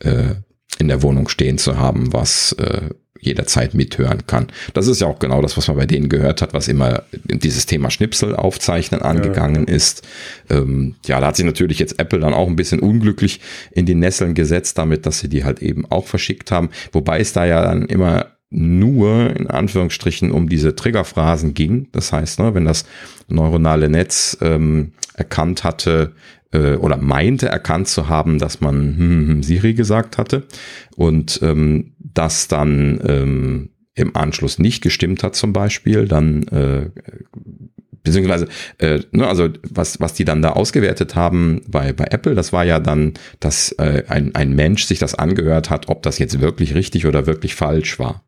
äh, 0.00 0.36
in 0.78 0.88
der 0.88 1.02
Wohnung 1.02 1.28
stehen 1.28 1.58
zu 1.58 1.78
haben, 1.78 2.12
was 2.12 2.52
äh, 2.52 2.90
jederzeit 3.20 3.74
mithören 3.74 4.26
kann. 4.26 4.48
Das 4.74 4.86
ist 4.86 5.00
ja 5.00 5.06
auch 5.06 5.18
genau 5.18 5.42
das, 5.42 5.56
was 5.56 5.68
man 5.68 5.76
bei 5.76 5.86
denen 5.86 6.08
gehört 6.08 6.42
hat, 6.42 6.54
was 6.54 6.68
immer 6.68 7.02
dieses 7.24 7.66
Thema 7.66 7.90
Schnipsel 7.90 8.36
aufzeichnen 8.36 9.02
angegangen 9.02 9.66
ja. 9.68 9.74
ist. 9.74 10.06
Ähm, 10.50 10.94
ja, 11.06 11.20
da 11.20 11.28
hat 11.28 11.36
sich 11.36 11.44
natürlich 11.46 11.78
jetzt 11.78 11.98
Apple 11.98 12.20
dann 12.20 12.34
auch 12.34 12.46
ein 12.46 12.56
bisschen 12.56 12.80
unglücklich 12.80 13.40
in 13.72 13.86
die 13.86 13.94
Nesseln 13.94 14.34
gesetzt, 14.34 14.78
damit, 14.78 15.06
dass 15.06 15.20
sie 15.20 15.28
die 15.28 15.44
halt 15.44 15.60
eben 15.60 15.86
auch 15.90 16.06
verschickt 16.06 16.50
haben. 16.50 16.70
Wobei 16.92 17.20
es 17.20 17.32
da 17.32 17.44
ja 17.44 17.62
dann 17.62 17.86
immer 17.86 18.26
nur 18.50 19.34
in 19.36 19.48
Anführungsstrichen 19.48 20.30
um 20.30 20.48
diese 20.48 20.76
Triggerphrasen 20.76 21.54
ging. 21.54 21.88
Das 21.92 22.12
heißt, 22.12 22.38
ne, 22.38 22.54
wenn 22.54 22.64
das 22.64 22.84
neuronale 23.28 23.88
Netz 23.88 24.38
ähm, 24.40 24.92
erkannt 25.14 25.64
hatte, 25.64 26.12
äh, 26.52 26.74
oder 26.74 26.96
meinte 26.96 27.48
erkannt 27.48 27.88
zu 27.88 28.08
haben, 28.08 28.38
dass 28.38 28.60
man 28.60 28.74
hm, 28.74 28.98
hm, 28.98 29.28
hm, 29.28 29.42
Siri 29.42 29.74
gesagt 29.74 30.18
hatte 30.18 30.44
und 30.96 31.40
ähm, 31.42 31.94
das 31.98 32.48
dann 32.48 33.00
ähm, 33.06 33.70
im 33.94 34.14
Anschluss 34.14 34.58
nicht 34.58 34.82
gestimmt 34.82 35.22
hat 35.22 35.34
zum 35.34 35.52
Beispiel, 35.52 36.06
dann 36.06 36.42
äh, 36.48 36.90
beziehungsweise, 38.06 38.46
äh, 38.78 39.00
ne, 39.10 39.26
also 39.26 39.48
was, 39.68 40.00
was 40.00 40.14
die 40.14 40.24
dann 40.24 40.40
da 40.40 40.50
ausgewertet 40.50 41.14
haben 41.14 41.62
bei, 41.66 41.92
bei 41.92 42.04
Apple, 42.10 42.34
das 42.34 42.52
war 42.52 42.64
ja 42.64 42.78
dann, 42.78 43.14
dass 43.40 43.72
äh, 43.72 44.04
ein, 44.08 44.34
ein 44.34 44.54
Mensch 44.54 44.84
sich 44.84 44.98
das 44.98 45.14
angehört 45.14 45.70
hat, 45.70 45.88
ob 45.88 46.02
das 46.02 46.18
jetzt 46.18 46.40
wirklich 46.40 46.74
richtig 46.74 47.06
oder 47.06 47.26
wirklich 47.26 47.54
falsch 47.54 47.98
war. 47.98 48.22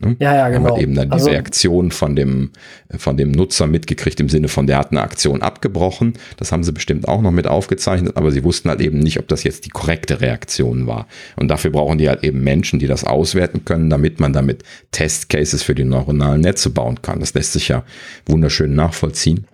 Ne? 0.00 0.16
Ja, 0.20 0.34
ja, 0.34 0.48
genau. 0.48 0.70
Haben 0.70 0.80
eben 0.80 0.94
dann 0.94 1.10
also, 1.10 1.26
die 1.26 1.32
Reaktion 1.32 1.90
von 1.90 2.14
dem, 2.14 2.50
von 2.98 3.16
dem 3.16 3.32
Nutzer 3.32 3.66
mitgekriegt, 3.66 4.20
im 4.20 4.28
Sinne 4.28 4.48
von, 4.48 4.66
der 4.66 4.78
hat 4.78 4.90
eine 4.90 5.02
Aktion 5.02 5.42
abgebrochen. 5.42 6.14
Das 6.36 6.52
haben 6.52 6.62
sie 6.62 6.72
bestimmt 6.72 7.08
auch 7.08 7.22
noch 7.22 7.30
mit 7.30 7.46
aufgezeichnet, 7.46 8.16
aber 8.16 8.30
sie 8.30 8.44
wussten 8.44 8.68
halt 8.68 8.80
eben 8.80 8.98
nicht, 8.98 9.18
ob 9.18 9.28
das 9.28 9.44
jetzt 9.44 9.64
die 9.64 9.70
korrekte 9.70 10.20
Reaktion 10.20 10.86
war. 10.86 11.06
Und 11.36 11.48
dafür 11.48 11.70
brauchen 11.70 11.98
die 11.98 12.08
halt 12.08 12.22
eben 12.22 12.44
Menschen, 12.44 12.78
die 12.78 12.86
das 12.86 13.04
auswerten 13.04 13.64
können, 13.64 13.90
damit 13.90 14.20
man 14.20 14.32
damit 14.32 14.62
Testcases 14.92 15.62
für 15.62 15.74
die 15.74 15.84
neuronalen 15.84 16.42
Netze 16.42 16.70
bauen 16.70 17.00
kann. 17.02 17.20
Das 17.20 17.34
lässt 17.34 17.54
sich 17.54 17.68
ja 17.68 17.82
wunderschön 18.26 18.74
nachvollziehen. 18.74 19.46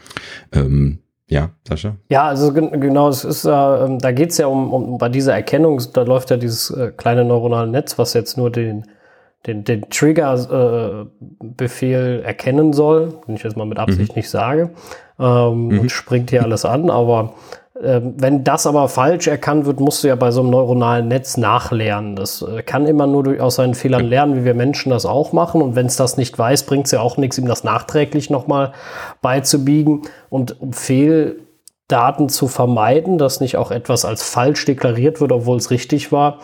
Ähm, 0.53 0.99
ja, 1.26 1.51
Sascha? 1.66 1.97
Ja, 2.11 2.28
also 2.28 2.53
genau, 2.53 3.09
es 3.09 3.24
ist, 3.24 3.45
äh, 3.45 3.49
da 3.49 4.12
geht 4.12 4.32
es 4.32 4.39
ja 4.39 4.47
um, 4.47 4.72
um 4.72 4.99
bei 4.99 5.09
dieser 5.09 5.32
Erkennung, 5.32 5.80
da 5.95 6.03
läuft 6.03 6.30
ja 6.30 6.37
dieses 6.37 6.70
äh, 6.70 6.93
kleine 6.95 7.24
neuronale 7.24 7.70
Netz, 7.70 7.99
was 7.99 8.12
jetzt 8.12 8.37
nur 8.37 8.51
den 8.51 8.85
den, 9.47 9.65
den 9.65 9.89
Trigger-Befehl 9.91 12.21
äh, 12.23 12.27
erkennen 12.27 12.73
soll, 12.73 13.15
den 13.27 13.37
ich 13.37 13.43
jetzt 13.43 13.57
mal 13.57 13.67
mit 13.67 13.79
Absicht 13.79 14.13
mhm. 14.13 14.17
nicht 14.17 14.31
sage, 14.31 14.71
ähm, 15.19 15.69
mhm. 15.69 15.81
und 15.81 15.91
springt 15.91 16.31
hier 16.31 16.43
alles 16.43 16.65
an. 16.65 16.91
Aber 16.91 17.35
äh, 17.81 18.01
wenn 18.03 18.45
das 18.45 18.67
aber 18.67 18.89
falsch 18.89 19.27
erkannt 19.27 19.67
wird, 19.67 19.81
musst 19.81 20.05
du 20.05 20.09
ja 20.09 20.15
bei 20.15 20.31
so 20.31 20.41
einem 20.41 20.51
neuronalen 20.51 21.09
Netz 21.09 21.37
nachlernen. 21.37 22.17
Das 22.17 22.43
äh, 22.43 22.63
kann 22.63 22.87
immer 22.87 23.07
nur 23.07 23.25
durch, 23.25 23.41
aus 23.41 23.57
seinen 23.57 23.75
Fehlern 23.75 24.07
lernen, 24.07 24.37
wie 24.37 24.45
wir 24.45 24.55
Menschen 24.55 24.91
das 24.91 25.07
auch 25.07 25.33
machen. 25.33 25.61
Und 25.61 25.77
wenn 25.77 25.87
es 25.87 25.97
das 25.97 26.17
nicht 26.17 26.39
weiß, 26.39 26.65
bringt 26.65 26.87
es 26.87 26.93
ja 26.93 27.01
auch 27.01 27.17
nichts, 27.17 27.37
ihm 27.37 27.47
das 27.47 27.65
nachträglich 27.65 28.31
nochmal 28.31 28.73
beizubiegen. 29.21 30.03
Und 30.31 30.61
um 30.61 30.73
Fehl 30.73 31.41
Daten 31.89 32.31
zu 32.31 32.49
vermeiden, 32.49 33.19
dass 33.19 33.41
nicht 33.41 33.57
auch 33.57 33.71
etwas 33.71 34.07
als 34.07 34.23
falsch 34.23 34.65
deklariert 34.65 35.21
wird, 35.21 35.33
obwohl 35.33 35.59
es 35.59 35.71
richtig 35.71 36.13
war, 36.13 36.39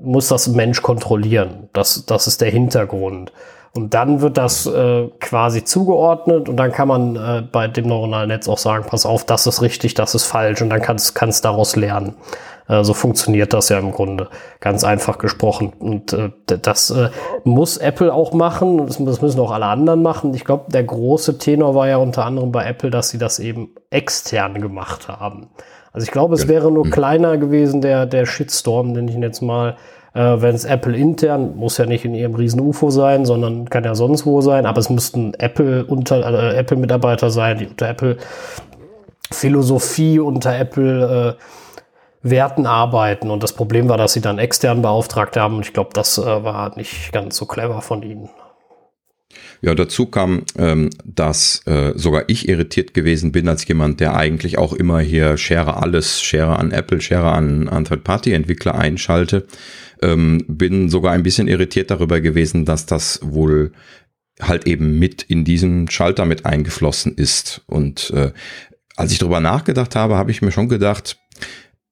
muss 0.00 0.28
das 0.28 0.48
Mensch 0.48 0.82
kontrollieren. 0.82 1.68
Das, 1.72 2.06
das 2.06 2.26
ist 2.26 2.40
der 2.40 2.50
Hintergrund. 2.50 3.32
Und 3.74 3.94
dann 3.94 4.20
wird 4.20 4.36
das 4.36 4.66
äh, 4.66 5.08
quasi 5.18 5.64
zugeordnet 5.64 6.48
und 6.48 6.56
dann 6.56 6.72
kann 6.72 6.88
man 6.88 7.16
äh, 7.16 7.42
bei 7.50 7.68
dem 7.68 7.88
neuronalen 7.88 8.28
Netz 8.28 8.46
auch 8.46 8.58
sagen, 8.58 8.84
pass 8.86 9.06
auf, 9.06 9.24
das 9.24 9.46
ist 9.46 9.62
richtig, 9.62 9.94
das 9.94 10.14
ist 10.14 10.24
falsch 10.24 10.60
und 10.60 10.68
dann 10.68 10.82
kann 10.82 10.96
es 10.96 11.40
daraus 11.40 11.74
lernen. 11.74 12.14
Äh, 12.68 12.84
so 12.84 12.94
funktioniert 12.94 13.52
das 13.52 13.70
ja 13.70 13.78
im 13.78 13.92
Grunde, 13.92 14.28
ganz 14.60 14.84
einfach 14.84 15.18
gesprochen. 15.18 15.72
Und 15.78 16.12
äh, 16.12 16.30
das 16.46 16.90
äh, 16.90 17.10
muss 17.44 17.76
Apple 17.76 18.12
auch 18.12 18.32
machen, 18.32 18.86
das, 18.86 19.02
das 19.02 19.22
müssen 19.22 19.40
auch 19.40 19.50
alle 19.50 19.66
anderen 19.66 20.02
machen. 20.02 20.34
Ich 20.34 20.44
glaube, 20.44 20.70
der 20.70 20.84
große 20.84 21.38
Tenor 21.38 21.74
war 21.74 21.88
ja 21.88 21.96
unter 21.96 22.24
anderem 22.24 22.52
bei 22.52 22.64
Apple, 22.64 22.90
dass 22.90 23.10
sie 23.10 23.18
das 23.18 23.38
eben 23.38 23.70
extern 23.90 24.60
gemacht 24.60 25.08
haben. 25.08 25.48
Also 25.92 26.04
ich 26.04 26.10
glaube, 26.10 26.34
es 26.34 26.48
wäre 26.48 26.70
nur 26.72 26.90
kleiner 26.90 27.36
gewesen, 27.36 27.80
der, 27.80 28.06
der 28.06 28.26
Shitstorm, 28.26 28.94
den 28.94 29.08
ich 29.08 29.14
ihn 29.14 29.22
jetzt 29.22 29.42
mal 29.42 29.76
äh, 30.14 30.42
wenn 30.42 30.54
es 30.54 30.64
Apple 30.64 30.96
intern, 30.96 31.56
muss 31.56 31.78
ja 31.78 31.86
nicht 31.86 32.04
in 32.04 32.14
ihrem 32.14 32.34
riesen 32.34 32.60
UFO 32.60 32.90
sein, 32.90 33.24
sondern 33.24 33.70
kann 33.70 33.84
ja 33.84 33.94
sonst 33.94 34.26
wo 34.26 34.40
sein, 34.40 34.66
aber 34.66 34.78
es 34.78 34.90
müssten 34.90 35.34
Apple 35.34 35.84
unter 35.84 36.52
äh, 36.52 36.56
Apple 36.58 36.76
Mitarbeiter 36.76 37.30
sein, 37.30 37.58
die 37.58 37.66
unter 37.66 37.88
Apple 37.88 38.18
Philosophie, 39.30 40.18
unter 40.18 40.54
Apple 40.58 41.38
äh, 41.38 41.42
Werten 42.22 42.66
arbeiten. 42.66 43.30
Und 43.30 43.42
das 43.42 43.54
Problem 43.54 43.88
war, 43.88 43.96
dass 43.96 44.12
sie 44.12 44.20
dann 44.20 44.38
extern 44.38 44.82
beauftragt 44.82 45.36
haben. 45.36 45.56
Und 45.56 45.66
ich 45.66 45.72
glaube, 45.72 45.90
das 45.94 46.18
äh, 46.18 46.44
war 46.44 46.76
nicht 46.76 47.12
ganz 47.12 47.36
so 47.36 47.46
clever 47.46 47.80
von 47.80 48.02
ihnen. 48.02 48.28
Ja, 49.60 49.74
dazu 49.74 50.06
kam, 50.06 50.42
ähm, 50.58 50.90
dass 51.04 51.66
äh, 51.66 51.92
sogar 51.94 52.24
ich 52.28 52.48
irritiert 52.48 52.94
gewesen 52.94 53.32
bin 53.32 53.48
als 53.48 53.66
jemand, 53.66 54.00
der 54.00 54.16
eigentlich 54.16 54.58
auch 54.58 54.72
immer 54.72 55.00
hier 55.00 55.36
Share 55.36 55.76
alles, 55.76 56.22
Share 56.22 56.58
an 56.58 56.72
Apple, 56.72 57.00
Share 57.00 57.32
an, 57.32 57.68
an 57.68 57.84
Third-Party-Entwickler 57.84 58.74
einschalte 58.74 59.46
ähm, 60.02 60.44
bin 60.48 60.90
sogar 60.90 61.12
ein 61.12 61.22
bisschen 61.22 61.48
irritiert 61.48 61.90
darüber 61.90 62.20
gewesen, 62.20 62.64
dass 62.64 62.86
das 62.86 63.20
wohl 63.22 63.72
halt 64.40 64.66
eben 64.66 64.98
mit 64.98 65.22
in 65.22 65.44
diesen 65.44 65.88
Schalter 65.88 66.24
mit 66.26 66.44
eingeflossen 66.44 67.14
ist. 67.14 67.62
Und 67.66 68.10
äh, 68.10 68.32
als 68.96 69.12
ich 69.12 69.18
darüber 69.18 69.40
nachgedacht 69.40 69.94
habe, 69.94 70.16
habe 70.16 70.30
ich 70.30 70.42
mir 70.42 70.50
schon 70.50 70.68
gedacht, 70.68 71.18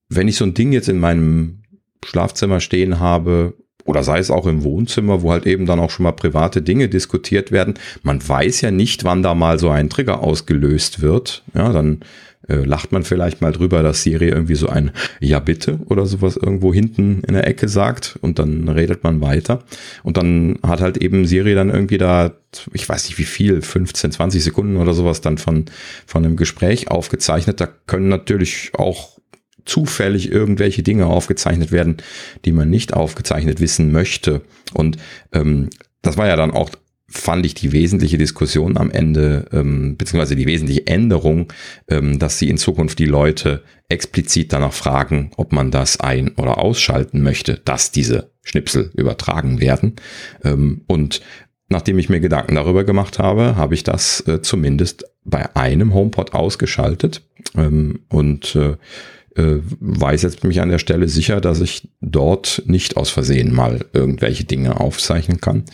wenn 0.08 0.28
ich 0.28 0.36
so 0.36 0.44
ein 0.44 0.54
Ding 0.54 0.72
jetzt 0.72 0.88
in 0.88 0.98
meinem 0.98 1.62
Schlafzimmer 2.04 2.60
stehen 2.60 2.98
habe, 2.98 3.54
oder 3.90 4.04
sei 4.04 4.18
es 4.18 4.30
auch 4.30 4.46
im 4.46 4.62
Wohnzimmer, 4.62 5.22
wo 5.22 5.32
halt 5.32 5.46
eben 5.46 5.66
dann 5.66 5.80
auch 5.80 5.90
schon 5.90 6.04
mal 6.04 6.12
private 6.12 6.62
Dinge 6.62 6.88
diskutiert 6.88 7.50
werden. 7.50 7.74
Man 8.02 8.26
weiß 8.26 8.60
ja 8.60 8.70
nicht, 8.70 9.04
wann 9.04 9.22
da 9.22 9.34
mal 9.34 9.58
so 9.58 9.68
ein 9.68 9.90
Trigger 9.90 10.20
ausgelöst 10.20 11.02
wird. 11.02 11.42
Ja, 11.54 11.72
dann 11.72 12.00
äh, 12.48 12.64
lacht 12.64 12.92
man 12.92 13.02
vielleicht 13.02 13.40
mal 13.40 13.52
drüber, 13.52 13.82
dass 13.82 14.02
Siri 14.02 14.28
irgendwie 14.28 14.54
so 14.54 14.68
ein 14.68 14.92
Ja 15.20 15.40
bitte 15.40 15.80
oder 15.86 16.06
sowas 16.06 16.36
irgendwo 16.36 16.72
hinten 16.72 17.22
in 17.26 17.34
der 17.34 17.46
Ecke 17.46 17.68
sagt 17.68 18.18
und 18.22 18.38
dann 18.38 18.68
redet 18.68 19.04
man 19.04 19.20
weiter. 19.20 19.64
Und 20.02 20.16
dann 20.16 20.58
hat 20.62 20.80
halt 20.80 20.96
eben 20.96 21.26
Siri 21.26 21.54
dann 21.54 21.70
irgendwie 21.70 21.98
da, 21.98 22.32
ich 22.72 22.88
weiß 22.88 23.08
nicht 23.08 23.18
wie 23.18 23.24
viel, 23.24 23.60
15, 23.60 24.12
20 24.12 24.42
Sekunden 24.42 24.76
oder 24.76 24.94
sowas 24.94 25.20
dann 25.20 25.38
von, 25.38 25.66
von 26.06 26.24
einem 26.24 26.36
Gespräch 26.36 26.90
aufgezeichnet. 26.90 27.60
Da 27.60 27.68
können 27.86 28.08
natürlich 28.08 28.72
auch 28.74 29.19
zufällig 29.70 30.30
irgendwelche 30.30 30.82
Dinge 30.82 31.06
aufgezeichnet 31.06 31.70
werden, 31.70 31.98
die 32.44 32.52
man 32.52 32.68
nicht 32.68 32.92
aufgezeichnet 32.92 33.60
wissen 33.60 33.92
möchte. 33.92 34.42
Und 34.74 34.96
ähm, 35.32 35.70
das 36.02 36.16
war 36.16 36.26
ja 36.26 36.36
dann 36.36 36.50
auch 36.50 36.70
fand 37.12 37.44
ich 37.44 37.54
die 37.54 37.72
wesentliche 37.72 38.18
Diskussion 38.18 38.76
am 38.76 38.90
Ende, 38.90 39.46
ähm, 39.52 39.96
beziehungsweise 39.96 40.36
die 40.36 40.46
wesentliche 40.46 40.86
Änderung, 40.86 41.52
ähm, 41.88 42.20
dass 42.20 42.38
sie 42.38 42.48
in 42.48 42.56
Zukunft 42.56 43.00
die 43.00 43.06
Leute 43.06 43.64
explizit 43.88 44.52
danach 44.52 44.72
fragen, 44.72 45.32
ob 45.36 45.52
man 45.52 45.72
das 45.72 45.98
ein- 45.98 46.36
oder 46.36 46.58
ausschalten 46.58 47.20
möchte, 47.22 47.60
dass 47.64 47.90
diese 47.90 48.30
Schnipsel 48.42 48.92
übertragen 48.94 49.60
werden. 49.60 49.96
Ähm, 50.44 50.82
und 50.86 51.20
nachdem 51.68 51.98
ich 51.98 52.08
mir 52.10 52.20
Gedanken 52.20 52.54
darüber 52.54 52.84
gemacht 52.84 53.18
habe, 53.18 53.56
habe 53.56 53.74
ich 53.74 53.82
das 53.82 54.20
äh, 54.28 54.40
zumindest 54.40 55.04
bei 55.24 55.54
einem 55.56 55.92
HomePod 55.92 56.32
ausgeschaltet 56.32 57.22
ähm, 57.56 58.00
und 58.08 58.54
äh, 58.54 58.76
äh, 59.40 59.60
weiß 59.80 60.22
jetzt 60.22 60.44
mich 60.44 60.60
an 60.60 60.68
der 60.68 60.78
Stelle 60.78 61.08
sicher, 61.08 61.40
dass 61.40 61.60
ich 61.60 61.88
dort 62.00 62.62
nicht 62.66 62.96
aus 62.96 63.10
Versehen 63.10 63.54
mal 63.54 63.86
irgendwelche 63.92 64.44
Dinge 64.44 64.78
aufzeichnen 64.80 65.40
kann. 65.40 65.64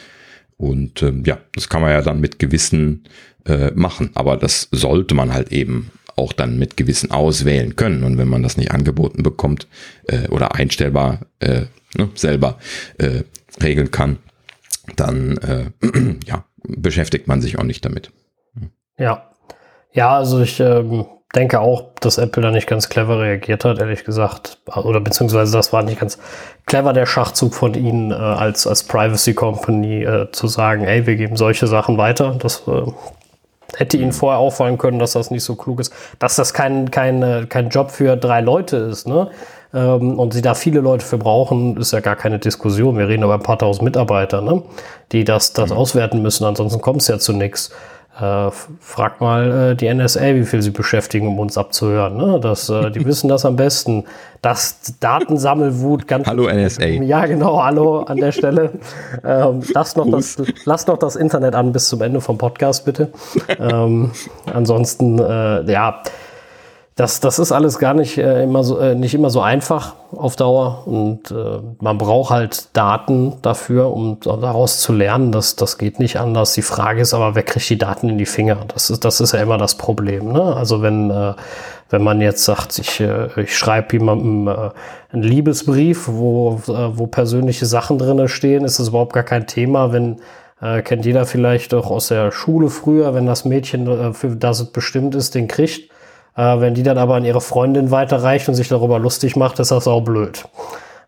Und 0.56 1.02
ähm, 1.02 1.24
ja, 1.26 1.38
das 1.54 1.68
kann 1.68 1.82
man 1.82 1.90
ja 1.90 2.02
dann 2.02 2.20
mit 2.20 2.38
Gewissen 2.38 3.04
äh, 3.44 3.72
machen. 3.72 4.10
Aber 4.14 4.36
das 4.36 4.68
sollte 4.70 5.14
man 5.14 5.32
halt 5.32 5.52
eben 5.52 5.90
auch 6.16 6.32
dann 6.32 6.58
mit 6.58 6.76
Gewissen 6.76 7.10
auswählen 7.10 7.76
können. 7.76 8.04
Und 8.04 8.18
wenn 8.18 8.28
man 8.28 8.42
das 8.42 8.56
nicht 8.56 8.70
angeboten 8.70 9.22
bekommt 9.22 9.66
äh, 10.04 10.28
oder 10.28 10.54
einstellbar 10.54 11.20
äh, 11.40 11.62
ne, 11.96 12.08
selber 12.14 12.58
äh, 12.98 13.24
regeln 13.62 13.90
kann, 13.90 14.18
dann 14.94 15.36
äh, 15.38 15.70
ja, 16.26 16.44
beschäftigt 16.62 17.26
man 17.26 17.42
sich 17.42 17.58
auch 17.58 17.64
nicht 17.64 17.84
damit. 17.84 18.10
Ja. 18.98 19.30
Ja, 19.92 20.16
also 20.16 20.40
ich 20.42 20.60
ähm, 20.60 21.06
denke 21.37 21.61
auch, 21.61 21.84
dass 22.01 22.18
Apple 22.18 22.43
da 22.43 22.51
nicht 22.51 22.66
ganz 22.66 22.89
clever 22.89 23.20
reagiert 23.20 23.64
hat, 23.64 23.78
ehrlich 23.78 24.05
gesagt. 24.05 24.59
Oder 24.74 25.01
beziehungsweise 25.01 25.53
das 25.53 25.72
war 25.72 25.82
nicht 25.82 26.01
ganz 26.01 26.18
clever, 26.66 26.93
der 26.93 27.07
Schachzug 27.07 27.55
von 27.55 27.74
ihnen 27.74 28.11
äh, 28.11 28.14
als, 28.14 28.66
als 28.66 28.82
Privacy 28.82 29.34
Company 29.34 30.03
äh, 30.03 30.30
zu 30.32 30.49
sagen, 30.49 30.84
ey, 30.84 31.07
wir 31.07 31.16
geben 31.16 31.37
solche 31.37 31.66
Sachen 31.66 31.99
weiter. 31.99 32.37
Das 32.41 32.62
äh, 32.66 32.91
hätte 33.76 33.99
ihnen 33.99 34.12
vorher 34.12 34.41
auffallen 34.41 34.78
können, 34.78 34.99
dass 34.99 35.12
das 35.12 35.30
nicht 35.30 35.45
so 35.45 35.55
klug 35.55 35.80
ist. 35.80 35.93
Dass 36.18 36.37
das 36.37 36.55
kein, 36.55 36.91
kein, 36.91 37.22
äh, 37.22 37.47
kein 37.49 37.68
Job 37.68 37.91
für 37.91 38.16
drei 38.16 38.41
Leute 38.41 38.76
ist, 38.76 39.07
ne? 39.07 39.30
Ähm, 39.74 40.18
und 40.18 40.32
sie 40.32 40.43
da 40.43 40.55
viele 40.55 40.80
Leute 40.80 41.05
für 41.05 41.18
brauchen, 41.18 41.76
ist 41.76 41.93
ja 41.93 42.01
gar 42.01 42.16
keine 42.16 42.39
Diskussion. 42.39 42.97
Wir 42.97 43.09
reden 43.09 43.24
über 43.24 43.34
ein 43.34 43.43
paar 43.43 43.59
tausend 43.59 43.84
Mitarbeiter, 43.84 44.41
ne? 44.41 44.62
die 45.12 45.24
das, 45.24 45.53
das 45.53 45.70
mhm. 45.70 45.76
auswerten 45.76 46.22
müssen, 46.22 46.45
ansonsten 46.45 46.80
kommt 46.80 47.03
es 47.03 47.09
ja 47.09 47.18
zu 47.18 47.32
nichts. 47.32 47.70
Äh, 48.18 48.50
frag 48.80 49.20
mal 49.20 49.72
äh, 49.72 49.76
die 49.76 49.92
NSA, 49.92 50.34
wie 50.36 50.44
viel 50.44 50.62
sie 50.62 50.70
beschäftigen, 50.70 51.28
um 51.28 51.38
uns 51.38 51.58
abzuhören. 51.58 52.16
Ne? 52.16 52.40
Das, 52.40 52.70
äh, 52.70 52.90
die 52.90 53.04
wissen 53.04 53.28
das 53.28 53.44
am 53.44 53.56
besten. 53.56 54.04
Das 54.40 54.94
Datensammelwut 55.00 56.08
ganz. 56.08 56.26
Hallo 56.26 56.48
NSA. 56.48 56.86
Ja, 56.86 57.26
genau, 57.26 57.62
hallo 57.62 58.00
an 58.00 58.16
der 58.16 58.32
Stelle. 58.32 58.70
Ähm, 59.24 59.62
lass, 59.74 59.96
noch 59.96 60.08
das, 60.10 60.36
lass 60.64 60.86
noch 60.86 60.98
das 60.98 61.16
Internet 61.16 61.54
an 61.54 61.72
bis 61.72 61.88
zum 61.88 62.00
Ende 62.02 62.20
vom 62.20 62.38
Podcast, 62.38 62.84
bitte. 62.84 63.10
ähm, 63.58 64.12
ansonsten, 64.52 65.18
äh, 65.18 65.70
ja 65.70 66.02
das, 66.97 67.20
das 67.20 67.38
ist 67.38 67.53
alles 67.53 67.78
gar 67.78 67.92
nicht, 67.92 68.16
äh, 68.16 68.42
immer 68.42 68.64
so, 68.64 68.78
äh, 68.78 68.94
nicht 68.94 69.14
immer 69.14 69.28
so 69.28 69.42
einfach 69.42 69.94
auf 70.12 70.34
Dauer. 70.34 70.84
Und 70.86 71.30
äh, 71.30 71.59
man 71.78 71.99
braucht 71.99 72.30
halt 72.30 72.74
Daten 72.74 73.34
dafür, 73.42 73.92
um 73.92 74.18
daraus 74.20 74.80
zu 74.80 74.94
lernen. 74.94 75.30
Das, 75.30 75.57
das 75.57 75.76
geht 75.76 75.99
nicht 75.99 76.18
anders. 76.18 76.55
Die 76.55 76.62
Frage 76.62 77.03
ist 77.03 77.12
aber, 77.12 77.34
wer 77.34 77.42
kriegt 77.42 77.68
die 77.68 77.76
Daten 77.76 78.09
in 78.09 78.16
die 78.16 78.24
Finger? 78.24 78.61
Das 78.72 78.88
ist, 78.88 79.05
das 79.05 79.20
ist 79.20 79.32
ja 79.32 79.42
immer 79.42 79.59
das 79.59 79.74
Problem. 79.74 80.32
Ne? 80.32 80.57
Also 80.57 80.80
wenn, 80.80 81.11
äh, 81.11 81.34
wenn 81.90 82.03
man 82.03 82.22
jetzt 82.22 82.44
sagt, 82.44 82.78
ich, 82.78 82.99
äh, 82.99 83.28
ich 83.42 83.55
schreibe 83.59 83.92
jemandem 83.92 84.49
äh, 84.49 84.70
einen 85.12 85.22
Liebesbrief, 85.22 86.09
wo, 86.09 86.62
äh, 86.66 86.99
wo 86.99 87.07
persönliche 87.09 87.66
Sachen 87.66 87.99
drinne 87.99 88.28
stehen, 88.28 88.64
ist 88.64 88.78
das 88.78 88.88
überhaupt 88.88 89.12
gar 89.12 89.22
kein 89.22 89.47
Thema, 89.47 89.92
wenn 89.92 90.16
äh, 90.62 90.80
kennt 90.80 91.05
jeder 91.05 91.26
vielleicht 91.26 91.74
auch 91.74 91.90
aus 91.90 92.09
der 92.09 92.32
Schule 92.32 92.70
früher, 92.70 93.12
wenn 93.12 93.26
das 93.26 93.44
Mädchen, 93.44 93.86
äh, 93.86 94.14
für 94.14 94.34
das 94.34 94.61
es 94.61 94.72
bestimmt 94.72 95.14
ist, 95.14 95.34
den 95.34 95.47
kriegt, 95.47 95.90
äh, 96.37 96.61
wenn 96.61 96.74
die 96.74 96.82
dann 96.82 96.99
aber 96.99 97.14
an 97.16 97.24
ihre 97.24 97.41
Freundin 97.41 97.91
weiterreicht 97.91 98.49
und 98.49 98.55
sich 98.55 98.68
darüber 98.68 98.99
lustig 98.99 99.37
macht, 99.37 99.59
ist 99.59 99.70
das 99.70 99.89
auch 99.89 100.03
blöd. 100.03 100.45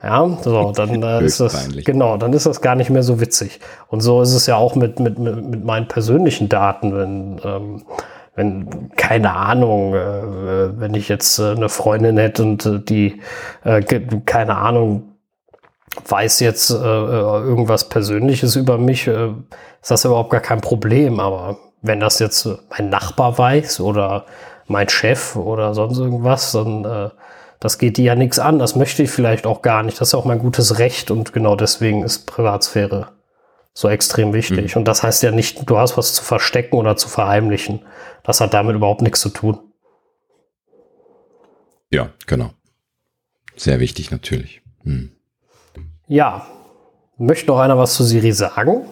Ja, 0.03 0.29
so, 0.43 0.73
dann 0.77 1.03
äh, 1.03 1.25
ist 1.25 1.41
das, 1.41 1.55
peinlich. 1.55 1.85
genau, 1.85 2.17
dann 2.17 2.33
ist 2.33 2.47
das 2.47 2.61
gar 2.61 2.75
nicht 2.75 2.91
mehr 2.91 3.03
so 3.03 3.21
witzig. 3.21 3.61
Und 3.89 4.01
so 4.01 4.23
ist 4.23 4.35
es 4.35 4.47
ja 4.47 4.57
auch 4.57 4.75
mit, 4.75 5.01
mit, 5.01 5.19
mit 5.19 5.65
meinen 5.65 5.89
persönlichen 5.89 6.49
Daten, 6.49 6.97
wenn, 6.97 7.41
ähm, 7.45 7.83
wenn, 8.35 8.91
keine 8.97 9.35
Ahnung, 9.35 9.95
äh, 9.95 10.81
wenn 10.81 10.95
ich 10.95 11.09
jetzt 11.09 11.39
äh, 11.39 11.51
eine 11.51 11.69
Freundin 11.69 12.17
hätte 12.17 12.43
und 12.43 12.65
äh, 12.65 12.79
die, 12.79 13.21
äh, 13.65 13.83
keine 14.25 14.57
Ahnung, 14.57 15.03
weiß 16.07 16.41
jetzt 16.41 16.71
äh, 16.71 16.75
irgendwas 16.75 17.89
Persönliches 17.89 18.55
über 18.55 18.79
mich, 18.79 19.09
ist 19.09 19.91
das 19.91 20.05
überhaupt 20.05 20.31
gar 20.31 20.41
kein 20.41 20.61
Problem. 20.61 21.19
Aber 21.19 21.57
wenn 21.83 21.99
das 21.99 22.21
jetzt 22.21 22.49
mein 22.71 22.89
Nachbar 22.89 23.37
weiß 23.37 23.81
oder 23.81 24.27
mein 24.71 24.89
Chef 24.89 25.37
oder 25.37 25.75
sonst 25.75 25.99
irgendwas, 25.99 26.53
dann 26.53 26.85
äh, 26.85 27.11
das 27.61 27.79
geht 27.79 27.97
die 27.97 28.05
ja 28.05 28.15
nichts 28.15 28.39
an. 28.39 28.59
Das 28.59 28.77
möchte 28.77 29.03
ich 29.03 29.11
vielleicht 29.11 29.47
auch 29.47 29.63
gar 29.63 29.83
nicht. 29.83 30.01
Das 30.01 30.09
ist 30.09 30.15
auch 30.15 30.25
mein 30.25 30.39
gutes 30.39 30.79
Recht 30.79 31.11
und 31.11 31.33
genau 31.33 31.57
deswegen 31.57 32.05
ist 32.05 32.27
Privatsphäre 32.27 33.09
so 33.73 33.89
extrem 33.89 34.33
wichtig. 34.33 34.75
Mhm. 34.75 34.81
Und 34.81 34.89
das 34.89 35.03
heißt 35.03 35.23
ja 35.23 35.31
nicht, 35.31 35.69
du 35.69 35.79
hast 35.79 35.97
was 35.97 36.15
zu 36.15 36.25
verstecken 36.25 36.77
oder 36.77 36.97
zu 36.97 37.09
verheimlichen. 37.09 37.85
Das 38.23 38.41
hat 38.41 38.55
damit 38.55 38.77
überhaupt 38.77 39.03
nichts 39.03 39.21
zu 39.21 39.29
tun. 39.29 39.59
Ja, 41.91 42.11
genau. 42.27 42.51
Sehr 43.57 43.81
wichtig 43.81 44.11
natürlich. 44.11 44.63
Hm. 44.83 45.13
Ja. 46.07 46.47
Möchte 47.17 47.49
noch 47.49 47.59
einer 47.59 47.79
was 47.79 47.95
zu 47.95 48.05
Siri 48.05 48.33
sagen? 48.33 48.89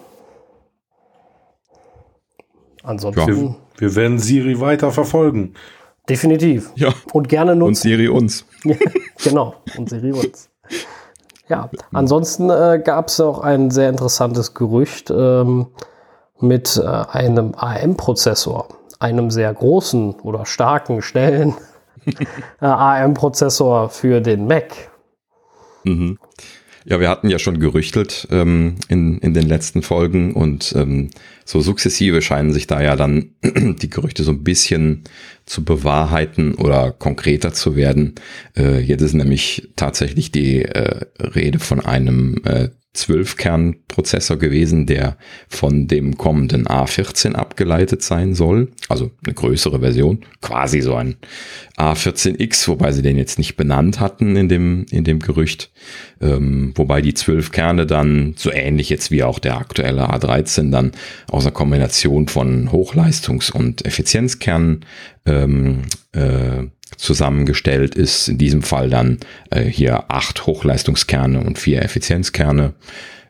Ansonsten. 2.83 3.47
Ja. 3.47 3.55
Wir 3.79 3.95
werden 3.95 4.19
Siri 4.19 4.61
weiter 4.61 4.91
verfolgen. 4.91 5.55
Definitiv. 6.09 6.71
Ja. 6.77 6.93
Und 7.13 7.29
gerne 7.29 7.57
nutzen. 7.57 7.69
Und 7.69 7.75
Siri 7.77 8.09
uns. 8.09 8.45
genau. 9.25 9.55
Und 9.77 9.91
Siri 9.91 10.13
uns. 10.13 10.49
Ja, 11.49 11.71
ansonsten 11.93 12.51
äh, 12.51 12.81
gab 12.85 13.09
es 13.09 13.21
auch 13.21 13.39
ein 13.39 13.71
sehr 13.71 13.89
interessantes 13.89 14.55
Gerücht 14.55 15.11
ähm, 15.11 15.67
mit 16.41 16.77
äh, 16.77 16.87
einem 16.87 17.55
AM-Prozessor, 17.57 18.69
einem 18.99 19.31
sehr 19.31 19.53
großen 19.55 20.15
oder 20.21 20.45
starken, 20.45 21.03
schnellen 21.03 21.55
äh, 22.61 22.67
AM-Prozessor 22.67 23.91
für 23.91 24.21
den 24.21 24.47
Mac. 24.47 24.91
Mhm. 25.85 26.19
Ja, 26.89 27.01
wir 27.01 27.09
hatten 27.09 27.29
ja 27.29 27.41
schon 27.41 27.59
gerüchtelt 27.59 28.29
ähm, 28.31 28.77
in, 28.89 29.19
in 29.19 29.35
den 29.35 29.49
letzten 29.49 29.83
Folgen 29.83 30.33
und 30.35 30.73
ähm, 30.77 31.11
so 31.45 31.61
sukzessive 31.61 32.23
scheinen 32.23 32.53
sich 32.53 32.69
da 32.69 32.81
ja 32.81 32.95
dann 32.95 33.31
die 33.43 33.91
Gerüchte 33.91 34.23
so 34.23 34.31
ein 34.31 34.45
bisschen 34.45 35.03
zu 35.47 35.65
bewahrheiten 35.65 36.55
oder 36.55 36.93
konkreter 36.93 37.53
zu 37.53 37.75
werden. 37.75 38.15
Äh, 38.57 38.79
jetzt 38.79 39.03
ist 39.03 39.15
nämlich 39.15 39.69
tatsächlich 39.75 40.31
die 40.31 40.63
äh, 40.63 41.07
Rede 41.19 41.59
von 41.59 41.81
einem 41.81 42.41
äh, 42.45 42.69
12-Kern-Prozessor 42.97 44.39
gewesen, 44.39 44.87
der 44.87 45.17
von 45.49 45.87
dem 45.87 46.17
kommenden 46.17 46.67
A14 46.67 47.35
abgeleitet 47.35 48.03
sein 48.03 48.35
soll. 48.35 48.69
Also 48.89 49.11
eine 49.25 49.35
größere 49.35 49.81
Version, 49.81 50.25
quasi 50.41 50.81
so 50.81 50.95
ein 50.95 51.17
A14X, 51.77 52.69
wobei 52.69 52.93
sie 52.93 53.03
den 53.03 53.19
jetzt 53.19 53.39
nicht 53.39 53.57
benannt 53.57 54.01
hatten 54.01 54.37
in 54.37 54.49
dem, 54.49 54.87
in 54.91 55.05
dem 55.05 55.21
Gerücht. 55.21 55.71
Ähm, 56.21 56.73
wobei 56.75 57.03
die 57.03 57.15
12 57.15 57.53
Kerne 57.53 57.87
dann 57.87 58.35
so 58.37 58.51
ähnlich 58.51 58.89
jetzt 58.89 59.11
wie 59.11 59.23
auch 59.23 59.39
der 59.39 59.59
aktuelle 59.59 60.11
A13 60.11 60.71
dann 60.71 60.93
aus 61.31 61.45
einer 61.45 61.53
Kombination 61.53 62.29
von 62.29 62.71
Hochleistungs- 62.71 63.53
und 63.53 63.85
Effizienzkernen 63.85 64.85
ähm, 65.27 65.83
äh, 66.13 66.65
zusammengestellt 66.97 67.95
ist. 67.95 68.29
In 68.29 68.39
diesem 68.39 68.63
Fall 68.63 68.91
dann 68.91 69.19
äh, 69.51 69.65
hier 69.65 70.11
acht 70.11 70.47
Hochleistungskerne 70.47 71.41
und 71.41 71.59
vier 71.59 71.83
Effizienzkerne. 71.83 72.75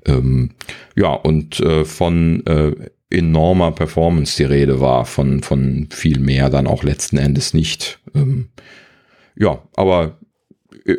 Ähm, 0.05 0.51
ja, 0.95 1.13
und 1.13 1.61
äh, 1.61 1.85
von 1.85 2.45
äh, 2.47 2.73
enormer 3.11 3.73
Performance 3.73 4.37
die 4.37 4.45
Rede 4.45 4.81
war, 4.81 5.05
von, 5.05 5.43
von 5.43 5.89
viel 5.91 6.19
mehr 6.19 6.51
dann 6.51 6.67
auch 6.67 6.83
letzten 6.83 7.19
Endes 7.19 7.55
nicht. 7.55 8.01
Ähm, 8.15 8.49
ja, 9.37 9.63
aber 9.75 10.19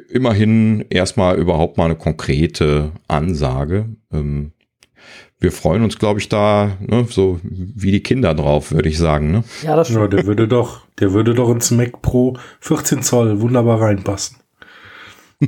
immerhin 0.09 0.85
erstmal 0.89 1.37
überhaupt 1.37 1.77
mal 1.77 1.85
eine 1.85 1.95
konkrete 1.95 2.91
Ansage. 3.07 3.85
Ähm, 4.11 4.51
wir 5.39 5.51
freuen 5.51 5.83
uns, 5.83 5.99
glaube 5.99 6.19
ich, 6.19 6.29
da 6.29 6.71
ne, 6.79 7.05
so 7.09 7.39
wie 7.43 7.91
die 7.91 8.01
Kinder 8.01 8.33
drauf, 8.33 8.71
würde 8.71 8.89
ich 8.89 8.97
sagen. 8.97 9.31
Ne? 9.31 9.43
Ja, 9.63 9.75
das 9.75 9.87
stimmt. 9.87 10.01
Ja, 10.01 10.07
der 10.07 10.25
würde 10.25 10.47
doch, 10.47 10.81
der 10.99 11.13
würde 11.13 11.35
doch 11.35 11.49
ins 11.49 11.69
Mac 11.71 12.01
Pro 12.01 12.37
14 12.61 13.03
Zoll 13.03 13.39
wunderbar 13.39 13.81
reinpassen. 13.81 14.37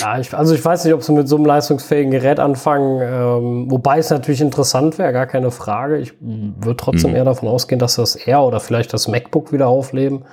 ja, 0.00 0.18
ich, 0.18 0.34
also 0.34 0.54
ich 0.54 0.62
weiß 0.62 0.84
nicht, 0.84 0.92
ob 0.92 1.02
sie 1.02 1.12
mit 1.12 1.28
so 1.28 1.36
einem 1.36 1.46
leistungsfähigen 1.46 2.10
Gerät 2.10 2.38
anfangen, 2.38 3.00
ähm, 3.02 3.70
wobei 3.70 3.98
es 3.98 4.10
natürlich 4.10 4.42
interessant 4.42 4.98
wäre, 4.98 5.14
gar 5.14 5.26
keine 5.26 5.50
Frage. 5.50 5.96
Ich 5.96 6.12
würde 6.20 6.76
trotzdem 6.76 7.12
mhm. 7.12 7.16
eher 7.16 7.24
davon 7.24 7.48
ausgehen, 7.48 7.78
dass 7.78 7.96
das 7.96 8.16
Air 8.16 8.42
oder 8.42 8.60
vielleicht 8.60 8.92
das 8.92 9.08
MacBook 9.08 9.52
wieder 9.52 9.68
aufleben 9.68 10.24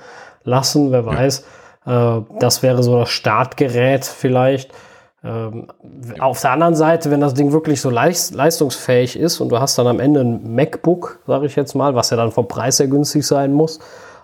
lassen, 0.44 0.92
wer 0.92 1.06
weiß. 1.06 1.44
Ja. 1.86 2.18
Äh, 2.18 2.22
das 2.38 2.62
wäre 2.62 2.82
so 2.82 2.98
das 2.98 3.08
Startgerät 3.08 4.04
vielleicht. 4.04 4.70
Ähm, 5.24 5.68
auf 6.18 6.40
der 6.40 6.50
anderen 6.50 6.74
Seite, 6.74 7.10
wenn 7.10 7.20
das 7.20 7.34
Ding 7.34 7.52
wirklich 7.52 7.80
so 7.80 7.90
leist 7.90 8.34
leistungsfähig 8.34 9.16
ist 9.16 9.40
und 9.40 9.50
du 9.50 9.60
hast 9.60 9.78
dann 9.78 9.86
am 9.86 10.00
Ende 10.00 10.20
ein 10.20 10.54
MacBook, 10.54 11.20
sage 11.26 11.46
ich 11.46 11.54
jetzt 11.54 11.74
mal, 11.74 11.94
was 11.94 12.10
ja 12.10 12.16
dann 12.16 12.32
vom 12.32 12.48
Preis 12.48 12.78
sehr 12.78 12.88
günstig 12.88 13.24
sein 13.24 13.52
muss, 13.52 13.78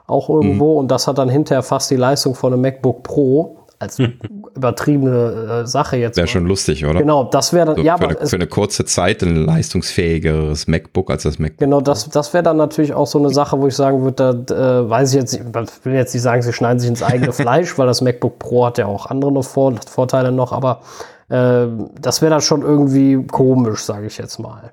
auch 0.08 0.28
irgendwo, 0.28 0.72
mhm. 0.72 0.78
und 0.78 0.90
das 0.90 1.06
hat 1.06 1.18
dann 1.18 1.28
hinterher 1.28 1.62
fast 1.62 1.90
die 1.90 1.96
Leistung 1.96 2.34
von 2.34 2.52
einem 2.52 2.62
MacBook 2.62 3.04
Pro, 3.04 3.58
als 3.78 3.98
übertriebene 3.98 5.62
äh, 5.62 5.66
Sache 5.66 5.96
jetzt. 5.96 6.16
Wäre 6.16 6.26
schon 6.26 6.46
lustig, 6.46 6.84
oder? 6.84 7.00
Genau, 7.00 7.24
das 7.24 7.52
wäre 7.52 7.66
dann, 7.66 7.76
so 7.76 7.82
ja, 7.82 7.96
für, 7.96 8.08
eine, 8.08 8.26
für 8.26 8.36
eine 8.36 8.46
kurze 8.46 8.84
Zeit 8.84 9.22
ein 9.22 9.36
leistungsfähigeres 9.44 10.66
MacBook 10.66 11.10
als 11.10 11.22
das 11.22 11.38
MacBook. 11.38 11.58
Genau, 11.58 11.80
das, 11.80 12.08
das 12.08 12.34
wäre 12.34 12.42
dann 12.42 12.56
natürlich 12.56 12.92
auch 12.92 13.06
so 13.06 13.18
eine 13.18 13.30
Sache, 13.30 13.60
wo 13.60 13.66
ich 13.68 13.76
sagen 13.76 14.02
würde, 14.02 14.44
da 14.46 14.80
äh, 14.80 14.90
weiß 14.90 15.10
ich 15.10 15.20
jetzt, 15.20 15.34
ich 15.34 15.84
will 15.84 15.94
jetzt 15.94 16.12
nicht 16.14 16.22
sagen, 16.22 16.42
sie 16.42 16.52
schneiden 16.52 16.80
sich 16.80 16.88
ins 16.88 17.02
eigene 17.02 17.32
Fleisch, 17.38 17.78
weil 17.78 17.86
das 17.86 18.00
MacBook 18.00 18.38
Pro 18.38 18.66
hat 18.66 18.78
ja 18.78 18.86
auch 18.86 19.06
andere 19.06 19.42
Vor 19.42 19.74
Vorteile 19.86 20.32
noch, 20.32 20.52
aber 20.52 20.80
äh, 21.28 21.66
das 22.00 22.20
wäre 22.22 22.30
dann 22.30 22.40
schon 22.40 22.62
irgendwie 22.62 23.24
komisch, 23.26 23.84
sage 23.84 24.06
ich 24.06 24.18
jetzt 24.18 24.38
mal. 24.38 24.72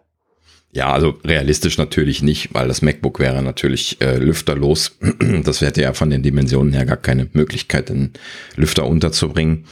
Ja, 0.75 0.91
also 0.91 1.17
realistisch 1.23 1.77
natürlich 1.77 2.21
nicht, 2.21 2.49
weil 2.53 2.67
das 2.67 2.81
MacBook 2.81 3.19
wäre 3.19 3.41
natürlich 3.41 4.01
äh, 4.01 4.17
lüfterlos. 4.17 4.97
Das 5.45 5.61
hätte 5.61 5.81
ja 5.81 5.93
von 5.93 6.09
den 6.09 6.21
Dimensionen 6.21 6.73
her 6.73 6.85
gar 6.85 6.97
keine 6.97 7.27
Möglichkeit, 7.31 7.89
den 7.89 8.11
Lüfter 8.57 8.85
unterzubringen. 8.85 9.65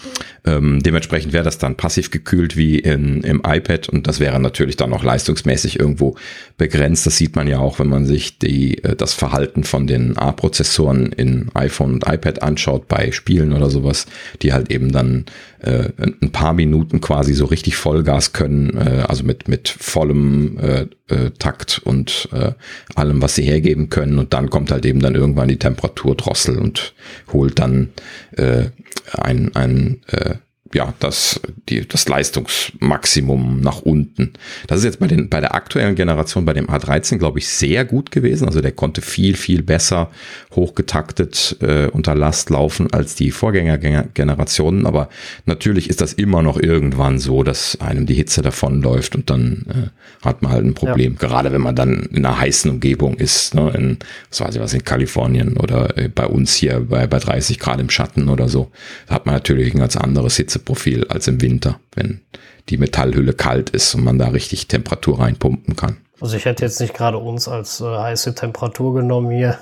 Ähm, 0.46 0.82
dementsprechend 0.82 1.34
wäre 1.34 1.44
das 1.44 1.58
dann 1.58 1.76
passiv 1.76 2.10
gekühlt 2.10 2.56
wie 2.56 2.80
in, 2.80 3.22
im 3.22 3.42
iPad 3.46 3.90
und 3.90 4.08
das 4.08 4.20
wäre 4.20 4.40
natürlich 4.40 4.78
dann 4.78 4.94
auch 4.94 5.04
leistungsmäßig 5.04 5.80
irgendwo 5.80 6.16
begrenzt. 6.58 7.06
Das 7.06 7.18
sieht 7.18 7.36
man 7.36 7.48
ja 7.48 7.60
auch, 7.60 7.80
wenn 7.80 7.90
man 7.90 8.06
sich 8.06 8.40
die, 8.40 8.82
äh, 8.84 8.96
das 8.96 9.14
Verhalten 9.14 9.64
von 9.64 9.88
den 9.88 10.18
A-Prozessoren 10.18 11.12
in 11.12 11.50
iPhone 11.54 11.94
und 11.96 12.08
iPad 12.08 12.42
anschaut 12.44 12.88
bei 12.88 13.12
Spielen 13.12 13.52
oder 13.52 13.70
sowas, 13.70 14.06
die 14.42 14.54
halt 14.54 14.72
eben 14.72 14.92
dann 14.92 15.26
äh, 15.60 15.90
ein 16.22 16.32
paar 16.32 16.54
Minuten 16.54 17.02
quasi 17.02 17.34
so 17.34 17.46
richtig 17.46 17.78
Vollgas 17.78 18.34
können, 18.34 18.78
äh, 18.78 19.06
also 19.08 19.24
mit, 19.24 19.48
mit 19.48 19.70
vollem 19.70 20.58
äh, 20.60 20.88
äh, 21.10 21.32
Takt 21.32 21.82
und 21.84 22.30
äh, 22.32 22.54
allem, 22.96 23.22
was 23.22 23.36
sie 23.36 23.44
hergeben 23.44 23.90
können. 23.90 24.20
Und 24.20 24.34
dann 24.34 24.50
kommt 24.50 24.72
halt 24.72 24.86
eben 24.86 25.00
dann 25.00 25.16
irgendwann 25.16 25.48
die 25.48 25.60
Temperaturdrossel 25.60 26.58
und 26.58 26.94
holt 27.32 27.60
dann 27.60 27.90
äh, 28.32 28.66
ein, 29.14 29.56
ein 29.56 30.02
äh, 30.08 30.36
ja, 30.74 30.94
das, 31.00 31.40
die, 31.70 31.88
das 31.88 32.08
Leistungsmaximum 32.08 33.62
nach 33.62 33.82
unten. 33.82 34.34
Das 34.68 34.80
ist 34.80 34.86
jetzt 34.86 35.00
bei, 35.00 35.08
den, 35.08 35.30
bei 35.30 35.40
der 35.40 35.56
aktuellen 35.56 35.96
Generation, 35.96 36.46
bei 36.46 36.54
dem 36.54 36.68
A13, 36.68 37.18
glaube 37.18 37.40
ich, 37.40 37.48
sehr 37.48 37.86
gut 37.86 38.12
gewesen. 38.12 38.48
Also 38.48 38.62
der 38.62 38.72
konnte 38.72 39.02
viel, 39.02 39.36
viel 39.36 39.64
besser 39.64 40.10
hochgetaktet 40.56 41.58
äh, 41.62 41.88
unter 41.88 42.16
Last 42.16 42.50
laufen 42.50 42.92
als 42.92 43.16
die 43.16 43.32
Vorgängergenerationen. 43.32 44.86
Aber 44.86 45.10
natürlich 45.46 45.90
ist 45.90 46.02
das 46.02 46.14
immer 46.14 46.42
noch 46.42 46.60
irgendwann 46.60 47.20
so, 47.20 47.44
dass 47.44 47.80
einem 47.80 48.06
die 48.06 48.16
Hitze 48.16 48.42
davonläuft 48.42 49.16
und 49.16 49.30
dann 49.30 49.66
äh, 49.70 50.26
hat 50.26 50.42
man 50.42 50.52
halt 50.52 50.66
ein 50.66 50.74
Problem. 50.74 51.14
Ja. 51.14 51.28
Gerade 51.28 51.52
wenn 51.52 51.62
man 51.62 51.76
dann 51.76 52.04
in 52.12 52.26
einer 52.26 52.40
heißen 52.40 52.70
Umgebung 52.70 53.16
ist, 53.16 53.54
ne, 53.54 53.72
in, 53.76 53.98
was 54.30 54.42
weiß 54.42 54.56
ich 54.56 54.62
was, 54.62 54.74
in 54.74 54.84
Kalifornien 54.84 55.58
oder 55.58 55.98
äh, 55.98 56.10
bei 56.10 56.26
uns 56.26 56.56
hier 56.56 56.80
bei, 56.80 57.08
bei 57.08 57.20
30 57.20 57.60
Grad 57.60 57.80
im 57.80 57.90
Schatten 57.90 58.30
oder 58.30 58.50
so, 58.50 58.72
da 59.08 59.16
hat 59.16 59.26
man 59.26 59.36
natürlich 59.36 59.74
ein 59.74 59.80
ganz 59.80 59.96
anderes 59.96 60.38
Hitze 60.38 60.60
Hitzeprofil 60.64 61.08
als 61.10 61.28
im 61.28 61.42
Winter, 61.42 61.80
wenn 61.96 62.22
die 62.70 62.78
Metallhülle 62.78 63.34
kalt 63.34 63.70
ist 63.72 63.94
und 63.96 64.04
man 64.04 64.18
da 64.18 64.30
richtig 64.30 64.68
Temperatur 64.68 65.20
reinpumpen 65.20 65.76
kann. 65.76 65.98
Also 66.22 66.38
ich 66.38 66.46
hätte 66.46 66.64
jetzt 66.64 66.80
nicht 66.80 66.94
gerade 66.94 67.18
uns 67.18 67.48
als 67.48 67.82
äh, 67.82 67.86
heiße 67.86 68.36
Temperatur 68.36 68.94
genommen 68.94 69.32
hier 69.32 69.58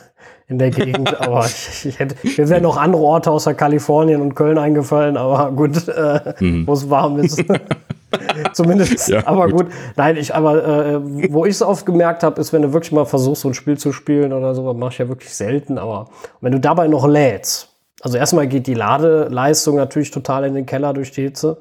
in 0.47 0.59
der 0.59 0.69
Gegend, 0.69 1.19
aber 1.21 1.45
ich, 1.45 1.85
ich 1.85 1.99
hätte, 1.99 2.15
mir 2.23 2.49
wären 2.49 2.63
noch 2.63 2.77
andere 2.77 3.01
Orte 3.01 3.31
außer 3.31 3.53
Kalifornien 3.55 4.21
und 4.21 4.35
Köln 4.35 4.57
eingefallen, 4.57 5.17
aber 5.17 5.51
gut, 5.51 5.87
äh, 5.87 6.33
mhm. 6.39 6.67
wo 6.67 6.73
es 6.73 6.89
warm 6.89 7.19
ist. 7.19 7.43
Zumindest, 8.53 9.07
ja, 9.07 9.25
aber 9.25 9.47
gut. 9.47 9.65
gut. 9.65 9.73
Nein, 9.95 10.17
ich, 10.17 10.35
aber 10.35 10.65
äh, 10.65 10.99
wo 11.31 11.45
ich 11.45 11.51
es 11.51 11.61
oft 11.61 11.85
gemerkt 11.85 12.23
habe, 12.23 12.39
ist, 12.41 12.51
wenn 12.51 12.61
du 12.61 12.73
wirklich 12.73 12.91
mal 12.91 13.05
versuchst, 13.05 13.43
so 13.43 13.47
ein 13.47 13.53
Spiel 13.53 13.77
zu 13.77 13.93
spielen 13.93 14.33
oder 14.33 14.53
so, 14.53 14.71
mache 14.73 14.91
ich 14.91 14.97
ja 14.99 15.07
wirklich 15.07 15.33
selten, 15.33 15.77
aber 15.77 16.09
wenn 16.41 16.51
du 16.51 16.59
dabei 16.59 16.87
noch 16.87 17.07
lädst, 17.07 17.70
also 18.01 18.17
erstmal 18.17 18.47
geht 18.47 18.67
die 18.67 18.73
Ladeleistung 18.73 19.75
natürlich 19.75 20.11
total 20.11 20.45
in 20.45 20.55
den 20.55 20.65
Keller 20.65 20.93
durch 20.93 21.11
die 21.11 21.21
Hitze 21.21 21.57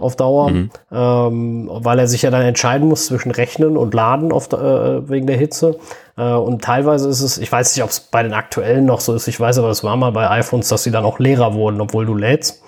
auf 0.00 0.16
Dauer, 0.16 0.50
mhm. 0.50 0.70
ähm, 0.90 1.70
weil 1.72 1.98
er 1.98 2.06
sich 2.06 2.22
ja 2.22 2.30
dann 2.30 2.42
entscheiden 2.42 2.88
muss 2.88 3.06
zwischen 3.06 3.30
Rechnen 3.30 3.76
und 3.76 3.92
Laden 3.94 4.32
auf, 4.32 4.50
äh, 4.52 5.08
wegen 5.08 5.26
der 5.26 5.36
Hitze. 5.36 5.78
Äh, 6.16 6.32
und 6.32 6.62
teilweise 6.62 7.08
ist 7.08 7.20
es, 7.20 7.38
ich 7.38 7.50
weiß 7.50 7.76
nicht, 7.76 7.84
ob 7.84 7.90
es 7.90 8.00
bei 8.00 8.22
den 8.22 8.32
aktuellen 8.32 8.86
noch 8.86 9.00
so 9.00 9.14
ist, 9.14 9.28
ich 9.28 9.38
weiß 9.38 9.58
aber, 9.58 9.68
es 9.68 9.84
war 9.84 9.96
mal 9.96 10.12
bei 10.12 10.30
iPhones, 10.30 10.68
dass 10.68 10.82
sie 10.82 10.90
dann 10.90 11.04
auch 11.04 11.18
leerer 11.18 11.54
wurden, 11.54 11.80
obwohl 11.80 12.06
du 12.06 12.14
lädst, 12.14 12.62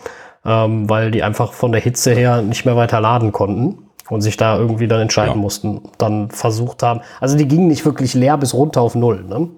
ähm, 0.44 0.88
weil 0.88 1.10
die 1.10 1.22
einfach 1.22 1.52
von 1.52 1.72
der 1.72 1.80
Hitze 1.80 2.12
her 2.12 2.42
nicht 2.42 2.64
mehr 2.64 2.76
weiter 2.76 3.00
laden 3.00 3.32
konnten 3.32 3.78
und 4.10 4.20
sich 4.20 4.36
da 4.36 4.58
irgendwie 4.58 4.88
dann 4.88 5.00
entscheiden 5.00 5.34
ja. 5.34 5.40
mussten, 5.40 5.82
dann 5.98 6.30
versucht 6.30 6.82
haben. 6.82 7.00
Also 7.20 7.36
die 7.36 7.48
gingen 7.48 7.68
nicht 7.68 7.84
wirklich 7.84 8.14
leer 8.14 8.36
bis 8.36 8.52
runter 8.52 8.82
auf 8.82 8.94
Null. 8.94 9.24
Ne? 9.24 9.48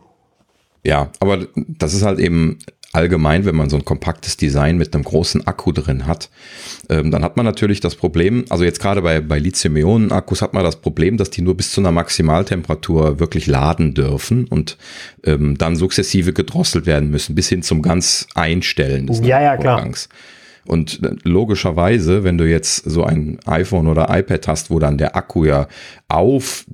Ja, 0.85 1.09
aber 1.19 1.39
das 1.57 1.95
ist 1.95 2.05
halt 2.05 2.19
eben 2.19 2.59
allgemein, 2.95 3.45
wenn 3.45 3.57
man 3.57 3.69
so 3.69 3.77
ein 3.77 3.85
kompaktes 3.85 4.37
Design 4.37 4.79
mit 4.79 4.95
einem 4.95 5.05
großen 5.05 5.47
Akku 5.47 5.73
drin 5.73 6.07
hat, 6.07 6.31
ähm, 6.89 7.11
dann 7.11 7.23
hat 7.25 7.37
man 7.37 7.45
natürlich 7.45 7.81
das 7.81 7.97
Problem, 7.97 8.45
also 8.49 8.65
jetzt 8.65 8.81
gerade 8.81 9.03
bei, 9.03 9.21
bei 9.21 9.39
Lithium-Ionen-Akkus 9.39 10.43
hat 10.43 10.55
man 10.55 10.65
das 10.65 10.77
Problem, 10.77 11.17
dass 11.17 11.31
die 11.31 11.43
nur 11.43 11.57
bis 11.57 11.73
zu 11.73 11.81
einer 11.81 11.93
Maximaltemperatur 11.93 13.19
wirklich 13.21 13.47
laden 13.47 13.95
dürfen 13.95 14.47
und 14.47 14.77
ähm, 15.25 15.59
dann 15.59 15.77
sukzessive 15.77 16.33
gedrosselt 16.33 16.87
werden 16.87 17.11
müssen, 17.11 17.35
bis 17.35 17.49
hin 17.49 17.63
zum 17.63 17.83
ganz 17.83 18.27
Einstellen 18.35 19.07
des 19.07 19.21
ja, 19.21 19.43
ja, 19.43 19.57
klar. 19.57 19.89
Und 20.67 21.03
äh, 21.03 21.17
logischerweise, 21.25 22.25
wenn 22.25 22.39
du 22.39 22.49
jetzt 22.49 22.77
so 22.77 23.05
ein 23.05 23.39
iPhone 23.45 23.87
oder 23.87 24.09
iPad 24.11 24.49
hast, 24.49 24.71
wo 24.71 24.79
dann 24.79 24.99
der 24.99 25.17
Akku 25.17 25.45
ja 25.45 25.69
auf 26.09 26.65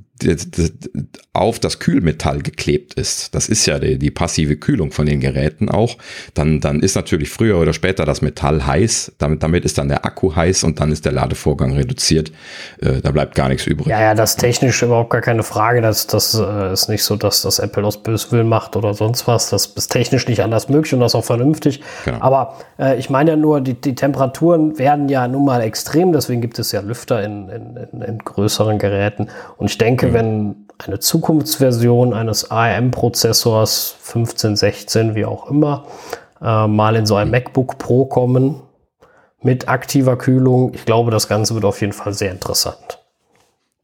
auf 1.33 1.59
das 1.59 1.79
Kühlmetall 1.79 2.41
geklebt 2.41 2.95
ist, 2.95 3.35
das 3.35 3.49
ist 3.49 3.65
ja 3.67 3.79
die, 3.79 3.99
die, 3.99 4.11
passive 4.11 4.57
Kühlung 4.57 4.91
von 4.91 5.07
den 5.07 5.21
Geräten 5.21 5.69
auch, 5.69 5.97
dann, 6.35 6.61
dann 6.61 6.81
ist 6.81 6.97
natürlich 6.97 7.31
früher 7.31 7.59
oder 7.59 7.73
später 7.73 8.05
das 8.05 8.21
Metall 8.21 8.67
heiß, 8.67 9.13
damit, 9.19 9.43
damit 9.43 9.65
ist 9.65 9.79
dann 9.79 9.89
der 9.89 10.05
Akku 10.05 10.35
heiß 10.35 10.65
und 10.65 10.81
dann 10.81 10.91
ist 10.91 11.05
der 11.05 11.13
Ladevorgang 11.13 11.73
reduziert. 11.75 12.33
Äh, 12.81 13.01
da 13.01 13.13
bleibt 13.13 13.35
gar 13.37 13.49
nichts 13.49 13.67
übrig. 13.67 13.87
Ja, 13.87 14.01
ja, 14.01 14.15
das 14.15 14.37
technisch 14.37 14.83
überhaupt 14.83 15.11
gar 15.11 15.21
keine 15.21 15.43
Frage. 15.43 15.81
Das, 15.81 16.07
das 16.07 16.35
äh, 16.35 16.73
ist 16.73 16.89
nicht 16.89 17.05
so, 17.05 17.17
dass 17.17 17.43
das 17.43 17.59
Apple 17.59 17.85
aus 17.85 18.03
Böswillen 18.03 18.49
macht 18.49 18.77
oder 18.77 18.95
sonst 18.95 19.27
was. 19.27 19.51
Das 19.51 19.67
ist 19.67 19.89
technisch 19.89 20.27
nicht 20.27 20.43
anders 20.43 20.69
möglich 20.69 20.93
und 20.95 21.01
das 21.01 21.15
auch 21.15 21.25
vernünftig. 21.25 21.81
Genau. 22.05 22.19
Aber 22.21 22.57
äh, 22.79 22.99
ich 22.99 23.09
meine 23.09 23.31
ja 23.31 23.37
nur, 23.37 23.61
die, 23.61 23.75
die 23.75 23.95
Temperaturen 23.95 24.79
werden 24.79 25.09
ja 25.09 25.29
nun 25.29 25.45
mal 25.45 25.61
extrem, 25.61 26.13
deswegen 26.13 26.41
gibt 26.41 26.59
es 26.59 26.73
ja 26.73 26.81
Lüfter 26.81 27.23
in, 27.23 27.49
in, 27.49 27.77
in, 27.93 28.03
in 28.03 28.19
größeren 28.19 28.79
Geräten. 28.79 29.29
Und 29.57 29.71
ich 29.71 29.79
denke, 29.79 30.10
mhm. 30.11 30.15
wenn 30.15 30.57
eine 30.79 30.99
Zukunftsversion 30.99 32.15
eines 32.15 32.51
ARM-Prozessors 32.51 33.97
15, 34.01 34.57
16, 34.57 35.15
wie 35.15 35.25
auch 35.25 35.51
immer, 35.51 35.87
äh, 36.41 36.67
mal 36.67 36.97
in 36.97 37.07
so 37.07 37.17
ein 37.17 37.31
MacBook 37.31 37.79
Pro 37.79 38.07
kommen 38.07 38.63
mit 39.43 39.69
aktiver 39.69 40.17
Kühlung. 40.17 40.73
Ich 40.75 40.85
glaube, 40.85 41.11
das 41.11 41.29
Ganze 41.29 41.55
wird 41.55 41.65
auf 41.65 41.81
jeden 41.81 41.93
Fall 41.93 42.13
sehr 42.13 42.31
interessant. 42.31 42.99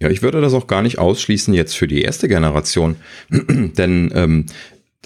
Ja, 0.00 0.10
ich 0.10 0.20
würde 0.20 0.40
das 0.40 0.52
auch 0.52 0.66
gar 0.66 0.82
nicht 0.82 0.98
ausschließen 0.98 1.54
jetzt 1.54 1.76
für 1.76 1.86
die 1.86 2.02
erste 2.02 2.28
Generation, 2.28 2.96
denn 3.30 4.12
ähm, 4.14 4.46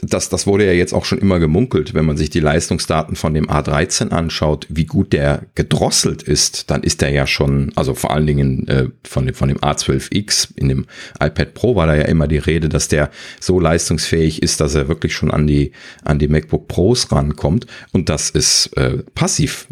das, 0.02 0.28
das 0.28 0.46
wurde 0.46 0.66
ja 0.66 0.72
jetzt 0.72 0.92
auch 0.92 1.04
schon 1.04 1.18
immer 1.18 1.38
gemunkelt, 1.38 1.94
wenn 1.94 2.04
man 2.04 2.16
sich 2.16 2.30
die 2.30 2.40
Leistungsdaten 2.40 3.16
von 3.16 3.34
dem 3.34 3.48
A13 3.48 4.10
anschaut, 4.10 4.66
wie 4.68 4.86
gut 4.86 5.12
der 5.12 5.42
gedrosselt 5.54 6.22
ist, 6.22 6.70
dann 6.70 6.82
ist 6.82 7.00
der 7.00 7.10
ja 7.10 7.26
schon, 7.26 7.72
also 7.76 7.94
vor 7.94 8.12
allen 8.12 8.26
Dingen 8.26 8.66
äh, 8.68 8.88
von, 9.04 9.26
dem, 9.26 9.34
von 9.34 9.48
dem 9.48 9.58
A12X, 9.58 10.50
in 10.56 10.68
dem 10.68 10.86
iPad 11.20 11.54
Pro 11.54 11.76
war 11.76 11.86
da 11.86 11.94
ja 11.94 12.04
immer 12.04 12.28
die 12.28 12.38
Rede, 12.38 12.68
dass 12.68 12.88
der 12.88 13.10
so 13.40 13.60
leistungsfähig 13.60 14.42
ist, 14.42 14.60
dass 14.60 14.74
er 14.74 14.88
wirklich 14.88 15.14
schon 15.14 15.30
an 15.30 15.46
die, 15.46 15.72
an 16.02 16.18
die 16.18 16.28
MacBook 16.28 16.68
Pros 16.68 17.12
rankommt. 17.12 17.66
Und 17.92 18.08
das 18.08 18.30
ist 18.30 18.76
äh, 18.76 18.98
passiv? 19.14 19.68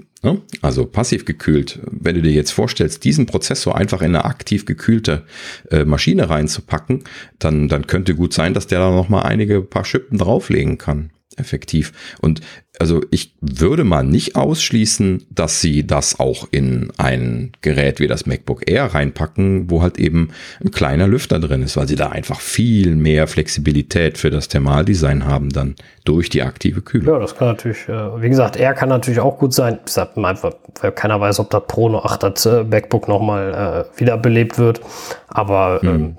Also 0.63 0.85
passiv 0.85 1.25
gekühlt. 1.25 1.81
Wenn 1.91 2.17
du 2.17 2.23
dir 2.23 2.33
jetzt 2.33 2.51
vorstellst, 2.51 3.05
diesen 3.05 3.27
Prozessor 3.27 3.77
einfach 3.77 4.01
in 4.01 4.15
eine 4.15 4.25
aktiv 4.25 4.65
gekühlte 4.67 5.25
äh, 5.71 5.85
Maschine 5.85 6.29
reinzupacken, 6.29 7.05
dann, 7.39 7.69
dann 7.69 7.87
könnte 7.87 8.15
gut 8.15 8.33
sein, 8.33 8.55
dass 8.55 8.67
der 8.67 8.81
da 8.81 8.91
noch 8.91 9.09
mal 9.09 9.23
einige 9.23 9.63
paar 9.63 9.85
Schippen 9.85 10.19
drauflegen 10.19 10.77
kann 10.79 11.11
effektiv. 11.39 11.93
Und 12.21 12.41
also 12.79 13.01
ich 13.11 13.35
würde 13.41 13.83
mal 13.83 14.05
nicht 14.05 14.37
ausschließen, 14.37 15.27
dass 15.31 15.61
sie 15.61 15.87
das 15.87 16.21
auch 16.21 16.47
in 16.51 16.93
ein 16.97 17.53
Gerät 17.61 17.99
wie 17.99 18.07
das 18.07 18.27
MacBook 18.27 18.71
Air 18.71 18.95
reinpacken, 18.95 19.69
wo 19.71 19.83
halt 19.83 19.99
eben 19.99 20.31
ein 20.63 20.71
kleiner 20.71 21.09
Lüfter 21.09 21.41
drin 21.41 21.63
ist, 21.63 21.77
weil 21.77 21.89
sie 21.89 21.97
da 21.97 22.11
einfach 22.11 22.41
viel 22.41 22.95
mehr 22.95 23.27
Flexibilität 23.27 24.17
für 24.17 24.31
das 24.31 24.49
Thermaldesign 24.49 25.25
haben 25.25 25.51
dann 25.51 25.75
durch 26.05 26.29
die 26.29 26.43
aktive 26.43 26.83
Kühlung. 26.83 27.15
Ja, 27.15 27.21
das 27.21 27.37
kann 27.37 27.49
natürlich, 27.49 27.89
äh, 27.89 28.23
wie 28.23 28.29
gesagt, 28.29 28.57
Air 28.57 28.75
kann 28.75 28.89
natürlich 28.89 29.21
auch 29.21 29.39
gut 29.39 29.53
sein. 29.53 29.81
Ich 29.85 29.93
sag 29.93 30.17
einfach, 30.17 30.53
weil 30.81 30.93
keiner 30.93 31.21
weiß, 31.21 31.41
ob 31.41 31.51
das 31.51 31.65
Pro 31.67 31.89
noch, 31.89 32.05
ach, 32.05 32.17
das 32.17 32.47
äh, 32.47 32.63
MacBook 32.63 33.09
nochmal 33.09 33.87
äh, 33.95 34.01
wiederbelebt 34.01 34.59
wird. 34.59 34.81
Aber 35.27 35.81
hm. 35.83 35.89
ähm, 35.89 36.17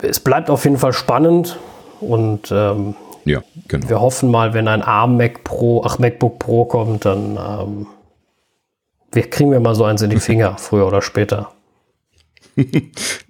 es 0.00 0.20
bleibt 0.20 0.48
auf 0.48 0.64
jeden 0.64 0.78
Fall 0.78 0.92
spannend 0.92 1.58
und 2.00 2.50
ähm, 2.50 2.94
ja, 3.24 3.42
genau. 3.68 3.88
Wir 3.88 4.00
hoffen 4.00 4.30
mal, 4.30 4.54
wenn 4.54 4.68
ein 4.68 4.82
ARM 4.82 5.16
Mac 5.16 5.44
Pro, 5.44 5.82
ach 5.84 5.98
MacBook 5.98 6.38
Pro 6.38 6.64
kommt, 6.64 7.04
dann 7.04 7.38
ähm, 7.38 7.86
wir 9.12 9.22
kriegen 9.30 9.50
wir 9.50 9.60
mal 9.60 9.74
so 9.74 9.84
eins 9.84 10.02
in 10.02 10.10
die 10.10 10.20
Finger, 10.20 10.56
früher 10.58 10.86
oder 10.86 11.02
später. 11.02 11.52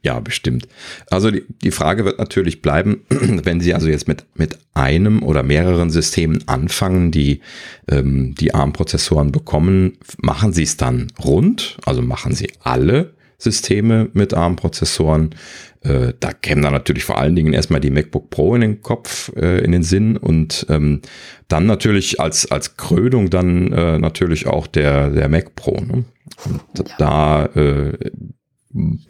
ja, 0.02 0.20
bestimmt. 0.20 0.68
Also 1.10 1.30
die, 1.30 1.44
die 1.62 1.70
Frage 1.70 2.04
wird 2.04 2.18
natürlich 2.18 2.62
bleiben, 2.62 3.02
wenn 3.08 3.60
Sie 3.60 3.74
also 3.74 3.88
jetzt 3.88 4.08
mit, 4.08 4.24
mit 4.34 4.58
einem 4.74 5.22
oder 5.22 5.42
mehreren 5.42 5.90
Systemen 5.90 6.46
anfangen, 6.46 7.10
die 7.10 7.40
ähm, 7.88 8.34
die 8.34 8.54
ARM-Prozessoren 8.54 9.32
bekommen, 9.32 9.98
machen 10.18 10.52
Sie 10.52 10.62
es 10.62 10.76
dann 10.76 11.12
rund? 11.22 11.78
Also 11.86 12.02
machen 12.02 12.34
Sie 12.34 12.52
alle 12.62 13.14
Systeme 13.38 14.08
mit 14.12 14.34
ARM-Prozessoren? 14.34 15.34
Äh, 15.82 16.14
da 16.18 16.32
kämen 16.32 16.62
dann 16.62 16.72
natürlich 16.72 17.04
vor 17.04 17.18
allen 17.18 17.36
Dingen 17.36 17.52
erstmal 17.52 17.80
die 17.80 17.90
MacBook 17.90 18.30
Pro 18.30 18.54
in 18.54 18.62
den 18.62 18.82
Kopf, 18.82 19.30
äh, 19.36 19.58
in 19.62 19.72
den 19.72 19.82
Sinn 19.82 20.16
und 20.16 20.66
ähm, 20.70 21.02
dann 21.48 21.66
natürlich 21.66 22.20
als, 22.20 22.50
als 22.50 22.76
Krönung 22.76 23.30
dann 23.30 23.72
äh, 23.72 23.98
natürlich 23.98 24.46
auch 24.46 24.66
der, 24.66 25.10
der 25.10 25.28
Mac 25.28 25.54
Pro. 25.54 25.80
Ne? 25.80 26.04
Und 26.44 26.88
ja. 26.88 26.94
da 26.98 27.46
äh, 27.46 27.92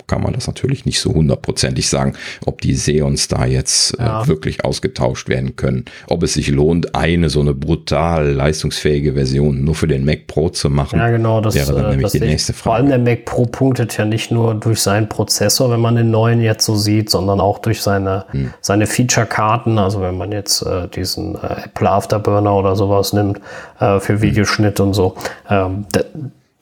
kann 0.07 0.23
man 0.23 0.35
das 0.35 0.47
natürlich 0.47 0.85
nicht 0.85 1.01
so 1.01 1.15
hundertprozentig 1.15 1.89
sagen, 1.89 2.15
ob 2.45 2.61
die 2.61 2.75
Xeons 2.75 3.29
da 3.29 3.47
jetzt 3.47 3.99
äh, 3.99 4.03
ja. 4.03 4.23
äh, 4.23 4.29
wirklich 4.29 4.65
ausgetauscht 4.65 5.29
werden 5.29 5.57
können. 5.57 5.87
Ob 6.07 6.23
es 6.23 6.35
sich 6.35 6.49
lohnt, 6.49 6.95
eine 6.95 7.31
so 7.31 7.41
eine 7.41 7.55
brutal 7.55 8.33
leistungsfähige 8.33 9.15
Version 9.15 9.65
nur 9.65 9.75
für 9.75 9.87
den 9.87 10.05
Mac 10.05 10.27
Pro 10.27 10.51
zu 10.51 10.69
machen. 10.69 10.99
Ja, 10.99 11.09
genau, 11.09 11.41
das 11.41 11.55
wäre 11.55 11.73
dann 11.73 11.87
äh, 11.87 11.91
nämlich 11.97 12.13
die 12.13 12.21
nächste 12.21 12.53
Frage. 12.53 12.65
Vor 12.65 12.75
allem 12.75 12.89
der 12.89 12.99
Mac 12.99 13.25
Pro 13.25 13.47
punktet 13.47 13.97
ja 13.97 14.05
nicht 14.05 14.31
nur 14.31 14.55
durch 14.55 14.81
seinen 14.81 15.09
Prozessor, 15.09 15.71
wenn 15.71 15.81
man 15.81 15.97
den 15.97 16.11
neuen 16.11 16.43
jetzt 16.43 16.67
so 16.67 16.77
sieht, 16.77 17.09
sondern 17.09 17.41
auch 17.41 17.59
durch 17.59 17.81
seine, 17.81 18.27
hm. 18.31 18.53
seine 18.61 18.87
Feature-Karten. 18.87 19.79
Also 19.79 20.03
wenn 20.03 20.19
man 20.19 20.31
jetzt 20.31 20.61
äh, 20.63 20.89
diesen 20.89 21.37
äh, 21.37 21.65
Apple 21.65 21.91
Afterburner 21.91 22.55
oder 22.55 22.77
sowas 22.77 23.15
nimmt 23.15 23.41
äh, 23.81 23.99
für 24.01 24.15
hm. 24.15 24.23
Videoschnitt 24.23 24.79
hm. 24.79 24.87
und 24.87 24.95
so. 24.95 25.15
Ähm, 25.49 25.87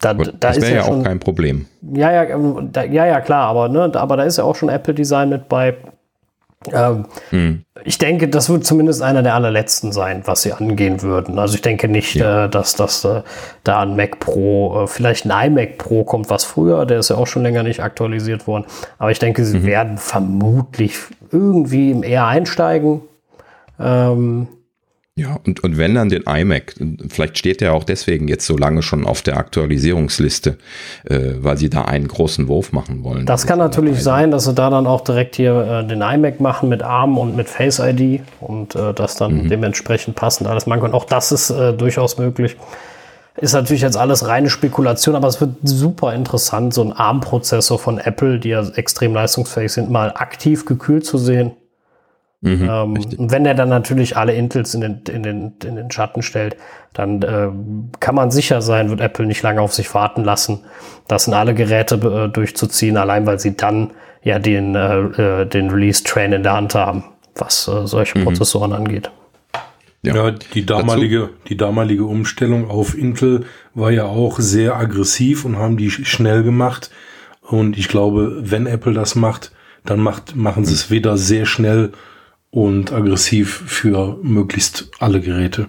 da, 0.03 0.13
Gut, 0.15 0.35
da 0.41 0.49
das 0.49 0.61
wäre 0.61 0.71
ja, 0.71 0.77
ja 0.79 0.85
schon, 0.85 1.01
auch 1.01 1.05
kein 1.05 1.21
Problem. 1.21 1.67
Ja, 1.95 2.13
ja, 2.13 2.25
ähm, 2.25 2.71
da, 2.73 2.83
ja, 2.83 3.07
ja, 3.07 3.21
klar, 3.21 3.49
aber, 3.49 3.69
ne, 3.69 3.91
aber 3.95 4.17
da 4.17 4.25
ist 4.25 4.37
ja 4.37 4.45
auch 4.45 4.57
schon 4.57 4.69
Apple 4.69 4.95
Design 4.95 5.31
mit 5.31 5.49
bei. 5.49 5.77
Ähm, 6.73 7.07
hm. 7.31 7.65
Ich 7.85 7.99
denke, 7.99 8.29
das 8.29 8.49
wird 8.49 8.65
zumindest 8.65 9.03
einer 9.03 9.23
der 9.23 9.35
allerletzten 9.35 9.91
sein, 9.91 10.23
was 10.27 10.43
sie 10.43 10.53
angehen 10.53 11.03
würden. 11.03 11.39
Also 11.39 11.55
ich 11.57 11.63
denke 11.63 11.89
nicht, 11.89 12.15
ja. 12.15 12.45
äh, 12.45 12.49
dass 12.49 12.77
das 12.77 13.05
äh, 13.05 13.23
da 13.65 13.81
ein 13.81 13.97
Mac 13.97 14.21
Pro, 14.21 14.83
äh, 14.83 14.87
vielleicht 14.87 15.27
ein 15.27 15.53
iMac 15.53 15.79
Pro 15.79 16.05
kommt, 16.05 16.31
was 16.31 16.45
früher, 16.45 16.87
der 16.87 17.01
ist 17.01 17.11
ja 17.11 17.17
auch 17.17 17.27
schon 17.27 17.43
länger 17.43 17.65
nicht 17.65 17.81
aktualisiert 17.81 18.47
worden. 18.47 18.65
Aber 18.99 19.11
ich 19.11 19.19
denke, 19.19 19.45
sie 19.45 19.59
mhm. 19.59 19.67
werden 19.67 19.99
vermutlich 19.99 20.97
irgendwie 21.33 21.91
im 21.91 22.05
R 22.05 22.27
einsteigen. 22.27 23.03
Ähm, 23.81 24.47
ja, 25.15 25.39
und, 25.47 25.63
und 25.63 25.77
wenn 25.77 25.95
dann 25.95 26.09
den 26.09 26.23
iMac, 26.23 26.75
vielleicht 27.09 27.37
steht 27.37 27.61
der 27.61 27.75
auch 27.75 27.85
deswegen 27.85 28.29
jetzt 28.29 28.47
so 28.47 28.57
lange 28.57 28.81
schon 28.81 29.05
auf 29.05 29.21
der 29.21 29.37
Aktualisierungsliste, 29.37 30.57
äh, 31.05 31.33
weil 31.37 31.59
sie 31.59 31.69
da 31.69 31.83
einen 31.83 32.09
großen 32.09 32.49
Wurf 32.49 32.73
machen 32.73 33.05
wollen. 33.05 33.27
Das 33.27 33.47
kann 33.47 33.59
natürlich 33.59 34.03
sein, 34.03 34.31
dass 34.31 34.45
sie 34.45 34.55
da 34.55 34.71
dann 34.71 34.87
auch 34.87 35.03
direkt 35.03 35.37
hier 35.37 35.83
äh, 35.85 35.87
den 35.87 36.01
iMac 36.01 36.41
machen 36.41 36.71
mit 36.71 36.83
ARM 36.83 37.19
und 37.19 37.37
mit 37.37 37.51
Face 37.51 37.79
ID 37.79 38.23
und 38.41 38.75
äh, 38.75 38.95
das 38.95 39.17
dann 39.17 39.45
mhm. 39.45 39.49
dementsprechend 39.51 40.17
passend 40.17 40.49
alles 40.49 40.65
machen 40.65 40.81
können. 40.81 40.95
Auch 40.95 41.05
das 41.05 41.31
ist 41.31 41.51
äh, 41.51 41.75
durchaus 41.75 42.17
möglich. 42.17 42.57
Ist 43.37 43.53
natürlich 43.53 43.83
jetzt 43.83 43.99
alles 43.99 44.27
reine 44.27 44.49
Spekulation, 44.49 45.15
aber 45.15 45.29
es 45.29 45.43
wird 45.43 45.57
super 45.63 46.15
interessant, 46.15 46.73
so 46.73 46.81
einen 46.81 46.93
ARM-Prozessor 46.93 47.79
von 47.79 47.99
Apple, 47.99 48.39
die 48.39 48.51
ja 48.51 48.67
extrem 48.77 49.13
leistungsfähig 49.13 49.73
sind, 49.73 49.91
mal 49.91 50.11
aktiv 50.15 50.65
gekühlt 50.65 51.05
zu 51.05 51.19
sehen 51.19 51.53
Mhm, 52.43 52.69
ähm, 52.69 52.93
und 53.19 53.31
wenn 53.31 53.47
er 53.47 53.55
dann 53.55 53.69
natürlich 53.69 54.17
alle 54.17 54.35
Intels 54.35 54.75
in 54.75 54.81
den, 54.81 55.01
in 55.09 55.23
den, 55.23 55.55
in 55.65 55.77
den 55.77 55.91
Schatten 55.93 56.23
stellt, 56.23 56.57
dann 56.93 57.23
äh, 57.23 57.49
kann 58.01 58.15
man 58.17 58.33
sicher 58.33 58.61
sein, 58.61 58.91
wird 58.91 59.01
Apple 59.01 59.27
nicht 59.27 59.43
lange 59.43 59.61
auf 59.61 59.73
sich 59.73 59.95
warten 59.95 60.25
lassen, 60.25 60.65
das 61.07 61.29
in 61.29 61.35
alle 61.35 61.55
Geräte 61.55 61.95
äh, 61.95 62.29
durchzuziehen, 62.29 62.97
allein 62.97 63.27
weil 63.27 63.39
sie 63.39 63.57
dann 63.57 63.93
ja 64.25 64.41
den, 64.41 64.75
äh, 64.75 65.43
äh 65.43 65.47
den 65.47 65.71
Release-Train 65.71 66.33
in 66.33 66.43
der 66.43 66.55
Hand 66.55 66.75
haben, 66.75 67.05
was 67.37 67.69
äh, 67.69 67.87
solche 67.87 68.19
mhm. 68.19 68.25
Prozessoren 68.25 68.73
angeht. 68.73 69.11
Ja, 70.03 70.17
ja, 70.17 70.31
die 70.33 70.67
damalige, 70.67 71.31
die 71.47 71.57
damalige 71.57 72.05
Umstellung 72.05 72.69
auf 72.69 72.99
Intel 72.99 73.45
war 73.73 73.93
ja 73.93 74.07
auch 74.07 74.41
sehr 74.41 74.77
aggressiv 74.77 75.45
und 75.45 75.59
haben 75.59 75.77
die 75.77 75.93
schnell 75.93 76.43
gemacht. 76.43 76.91
Und 77.41 77.79
ich 77.79 77.87
glaube, 77.87 78.37
wenn 78.41 78.67
Apple 78.67 78.95
das 78.95 79.15
macht, 79.15 79.53
dann 79.85 80.01
macht, 80.01 80.35
machen 80.35 80.65
sie 80.65 80.75
es 80.75 80.91
weder 80.91 81.17
sehr 81.17 81.47
schnell 81.47 81.93
und 82.53 82.93
aggressiv 82.93 83.65
für 83.67 84.19
möglichst 84.23 84.91
alle 85.01 85.21
Geräte. 85.21 85.69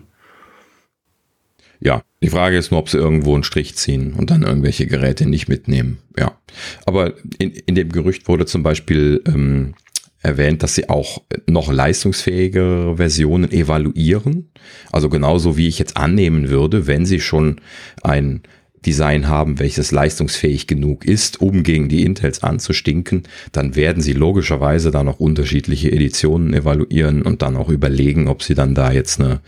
Ja, 1.79 2.03
die 2.21 2.29
Frage 2.29 2.57
ist 2.57 2.71
nur, 2.71 2.79
ob 2.79 2.89
sie 2.89 2.97
irgendwo 2.97 3.33
einen 3.33 3.43
Strich 3.43 3.75
ziehen 3.75 4.13
und 4.13 4.29
dann 4.29 4.43
irgendwelche 4.43 4.85
Geräte 4.85 5.25
nicht 5.25 5.47
mitnehmen. 5.47 5.97
Ja, 6.17 6.37
aber 6.85 7.13
in, 7.39 7.51
in 7.51 7.75
dem 7.75 7.89
Gerücht 7.89 8.27
wurde 8.27 8.45
zum 8.45 8.63
Beispiel 8.63 9.21
ähm, 9.25 9.73
erwähnt, 10.21 10.61
dass 10.61 10.75
sie 10.75 10.89
auch 10.89 11.21
noch 11.47 11.71
leistungsfähigere 11.71 12.97
Versionen 12.97 13.51
evaluieren. 13.51 14.51
Also 14.91 15.09
genauso 15.09 15.57
wie 15.57 15.67
ich 15.67 15.79
jetzt 15.79 15.97
annehmen 15.97 16.49
würde, 16.49 16.85
wenn 16.85 17.05
sie 17.05 17.19
schon 17.21 17.61
ein 18.01 18.43
Design 18.85 19.27
haben, 19.27 19.59
welches 19.59 19.91
leistungsfähig 19.91 20.67
genug 20.67 21.05
ist, 21.05 21.41
um 21.41 21.63
gegen 21.63 21.89
die 21.89 22.03
Intels 22.03 22.43
anzustinken, 22.43 23.23
dann 23.51 23.75
werden 23.75 24.01
sie 24.01 24.13
logischerweise 24.13 24.91
da 24.91 25.03
noch 25.03 25.19
unterschiedliche 25.19 25.91
Editionen 25.91 26.53
evaluieren 26.53 27.21
und 27.21 27.41
dann 27.41 27.55
auch 27.55 27.69
überlegen, 27.69 28.27
ob 28.27 28.43
sie 28.43 28.55
dann 28.55 28.75
da 28.75 28.91
jetzt 28.91 29.19
eine, 29.19 29.39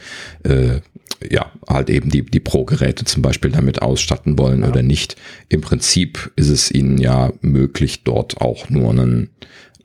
äh, 0.44 0.80
ja, 1.30 1.52
halt 1.68 1.90
eben 1.90 2.10
die, 2.10 2.24
die 2.24 2.40
Pro-Geräte 2.40 3.06
zum 3.06 3.22
Beispiel 3.22 3.52
damit 3.52 3.82
ausstatten 3.82 4.38
wollen 4.38 4.62
ja. 4.62 4.70
oder 4.70 4.82
nicht. 4.82 5.16
Im 5.50 5.62
Prinzip 5.62 6.32
ist 6.36 6.50
es 6.50 6.72
ihnen 6.72 6.98
ja 6.98 7.32
möglich, 7.42 8.04
dort 8.04 8.42
auch 8.42 8.70
nur 8.70 8.92
einen 8.92 9.30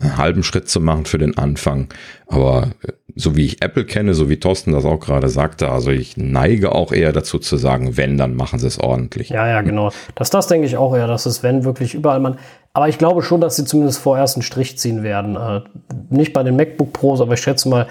einen 0.00 0.16
halben 0.16 0.42
Schritt 0.42 0.68
zu 0.68 0.80
machen 0.80 1.04
für 1.04 1.18
den 1.18 1.36
Anfang. 1.36 1.88
Aber 2.26 2.68
äh, 2.82 2.92
so 3.16 3.36
wie 3.36 3.44
ich 3.44 3.62
Apple 3.62 3.84
kenne, 3.84 4.14
so 4.14 4.28
wie 4.28 4.38
Thorsten 4.38 4.72
das 4.72 4.84
auch 4.84 5.00
gerade 5.00 5.28
sagte, 5.28 5.70
also 5.70 5.90
ich 5.90 6.16
neige 6.16 6.72
auch 6.72 6.92
eher 6.92 7.12
dazu 7.12 7.38
zu 7.38 7.56
sagen, 7.56 7.96
wenn, 7.96 8.16
dann 8.16 8.34
machen 8.34 8.58
sie 8.58 8.66
es 8.66 8.78
ordentlich. 8.78 9.30
Ja, 9.30 9.46
ja, 9.46 9.62
genau. 9.62 9.90
Das, 10.14 10.30
das 10.30 10.46
denke 10.46 10.66
ich 10.66 10.76
auch 10.76 10.94
eher, 10.94 11.06
dass 11.06 11.26
es, 11.26 11.42
wenn, 11.42 11.64
wirklich 11.64 11.94
überall 11.94 12.20
man. 12.20 12.38
Aber 12.72 12.88
ich 12.88 12.98
glaube 12.98 13.22
schon, 13.22 13.40
dass 13.40 13.56
sie 13.56 13.64
zumindest 13.64 13.98
vorerst 13.98 14.36
einen 14.36 14.42
Strich 14.42 14.78
ziehen 14.78 15.02
werden. 15.02 15.36
Äh, 15.36 15.60
nicht 16.08 16.32
bei 16.32 16.42
den 16.42 16.56
MacBook 16.56 16.92
Pros, 16.92 17.20
aber 17.20 17.34
ich 17.34 17.40
schätze 17.40 17.68
mal, 17.68 17.86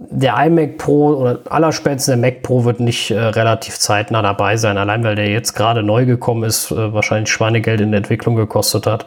der 0.00 0.36
iMac 0.46 0.78
Pro 0.78 1.08
oder 1.16 1.40
allerspätestens 1.50 2.06
der 2.06 2.16
Mac 2.16 2.42
Pro 2.42 2.64
wird 2.64 2.78
nicht 2.78 3.10
äh, 3.10 3.18
relativ 3.18 3.78
zeitnah 3.78 4.22
dabei 4.22 4.56
sein, 4.56 4.78
allein 4.78 5.02
weil 5.02 5.16
der 5.16 5.28
jetzt 5.28 5.54
gerade 5.54 5.82
neu 5.82 6.06
gekommen 6.06 6.44
ist, 6.44 6.70
äh, 6.70 6.92
wahrscheinlich 6.92 7.30
Schweinegeld 7.32 7.80
in 7.80 7.90
der 7.90 7.98
Entwicklung 7.98 8.36
gekostet 8.36 8.86
hat, 8.86 9.06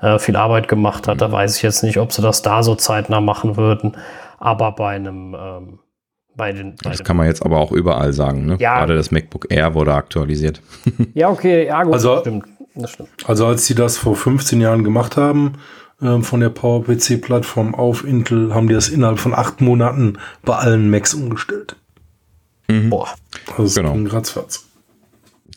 äh, 0.00 0.18
viel 0.20 0.36
Arbeit 0.36 0.68
gemacht 0.68 1.08
hat. 1.08 1.20
Da 1.20 1.32
weiß 1.32 1.56
ich 1.56 1.62
jetzt 1.62 1.82
nicht, 1.82 1.98
ob 1.98 2.12
sie 2.12 2.22
das 2.22 2.42
da 2.42 2.62
so 2.62 2.76
zeitnah 2.76 3.20
machen 3.20 3.56
würden, 3.56 3.96
aber 4.38 4.72
bei 4.72 4.90
einem 4.90 5.34
ähm, 5.38 5.78
bei 6.36 6.52
den, 6.52 6.76
bei 6.84 6.90
das 6.90 7.02
kann 7.02 7.16
man 7.16 7.26
jetzt 7.26 7.44
aber 7.44 7.58
auch 7.58 7.72
überall 7.72 8.12
sagen, 8.12 8.46
ne? 8.46 8.56
Ja. 8.60 8.78
Gerade 8.78 8.94
das 8.94 9.10
MacBook 9.10 9.46
Air 9.50 9.74
wurde 9.74 9.92
aktualisiert. 9.94 10.62
ja, 11.14 11.30
okay, 11.30 11.66
ja, 11.66 11.82
gut, 11.82 11.94
Also- 11.94 12.12
das 12.14 12.20
stimmt. 12.20 12.44
Das 12.76 12.90
stimmt. 12.92 13.08
Also 13.26 13.44
als 13.46 13.66
sie 13.66 13.74
das 13.74 13.96
vor 13.98 14.14
15 14.14 14.60
Jahren 14.60 14.84
gemacht 14.84 15.16
haben, 15.16 15.54
ähm, 16.02 16.22
von 16.22 16.40
der 16.40 16.50
PowerPC-Plattform 16.50 17.74
auf 17.74 18.04
Intel, 18.04 18.54
haben 18.54 18.68
die 18.68 18.74
das 18.74 18.88
innerhalb 18.88 19.18
von 19.18 19.34
acht 19.34 19.60
Monaten 19.60 20.18
bei 20.44 20.56
allen 20.56 20.90
Macs 20.90 21.14
umgestellt. 21.14 21.76
Boah. 22.88 23.08
Also 23.52 23.64
es 23.64 23.74
Genau. 23.76 23.94
ging 23.94 24.06
ratzfatz. 24.06 24.66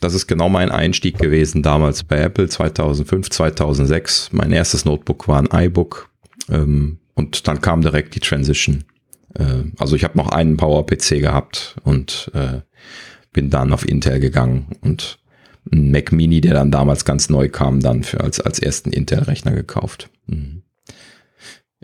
Das 0.00 0.14
ist 0.14 0.26
genau 0.26 0.48
mein 0.48 0.70
Einstieg 0.72 1.18
gewesen 1.18 1.62
damals 1.62 2.02
bei 2.02 2.18
Apple 2.18 2.48
2005, 2.48 3.30
2006. 3.30 4.30
Mein 4.32 4.50
erstes 4.50 4.84
Notebook 4.84 5.28
war 5.28 5.38
ein 5.38 5.48
iBook 5.66 6.08
ähm, 6.48 6.98
und 7.14 7.46
dann 7.46 7.60
kam 7.60 7.82
direkt 7.82 8.14
die 8.14 8.20
Transition. 8.20 8.84
Äh, 9.34 9.64
also 9.78 9.94
ich 9.94 10.04
habe 10.04 10.16
noch 10.18 10.30
einen 10.30 10.56
Power-PC 10.56 11.20
gehabt 11.20 11.76
und 11.84 12.30
äh, 12.34 12.62
bin 13.32 13.50
dann 13.50 13.72
auf 13.72 13.86
Intel 13.88 14.18
gegangen 14.18 14.66
und 14.80 15.18
einen 15.70 15.90
Mac 15.90 16.12
Mini, 16.12 16.40
der 16.40 16.54
dann 16.54 16.70
damals 16.70 17.04
ganz 17.04 17.28
neu 17.28 17.48
kam, 17.48 17.80
dann 17.80 18.02
für 18.02 18.20
als, 18.20 18.40
als 18.40 18.58
ersten 18.58 18.90
Intel-Rechner 18.90 19.52
gekauft. 19.52 20.08
Mhm. 20.26 20.62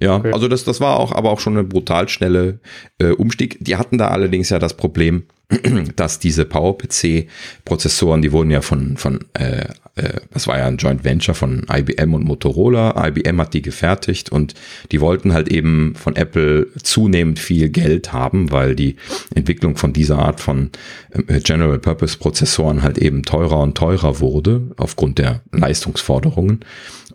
Ja, 0.00 0.16
Okay. 0.16 0.32
also 0.32 0.46
das, 0.48 0.64
das 0.64 0.80
war 0.80 0.98
auch, 1.00 1.12
aber 1.12 1.30
auch 1.30 1.40
schon 1.40 1.54
eine 1.54 1.64
brutal 1.64 2.08
schnelle 2.08 2.60
äh, 2.98 3.10
Umstieg. 3.10 3.58
Die 3.60 3.76
hatten 3.76 3.98
da 3.98 4.08
allerdings 4.08 4.48
ja 4.50 4.58
das 4.58 4.74
Problem, 4.74 5.24
dass 5.96 6.18
diese 6.20 6.44
PowerPC-Prozessoren, 6.44 8.22
die 8.22 8.32
wurden 8.32 8.50
ja 8.50 8.60
von, 8.60 8.96
von 8.96 9.24
äh, 9.34 9.66
das 10.32 10.46
war 10.46 10.58
ja 10.58 10.66
ein 10.66 10.76
Joint 10.76 11.04
Venture 11.04 11.34
von 11.34 11.66
IBM 11.70 12.14
und 12.14 12.24
Motorola. 12.24 13.06
IBM 13.08 13.40
hat 13.40 13.54
die 13.54 13.62
gefertigt 13.62 14.30
und 14.30 14.54
die 14.92 15.00
wollten 15.00 15.32
halt 15.32 15.48
eben 15.48 15.94
von 15.94 16.16
Apple 16.16 16.68
zunehmend 16.82 17.38
viel 17.38 17.68
Geld 17.68 18.12
haben, 18.12 18.50
weil 18.50 18.74
die 18.74 18.96
Entwicklung 19.34 19.76
von 19.76 19.92
dieser 19.92 20.18
Art 20.18 20.40
von 20.40 20.70
äh, 21.10 21.40
General 21.40 21.78
Purpose 21.78 22.18
Prozessoren 22.18 22.82
halt 22.82 22.98
eben 22.98 23.22
teurer 23.22 23.60
und 23.60 23.76
teurer 23.76 24.20
wurde 24.20 24.70
aufgrund 24.76 25.18
der 25.18 25.42
Leistungsforderungen 25.52 26.60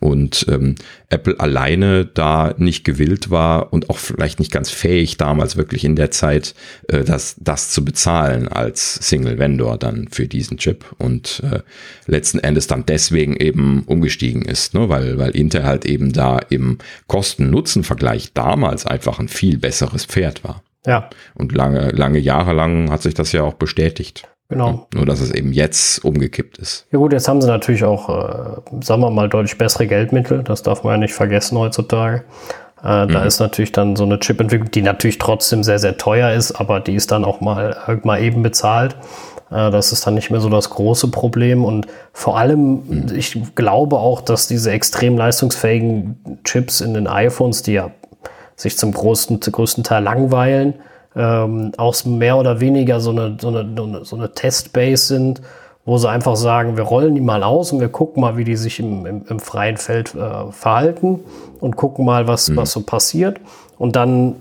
und 0.04 0.46
ähm, 0.50 0.76
Apple 1.10 1.40
alleine 1.40 2.06
da 2.06 2.54
nicht 2.58 2.84
gewillt 2.84 3.30
war 3.30 3.72
und 3.72 3.90
auch 3.90 3.98
vielleicht 3.98 4.40
nicht 4.40 4.52
ganz 4.52 4.70
fähig 4.70 5.16
damals 5.16 5.56
wirklich 5.56 5.86
in 5.86 5.96
der 5.96 6.12
Zeit 6.12 6.56
äh, 6.90 7.06
das, 7.06 7.36
das 7.40 7.72
zu 7.72 7.86
bezahlen 7.86 8.50
als 8.50 8.96
Single 8.96 9.40
Vendor 9.40 9.78
dann 9.78 10.10
für 10.12 10.28
diesen 10.28 10.58
Chip 10.58 10.84
und 10.98 11.42
äh, 11.50 11.60
letzten 12.06 12.40
Endes 12.40 12.68
dann 12.74 12.86
deswegen 12.86 13.36
eben 13.36 13.84
umgestiegen 13.86 14.42
ist, 14.42 14.74
ne? 14.74 14.90
weil, 14.90 15.18
weil 15.20 15.32
Intel 15.32 15.64
halt 15.64 15.86
eben 15.86 16.12
da 16.12 16.40
im 16.50 16.80
Kosten-Nutzen-Vergleich 17.08 18.34
damals 18.34 18.86
einfach 18.86 19.20
ein 19.20 19.28
viel 19.28 19.58
besseres 19.58 20.06
Pferd 20.06 20.44
war. 20.44 20.62
Ja, 20.86 21.10
Und 21.36 21.54
lange, 21.54 21.92
lange 21.92 22.20
Jahre 22.20 22.54
lang 22.54 22.92
hat 22.92 23.02
sich 23.02 23.14
das 23.14 23.32
ja 23.32 23.44
auch 23.44 23.54
bestätigt. 23.54 24.28
genau. 24.50 24.88
Nur 24.94 25.06
dass 25.06 25.22
es 25.22 25.32
eben 25.32 25.54
jetzt 25.54 26.04
umgekippt 26.04 26.58
ist. 26.58 26.88
Ja 26.92 27.00
gut, 27.00 27.14
jetzt 27.14 27.28
haben 27.30 27.42
sie 27.42 27.48
natürlich 27.48 27.86
auch, 27.86 28.10
äh, 28.10 28.82
sagen 28.82 29.02
wir 29.02 29.10
mal, 29.12 29.30
deutlich 29.30 29.58
bessere 29.58 29.88
Geldmittel. 29.88 30.44
Das 30.44 30.62
darf 30.64 30.84
man 30.84 30.94
ja 30.96 30.98
nicht 30.98 31.14
vergessen 31.14 31.58
heutzutage. 31.58 32.26
Äh, 32.84 33.08
Da 33.08 33.24
ist 33.24 33.40
natürlich 33.40 33.72
dann 33.72 33.96
so 33.96 34.04
eine 34.04 34.20
Chipentwicklung, 34.20 34.72
die 34.72 34.82
natürlich 34.82 35.18
trotzdem 35.20 35.64
sehr, 35.64 35.80
sehr 35.80 35.98
teuer 35.98 36.34
ist, 36.34 36.52
aber 36.52 36.82
die 36.82 36.96
ist 36.96 37.12
dann 37.12 37.24
auch 37.24 37.40
mal, 37.40 37.78
äh, 37.88 37.96
mal 38.06 38.22
eben 38.22 38.44
bezahlt. 38.44 38.98
Äh, 39.54 39.72
das 39.72 39.92
ist 39.92 40.06
dann 40.06 40.16
nicht 40.16 40.32
mehr 40.32 40.40
so 40.40 40.50
das 40.50 40.70
große 40.70 41.10
Problem. 41.10 41.64
Und 41.64 41.88
vor 42.12 42.38
allem, 42.38 43.08
ich 43.16 43.56
glaube 43.56 43.98
auch, 43.98 44.22
dass 44.22 44.48
diese 44.48 44.72
extrem 44.72 45.18
leistungsfähigen 45.18 46.40
Chips 46.44 46.82
in 46.82 46.94
den 46.94 47.08
iPhones, 47.08 47.62
die 47.62 47.74
ja 47.74 47.92
sich 48.56 48.78
zum 48.78 48.92
größten, 48.92 49.42
zum 49.42 49.54
größten 49.54 49.84
Teil 49.84 50.04
langweilen, 50.04 50.76
ähm, 51.16 51.72
auch 51.78 51.96
mehr 52.06 52.38
oder 52.38 52.60
weniger 52.60 53.00
so 53.00 53.12
eine, 53.12 53.38
so 53.40 53.50
eine, 53.50 54.04
so 54.04 54.16
eine, 54.16 54.34
Testbase 54.34 55.06
sind, 55.06 55.42
wo 55.86 55.98
sie 55.98 56.10
einfach 56.10 56.36
sagen, 56.36 56.76
wir 56.76 56.86
rollen 56.86 57.14
die 57.14 57.22
mal 57.22 57.44
aus 57.44 57.72
und 57.72 57.80
wir 57.80 57.90
gucken 57.90 58.22
mal, 58.22 58.38
wie 58.38 58.44
die 58.44 58.56
sich 58.56 58.80
im, 58.80 59.06
im, 59.06 59.26
im 59.28 59.40
freien 59.40 59.78
Feld 59.78 60.16
äh, 60.16 60.52
verhalten 60.52 61.20
und 61.60 61.76
gucken 61.76 62.06
mal, 62.06 62.28
was, 62.28 62.56
was 62.56 62.72
so 62.72 62.82
passiert. 62.82 63.40
Und 63.78 63.96
dann 63.96 64.38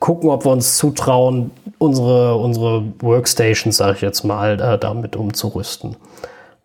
gucken, 0.00 0.30
ob 0.30 0.44
wir 0.44 0.52
uns 0.52 0.76
zutrauen, 0.76 1.50
unsere, 1.78 2.36
unsere 2.36 2.84
Workstations, 3.00 3.76
sage 3.76 3.96
ich 3.96 4.00
jetzt 4.02 4.24
mal, 4.24 4.60
äh, 4.60 4.78
damit 4.78 5.16
umzurüsten. 5.16 5.96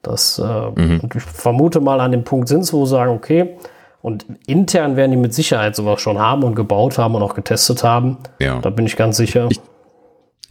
Das, 0.01 0.39
äh, 0.39 0.41
und 0.43 1.13
ich 1.15 1.23
vermute 1.23 1.79
mal, 1.81 1.99
an 1.99 2.11
dem 2.11 2.23
Punkt 2.23 2.47
sind 2.47 2.65
sie, 2.65 2.73
wo 2.73 2.85
sie 2.85 2.91
sagen, 2.91 3.11
okay, 3.11 3.55
und 4.01 4.25
intern 4.47 4.95
werden 4.95 5.11
die 5.11 5.17
mit 5.17 5.33
Sicherheit 5.33 5.75
sowas 5.75 5.99
schon 6.01 6.17
haben 6.19 6.43
und 6.43 6.55
gebaut 6.55 6.97
haben 6.97 7.15
und 7.15 7.21
auch 7.21 7.35
getestet 7.35 7.83
haben. 7.83 8.17
Ja. 8.39 8.59
Da 8.61 8.69
bin 8.69 8.85
ich 8.85 8.95
ganz 8.95 9.17
sicher. 9.17 9.47
Ich- 9.49 9.59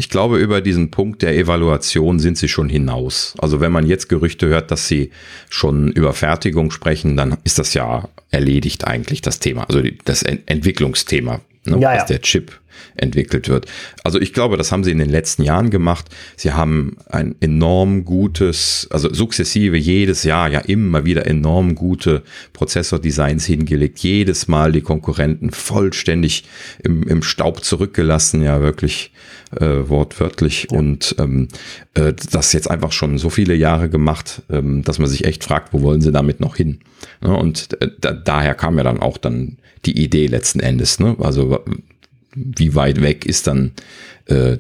Ich 0.01 0.11
glaube, 0.11 0.39
über 0.39 0.61
diesen 0.61 0.93
Punkt 0.93 1.23
der 1.23 1.35
Evaluation 1.37 2.21
sind 2.21 2.39
sie 2.39 2.47
schon 2.47 2.69
hinaus. 2.69 3.35
Also 3.39 3.61
wenn 3.61 3.73
man 3.73 3.85
jetzt 3.85 4.09
Gerüchte 4.09 4.47
hört, 4.47 4.71
dass 4.71 4.87
sie 4.87 5.11
schon 5.51 5.89
über 5.91 6.13
Fertigung 6.13 6.71
sprechen, 6.71 7.17
dann 7.17 7.37
ist 7.43 7.59
das 7.59 7.75
ja 7.75 8.05
erledigt 8.31 8.87
eigentlich 8.87 9.23
das 9.23 9.41
Thema, 9.41 9.65
also 9.69 9.81
das 10.05 10.23
Ent 10.23 10.43
Entwicklungsthema, 10.47 11.41
ne, 11.69 11.79
Ja, 11.81 11.93
ja. 11.93 11.99
dass 11.99 12.07
der 12.07 12.21
Chip 12.21 12.53
entwickelt 12.97 13.49
wird. 13.49 13.67
Also 14.05 14.21
ich 14.21 14.33
glaube, 14.33 14.57
das 14.57 14.73
haben 14.73 14.85
sie 14.85 14.91
in 14.91 14.99
den 14.99 15.11
letzten 15.11 15.43
Jahren 15.43 15.71
gemacht. 15.71 16.07
Sie 16.37 16.53
haben 16.53 16.97
ein 17.07 17.35
enorm 17.41 18.05
gutes, 18.05 18.89
also 18.91 19.13
sukzessive 19.13 19.77
jedes 19.77 20.25
Jahr 20.25 20.51
ja 20.51 20.61
immer 20.61 21.05
wieder 21.05 21.27
enorm 21.27 21.75
gute 21.75 22.23
Prozessordesigns 22.53 23.45
hingelegt, 23.47 23.99
jedes 24.01 24.49
Mal 24.49 24.73
die 24.73 24.83
Konkurrenten 24.83 25.51
vollständig 25.51 26.45
im, 26.83 27.03
im 27.03 27.23
Staub 27.23 27.65
zurückgelassen, 27.65 28.43
ja 28.43 28.61
wirklich 28.61 29.13
äh, 29.59 29.89
wortwörtlich 29.89 30.71
und 30.71 31.15
ähm, 31.19 31.49
äh, 31.95 32.13
das 32.33 32.53
jetzt 32.53 32.71
einfach 32.71 32.93
schon 32.93 33.19
so 33.19 33.31
viele 33.31 33.55
Jahre 33.55 33.89
gemacht, 33.89 34.43
ähm, 34.51 34.83
dass 34.83 34.99
man 34.99 35.09
sich 35.09 35.25
echt 35.25 35.45
fragt, 35.45 35.73
wo 35.73 35.83
wollen 35.83 36.01
sie 36.01 36.13
damit 36.13 36.41
noch 36.41 36.57
hin? 36.57 36.81
Ne? 37.21 37.35
Und 37.35 37.81
äh, 37.81 37.89
da, 38.01 38.13
daher 38.13 38.55
kam 38.55 38.77
ja 38.77 38.85
dann 38.85 39.01
auch 39.01 39.19
dann 39.19 39.59
die 39.85 40.03
Idee 40.03 40.27
letzten 40.27 40.61
Endes, 40.61 40.99
ne? 40.99 41.17
Also 41.21 41.61
wie 42.35 42.75
weit 42.75 43.01
weg 43.01 43.27
ist 43.27 43.47
dann 43.47 43.73
äh, 44.27 44.59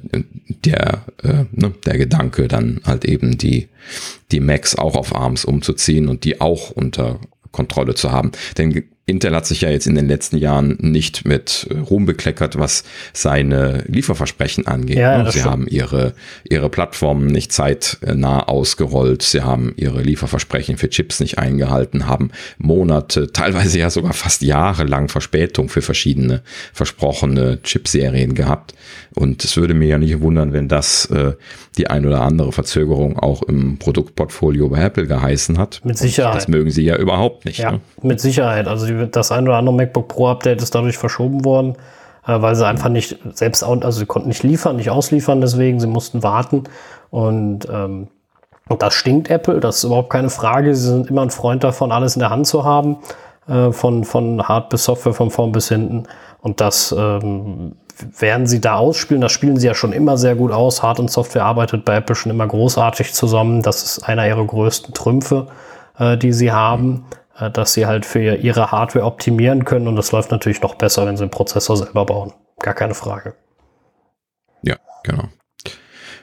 der, 0.65 1.05
äh, 1.23 1.45
ne, 1.53 1.73
der 1.85 1.99
Gedanke, 1.99 2.49
dann 2.49 2.81
halt 2.85 3.05
eben 3.05 3.39
die, 3.39 3.69
die 4.33 4.41
Macs 4.41 4.75
auch 4.77 4.97
auf 4.97 5.15
ARMS 5.15 5.45
umzuziehen 5.45 6.09
und 6.09 6.25
die 6.25 6.41
auch 6.41 6.71
unter 6.71 7.21
Kontrolle 7.53 7.95
zu 7.95 8.13
haben. 8.13 8.33
Denn 8.57 8.85
Intel 9.09 9.35
hat 9.35 9.47
sich 9.47 9.63
ja 9.63 9.71
jetzt 9.71 9.87
in 9.87 9.95
den 9.95 10.07
letzten 10.07 10.37
Jahren 10.37 10.77
nicht 10.81 11.25
mit 11.25 11.67
Ruhm 11.89 12.05
bekleckert, 12.05 12.59
was 12.59 12.85
seine 13.15 13.83
Lieferversprechen 13.87 14.67
angeht. 14.67 14.99
Ja, 14.99 15.23
ne? 15.23 15.25
Sie 15.33 15.39
stimmt. 15.39 15.51
haben 15.51 15.67
ihre, 15.67 16.13
ihre 16.45 16.69
Plattformen 16.69 17.27
nicht 17.27 17.51
zeitnah 17.53 18.47
ausgerollt. 18.49 19.23
Sie 19.23 19.41
haben 19.41 19.73
ihre 19.77 20.03
Lieferversprechen 20.03 20.77
für 20.77 20.91
Chips 20.91 21.21
nicht 21.21 21.39
eingehalten, 21.39 22.07
haben 22.07 22.31
Monate, 22.59 23.33
teilweise 23.33 23.79
ja 23.79 23.89
sogar 23.89 24.13
fast 24.13 24.43
jahrelang 24.43 25.09
Verspätung 25.09 25.71
für 25.71 25.81
verschiedene 25.81 26.43
versprochene 26.75 27.61
Chipserien 27.63 28.35
gehabt. 28.35 28.75
Und 29.15 29.43
es 29.43 29.57
würde 29.57 29.73
mir 29.75 29.89
ja 29.89 29.99
nicht 29.99 30.21
wundern, 30.21 30.53
wenn 30.53 30.69
das 30.69 31.07
äh, 31.07 31.33
die 31.79 31.89
ein 31.89 32.07
oder 32.07 32.21
andere 32.21 32.53
Verzögerung 32.53 33.19
auch 33.19 33.43
im 33.43 33.79
Produktportfolio 33.79 34.69
bei 34.69 34.83
Apple 34.83 35.07
geheißen 35.07 35.59
hat. 35.59 35.81
Mit 35.83 35.97
Sicherheit. 35.97 36.37
Das 36.37 36.49
mögen 36.49 36.71
sie 36.71 36.85
ja 36.85 36.97
überhaupt 36.97 37.45
nicht. 37.47 37.59
Ja, 37.59 37.73
Ne? 37.73 37.81
mit 38.03 38.21
Sicherheit. 38.21 38.69
Also 38.69 38.87
die, 38.87 38.98
das 39.07 39.33
ein 39.33 39.47
oder 39.47 39.57
andere 39.57 39.75
MacBook 39.75 40.09
Pro 40.09 40.29
Update 40.29 40.63
ist 40.63 40.75
dadurch 40.75 40.99
verschoben 40.99 41.45
worden, 41.45 41.77
äh, 42.27 42.41
weil 42.41 42.55
sie 42.55 42.67
einfach 42.67 42.89
nicht 42.89 43.19
selbst, 43.33 43.63
also 43.63 43.91
sie 43.91 44.07
konnten 44.07 44.29
nicht 44.29 44.43
liefern, 44.43 44.77
nicht 44.77 44.91
ausliefern, 44.91 45.41
deswegen 45.41 45.81
sie 45.81 45.87
mussten 45.87 46.23
warten. 46.23 46.65
Und, 47.11 47.69
ähm, 47.71 48.09
das 48.79 48.93
stinkt 48.95 49.31
Apple, 49.31 49.61
das 49.61 49.79
ist 49.79 49.85
überhaupt 49.85 50.11
keine 50.11 50.29
Frage. 50.29 50.75
Sie 50.75 50.89
sind 50.89 51.09
immer 51.09 51.23
ein 51.23 51.31
Freund 51.31 51.65
davon, 51.65 51.91
alles 51.91 52.17
in 52.17 52.21
der 52.21 52.31
Hand 52.31 52.47
zu 52.47 52.65
haben, 52.65 52.99
äh, 53.49 53.73
von, 53.73 54.05
von 54.05 54.47
Hard 54.47 54.69
bis 54.69 54.85
Software, 54.85 55.15
von 55.15 55.31
vorn 55.31 55.53
bis 55.53 55.69
hinten. 55.69 56.05
Und 56.43 56.61
das 56.61 56.95
ähm, 56.97 57.73
werden 58.19 58.47
sie 58.47 58.61
da 58.61 58.77
ausspielen. 58.77 59.21
Das 59.21 59.33
spielen 59.33 59.57
sie 59.57 59.67
ja 59.67 59.75
schon 59.75 59.93
immer 59.93 60.17
sehr 60.17 60.35
gut 60.35 60.53
aus. 60.53 60.83
Hard 60.83 61.01
und 61.01 61.11
Software 61.11 61.45
arbeitet 61.45 61.85
bei 61.85 61.97
Apple 61.97 62.15
schon 62.15 62.31
immer 62.31 62.47
großartig 62.47 63.15
zusammen. 63.15 63.63
Das 63.63 63.83
ist 63.83 64.03
einer 64.03 64.27
ihrer 64.27 64.45
größten 64.45 64.95
Trümpfe, 64.95 65.47
äh, 65.99 66.17
die 66.17 66.33
sie 66.33 66.53
haben. 66.53 67.07
Äh, 67.39 67.51
dass 67.51 67.75
sie 67.75 67.87
halt 67.87 68.07
für 68.07 68.37
ihre 68.37 68.73
Hardware 68.73 69.05
optimieren 69.05 69.65
können 69.65 69.89
und 69.89 69.97
das 69.97 70.13
läuft 70.13 70.31
natürlich 70.31 70.63
noch 70.63 70.75
besser, 70.75 71.07
wenn 71.07 71.17
sie 71.17 71.25
den 71.25 71.31
Prozessor 71.31 71.77
selber 71.77 72.07
bauen. 72.07 72.33
Gar 72.61 72.75
keine 72.75 72.95
Frage. 72.95 73.35
Ja, 74.63 74.77
genau. 75.05 75.29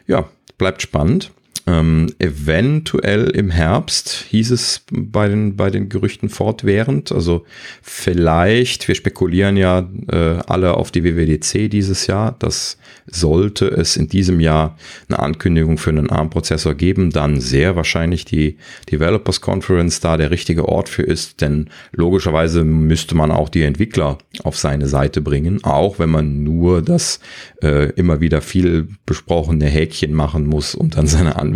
Ja, 0.07 0.25
bleibt 0.57 0.81
spannend. 0.81 1.31
Ähm, 1.67 2.13
eventuell 2.19 3.29
im 3.31 3.49
Herbst 3.49 4.25
hieß 4.29 4.51
es 4.51 4.81
bei 4.91 5.27
den, 5.27 5.55
bei 5.55 5.71
den 5.71 5.89
Gerüchten 5.89 6.29
fortwährend. 6.29 7.11
Also 7.11 7.43
vielleicht, 7.81 8.87
wir 8.87 8.93
spekulieren 8.93 9.57
ja 9.57 9.89
äh, 10.11 10.37
alle 10.45 10.75
auf 10.75 10.91
die 10.91 11.03
WWDC 11.03 11.71
dieses 11.71 12.05
Jahr. 12.05 12.35
Das 12.37 12.77
sollte 13.07 13.65
es 13.65 13.97
in 13.97 14.07
diesem 14.07 14.39
Jahr 14.39 14.77
eine 15.09 15.19
Ankündigung 15.19 15.79
für 15.79 15.89
einen 15.89 16.09
ARM-Prozessor 16.09 16.75
geben, 16.75 17.11
dann 17.11 17.41
sehr 17.41 17.75
wahrscheinlich 17.75 18.25
die 18.25 18.57
Developers 18.91 19.41
Conference 19.41 19.99
da 19.99 20.17
der 20.17 20.29
richtige 20.31 20.67
Ort 20.67 20.89
für 20.89 21.03
ist, 21.03 21.41
denn 21.41 21.69
logischerweise 21.91 22.63
müsste 22.63 23.15
man 23.15 23.31
auch 23.31 23.49
die 23.49 23.63
Entwickler 23.63 24.17
auf 24.43 24.57
seine 24.57 24.87
Seite 24.87 25.21
bringen, 25.21 25.63
auch 25.63 25.99
wenn 25.99 26.09
man 26.09 26.43
nur 26.43 26.81
das 26.81 27.19
äh, 27.61 27.91
immer 27.91 28.21
wieder 28.21 28.41
viel 28.41 28.87
besprochene 29.05 29.65
Häkchen 29.65 30.13
machen 30.13 30.47
muss, 30.47 30.73
um 30.75 30.89
dann 30.89 31.07
seine 31.07 31.35
Anwendung 31.35 31.54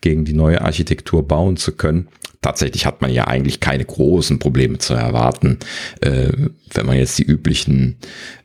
gegen 0.00 0.24
die 0.24 0.32
neue 0.32 0.60
Architektur 0.60 1.26
bauen 1.26 1.56
zu 1.56 1.72
können. 1.72 2.08
Tatsächlich 2.42 2.84
hat 2.84 3.00
man 3.00 3.10
ja 3.10 3.26
eigentlich 3.26 3.60
keine 3.60 3.84
großen 3.84 4.38
Probleme 4.38 4.78
zu 4.78 4.94
erwarten, 4.94 5.58
äh, 6.00 6.30
wenn 6.74 6.86
man 6.86 6.96
jetzt 6.96 7.18
die 7.18 7.24
üblichen 7.24 7.96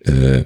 äh, 0.06 0.46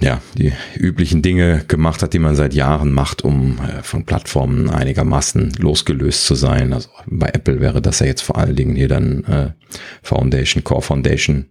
ja, 0.00 0.20
die 0.36 0.52
üblichen 0.76 1.22
Dinge 1.22 1.64
gemacht 1.66 2.02
hat, 2.02 2.12
die 2.12 2.18
man 2.18 2.36
seit 2.36 2.54
Jahren 2.54 2.92
macht, 2.92 3.22
um 3.22 3.58
äh, 3.58 3.82
von 3.82 4.04
Plattformen 4.04 4.70
einigermaßen 4.70 5.54
losgelöst 5.58 6.26
zu 6.26 6.34
sein. 6.34 6.72
Also 6.72 6.90
bei 7.06 7.28
Apple 7.28 7.60
wäre 7.60 7.80
das 7.80 8.00
ja 8.00 8.06
jetzt 8.06 8.22
vor 8.22 8.38
allen 8.38 8.56
Dingen 8.56 8.76
hier 8.76 8.88
dann 8.88 9.24
äh, 9.24 9.50
Foundation, 10.02 10.64
Core 10.64 10.82
Foundation 10.82 11.46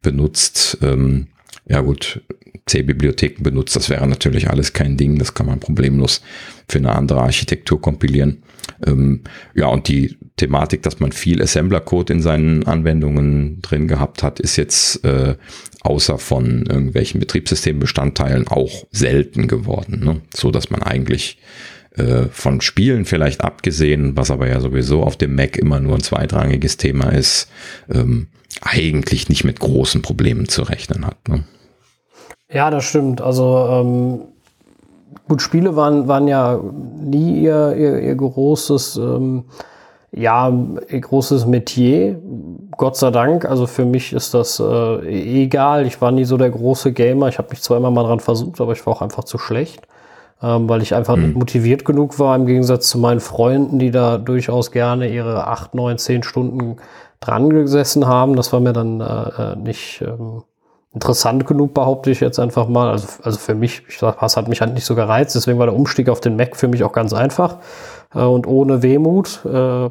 benutzt. 0.00 0.78
Ähm, 0.80 1.26
ja 1.66 1.80
gut, 1.80 2.22
C-Bibliotheken 2.68 3.42
benutzt, 3.42 3.74
das 3.76 3.90
wäre 3.90 4.06
natürlich 4.06 4.50
alles 4.50 4.72
kein 4.72 4.96
Ding, 4.96 5.18
das 5.18 5.34
kann 5.34 5.46
man 5.46 5.60
problemlos 5.60 6.22
für 6.68 6.78
eine 6.78 6.94
andere 6.94 7.20
Architektur 7.22 7.80
kompilieren. 7.80 8.42
Ähm, 8.86 9.22
ja, 9.54 9.66
und 9.66 9.88
die 9.88 10.16
Thematik, 10.36 10.82
dass 10.82 11.00
man 11.00 11.12
viel 11.12 11.42
Assembler-Code 11.42 12.12
in 12.12 12.22
seinen 12.22 12.66
Anwendungen 12.66 13.60
drin 13.62 13.88
gehabt 13.88 14.22
hat, 14.22 14.40
ist 14.40 14.56
jetzt 14.56 15.04
äh, 15.04 15.36
außer 15.80 16.18
von 16.18 16.66
irgendwelchen 16.66 17.20
Betriebssystembestandteilen 17.20 18.48
auch 18.48 18.86
selten 18.90 19.48
geworden. 19.48 20.00
Ne? 20.04 20.20
So 20.34 20.50
dass 20.50 20.70
man 20.70 20.82
eigentlich 20.82 21.38
äh, 21.96 22.24
von 22.30 22.60
Spielen 22.60 23.04
vielleicht 23.04 23.42
abgesehen, 23.42 24.16
was 24.16 24.30
aber 24.30 24.48
ja 24.48 24.60
sowieso 24.60 25.02
auf 25.02 25.16
dem 25.16 25.34
Mac 25.34 25.56
immer 25.56 25.80
nur 25.80 25.94
ein 25.94 26.02
zweitrangiges 26.02 26.76
Thema 26.76 27.10
ist, 27.10 27.50
ähm, 27.90 28.28
eigentlich 28.60 29.28
nicht 29.28 29.44
mit 29.44 29.60
großen 29.60 30.02
Problemen 30.02 30.48
zu 30.48 30.62
rechnen 30.62 31.06
hat. 31.06 31.28
Ne? 31.28 31.44
Ja, 32.50 32.70
das 32.70 32.84
stimmt. 32.84 33.20
Also 33.20 33.68
ähm, 33.70 34.20
gut, 35.28 35.42
Spiele 35.42 35.76
waren, 35.76 36.08
waren 36.08 36.28
ja 36.28 36.58
nie 37.00 37.42
ihr, 37.42 37.74
ihr, 37.76 38.00
ihr 38.00 38.14
großes, 38.14 38.96
ähm, 38.96 39.44
ja, 40.12 40.50
ihr 40.88 41.00
großes 41.00 41.46
Metier. 41.46 42.18
Gott 42.76 42.96
sei 42.96 43.10
Dank. 43.10 43.44
Also 43.44 43.66
für 43.66 43.84
mich 43.84 44.14
ist 44.14 44.32
das 44.32 44.60
äh, 44.60 45.42
egal. 45.42 45.86
Ich 45.86 46.00
war 46.00 46.10
nie 46.10 46.24
so 46.24 46.38
der 46.38 46.50
große 46.50 46.92
Gamer. 46.92 47.28
Ich 47.28 47.38
habe 47.38 47.50
mich 47.50 47.60
zwar 47.60 47.76
immer 47.76 47.90
mal 47.90 48.04
dran 48.04 48.20
versucht, 48.20 48.60
aber 48.60 48.72
ich 48.72 48.86
war 48.86 48.94
auch 48.94 49.02
einfach 49.02 49.24
zu 49.24 49.36
schlecht. 49.36 49.86
Ähm, 50.40 50.68
weil 50.68 50.82
ich 50.82 50.94
einfach 50.94 51.16
mhm. 51.16 51.22
nicht 51.24 51.36
motiviert 51.36 51.84
genug 51.84 52.18
war, 52.20 52.36
im 52.36 52.46
Gegensatz 52.46 52.88
zu 52.88 52.98
meinen 52.98 53.18
Freunden, 53.18 53.80
die 53.80 53.90
da 53.90 54.18
durchaus 54.18 54.70
gerne 54.70 55.10
ihre 55.10 55.48
acht, 55.48 55.74
neun, 55.74 55.98
zehn 55.98 56.22
Stunden 56.22 56.76
dran 57.18 57.50
gesessen 57.50 58.06
haben. 58.06 58.36
Das 58.36 58.52
war 58.52 58.60
mir 58.60 58.72
dann 58.72 59.00
äh, 59.00 59.04
äh 59.04 59.56
nicht, 59.56 60.00
ähm, 60.00 60.44
interessant 60.94 61.46
genug, 61.46 61.74
behaupte 61.74 62.10
ich 62.10 62.20
jetzt 62.20 62.38
einfach 62.38 62.68
mal. 62.68 62.90
Also, 62.90 63.08
also 63.22 63.38
für 63.38 63.54
mich, 63.54 63.82
ich 63.88 63.98
sag, 63.98 64.20
was 64.22 64.36
hat 64.36 64.48
mich 64.48 64.60
halt 64.60 64.74
nicht 64.74 64.84
so 64.84 64.94
gereizt, 64.94 65.34
deswegen 65.34 65.58
war 65.58 65.66
der 65.66 65.76
Umstieg 65.76 66.08
auf 66.08 66.20
den 66.20 66.36
Mac 66.36 66.56
für 66.56 66.68
mich 66.68 66.82
auch 66.84 66.92
ganz 66.92 67.12
einfach 67.12 67.58
äh, 68.14 68.20
und 68.20 68.46
ohne 68.46 68.82
Wehmut. 68.82 69.40
Äh, 69.44 69.90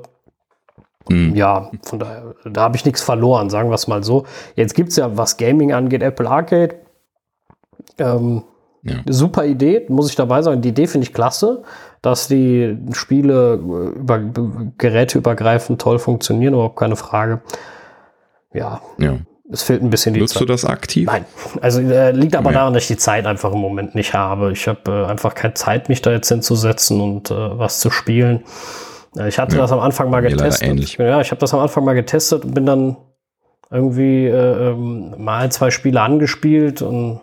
mhm. 1.09 1.35
Ja, 1.35 1.69
von 1.83 1.99
daher, 1.99 2.35
da 2.45 2.61
habe 2.61 2.75
ich 2.75 2.85
nichts 2.85 3.01
verloren, 3.01 3.49
sagen 3.49 3.69
wir 3.69 3.75
es 3.75 3.87
mal 3.87 4.03
so. 4.03 4.25
Jetzt 4.55 4.73
gibt 4.73 4.89
es 4.89 4.95
ja, 4.95 5.15
was 5.17 5.37
Gaming 5.37 5.71
angeht, 5.71 6.01
Apple 6.01 6.29
Arcade. 6.29 6.75
Ähm, 7.99 8.43
ja. 8.83 8.95
Super 9.07 9.45
Idee, 9.45 9.85
muss 9.89 10.09
ich 10.09 10.15
dabei 10.15 10.41
sagen. 10.41 10.61
Die 10.61 10.69
Idee 10.69 10.87
finde 10.87 11.05
ich 11.05 11.13
klasse, 11.13 11.63
dass 12.01 12.27
die 12.27 12.77
Spiele 12.93 13.55
äh, 13.55 13.99
über, 13.99 14.19
geräteübergreifend 14.77 15.79
toll 15.79 15.99
funktionieren, 15.99 16.53
überhaupt 16.53 16.77
keine 16.77 16.95
Frage. 16.95 17.41
Ja. 18.53 18.81
ja 18.97 19.17
es 19.51 19.63
fehlt 19.63 19.81
ein 19.81 19.89
bisschen 19.89 20.13
die 20.13 20.19
Nutzt 20.19 20.33
Zeit. 20.33 20.41
du 20.41 20.45
das 20.45 20.65
aktiv? 20.65 21.07
Nein. 21.07 21.25
Also 21.61 21.81
äh, 21.81 22.11
liegt 22.11 22.35
aber 22.35 22.51
ja. 22.51 22.59
daran, 22.59 22.73
dass 22.73 22.83
ich 22.83 22.87
die 22.89 22.97
Zeit 22.97 23.25
einfach 23.25 23.53
im 23.53 23.59
Moment 23.59 23.95
nicht 23.95 24.13
habe. 24.13 24.51
Ich 24.51 24.67
habe 24.67 24.91
äh, 24.91 25.09
einfach 25.09 25.35
keine 25.35 25.53
Zeit, 25.53 25.89
mich 25.89 26.01
da 26.01 26.11
jetzt 26.11 26.27
hinzusetzen 26.27 26.99
und 26.99 27.31
äh, 27.31 27.57
was 27.57 27.79
zu 27.79 27.89
spielen. 27.89 28.43
Äh, 29.17 29.29
ich 29.29 29.39
hatte 29.39 29.55
ja. 29.55 29.61
das 29.61 29.71
am 29.71 29.79
Anfang 29.79 30.09
mal 30.09 30.21
getestet. 30.21 30.97
Ja, 30.97 31.21
ich 31.21 31.31
habe 31.31 31.39
das 31.39 31.53
am 31.53 31.61
Anfang 31.61 31.85
mal 31.85 31.93
getestet 31.93 32.43
und 32.43 32.53
bin 32.53 32.65
dann 32.65 32.97
irgendwie 33.71 34.25
äh, 34.25 34.69
ähm, 34.69 35.15
mal 35.17 35.51
zwei 35.51 35.71
Spiele 35.71 36.01
angespielt 36.01 36.81
und 36.81 37.21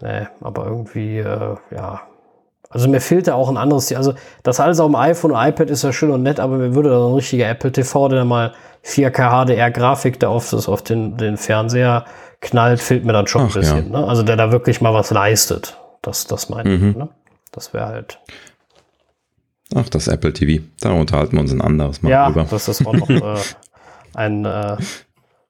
nee, 0.00 0.26
aber 0.40 0.66
irgendwie, 0.66 1.18
äh, 1.18 1.56
ja. 1.70 2.02
Also 2.72 2.88
mir 2.88 3.00
fehlte 3.00 3.34
auch 3.34 3.48
ein 3.48 3.56
anderes, 3.56 3.92
also 3.92 4.14
das 4.42 4.58
alles 4.58 4.80
auf 4.80 4.90
dem 4.90 4.96
iPhone 4.96 5.32
und 5.32 5.38
iPad 5.38 5.70
ist 5.70 5.84
ja 5.84 5.92
schön 5.92 6.10
und 6.10 6.22
nett, 6.22 6.40
aber 6.40 6.56
mir 6.56 6.74
würde 6.74 6.88
da 6.88 6.98
so 6.98 7.08
ein 7.08 7.14
richtiger 7.14 7.48
Apple 7.48 7.70
TV, 7.70 8.08
der 8.08 8.24
mal 8.24 8.54
4K 8.84 9.44
HDR-Grafik 9.44 10.18
da 10.18 10.28
auf, 10.28 10.50
das, 10.50 10.68
auf 10.68 10.82
den, 10.82 11.16
den 11.18 11.36
Fernseher 11.36 12.06
knallt, 12.40 12.80
fehlt 12.80 13.04
mir 13.04 13.12
dann 13.12 13.26
schon 13.26 13.42
Ach, 13.42 13.46
ein 13.48 13.60
bisschen. 13.60 13.92
Ja. 13.92 14.00
Ne? 14.00 14.08
Also 14.08 14.22
der 14.22 14.36
da 14.36 14.52
wirklich 14.52 14.80
mal 14.80 14.94
was 14.94 15.10
leistet. 15.10 15.78
Das, 16.00 16.26
das 16.26 16.48
meine 16.48 16.70
mhm. 16.70 16.90
ich. 16.90 16.96
Ne? 16.96 17.08
Das 17.52 17.72
wäre 17.74 17.86
halt. 17.86 18.18
Ach, 19.74 19.88
das 19.88 20.08
Apple 20.08 20.32
TV. 20.32 20.64
Da 20.80 20.92
unterhalten 20.92 21.34
wir 21.34 21.40
uns 21.40 21.52
ein 21.52 21.60
anderes 21.60 22.02
Mal 22.02 22.10
ja, 22.10 22.26
drüber. 22.26 22.46
das 22.50 22.68
ist 22.68 22.86
auch 22.86 22.92
noch 22.94 23.08
äh, 23.08 23.36
ein 24.14 24.44
äh, 24.44 24.76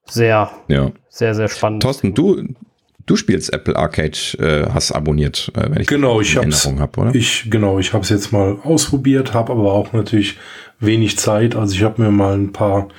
sehr, 0.05 0.51
ja. 0.67 0.91
sehr, 1.09 1.35
sehr 1.35 1.47
spannendes. 1.47 1.85
Thorsten, 1.85 2.13
du, 2.13 2.43
du 3.05 3.15
spielst 3.15 3.53
Apple 3.53 3.75
Arcade, 3.75 4.17
äh, 4.39 4.69
hast 4.71 4.91
abonniert, 4.91 5.51
äh, 5.55 5.69
wenn 5.69 5.81
ich 5.81 5.87
genau, 5.87 6.21
ich 6.21 6.35
Erinnerung 6.35 6.79
habe, 6.79 6.99
oder? 6.99 7.15
Ich, 7.15 7.47
genau, 7.49 7.79
ich 7.79 7.93
habe 7.93 8.03
es 8.03 8.09
jetzt 8.09 8.31
mal 8.31 8.57
ausprobiert, 8.63 9.33
habe 9.33 9.51
aber 9.51 9.73
auch 9.73 9.93
natürlich 9.93 10.37
wenig 10.79 11.17
Zeit. 11.17 11.55
Also 11.55 11.75
ich 11.75 11.83
habe 11.83 12.01
mir 12.01 12.11
mal 12.11 12.33
ein 12.33 12.51
paar 12.51 12.89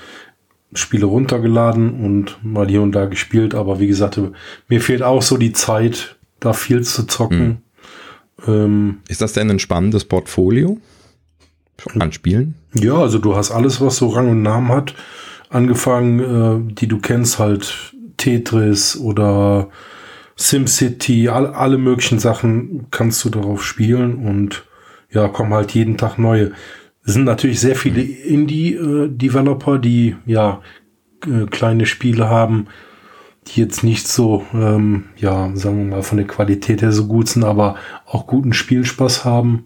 Spiele 0.73 1.07
runtergeladen 1.07 2.05
und 2.05 2.39
mal 2.43 2.69
hier 2.69 2.83
und 2.83 2.93
da 2.93 3.07
gespielt, 3.07 3.55
aber 3.55 3.79
wie 3.79 3.87
gesagt, 3.87 4.21
mir 4.69 4.81
fehlt 4.81 5.03
auch 5.03 5.23
so 5.23 5.37
die 5.37 5.53
Zeit, 5.53 6.17
da 6.41 6.53
viel 6.53 6.83
zu 6.83 7.07
zocken. 7.07 7.63
Mhm. 8.47 8.53
Ähm, 8.53 8.99
ist 9.09 9.21
das 9.21 9.33
denn 9.33 9.51
ein 9.51 9.61
spannendes 9.61 10.05
Portfolio 10.05 10.79
an 11.99 12.13
Spielen? 12.13 12.55
Ja, 12.75 12.95
also 12.95 13.19
du 13.19 13.37
hast 13.37 13.53
alles, 13.53 13.81
was 13.81 13.97
so 13.97 14.09
Rang 14.09 14.29
und 14.29 14.43
Namen 14.43 14.69
hat, 14.69 14.95
angefangen, 15.49 16.71
äh, 16.71 16.75
die 16.75 16.89
du 16.89 16.99
kennst, 16.99 17.39
halt 17.39 17.95
Tetris 18.17 18.97
oder 18.97 19.69
SimCity, 20.37 21.29
all, 21.29 21.47
alle 21.47 21.79
möglichen 21.79 22.19
Sachen 22.19 22.87
kannst 22.91 23.25
du 23.25 23.31
darauf 23.31 23.65
spielen 23.65 24.27
und 24.27 24.65
ja, 25.11 25.29
kommen 25.29 25.55
halt 25.55 25.73
jeden 25.73 25.97
Tag 25.97 26.19
neue. 26.19 26.53
Es 27.05 27.13
sind 27.13 27.25
natürlich 27.25 27.61
sehr 27.61 27.77
viele 27.77 28.03
Indie-Developer, 28.03 29.79
die 29.79 30.17
ja 30.27 30.61
äh, 31.27 31.47
kleine 31.47 31.87
Spiele 31.87 32.29
haben, 32.29 32.67
die 33.47 33.61
jetzt 33.61 33.85
nicht 33.85 34.09
so, 34.09 34.45
ähm, 34.55 35.05
ja, 35.17 35.51
sagen 35.55 35.79
wir 35.79 35.97
mal, 35.97 36.03
von 36.03 36.19
der 36.19 36.27
Qualität 36.27 36.83
her 36.83 36.93
so 36.93 37.07
gut 37.07 37.29
sind, 37.29 37.45
aber 37.45 37.77
auch 38.07 38.27
guten 38.27 38.53
Spielspaß 38.53 39.25
haben. 39.25 39.65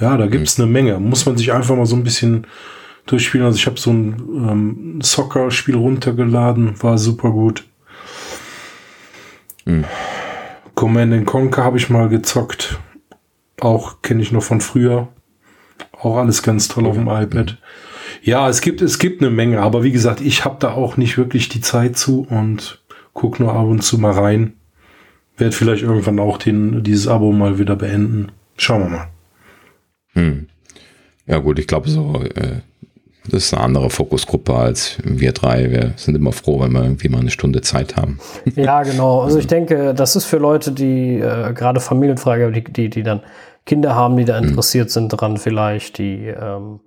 Ja, 0.00 0.16
da 0.16 0.26
gibt's 0.26 0.58
eine 0.58 0.70
Menge. 0.70 0.98
Muss 0.98 1.26
man 1.26 1.36
sich 1.36 1.52
einfach 1.52 1.76
mal 1.76 1.86
so 1.86 1.96
ein 1.96 2.04
bisschen 2.04 2.46
durchspielen. 3.06 3.46
Also 3.46 3.56
ich 3.56 3.66
habe 3.66 3.78
so 3.78 3.92
ein 3.92 4.14
ähm, 4.36 5.00
Soccer-Spiel 5.02 5.76
runtergeladen, 5.76 6.82
war 6.82 6.98
super 6.98 7.30
gut. 7.30 7.64
Mhm. 9.64 9.84
Command 10.74 11.26
Conquer 11.26 11.64
habe 11.64 11.78
ich 11.78 11.90
mal 11.90 12.08
gezockt. 12.08 12.78
Auch 13.60 14.02
kenne 14.02 14.22
ich 14.22 14.32
noch 14.32 14.42
von 14.42 14.60
früher. 14.60 15.08
Auch 15.92 16.16
alles 16.16 16.42
ganz 16.42 16.68
toll 16.68 16.86
auf 16.86 16.96
dem 16.96 17.08
iPad. 17.08 17.58
Ja, 18.22 18.48
es 18.48 18.60
gibt, 18.60 18.82
es 18.82 18.98
gibt 18.98 19.22
eine 19.22 19.30
Menge, 19.30 19.60
aber 19.60 19.82
wie 19.82 19.92
gesagt, 19.92 20.20
ich 20.20 20.44
habe 20.44 20.56
da 20.58 20.72
auch 20.72 20.96
nicht 20.96 21.18
wirklich 21.18 21.48
die 21.48 21.60
Zeit 21.60 21.96
zu 21.96 22.26
und 22.28 22.82
guck 23.12 23.40
nur 23.40 23.52
ab 23.52 23.66
und 23.66 23.82
zu 23.82 23.98
mal 23.98 24.12
rein. 24.12 24.54
Werd 25.36 25.54
vielleicht 25.54 25.82
irgendwann 25.82 26.18
auch 26.20 26.38
den, 26.38 26.82
dieses 26.82 27.08
Abo 27.08 27.32
mal 27.32 27.58
wieder 27.58 27.76
beenden. 27.76 28.32
Schauen 28.56 28.82
wir 28.82 28.88
mal. 28.90 29.08
Hm. 30.12 30.48
Ja 31.26 31.38
gut, 31.38 31.58
ich 31.58 31.66
glaube 31.66 31.88
so, 31.88 32.22
äh, 32.22 32.60
das 33.30 33.44
ist 33.44 33.54
eine 33.54 33.62
andere 33.62 33.90
Fokusgruppe 33.90 34.54
als 34.54 34.98
wir 35.02 35.32
drei. 35.32 35.70
Wir 35.70 35.92
sind 35.96 36.14
immer 36.14 36.32
froh, 36.32 36.60
wenn 36.60 36.72
wir 36.72 36.82
irgendwie 36.82 37.08
mal 37.08 37.20
eine 37.20 37.30
Stunde 37.30 37.62
Zeit 37.62 37.96
haben. 37.96 38.18
Ja, 38.56 38.82
genau. 38.82 39.22
Also 39.22 39.38
ich 39.38 39.46
denke, 39.46 39.94
das 39.94 40.14
ist 40.16 40.26
für 40.26 40.36
Leute, 40.36 40.72
die 40.72 41.18
äh, 41.18 41.52
gerade 41.54 41.80
Familienfrage, 41.80 42.52
die, 42.52 42.64
die, 42.64 42.90
die 42.90 43.02
dann 43.02 43.20
Kinder 43.66 43.94
haben, 43.94 44.16
die 44.16 44.24
da 44.24 44.38
hm. 44.38 44.48
interessiert 44.48 44.88
mhm. 44.88 44.92
sind 44.92 45.08
dran 45.08 45.36
vielleicht, 45.38 45.98
die 45.98 46.26
ähm, 46.26 46.80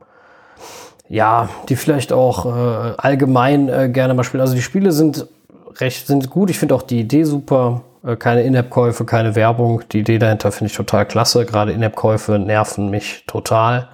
ja, 1.09 1.49
die 1.69 1.75
vielleicht 1.75 2.11
auch 2.13 2.45
äh, 2.45 2.93
allgemein 2.97 3.69
äh, 3.69 3.89
gerne 3.89 4.13
mal 4.13 4.23
spielen. 4.23 4.41
Also 4.41 4.55
die 4.55 4.61
Spiele 4.61 4.91
sind 4.91 5.27
recht, 5.79 6.07
sind 6.07 6.29
gut. 6.29 6.49
Ich 6.49 6.59
finde 6.59 6.75
auch 6.75 6.81
die 6.81 6.99
Idee 6.99 7.23
super. 7.23 7.81
Äh, 8.05 8.15
keine 8.17 8.43
In-App-Käufe, 8.43 9.05
keine 9.05 9.35
Werbung. 9.35 9.81
Die 9.91 9.99
Idee 9.99 10.19
dahinter 10.19 10.51
finde 10.51 10.71
ich 10.71 10.77
total 10.77 11.05
klasse. 11.05 11.45
Gerade 11.45 11.71
In-App-Käufe 11.71 12.39
nerven 12.39 12.89
mich 12.89 13.23
total. 13.25 13.87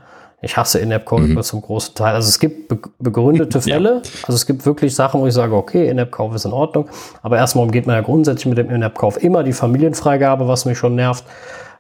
Ich 0.44 0.58
hasse 0.58 0.80
In-App-Käufe 0.80 1.28
mhm. 1.28 1.42
zum 1.42 1.62
großen 1.62 1.96
Teil. 1.96 2.16
Also 2.16 2.28
es 2.28 2.38
gibt 2.38 2.68
be 2.68 2.78
begründete 3.00 3.62
Fälle. 3.62 4.02
Ja. 4.04 4.12
Also 4.28 4.34
es 4.34 4.46
gibt 4.46 4.66
wirklich 4.66 4.94
Sachen, 4.94 5.22
wo 5.22 5.28
ich 5.28 5.34
sage, 5.34 5.56
okay, 5.56 5.88
In-App-Kauf 5.88 6.36
ist 6.36 6.46
in 6.46 6.52
Ordnung. 6.52 6.90
Aber 7.22 7.38
erstmal 7.38 7.66
umgeht 7.66 7.88
man 7.88 7.96
ja 7.96 8.02
grundsätzlich 8.02 8.48
mit 8.48 8.58
dem 8.58 8.70
In-App-Kauf 8.70 9.24
immer 9.24 9.44
die 9.44 9.54
Familienfreigabe, 9.54 10.48
was 10.48 10.66
mich 10.66 10.78
schon 10.78 10.96
nervt. 10.96 11.24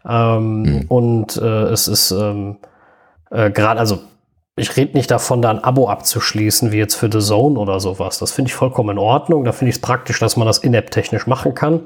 Ähm, 0.07 0.61
mhm. 0.61 0.85
Und 0.88 1.38
äh, 1.38 1.64
es 1.65 1.90
ist 1.90 2.11
ähm, 2.11 2.57
äh, 3.31 3.52
gerade, 3.52 3.80
also 3.80 3.99
ich 4.56 4.77
rede 4.77 4.95
nicht 4.95 5.11
davon, 5.11 5.41
da 5.41 5.49
ein 5.49 5.64
Abo 5.64 5.90
abzuschließen, 5.90 6.72
wie 6.72 6.77
jetzt 6.77 6.95
für 6.95 7.11
The 7.11 7.19
Zone 7.19 7.60
oder 7.60 7.80
sowas. 7.80 8.19
Das 8.19 8.31
finde 8.31 8.49
ich 8.49 8.56
vollkommen 8.56 8.91
in 8.91 8.98
Ordnung. 8.98 9.44
Da 9.44 9.52
finde 9.52 9.69
ich 9.69 9.76
es 9.76 9.81
praktisch, 9.81 10.19
dass 10.19 10.38
man 10.38 10.48
das 10.48 10.60
in-app 10.60 10.91
technisch 10.91 11.27
machen 11.27 11.56
kann. 11.56 11.81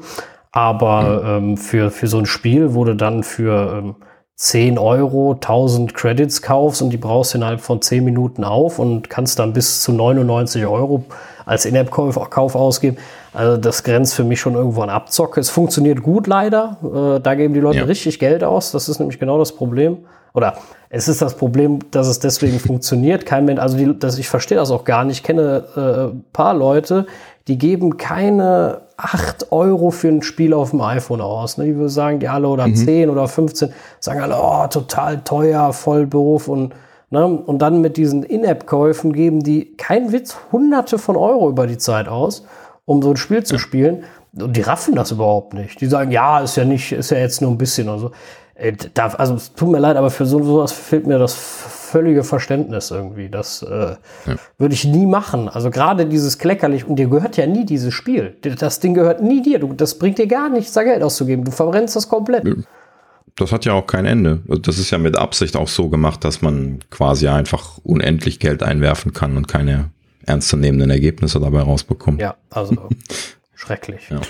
Aber 0.52 1.40
mhm. 1.40 1.50
ähm, 1.52 1.58
für, 1.58 1.92
für 1.92 2.08
so 2.08 2.20
ein 2.20 2.26
Spiel, 2.26 2.76
du 2.84 2.94
dann 2.94 3.24
für 3.24 3.80
ähm, 3.80 3.96
10 4.38 4.78
Euro 4.78 5.34
1000 5.34 5.96
Credits 5.96 6.44
kaufst 6.44 6.84
und 6.84 6.92
die 6.92 6.98
brauchst 6.98 7.34
du 7.34 7.40
innerhalb 7.40 7.60
von 7.60 7.82
10 7.82 8.04
Minuten 8.04 8.44
auf 8.44 8.78
und 8.78 9.10
kannst 9.10 9.40
dann 9.40 9.52
bis 9.52 9.82
zu 9.82 9.92
99 9.92 10.68
Euro 10.68 11.06
als 11.48 11.66
In-App-Kauf 11.66 12.56
ausgeben. 12.56 12.98
Also 13.34 13.58
das 13.58 13.84
grenzt 13.84 14.14
für 14.14 14.24
mich 14.24 14.40
schon 14.40 14.54
irgendwo 14.54 14.82
an 14.82 14.92
Abzocke. 14.92 15.40
Es 15.40 15.50
funktioniert 15.50 16.04
gut 16.04 16.28
leider. 16.28 16.78
Äh, 16.84 17.20
da 17.20 17.34
geben 17.34 17.56
die 17.56 17.60
Leute 17.60 17.80
ja. 17.80 17.86
richtig 17.86 18.20
Geld 18.20 18.44
aus. 18.44 18.72
Das 18.72 18.90
ist 18.90 19.00
nämlich 19.00 19.20
genau 19.20 19.40
das 19.40 19.54
Problem. 19.54 19.98
Oder 20.36 20.54
es 20.92 21.08
ist 21.08 21.20
das 21.24 21.36
Problem, 21.36 21.80
dass 21.90 22.06
es 22.06 22.20
deswegen 22.20 22.60
funktioniert. 22.60 23.26
Kein 23.26 23.46
Mensch, 23.46 23.60
also 23.60 23.76
die, 23.76 23.98
das, 23.98 24.20
ich 24.20 24.30
verstehe 24.30 24.58
das 24.58 24.70
auch 24.70 24.84
gar 24.84 25.04
nicht. 25.04 25.18
Ich 25.18 25.24
kenne 25.24 25.64
äh, 25.76 26.12
ein 26.12 26.26
paar 26.32 26.54
Leute, 26.54 27.08
die 27.48 27.58
geben 27.58 27.98
keine 27.98 28.82
8 28.98 29.52
Euro 29.52 29.92
für 29.92 30.08
ein 30.08 30.24
Spiel 30.24 30.54
auf 30.54 30.72
dem 30.72 30.82
iPhone 30.82 31.22
aus. 31.22 31.58
Ne? 31.58 31.66
Die 31.66 31.76
würden 31.76 31.90
sagen, 31.90 32.20
die 32.20 32.28
alle 32.28 32.48
oder 32.48 32.68
mhm. 32.68 32.76
10 32.76 33.10
oder 33.10 33.28
15, 33.28 33.72
sagen 34.00 34.22
alle, 34.22 34.36
oh, 34.42 34.68
total 34.68 35.24
teuer, 35.24 35.72
Vollberuf 35.72 36.48
und 36.48 36.74
Ne? 37.10 37.26
Und 37.26 37.60
dann 37.60 37.82
mit 37.82 37.98
diesen 37.98 38.24
In-App-Käufen 38.24 39.14
geben 39.14 39.42
die, 39.42 39.76
kein 39.78 40.12
Witz, 40.12 40.38
hunderte 40.52 40.98
von 40.98 41.16
Euro 41.16 41.50
über 41.50 41.68
die 41.68 41.78
Zeit 41.78 42.08
aus, 42.08 42.46
um 42.86 43.02
so 43.02 43.12
ein 43.12 43.18
Spiel 43.18 43.44
zu 43.44 43.58
spielen. 43.58 44.04
Und 44.38 44.56
die 44.58 44.62
raffen 44.62 44.94
das 44.94 45.12
überhaupt 45.12 45.54
nicht. 45.54 45.80
Die 45.80 45.88
sagen, 45.88 46.12
ja, 46.12 46.42
ist 46.42 46.58
ja 46.58 46.66
nicht, 46.66 46.92
ist 46.92 47.12
ja 47.12 47.18
jetzt 47.18 47.42
nur 47.42 47.52
ein 47.52 47.58
bisschen 47.58 47.88
oder 47.88 48.00
so. 48.00 48.12
Äh, 48.58 48.76
also 48.96 49.36
es 49.36 49.54
tut 49.54 49.70
mir 49.70 49.80
leid, 49.80 49.98
aber 49.98 50.10
für 50.10 50.26
so, 50.26 50.44
sowas 50.44 50.72
fehlt 50.72 51.08
mir 51.08 51.20
das 51.20 51.34
völlige 51.34 52.24
Verständnis 52.24 52.92
irgendwie. 52.92 53.30
Das 53.30 53.62
äh, 53.62 53.96
ja. 54.26 54.36
würde 54.58 54.74
ich 54.74 54.86
nie 54.86 55.06
machen. 55.06 55.48
Also 55.48 55.70
gerade 55.70 56.06
dieses 56.06 56.38
Kleckerlich, 56.38 56.86
und 56.86 56.98
dir 56.98 57.08
gehört 57.08 57.38
ja 57.38 57.46
nie 57.46 57.66
dieses 57.66 57.94
Spiel. 57.94 58.36
Das 58.42 58.80
Ding 58.80 58.94
gehört 58.94 59.22
nie 59.22 59.42
dir. 59.42 59.60
Du, 59.60 59.74
das 59.74 59.98
bringt 59.98 60.18
dir 60.18 60.28
gar 60.28 60.50
nichts, 60.50 60.74
da 60.74 60.84
Geld 60.84 61.04
auszugeben. 61.04 61.46
Du 61.46 61.52
verbrennst 61.52 61.96
das 61.96 62.10
komplett. 62.10 62.46
Das 63.36 63.52
hat 63.52 63.66
ja 63.66 63.74
auch 63.74 63.86
kein 63.86 64.06
Ende. 64.06 64.42
Also 64.50 64.62
das 64.62 64.80
ist 64.80 64.90
ja 64.90 64.98
mit 64.98 65.16
Absicht 65.16 65.56
auch 65.56 65.68
so 65.68 65.90
gemacht, 65.90 66.24
dass 66.24 66.42
man 66.42 66.80
quasi 66.90 67.28
einfach 67.28 67.78
unendlich 67.84 68.40
Geld 68.40 68.64
einwerfen 68.64 69.14
kann 69.14 69.38
und 69.38 69.48
keine 69.48 69.92
ernstzunehmenden 70.26 70.90
Ergebnisse 70.90 71.40
dabei 71.40 71.62
rausbekommt. 71.62 72.20
Ja, 72.20 72.36
also 72.50 72.90
schrecklich. 73.56 74.10
Ja. 74.10 74.22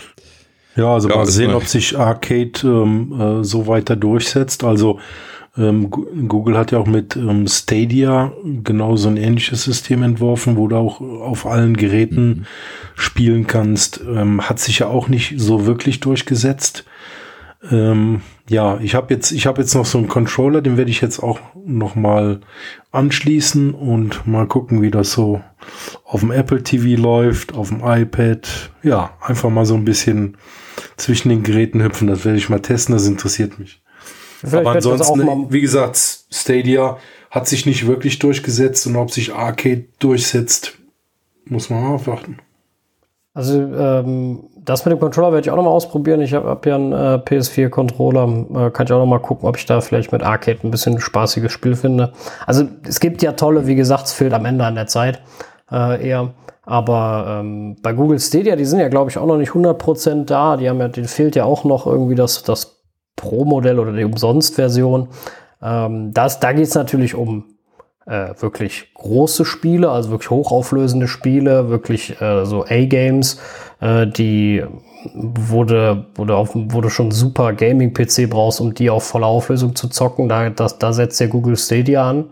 Ja, 0.77 0.93
also 0.93 1.09
mal 1.09 1.25
sehen, 1.25 1.53
ob 1.55 1.65
sich 1.65 1.97
Arcade 1.97 2.51
ähm, 2.63 3.11
äh, 3.19 3.43
so 3.43 3.65
weiter 3.65 3.95
durchsetzt. 3.95 4.63
Also 4.63 4.99
ähm, 5.57 5.89
Google 5.89 6.55
hat 6.55 6.71
ja 6.71 6.77
auch 6.77 6.85
mit 6.85 7.15
ähm, 7.15 7.47
Stadia 7.47 8.31
genau 8.63 8.95
so 8.95 9.09
ein 9.09 9.17
ähnliches 9.17 9.63
System 9.63 10.03
entworfen, 10.03 10.55
wo 10.55 10.67
du 10.67 10.75
auch 10.75 11.01
auf 11.01 11.47
allen 11.47 11.75
Geräten 11.75 12.27
mhm. 12.27 12.45
spielen 12.95 13.47
kannst. 13.47 14.01
Ähm, 14.07 14.47
hat 14.47 14.59
sich 14.59 14.79
ja 14.79 14.87
auch 14.87 15.07
nicht 15.07 15.33
so 15.37 15.65
wirklich 15.65 15.99
durchgesetzt. 15.99 16.85
Ähm, 17.71 18.21
ja, 18.47 18.77
ich 18.79 18.93
habe 18.93 19.11
jetzt, 19.11 19.31
ich 19.31 19.47
habe 19.47 19.61
jetzt 19.61 19.73
noch 19.73 19.87
so 19.87 19.97
einen 19.97 20.07
Controller, 20.07 20.61
den 20.61 20.77
werde 20.77 20.91
ich 20.91 21.01
jetzt 21.01 21.19
auch 21.19 21.39
noch 21.65 21.95
mal 21.95 22.41
anschließen 22.91 23.73
und 23.73 24.27
mal 24.27 24.45
gucken, 24.45 24.83
wie 24.83 24.91
das 24.91 25.11
so 25.11 25.41
auf 26.05 26.19
dem 26.19 26.29
Apple 26.29 26.61
TV 26.61 27.01
läuft, 27.01 27.55
auf 27.55 27.69
dem 27.69 27.81
iPad. 27.83 28.69
Ja, 28.83 29.09
einfach 29.21 29.49
mal 29.49 29.65
so 29.65 29.73
ein 29.73 29.85
bisschen 29.85 30.37
zwischen 30.97 31.29
den 31.29 31.43
Geräten 31.43 31.81
hüpfen. 31.81 32.07
Das 32.07 32.25
werde 32.25 32.37
ich 32.37 32.49
mal 32.49 32.59
testen. 32.59 32.93
Das 32.93 33.07
interessiert 33.07 33.59
mich. 33.59 33.81
Vielleicht 34.39 34.57
Aber 34.57 34.71
ansonsten, 34.75 35.51
wie 35.51 35.61
gesagt, 35.61 35.97
Stadia 36.31 36.97
hat 37.31 37.47
sich 37.47 37.65
nicht 37.65 37.87
wirklich 37.87 38.19
durchgesetzt 38.19 38.85
und 38.87 38.95
ob 38.95 39.11
sich 39.11 39.33
Arcade 39.33 39.85
durchsetzt, 39.99 40.77
muss 41.45 41.69
man 41.69 41.83
mal 41.83 41.95
aufwarten. 41.95 42.39
Also 43.33 43.59
ähm, 43.59 44.45
das 44.55 44.83
mit 44.85 44.91
dem 44.91 44.99
Controller 44.99 45.31
werde 45.31 45.45
ich 45.45 45.51
auch 45.51 45.55
noch 45.55 45.63
mal 45.63 45.69
ausprobieren. 45.69 46.21
Ich 46.21 46.33
habe 46.33 46.49
hab 46.49 46.65
ja 46.65 46.75
einen 46.75 46.91
äh, 46.91 47.21
PS4-Controller. 47.23 48.67
Äh, 48.67 48.71
kann 48.71 48.85
ich 48.85 48.91
auch 48.91 48.99
noch 48.99 49.05
mal 49.05 49.19
gucken, 49.19 49.47
ob 49.47 49.57
ich 49.57 49.65
da 49.65 49.79
vielleicht 49.81 50.11
mit 50.11 50.23
Arcade 50.23 50.59
ein 50.63 50.71
bisschen 50.71 50.95
ein 50.95 50.99
spaßiges 50.99 51.51
Spiel 51.51 51.75
finde. 51.75 52.13
Also 52.45 52.67
es 52.87 52.99
gibt 52.99 53.21
ja 53.21 53.33
tolle, 53.33 53.67
wie 53.67 53.75
gesagt, 53.75 54.07
es 54.07 54.13
fehlt 54.13 54.33
am 54.33 54.45
Ende 54.45 54.65
an 54.65 54.75
der 54.75 54.87
Zeit 54.87 55.21
äh, 55.71 56.07
eher. 56.07 56.33
Aber 56.67 57.39
ähm, 57.39 57.77
bei 57.81 57.93
Google 57.93 58.19
Stadia, 58.19 58.57
die 58.57 58.65
sind 58.65 58.81
ja, 58.81 58.89
glaube 58.89 59.09
ich, 59.09 59.17
auch 59.17 59.25
noch 59.25 59.37
nicht 59.37 59.53
100% 59.53 60.25
da. 60.25 60.57
Die 60.57 60.69
haben 60.69 60.81
ja, 60.81 60.89
denen 60.89 61.07
fehlt 61.07 61.37
ja 61.37 61.45
auch 61.45 61.63
noch 61.63 61.87
irgendwie 61.87 62.15
das, 62.15 62.43
das 62.43 62.81
Pro-Modell 63.15 63.79
oder 63.79 63.93
die 63.93 64.03
Umsonst-Version. 64.03 65.07
Ähm, 65.63 66.13
das, 66.13 66.41
da 66.41 66.51
geht 66.51 66.67
es 66.67 66.75
natürlich 66.75 67.15
um 67.15 67.45
äh, 68.05 68.33
wirklich 68.41 68.93
große 68.95 69.45
Spiele, 69.45 69.89
also 69.89 70.09
wirklich 70.09 70.29
hochauflösende 70.29 71.07
Spiele, 71.07 71.69
wirklich 71.69 72.19
äh, 72.19 72.45
so 72.45 72.65
A-Games, 72.65 73.39
äh, 73.79 74.05
die 74.05 74.61
wurde, 75.15 76.07
wurde, 76.15 76.35
auf, 76.35 76.49
wurde 76.53 76.89
schon 76.89 77.11
super 77.11 77.53
Gaming-PC 77.53 78.29
brauchst, 78.29 78.59
um 78.59 78.73
die 78.73 78.89
auf 78.89 79.05
voller 79.05 79.27
Auflösung 79.27 79.73
zu 79.73 79.87
zocken. 79.87 80.27
Da, 80.27 80.49
das, 80.49 80.79
da 80.79 80.91
setzt 80.91 81.21
der 81.21 81.29
Google 81.29 81.55
Stadia 81.55 82.09
an. 82.09 82.25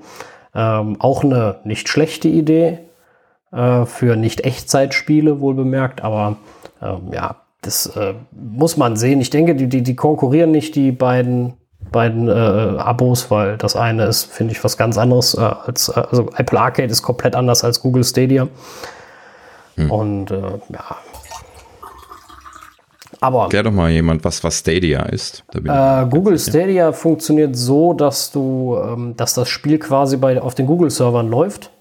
Ähm, 0.53 0.97
auch 0.99 1.23
eine 1.23 1.59
nicht 1.63 1.87
schlechte 1.87 2.27
Idee 2.27 2.79
äh, 3.55 3.85
für 3.85 4.15
Nicht-Echtzeitspiele, 4.15 5.39
wohl 5.39 5.53
bemerkt, 5.53 6.03
aber 6.03 6.37
ähm, 6.81 7.11
ja, 7.13 7.37
das 7.61 7.87
äh, 7.95 8.13
muss 8.31 8.77
man 8.77 8.95
sehen. 8.95 9.21
Ich 9.21 9.29
denke, 9.29 9.55
die, 9.55 9.67
die, 9.67 9.81
die 9.81 9.95
konkurrieren 9.95 10.51
nicht, 10.51 10.75
die 10.75 10.91
beiden, 10.91 11.53
beiden 11.91 12.27
äh, 12.27 12.31
Abos, 12.31 13.31
weil 13.31 13.57
das 13.57 13.75
eine 13.75 14.05
ist, 14.05 14.25
finde 14.25 14.53
ich, 14.53 14.63
was 14.63 14.77
ganz 14.77 14.97
anderes 14.97 15.33
äh, 15.35 15.39
als, 15.39 15.89
äh, 15.89 15.99
also 15.99 16.29
Apple 16.35 16.59
Arcade 16.59 16.91
ist 16.91 17.01
komplett 17.01 17.35
anders 17.35 17.63
als 17.63 17.81
Google 17.81 18.03
Stadia. 18.03 18.47
Hm. 19.75 19.91
Und 19.91 20.29
ja. 20.29 20.97
Aber. 23.19 23.49
Klär 23.49 23.63
doch 23.63 23.71
mal 23.71 23.89
jemand, 23.89 24.23
was, 24.23 24.43
was 24.43 24.59
Stadia 24.59 25.03
ist. 25.03 25.43
Äh, 25.53 26.05
Google 26.09 26.37
Stadia 26.37 26.91
funktioniert 26.91 27.55
so, 27.55 27.93
dass 27.93 28.31
du, 28.31 28.77
ähm, 28.77 29.15
dass 29.17 29.33
das 29.33 29.49
Spiel 29.49 29.79
quasi 29.79 30.17
bei, 30.17 30.41
auf 30.41 30.55
den 30.55 30.67
Google-Servern 30.67 31.29
läuft. 31.29 31.71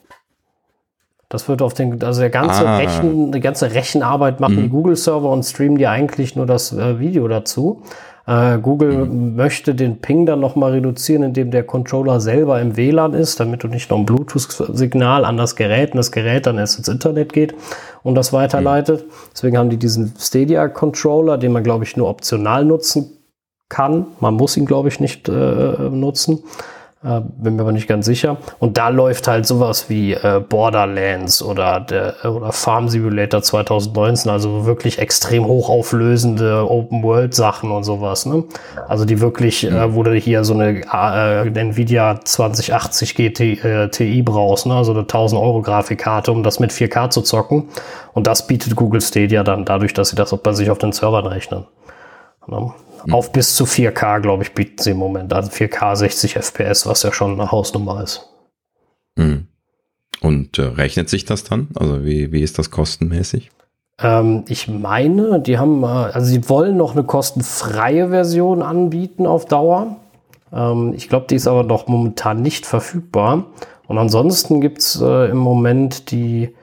Das 1.35 1.49
wird 1.49 1.63
auf 1.63 1.75
den, 1.75 2.01
also 2.01 2.21
der 2.21 2.31
ganze 2.31 2.65
ah. 2.65 2.77
Rechen, 2.77 3.33
die 3.33 3.41
ganze 3.41 3.75
Rechenarbeit 3.75 4.39
machen 4.39 4.55
mhm. 4.55 4.63
die 4.63 4.69
Google-Server 4.69 5.29
und 5.29 5.43
streamen 5.43 5.79
dir 5.79 5.91
eigentlich 5.91 6.37
nur 6.37 6.47
das 6.47 6.73
äh, 6.73 7.01
Video 7.01 7.27
dazu. 7.27 7.83
Äh, 8.25 8.59
Google 8.59 9.07
mhm. 9.07 9.35
möchte 9.35 9.75
den 9.75 9.99
Ping 10.01 10.27
dann 10.27 10.39
nochmal 10.39 10.71
reduzieren, 10.71 11.25
indem 11.25 11.51
der 11.51 11.65
Controller 11.65 12.21
selber 12.21 12.61
im 12.61 12.77
WLAN 12.77 13.15
ist, 13.15 13.41
damit 13.41 13.65
du 13.65 13.67
nicht 13.67 13.91
noch 13.91 13.99
ein 13.99 14.07
Bluetooth-Signal 14.07 15.25
an 15.25 15.37
das 15.37 15.57
Gerät 15.57 15.91
und 15.91 15.97
das 15.97 16.13
Gerät 16.13 16.47
dann 16.47 16.57
erst 16.57 16.79
ins 16.79 16.87
Internet 16.87 17.33
geht 17.33 17.53
und 18.05 18.15
das 18.15 18.33
weiterleitet. 18.33 19.05
Mhm. 19.05 19.11
Deswegen 19.35 19.59
haben 19.59 19.71
die 19.71 19.77
diesen 19.77 20.15
Stadia-Controller, 20.17 21.37
den 21.37 21.51
man, 21.51 21.65
glaube 21.65 21.83
ich, 21.83 21.97
nur 21.97 22.09
optional 22.09 22.65
nutzen 22.65 23.11
kann. 23.69 24.07
Man 24.21 24.35
muss 24.35 24.57
ihn, 24.57 24.67
glaube 24.67 24.87
ich, 24.87 25.01
nicht 25.01 25.29
äh, 25.29 25.33
nutzen. 25.33 26.45
Äh, 27.05 27.21
bin 27.37 27.57
mir 27.57 27.63
aber 27.63 27.73
nicht 27.73 27.87
ganz 27.87 28.07
sicher. 28.07 28.39
Und 28.61 28.79
da 28.79 28.89
läuft 28.89 29.29
halt 29.29 29.47
sowas 29.47 29.91
wie 29.91 30.15
äh, 30.15 30.41
Borderlands 30.41 31.43
oder, 31.43 31.81
der, 31.81 32.15
oder 32.25 32.51
Farm 32.51 32.89
Simulator 32.89 33.43
2019, 33.43 34.31
also 34.31 34.65
wirklich 34.65 34.99
extrem 34.99 35.45
hochauflösende 35.45 36.67
Open-World-Sachen 36.67 37.71
und 37.71 37.85
sowas. 37.85 38.25
Ne? 38.25 38.45
Also 38.89 39.05
die 39.05 39.21
wirklich, 39.21 39.65
mhm. 39.65 39.77
äh, 39.77 39.95
wo 39.95 40.03
du 40.03 40.15
hier 40.15 40.45
so 40.45 40.55
eine 40.55 40.81
äh, 40.81 41.47
Nvidia 41.47 42.21
2080 42.25 43.15
GT, 43.15 43.41
äh, 43.63 43.89
Ti 43.91 44.23
brauchst, 44.23 44.65
ne? 44.65 44.75
also 44.75 44.93
eine 44.93 45.03
1000 45.03 45.39
Euro 45.39 45.61
Grafikkarte, 45.61 46.33
um 46.33 46.43
das 46.43 46.59
mit 46.59 46.73
4K 46.73 47.11
zu 47.11 47.21
zocken. 47.21 47.69
Und 48.15 48.27
das 48.27 48.47
bietet 48.47 48.77
Google 48.77 49.03
Stadia 49.03 49.43
dann 49.43 49.67
dadurch, 49.67 49.93
dass 49.93 50.09
sie 50.09 50.17
das 50.17 50.33
auch 50.33 50.39
bei 50.39 50.55
sich 50.55 50.71
auf 50.71 50.79
den 50.79 50.93
Servern 50.93 51.27
rechnen. 51.27 51.67
Ne? 52.47 52.73
Mhm. 53.07 53.15
Auf 53.15 53.33
bis 53.33 53.55
zu 53.57 53.65
4K, 53.65 54.21
glaube 54.21 54.43
ich, 54.43 54.53
bieten 54.53 54.83
sie 54.83 54.91
im 54.91 54.99
Moment. 54.99 55.33
Also 55.33 55.51
4K 55.51 55.97
60 55.97 56.37
FPS, 56.37 56.87
was 56.87 57.03
ja 57.03 57.13
schon 57.13 57.33
eine 57.33 57.51
Hausnummer 57.51 58.03
ist. 58.03 58.29
Mhm. 59.17 59.49
Und 60.21 60.59
äh, 60.59 60.63
rechnet 60.63 61.09
sich 61.11 61.25
das 61.25 61.45
dann? 61.45 61.69
Also 61.75 62.05
wie, 62.05 62.33
wie 62.33 62.43
ist 62.43 62.59
das 62.59 62.71
kostenmäßig? 62.71 63.51
Ähm, 63.99 64.45
ich 64.49 64.69
meine, 64.69 65.41
die 65.41 65.59
haben, 65.59 65.85
also 65.85 66.27
sie 66.27 66.49
wollen 66.49 66.77
noch 66.77 66.93
eine 66.93 67.05
kostenfreie 67.05 68.09
Version 68.09 68.63
anbieten 68.63 69.27
auf 69.27 69.45
Dauer. 69.47 69.97
Ähm, 70.53 70.95
ich 70.97 71.09
glaube, 71.09 71.27
die 71.29 71.37
ist 71.37 71.47
aber 71.47 71.63
noch 71.63 71.87
momentan 71.89 72.43
nicht 72.43 72.67
verfügbar. 72.67 73.47
Und 73.87 73.99
ansonsten 73.99 74.61
gibt 74.61 74.79
es 74.79 75.01
äh, 75.01 75.31
im 75.31 75.37
Moment 75.37 76.11
die 76.11 76.55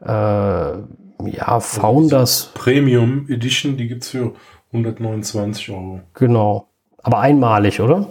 äh, 0.00 0.06
ja, 0.06 1.60
Founders. 1.60 2.50
Premium 2.54 3.26
Edition, 3.28 3.76
die 3.76 3.88
gibt 3.88 4.04
es 4.04 4.10
für 4.10 4.32
129 4.72 5.70
Euro. 5.70 6.00
Genau. 6.14 6.68
Aber 7.02 7.18
einmalig, 7.18 7.80
oder? 7.80 8.06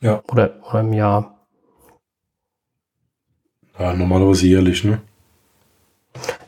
Ja. 0.00 0.22
Oder, 0.30 0.52
oder 0.68 0.80
im 0.80 0.92
Jahr. 0.92 1.34
Ja, 3.78 3.92
normalerweise 3.92 4.46
jährlich, 4.46 4.84
ne? 4.84 5.00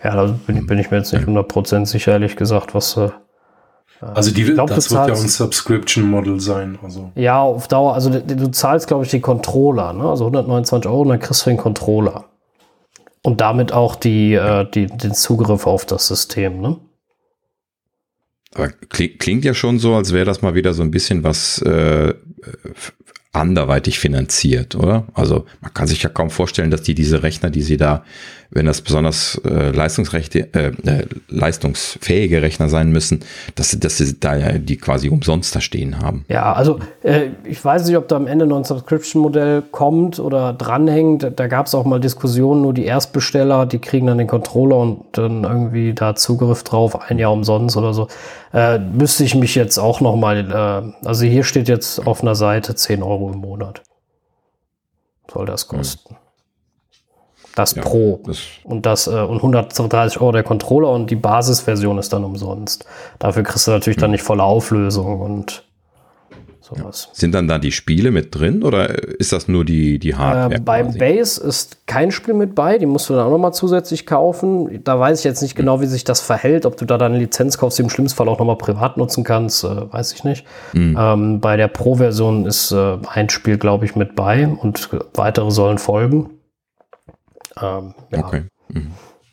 Ja, 0.02 0.14
da 0.14 0.26
bin, 0.46 0.66
bin 0.66 0.78
ich 0.78 0.90
mir 0.90 0.98
jetzt 0.98 1.12
nicht 1.12 1.26
100% 1.26 1.86
sicher, 1.86 2.12
ehrlich 2.12 2.36
gesagt, 2.36 2.74
was. 2.74 2.96
Äh, 2.96 3.10
also 4.00 4.30
die, 4.32 4.44
glaub, 4.44 4.68
das 4.68 4.90
wird 4.90 5.08
ja 5.08 5.14
zahlst- 5.14 5.24
ein 5.24 5.28
Subscription-Model 5.28 6.38
sein. 6.38 6.78
Also 6.82 7.10
ja, 7.16 7.40
auf 7.40 7.66
Dauer, 7.66 7.94
also 7.94 8.10
du, 8.10 8.20
du 8.22 8.50
zahlst, 8.50 8.86
glaube 8.86 9.04
ich, 9.04 9.10
die 9.10 9.20
Controller, 9.20 9.92
ne? 9.92 10.08
Also 10.08 10.24
129 10.26 10.88
Euro 10.88 11.00
und 11.02 11.08
dann 11.08 11.18
kriegst 11.18 11.44
du 11.46 11.50
den 11.50 11.56
Controller. 11.56 12.24
Und 13.22 13.40
damit 13.40 13.72
auch 13.72 13.96
die, 13.96 14.34
äh, 14.34 14.70
die, 14.70 14.86
den 14.86 15.14
Zugriff 15.14 15.66
auf 15.66 15.84
das 15.84 16.06
System, 16.06 16.60
ne? 16.60 16.76
Aber 18.56 18.70
klingt, 18.88 19.18
klingt 19.18 19.44
ja 19.44 19.52
schon 19.52 19.78
so, 19.78 19.94
als 19.94 20.14
wäre 20.14 20.24
das 20.24 20.40
mal 20.40 20.54
wieder 20.54 20.72
so 20.72 20.82
ein 20.82 20.90
bisschen 20.90 21.22
was 21.22 21.60
äh, 21.60 22.14
anderweitig 23.32 23.98
finanziert, 23.98 24.74
oder? 24.74 25.06
Also 25.12 25.44
man 25.60 25.74
kann 25.74 25.86
sich 25.86 26.02
ja 26.02 26.08
kaum 26.08 26.30
vorstellen, 26.30 26.70
dass 26.70 26.80
die 26.82 26.94
diese 26.94 27.22
Rechner, 27.22 27.50
die 27.50 27.60
sie 27.60 27.76
da, 27.76 28.02
wenn 28.56 28.66
das 28.66 28.80
besonders 28.80 29.40
äh, 29.44 29.70
leistungsrechte, 29.70 30.48
äh, 30.54 30.72
äh, 30.86 31.06
leistungsfähige 31.28 32.42
Rechner 32.42 32.68
sein 32.68 32.90
müssen, 32.90 33.20
dass 33.54 33.70
sie, 33.70 33.78
dass 33.78 33.98
sie 33.98 34.18
da 34.18 34.34
ja 34.34 34.52
die 34.58 34.78
quasi 34.78 35.10
umsonst 35.10 35.54
da 35.54 35.60
stehen 35.60 36.00
haben. 36.00 36.24
Ja, 36.28 36.54
also 36.54 36.80
äh, 37.02 37.28
ich 37.44 37.62
weiß 37.62 37.86
nicht, 37.86 37.96
ob 37.96 38.08
da 38.08 38.16
am 38.16 38.26
Ende 38.26 38.46
noch 38.46 38.56
ein 38.56 38.64
Subscription-Modell 38.64 39.62
kommt 39.70 40.18
oder 40.18 40.54
dranhängt. 40.54 41.32
Da 41.36 41.46
gab 41.46 41.66
es 41.66 41.74
auch 41.74 41.84
mal 41.84 42.00
Diskussionen, 42.00 42.62
nur 42.62 42.72
die 42.72 42.86
Erstbesteller, 42.86 43.66
die 43.66 43.78
kriegen 43.78 44.06
dann 44.06 44.18
den 44.18 44.26
Controller 44.26 44.78
und 44.78 45.04
dann 45.12 45.44
irgendwie 45.44 45.92
da 45.92 46.16
Zugriff 46.16 46.64
drauf, 46.64 46.98
ein 47.10 47.18
Jahr 47.18 47.32
umsonst 47.32 47.76
oder 47.76 47.92
so. 47.92 48.08
Äh, 48.54 48.78
müsste 48.78 49.22
ich 49.22 49.34
mich 49.34 49.54
jetzt 49.54 49.78
auch 49.78 50.00
noch 50.00 50.16
mal, 50.16 50.92
äh, 51.04 51.06
also 51.06 51.26
hier 51.26 51.44
steht 51.44 51.68
jetzt 51.68 52.06
auf 52.06 52.22
einer 52.22 52.34
Seite 52.34 52.74
10 52.74 53.02
Euro 53.02 53.30
im 53.32 53.40
Monat. 53.40 53.82
Soll 55.30 55.44
das 55.44 55.68
kosten. 55.68 56.16
Das 57.56 57.74
Ja, 57.74 57.82
Pro. 57.82 58.20
Das, 58.26 58.38
Und 58.64 58.86
das 58.86 59.06
äh, 59.08 59.10
und 59.10 59.38
130 59.38 60.20
Euro 60.20 60.30
der 60.30 60.44
Controller 60.44 60.90
und 60.90 61.10
die 61.10 61.16
Basisversion 61.16 61.98
ist 61.98 62.12
dann 62.12 62.22
umsonst. 62.22 62.84
Dafür 63.18 63.42
kriegst 63.42 63.66
du 63.66 63.72
natürlich 63.72 63.96
dann 63.96 64.12
nicht 64.12 64.22
volle 64.22 64.42
Auflösung 64.42 65.20
und 65.20 65.64
sowas. 66.60 67.08
sind 67.14 67.34
dann 67.34 67.48
da 67.48 67.58
die 67.58 67.72
Spiele 67.72 68.10
mit 68.10 68.34
drin 68.34 68.62
oder 68.62 68.90
ist 69.18 69.32
das 69.32 69.48
nur 69.48 69.64
die, 69.64 69.98
die 69.98 70.16
Hardware? 70.16 70.56
Äh, 70.56 70.60
beim 70.60 70.86
quasi? 70.88 70.98
Base 70.98 71.42
ist 71.42 71.86
kein 71.86 72.10
Spiel 72.10 72.34
mit 72.34 72.54
bei, 72.54 72.76
die 72.76 72.84
musst 72.84 73.08
du 73.08 73.14
dann 73.14 73.26
auch 73.26 73.30
nochmal 73.30 73.54
zusätzlich 73.54 74.04
kaufen. 74.04 74.84
Da 74.84 75.00
weiß 75.00 75.20
ich 75.20 75.24
jetzt 75.24 75.40
nicht 75.40 75.54
genau, 75.54 75.80
wie 75.80 75.86
sich 75.86 76.04
das 76.04 76.20
verhält, 76.20 76.66
ob 76.66 76.76
du 76.76 76.84
da 76.84 76.98
deine 76.98 77.16
Lizenz 77.16 77.56
kaufst, 77.56 77.78
die 77.78 77.84
im 77.84 77.88
schlimmsten 77.88 78.18
Fall 78.18 78.28
auch 78.28 78.38
nochmal 78.38 78.58
privat 78.58 78.98
nutzen 78.98 79.24
kannst, 79.24 79.64
äh, 79.64 79.92
weiß 79.92 80.12
ich 80.12 80.24
nicht. 80.24 80.44
Ähm, 80.74 81.40
bei 81.40 81.56
der 81.56 81.68
Pro-Version 81.68 82.44
ist 82.44 82.70
äh, 82.72 82.98
ein 83.08 83.30
Spiel, 83.30 83.56
glaube 83.56 83.86
ich, 83.86 83.96
mit 83.96 84.14
bei 84.14 84.46
und 84.46 84.90
weitere 85.14 85.50
sollen 85.50 85.78
folgen. 85.78 86.35
Ähm, 87.60 87.94
ja, 88.12 88.18
Okay. 88.18 88.44
Mhm. 88.68 88.90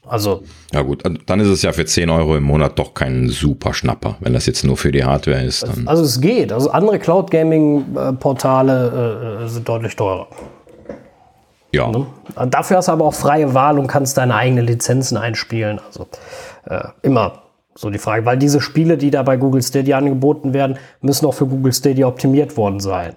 also 0.07 0.43
Ja 0.71 0.81
gut, 0.83 1.03
dann 1.03 1.39
ist 1.39 1.47
es 1.47 1.63
ja 1.63 1.71
für 1.71 1.85
10 1.85 2.09
Euro 2.09 2.37
im 2.37 2.43
Monat 2.43 2.77
doch 2.77 2.93
kein 2.93 3.29
super 3.29 3.73
Schnapper. 3.73 4.17
Wenn 4.19 4.33
das 4.33 4.45
jetzt 4.45 4.63
nur 4.63 4.77
für 4.77 4.91
die 4.91 5.03
Hardware 5.03 5.43
ist, 5.43 5.63
dann 5.63 5.87
Also 5.87 6.03
es 6.03 6.21
geht. 6.21 6.53
Also 6.53 6.69
andere 6.69 6.99
Cloud-Gaming-Portale 6.99 9.41
äh, 9.43 9.47
sind 9.47 9.67
deutlich 9.67 9.95
teurer. 9.95 10.27
ja. 11.71 11.89
Ne? 11.89 12.05
Dafür 12.49 12.77
hast 12.77 12.87
du 12.87 12.91
aber 12.91 13.05
auch 13.05 13.13
freie 13.13 13.53
Wahl 13.53 13.79
und 13.79 13.87
kannst 13.87 14.17
deine 14.17 14.35
eigenen 14.35 14.67
Lizenzen 14.67 15.17
einspielen. 15.17 15.79
Also 15.87 16.07
äh, 16.65 16.83
immer 17.01 17.39
so 17.75 17.89
die 17.89 17.97
Frage, 17.97 18.25
weil 18.25 18.37
diese 18.37 18.61
Spiele, 18.61 18.97
die 18.97 19.09
da 19.09 19.23
bei 19.23 19.37
Google 19.37 19.63
Stadia 19.63 19.97
angeboten 19.97 20.53
werden, 20.53 20.77
müssen 21.01 21.25
auch 21.25 21.33
für 21.33 21.47
Google 21.47 21.73
Stadia 21.73 22.05
optimiert 22.05 22.55
worden 22.55 22.79
sein. 22.79 23.15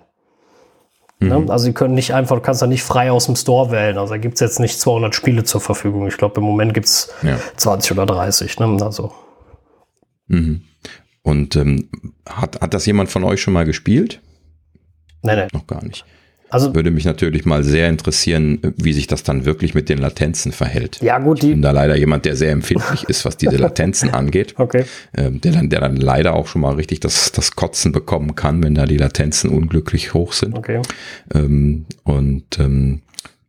Ne? 1.19 1.47
Also 1.49 1.65
sie 1.65 1.73
können 1.73 1.95
nicht 1.95 2.13
einfach, 2.13 2.37
du 2.37 2.43
kannst 2.43 2.61
da 2.61 2.67
nicht 2.67 2.83
frei 2.83 3.11
aus 3.11 3.27
dem 3.27 3.37
Store 3.37 3.71
wählen. 3.71 3.97
Also 3.97 4.13
da 4.15 4.19
gibt 4.19 4.35
es 4.35 4.41
jetzt 4.41 4.61
nicht 4.61 4.79
200 4.79 5.15
Spiele 5.15 5.45
zur 5.45 5.61
Verfügung. 5.63 6.07
Ich 6.07 6.19
glaube, 6.19 6.41
im 6.41 6.45
Moment 6.47 6.75
gibt 6.75 6.87
es 6.87 7.11
Ja. 7.23 7.39
20 7.57 7.93
oder 7.93 8.07
30. 8.07 8.59
Ne? 8.59 8.79
Also 8.83 9.13
Mhm. 10.29 10.63
Und 11.23 11.57
ähm, 11.57 11.89
hat, 12.29 12.61
hat 12.61 12.75
das 12.75 12.85
jemand 12.87 13.11
von 13.11 13.25
euch 13.25 13.41
schon 13.41 13.55
mal 13.55 13.65
gespielt? 13.65 14.21
nee, 15.23 15.35
nee. 15.37 15.47
Noch 15.53 15.67
gar 15.67 15.83
nicht. 15.85 16.05
Also 16.49 16.75
Würde 16.75 16.91
mich 16.91 17.05
natürlich 17.05 17.45
mal 17.45 17.65
sehr 17.65 17.89
interessieren, 17.89 18.61
wie 18.77 18.93
sich 18.93 19.07
das 19.07 19.23
dann 19.25 19.45
wirklich 19.45 19.75
mit 19.75 19.89
den 19.89 19.99
Latenzen 19.99 20.53
verhält. 20.53 21.01
ja 21.03 21.19
gut, 21.19 21.39
Ich 21.43 21.51
bin 21.51 21.57
die. 21.59 21.63
da 21.63 21.73
leider 21.73 21.97
jemand, 21.97 22.25
der 22.25 22.37
sehr 22.37 22.53
empfindlich 22.53 23.05
ist, 23.09 23.25
was 23.25 23.37
diese 23.37 23.57
Latenzen 23.57 24.11
angeht. 24.15 24.55
Okay. 24.57 24.85
Ähm, 25.17 25.41
der, 25.41 25.53
dann, 25.53 25.71
der 25.71 25.81
dann 25.81 25.97
leider 25.97 26.35
auch 26.35 26.47
schon 26.47 26.63
mal 26.63 26.75
richtig 26.75 27.01
das, 27.01 27.33
das 27.33 27.57
Kotzen 27.57 27.93
bekommen 27.93 28.35
kann, 28.37 28.63
wenn 28.63 28.75
da 28.75 28.87
die 28.87 28.97
Latenzen 28.97 29.51
unglücklich 29.51 30.15
hoch 30.15 30.33
sind. 30.33 30.57
Okay. 30.57 30.81
Ähm, 31.35 31.87
und 32.05 32.59
ähm, 32.61 33.03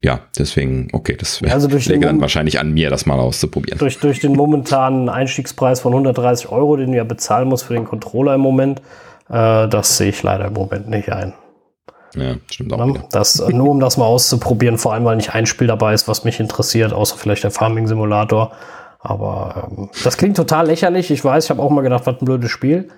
ja, 0.04 0.22
deswegen, 0.38 0.90
okay, 0.94 1.16
das 1.18 1.42
wäre 1.42 1.54
Also 1.54 1.68
läge 1.68 2.06
dann 2.06 2.22
wahrscheinlich 2.22 2.60
an 2.60 2.74
mir, 2.74 2.90
das 2.90 3.06
mal 3.06 3.20
auszuprobieren. 3.20 3.80
durch, 3.80 4.00
durch 4.00 4.20
den 4.20 4.34
momentanen 4.34 5.10
Einstiegspreis 5.10 5.82
von 5.82 5.92
130 5.94 6.50
Euro, 6.50 6.78
den 6.78 6.92
du 6.92 6.98
ja 6.98 7.04
bezahlen 7.04 7.48
musst 7.48 7.66
für 7.66 7.74
den 7.74 7.86
Controller 7.86 8.36
im 8.36 8.42
Moment, 8.42 8.80
äh, 9.30 9.68
das 9.68 9.98
sehe 9.98 10.10
ich 10.10 10.22
leider 10.24 10.46
im 10.46 10.54
Moment 10.54 10.90
nicht 10.90 11.12
ein. 11.12 11.34
Ja, 12.16 12.36
stimmt 12.52 12.74
auch 12.74 12.86
Ne? 12.86 12.94
wieder. 12.94 13.04
Das, 13.12 13.40
äh, 13.40 13.52
nur 13.54 13.70
um 13.70 13.80
das 13.80 13.98
mal 13.98 14.06
auszuprobieren, 14.06 14.78
vor 14.78 14.94
allem 14.94 15.06
weil 15.06 15.18
nicht 15.18 15.34
ein 15.34 15.46
Spiel 15.46 15.68
dabei 15.68 15.94
ist, 15.94 16.08
was 16.08 16.24
mich 16.24 16.40
interessiert, 16.40 16.94
außer 16.94 17.18
vielleicht 17.18 17.44
der 17.44 17.52
Farming 17.52 17.88
Simulator. 17.88 18.52
Aber 19.00 19.70
ähm, 19.78 19.90
das 20.04 20.18
klingt 20.18 20.38
total 20.38 20.68
lächerlich. 20.68 21.12
Ich 21.12 21.24
weiß, 21.24 21.46
ich 21.46 21.50
habe 21.50 21.62
auch 21.62 21.70
mal 21.70 21.82
gedacht, 21.82 22.06
was 22.06 22.20
ein 22.20 22.26
blödes 22.26 22.50
Spiel. 22.52 22.90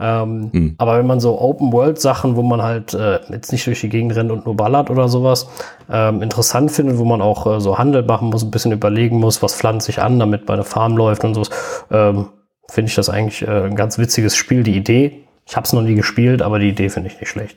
Ähm, 0.00 0.50
Hm. 0.52 0.74
Aber 0.78 0.96
wenn 0.96 1.06
man 1.08 1.18
so 1.18 1.40
Open-World-Sachen, 1.40 2.36
wo 2.36 2.42
man 2.42 2.62
halt 2.62 2.94
äh, 2.94 3.18
jetzt 3.30 3.50
nicht 3.50 3.66
durch 3.66 3.80
die 3.80 3.88
Gegend 3.88 4.14
rennt 4.14 4.30
und 4.30 4.46
nur 4.46 4.56
ballert 4.56 4.90
oder 4.90 5.08
sowas, 5.08 5.48
ähm, 5.90 6.22
interessant 6.22 6.70
findet, 6.70 6.98
wo 6.98 7.04
man 7.04 7.20
auch 7.20 7.46
äh, 7.56 7.60
so 7.60 7.78
Handel 7.78 8.04
machen 8.04 8.28
muss, 8.28 8.44
ein 8.44 8.52
bisschen 8.52 8.70
überlegen 8.70 9.18
muss, 9.18 9.42
was 9.42 9.56
pflanze 9.56 9.90
ich 9.90 10.00
an, 10.00 10.20
damit 10.20 10.46
meine 10.46 10.62
Farm 10.62 10.96
läuft 10.96 11.24
und 11.24 11.34
sowas, 11.34 11.50
ähm, 11.90 12.28
finde 12.70 12.90
ich 12.90 12.94
das 12.94 13.08
eigentlich 13.08 13.42
äh, 13.42 13.64
ein 13.64 13.74
ganz 13.74 13.98
witziges 13.98 14.36
Spiel. 14.36 14.62
Die 14.62 14.76
Idee, 14.76 15.24
ich 15.44 15.56
habe 15.56 15.64
es 15.64 15.72
noch 15.72 15.82
nie 15.82 15.96
gespielt, 15.96 16.42
aber 16.42 16.60
die 16.60 16.68
Idee 16.68 16.90
finde 16.90 17.08
ich 17.08 17.18
nicht 17.18 17.30
schlecht. 17.30 17.56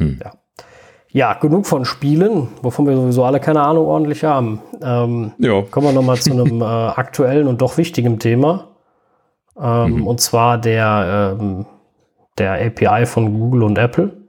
Ähm, 0.00 0.20
ja. 0.22 0.32
ja, 1.10 1.34
genug 1.34 1.66
von 1.66 1.84
Spielen, 1.84 2.48
wovon 2.62 2.86
wir 2.86 2.96
sowieso 2.96 3.24
alle 3.24 3.40
keine 3.40 3.62
Ahnung 3.62 3.86
ordentlich 3.86 4.24
haben. 4.24 4.60
Ähm, 4.82 5.32
Ja, 5.38 5.62
Kommen 5.62 5.88
wir 5.88 5.92
nochmal 5.92 6.18
zu 6.18 6.32
einem 6.32 6.60
äh, 6.62 6.64
aktuellen 6.64 7.46
und 7.46 7.60
doch 7.60 7.76
wichtigen 7.78 8.18
Thema. 8.18 8.68
Ähm, 9.60 10.06
Und 10.06 10.20
zwar 10.20 10.58
der, 10.58 11.38
ähm, 11.40 11.66
der 12.38 12.54
API 12.54 13.06
von 13.06 13.38
Google 13.38 13.62
und 13.62 13.78
Apple 13.78 14.24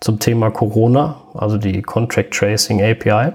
zum 0.00 0.18
Thema 0.20 0.50
Corona, 0.50 1.16
also 1.34 1.58
die 1.58 1.82
Contract 1.82 2.32
Tracing 2.32 2.82
API. 2.82 3.32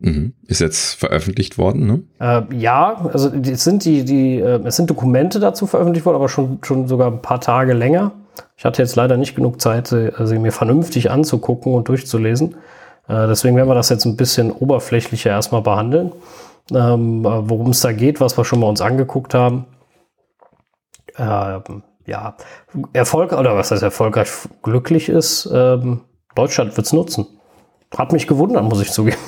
mhm. 0.00 0.34
ist 0.46 0.60
jetzt 0.60 0.94
veröffentlicht 0.94 1.58
worden, 1.58 1.86
ne? 1.86 2.02
Äh, 2.18 2.56
ja, 2.56 3.08
also 3.12 3.30
es 3.32 3.64
sind 3.64 3.84
die, 3.84 4.04
die, 4.04 4.40
äh, 4.40 4.60
es 4.64 4.76
sind 4.76 4.90
Dokumente 4.90 5.38
dazu 5.38 5.66
veröffentlicht 5.66 6.04
worden, 6.04 6.16
aber 6.16 6.28
schon, 6.28 6.58
schon 6.62 6.88
sogar 6.88 7.10
ein 7.10 7.22
paar 7.22 7.40
Tage 7.40 7.72
länger. 7.72 8.12
Ich 8.56 8.64
hatte 8.64 8.82
jetzt 8.82 8.96
leider 8.96 9.16
nicht 9.16 9.34
genug 9.34 9.60
Zeit, 9.60 9.88
sie, 9.88 10.12
sie 10.24 10.38
mir 10.38 10.52
vernünftig 10.52 11.10
anzugucken 11.10 11.74
und 11.74 11.88
durchzulesen. 11.88 12.56
Äh, 13.08 13.26
deswegen 13.26 13.56
werden 13.56 13.68
wir 13.68 13.74
das 13.74 13.88
jetzt 13.88 14.04
ein 14.04 14.16
bisschen 14.16 14.50
oberflächlicher 14.52 15.30
erstmal 15.30 15.62
behandeln. 15.62 16.12
Ähm, 16.72 17.24
äh, 17.24 17.48
Worum 17.48 17.70
es 17.70 17.80
da 17.80 17.92
geht, 17.92 18.20
was 18.20 18.38
wir 18.38 18.44
schon 18.44 18.60
mal 18.60 18.68
uns 18.68 18.80
angeguckt 18.80 19.34
haben. 19.34 19.66
Ähm, 21.18 21.82
ja, 22.06 22.36
Erfolg, 22.92 23.32
oder 23.32 23.56
was 23.56 23.70
heißt 23.70 23.82
erfolgreich, 23.82 24.28
glücklich 24.62 25.08
ist, 25.08 25.48
ähm, 25.52 26.00
Deutschland 26.34 26.76
wird 26.76 26.86
es 26.86 26.92
nutzen. 26.92 27.26
Hat 27.96 28.12
mich 28.12 28.26
gewundert, 28.26 28.64
muss 28.64 28.80
ich 28.80 28.90
zugeben. 28.90 29.18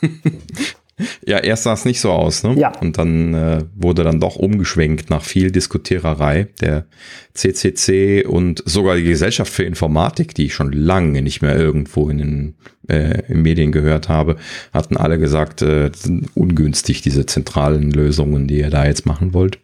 Ja, 1.26 1.38
erst 1.38 1.64
sah 1.64 1.72
es 1.74 1.84
nicht 1.84 2.00
so 2.00 2.10
aus, 2.10 2.42
ne? 2.42 2.54
Ja. 2.58 2.72
Und 2.80 2.98
dann 2.98 3.34
äh, 3.34 3.64
wurde 3.74 4.04
dann 4.04 4.20
doch 4.20 4.36
umgeschwenkt 4.36 5.10
nach 5.10 5.22
viel 5.22 5.50
Diskutiererei. 5.50 6.48
Der 6.60 6.86
CCC 7.34 8.24
und 8.26 8.62
sogar 8.66 8.96
die 8.96 9.04
Gesellschaft 9.04 9.52
für 9.52 9.64
Informatik, 9.64 10.34
die 10.34 10.46
ich 10.46 10.54
schon 10.54 10.72
lange 10.72 11.22
nicht 11.22 11.42
mehr 11.42 11.56
irgendwo 11.56 12.08
in 12.08 12.18
den 12.18 12.54
äh, 12.88 13.22
in 13.28 13.42
Medien 13.42 13.72
gehört 13.72 14.08
habe, 14.08 14.36
hatten 14.72 14.96
alle 14.96 15.18
gesagt, 15.18 15.62
äh, 15.62 15.90
sind 15.94 16.28
ungünstig, 16.34 17.02
diese 17.02 17.26
zentralen 17.26 17.90
Lösungen, 17.90 18.48
die 18.48 18.58
ihr 18.58 18.70
da 18.70 18.86
jetzt 18.86 19.06
machen 19.06 19.34
wollt. 19.34 19.58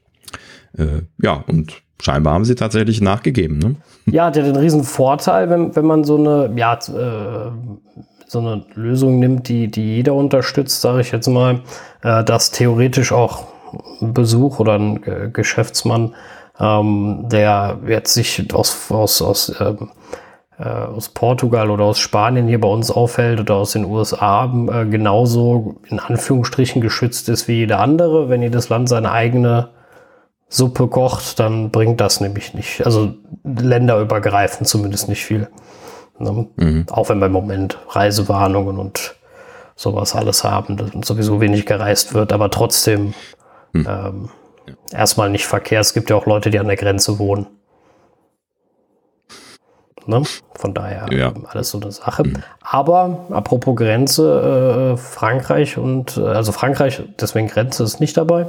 Äh, 0.77 1.03
ja, 1.23 1.45
und 1.47 1.83
scheinbar 2.01 2.35
haben 2.35 2.45
sie 2.45 2.55
tatsächlich 2.55 3.01
nachgegeben, 3.01 3.59
ne? 3.59 3.77
Ja, 4.07 4.27
hat 4.27 4.37
ja 4.37 4.43
den 4.43 4.57
riesen 4.57 4.85
Vorteil, 4.85 5.49
wenn, 5.49 5.75
wenn 5.75 5.87
man 5.87 6.05
so 6.05 6.19
eine, 6.19 6.53
ja, 6.57 6.75
äh, 6.75 7.51
so 8.35 8.41
eine 8.41 8.65
Lösung 8.75 9.19
nimmt, 9.19 9.49
die, 9.49 9.71
die 9.71 9.97
jeder 9.97 10.15
unterstützt, 10.15 10.83
sage 10.83 11.01
ich 11.01 11.13
jetzt 11.13 11.29
mal, 11.29 11.61
äh, 12.03 12.23
dass 12.23 12.51
theoretisch 12.51 13.13
auch 13.13 13.45
ein 14.03 14.13
Besuch 14.13 14.59
oder 14.59 14.75
ein 14.75 15.01
Ge- 15.01 15.31
Geschäftsmann, 15.33 16.15
ähm, 16.61 17.27
der 17.31 17.79
jetzt 17.89 18.13
sich 18.13 18.53
aus, 18.55 18.91
aus, 18.91 19.23
aus 19.23 19.55
ähm, 19.61 19.91
äh, 20.59 20.69
aus 20.69 21.09
Portugal 21.09 21.71
oder 21.71 21.85
aus 21.85 21.99
Spanien 21.99 22.47
hier 22.47 22.61
bei 22.61 22.69
uns 22.69 22.91
auffällt 22.91 23.41
oder 23.41 23.55
aus 23.57 23.73
den 23.73 23.85
USA 23.87 24.45
äh, 24.45 24.85
genauso 24.87 25.77
in 25.89 25.99
Anführungsstrichen 25.99 26.81
geschützt 26.81 27.29
ist 27.29 27.49
wie 27.49 27.55
jeder 27.55 27.81
andere. 27.81 28.29
Wenn 28.29 28.43
jedes 28.43 28.69
Land 28.69 28.89
seine 28.89 29.11
eigene 29.11 29.71
Suppe 30.49 30.87
kocht, 30.87 31.41
dann 31.41 31.71
bringt 31.71 32.01
das 32.01 32.21
nämlich 32.21 32.55
nicht. 32.55 32.87
Also 32.87 33.15
länderübergreifend 33.43 34.69
zumindest 34.69 35.09
nicht 35.09 35.25
viel. 35.25 35.49
Ne? 36.19 36.47
Mhm. 36.57 36.87
Auch 36.91 37.09
wenn 37.09 37.19
wir 37.19 37.27
im 37.27 37.33
Moment 37.33 37.79
Reisewarnungen 37.89 38.79
und 38.79 39.17
sowas 39.77 40.15
alles 40.15 40.45
haben, 40.45 41.03
sowieso 41.03 41.41
wenig 41.41 41.67
gereist 41.67 42.15
wird, 42.15 42.33
aber 42.33 42.51
trotzdem 42.51 43.15
mhm. 43.73 43.87
ähm, 43.89 44.29
erstmal 44.93 45.31
nicht 45.31 45.47
Verkehr. 45.47 45.81
Es 45.81 45.95
gibt 45.95 46.11
ja 46.11 46.17
auch 46.17 46.27
Leute, 46.27 46.51
die 46.51 46.59
an 46.59 46.69
der 46.69 46.77
Grenze 46.77 47.19
wohnen. 47.19 47.47
Ne? 50.07 50.23
Von 50.55 50.75
daher 50.75 51.07
ja. 51.11 51.33
Alles 51.49 51.71
so 51.71 51.81
eine 51.81 51.91
Sache. 51.91 52.25
Mhm. 52.25 52.37
Aber 52.61 53.27
apropos 53.31 53.75
Grenze, 53.75 54.95
äh, 54.95 54.97
Frankreich 54.97 55.79
und 55.79 56.19
äh, 56.19 56.21
also 56.21 56.53
Frankreich, 56.53 57.03
deswegen 57.21 57.49
Grenze 57.49 57.85
ist 57.85 58.01
nicht 58.01 58.17
dabei. 58.17 58.47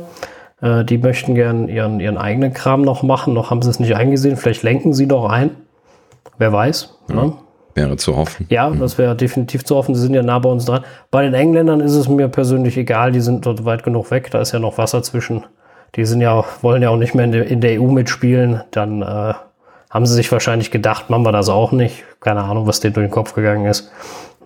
Äh, 0.61 0.83
die 0.83 0.97
möchten 0.97 1.33
gern 1.33 1.69
ihren, 1.69 1.99
ihren 1.99 2.17
eigenen 2.17 2.53
Kram 2.53 2.81
noch 2.81 3.03
machen. 3.03 3.33
Noch 3.33 3.51
haben 3.51 3.61
sie 3.61 3.69
es 3.69 3.79
nicht 3.79 3.95
eingesehen. 3.95 4.35
Vielleicht 4.37 4.63
lenken 4.63 4.93
sie 4.93 5.07
doch 5.07 5.29
ein. 5.29 5.51
Wer 6.37 6.51
weiß. 6.51 6.97
Ja. 7.09 7.15
Ne? 7.15 7.33
Wäre 7.75 7.97
zu 7.97 8.15
hoffen. 8.15 8.47
Ja, 8.49 8.69
das 8.69 8.97
wäre 8.97 9.17
definitiv 9.17 9.65
zu 9.65 9.75
hoffen. 9.75 9.95
Sie 9.95 10.01
sind 10.01 10.13
ja 10.13 10.23
nah 10.23 10.39
bei 10.39 10.49
uns 10.49 10.63
dran. 10.63 10.85
Bei 11.11 11.23
den 11.23 11.33
Engländern 11.33 11.81
ist 11.81 11.93
es 11.93 12.07
mir 12.07 12.29
persönlich 12.29 12.77
egal. 12.77 13.11
Die 13.11 13.19
sind 13.19 13.45
dort 13.45 13.65
weit 13.65 13.83
genug 13.83 14.11
weg. 14.11 14.31
Da 14.31 14.39
ist 14.39 14.53
ja 14.53 14.59
noch 14.59 14.77
Wasser 14.77 15.03
zwischen. 15.03 15.43
Die 15.95 16.05
sind 16.05 16.21
ja, 16.21 16.45
wollen 16.61 16.81
ja 16.81 16.89
auch 16.89 16.97
nicht 16.97 17.15
mehr 17.15 17.25
in 17.25 17.31
der, 17.33 17.47
in 17.47 17.59
der 17.59 17.81
EU 17.81 17.87
mitspielen. 17.87 18.61
Dann 18.71 19.01
äh, 19.01 19.33
haben 19.89 20.05
sie 20.05 20.13
sich 20.13 20.31
wahrscheinlich 20.31 20.71
gedacht, 20.71 21.09
machen 21.09 21.23
wir 21.23 21.33
das 21.33 21.49
auch 21.49 21.73
nicht. 21.73 22.05
Keine 22.21 22.43
Ahnung, 22.43 22.65
was 22.65 22.79
denen 22.79 22.93
durch 22.93 23.07
den 23.07 23.11
Kopf 23.11 23.33
gegangen 23.33 23.65
ist. 23.65 23.91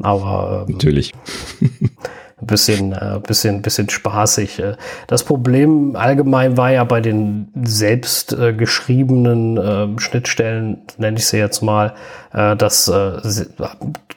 Aber 0.01 0.65
ähm, 0.68 0.73
natürlich. 0.73 1.14
ein 2.41 2.47
bisschen, 2.47 2.93
äh, 2.93 3.19
bisschen, 3.25 3.61
bisschen 3.61 3.89
spaßig. 3.89 4.59
Äh. 4.59 4.75
Das 5.07 5.23
Problem 5.23 5.95
allgemein 5.95 6.57
war 6.57 6.71
ja 6.71 6.83
bei 6.83 7.01
den 7.01 7.51
selbst 7.63 8.33
äh, 8.33 8.53
geschriebenen 8.53 9.57
äh, 9.57 9.99
Schnittstellen, 9.99 10.81
nenne 10.97 11.17
ich 11.17 11.27
sie 11.27 11.37
jetzt 11.37 11.61
mal, 11.61 11.93
äh, 12.33 12.55
dass 12.55 12.87
äh, 12.87 13.17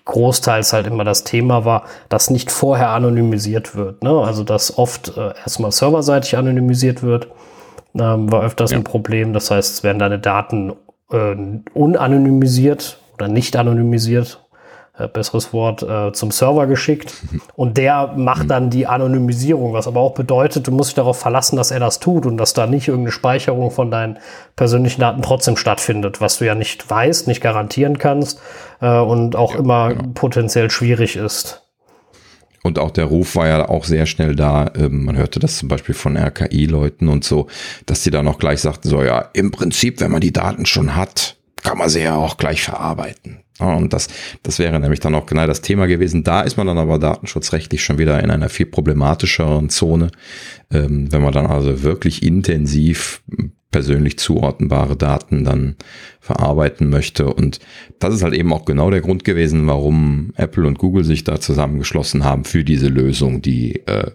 großteils 0.04 0.72
halt 0.72 0.86
immer 0.86 1.04
das 1.04 1.24
Thema 1.24 1.64
war, 1.64 1.84
dass 2.08 2.30
nicht 2.30 2.50
vorher 2.50 2.90
anonymisiert 2.90 3.74
wird. 3.74 4.02
Ne? 4.02 4.10
Also 4.10 4.44
dass 4.44 4.78
oft 4.78 5.16
äh, 5.16 5.32
erstmal 5.38 5.72
serverseitig 5.72 6.36
anonymisiert 6.36 7.02
wird. 7.02 7.28
Ähm, 7.94 8.32
war 8.32 8.42
öfters 8.42 8.70
ja. 8.70 8.78
ein 8.78 8.84
Problem. 8.84 9.32
Das 9.32 9.50
heißt, 9.50 9.74
es 9.74 9.82
werden 9.82 9.98
deine 9.98 10.18
Daten 10.18 10.72
äh, 11.10 11.34
unanonymisiert 11.74 12.98
oder 13.14 13.28
nicht 13.28 13.56
anonymisiert, 13.56 14.44
äh, 14.98 15.08
besseres 15.08 15.52
Wort, 15.52 15.82
äh, 15.82 16.12
zum 16.12 16.30
Server 16.30 16.66
geschickt. 16.66 17.14
Und 17.56 17.78
der 17.78 18.14
macht 18.16 18.50
dann 18.50 18.70
die 18.70 18.86
Anonymisierung, 18.86 19.72
was 19.72 19.86
aber 19.86 20.00
auch 20.00 20.14
bedeutet, 20.14 20.66
du 20.66 20.70
musst 20.70 20.90
dich 20.90 20.96
darauf 20.96 21.18
verlassen, 21.18 21.56
dass 21.56 21.70
er 21.70 21.80
das 21.80 21.98
tut 21.98 22.26
und 22.26 22.36
dass 22.36 22.52
da 22.52 22.66
nicht 22.66 22.88
irgendeine 22.88 23.12
Speicherung 23.12 23.70
von 23.70 23.90
deinen 23.90 24.18
persönlichen 24.56 25.00
Daten 25.00 25.22
trotzdem 25.22 25.56
stattfindet, 25.56 26.20
was 26.20 26.38
du 26.38 26.46
ja 26.46 26.54
nicht 26.54 26.88
weißt, 26.88 27.26
nicht 27.26 27.40
garantieren 27.40 27.98
kannst 27.98 28.40
äh, 28.80 28.98
und 28.98 29.36
auch 29.36 29.54
ja, 29.54 29.60
immer 29.60 29.88
genau. 29.94 30.10
potenziell 30.14 30.70
schwierig 30.70 31.16
ist. 31.16 31.62
Und 32.62 32.78
auch 32.78 32.90
der 32.90 33.06
Ruf 33.06 33.34
war 33.34 33.48
ja 33.48 33.68
auch 33.68 33.84
sehr 33.84 34.06
schnell 34.06 34.36
da. 34.36 34.70
Ähm, 34.76 35.04
man 35.04 35.16
hörte 35.16 35.40
das 35.40 35.56
zum 35.56 35.68
Beispiel 35.68 35.94
von 35.94 36.16
RKI-Leuten 36.16 37.08
und 37.08 37.24
so, 37.24 37.48
dass 37.86 38.02
die 38.02 38.10
dann 38.10 38.28
auch 38.28 38.38
gleich 38.38 38.60
sagten, 38.60 38.88
so 38.88 39.02
ja, 39.02 39.30
im 39.32 39.50
Prinzip, 39.50 40.00
wenn 40.00 40.12
man 40.12 40.20
die 40.20 40.32
Daten 40.32 40.66
schon 40.66 40.94
hat, 40.94 41.36
kann 41.62 41.78
man 41.78 41.88
sie 41.88 42.02
ja 42.02 42.16
auch 42.16 42.36
gleich 42.36 42.62
verarbeiten. 42.62 43.41
Und 43.58 43.92
das, 43.92 44.08
das 44.42 44.58
wäre 44.58 44.80
nämlich 44.80 45.00
dann 45.00 45.14
auch 45.14 45.26
genau 45.26 45.46
das 45.46 45.60
Thema 45.60 45.86
gewesen. 45.86 46.24
Da 46.24 46.40
ist 46.40 46.56
man 46.56 46.66
dann 46.66 46.78
aber 46.78 46.98
datenschutzrechtlich 46.98 47.84
schon 47.84 47.98
wieder 47.98 48.22
in 48.22 48.30
einer 48.30 48.48
viel 48.48 48.66
problematischeren 48.66 49.68
Zone, 49.68 50.10
ähm, 50.70 51.12
wenn 51.12 51.22
man 51.22 51.32
dann 51.32 51.46
also 51.46 51.82
wirklich 51.82 52.22
intensiv 52.22 53.22
persönlich 53.70 54.18
zuordnbare 54.18 54.96
Daten 54.96 55.44
dann 55.44 55.76
verarbeiten 56.20 56.88
möchte. 56.90 57.32
Und 57.32 57.58
das 57.98 58.14
ist 58.14 58.22
halt 58.22 58.34
eben 58.34 58.52
auch 58.52 58.64
genau 58.64 58.90
der 58.90 59.00
Grund 59.00 59.24
gewesen, 59.24 59.66
warum 59.66 60.32
Apple 60.36 60.66
und 60.66 60.78
Google 60.78 61.04
sich 61.04 61.24
da 61.24 61.40
zusammengeschlossen 61.40 62.24
haben 62.24 62.44
für 62.44 62.64
diese 62.64 62.88
Lösung, 62.88 63.42
die 63.42 63.84
äh, 63.86 64.10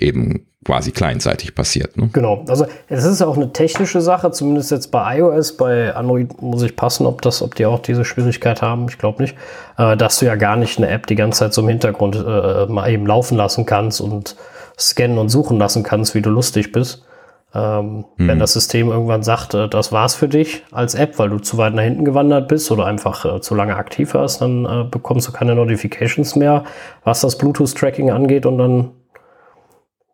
eben 0.00 0.46
quasi 0.64 0.92
kleinseitig 0.92 1.54
passiert. 1.54 1.96
Ne? 1.96 2.10
Genau, 2.12 2.44
also 2.46 2.66
es 2.88 3.04
ist 3.04 3.22
auch 3.22 3.36
eine 3.36 3.52
technische 3.52 4.02
Sache, 4.02 4.30
zumindest 4.30 4.70
jetzt 4.70 4.90
bei 4.90 5.18
iOS, 5.18 5.56
bei 5.56 5.94
Android 5.94 6.42
muss 6.42 6.62
ich 6.62 6.76
passen, 6.76 7.06
ob 7.06 7.22
das, 7.22 7.40
ob 7.40 7.54
die 7.54 7.64
auch 7.64 7.80
diese 7.80 8.04
Schwierigkeit 8.04 8.60
haben, 8.60 8.86
ich 8.90 8.98
glaube 8.98 9.22
nicht, 9.22 9.36
äh, 9.78 9.96
dass 9.96 10.18
du 10.18 10.26
ja 10.26 10.34
gar 10.34 10.56
nicht 10.56 10.76
eine 10.76 10.88
App 10.88 11.06
die 11.06 11.14
ganze 11.14 11.40
Zeit 11.40 11.54
so 11.54 11.62
im 11.62 11.68
Hintergrund 11.68 12.16
äh, 12.16 12.66
mal 12.66 12.90
eben 12.90 13.06
laufen 13.06 13.36
lassen 13.36 13.64
kannst 13.64 14.02
und 14.02 14.36
scannen 14.78 15.18
und 15.18 15.30
suchen 15.30 15.58
lassen 15.58 15.82
kannst, 15.82 16.14
wie 16.14 16.22
du 16.22 16.30
lustig 16.30 16.72
bist. 16.72 17.04
Ähm, 17.52 18.04
mhm. 18.16 18.28
Wenn 18.28 18.38
das 18.38 18.52
System 18.52 18.90
irgendwann 18.90 19.22
sagt, 19.22 19.54
äh, 19.54 19.68
das 19.68 19.92
war's 19.92 20.14
für 20.14 20.28
dich 20.28 20.62
als 20.70 20.94
App, 20.94 21.18
weil 21.18 21.30
du 21.30 21.38
zu 21.38 21.56
weit 21.56 21.74
nach 21.74 21.82
hinten 21.82 22.04
gewandert 22.04 22.48
bist 22.48 22.70
oder 22.70 22.84
einfach 22.84 23.24
äh, 23.24 23.40
zu 23.40 23.54
lange 23.54 23.76
aktiv 23.76 24.14
warst, 24.14 24.40
dann 24.40 24.66
äh, 24.66 24.84
bekommst 24.88 25.26
du 25.26 25.32
keine 25.32 25.54
Notifications 25.54 26.36
mehr, 26.36 26.64
was 27.02 27.22
das 27.22 27.38
Bluetooth-Tracking 27.38 28.10
angeht 28.10 28.46
und 28.46 28.58
dann 28.58 28.90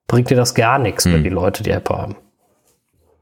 bringt 0.07 0.31
dir 0.31 0.37
das 0.37 0.55
gar 0.55 0.79
nichts, 0.79 1.05
mhm. 1.05 1.13
wenn 1.13 1.25
die 1.25 1.31
Leute 1.31 1.63
die 1.63 1.71
App 1.71 1.91
haben. 1.91 2.17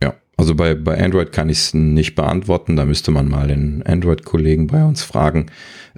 Ja, 0.02 0.14
also 0.36 0.54
bei, 0.54 0.74
bei 0.74 1.02
Android 1.02 1.32
kann 1.32 1.48
ich 1.48 1.58
es 1.58 1.74
nicht 1.74 2.14
beantworten, 2.14 2.76
da 2.76 2.84
müsste 2.84 3.10
man 3.10 3.28
mal 3.28 3.48
den 3.48 3.82
Android-Kollegen 3.84 4.66
bei 4.66 4.84
uns 4.84 5.02
fragen. 5.02 5.46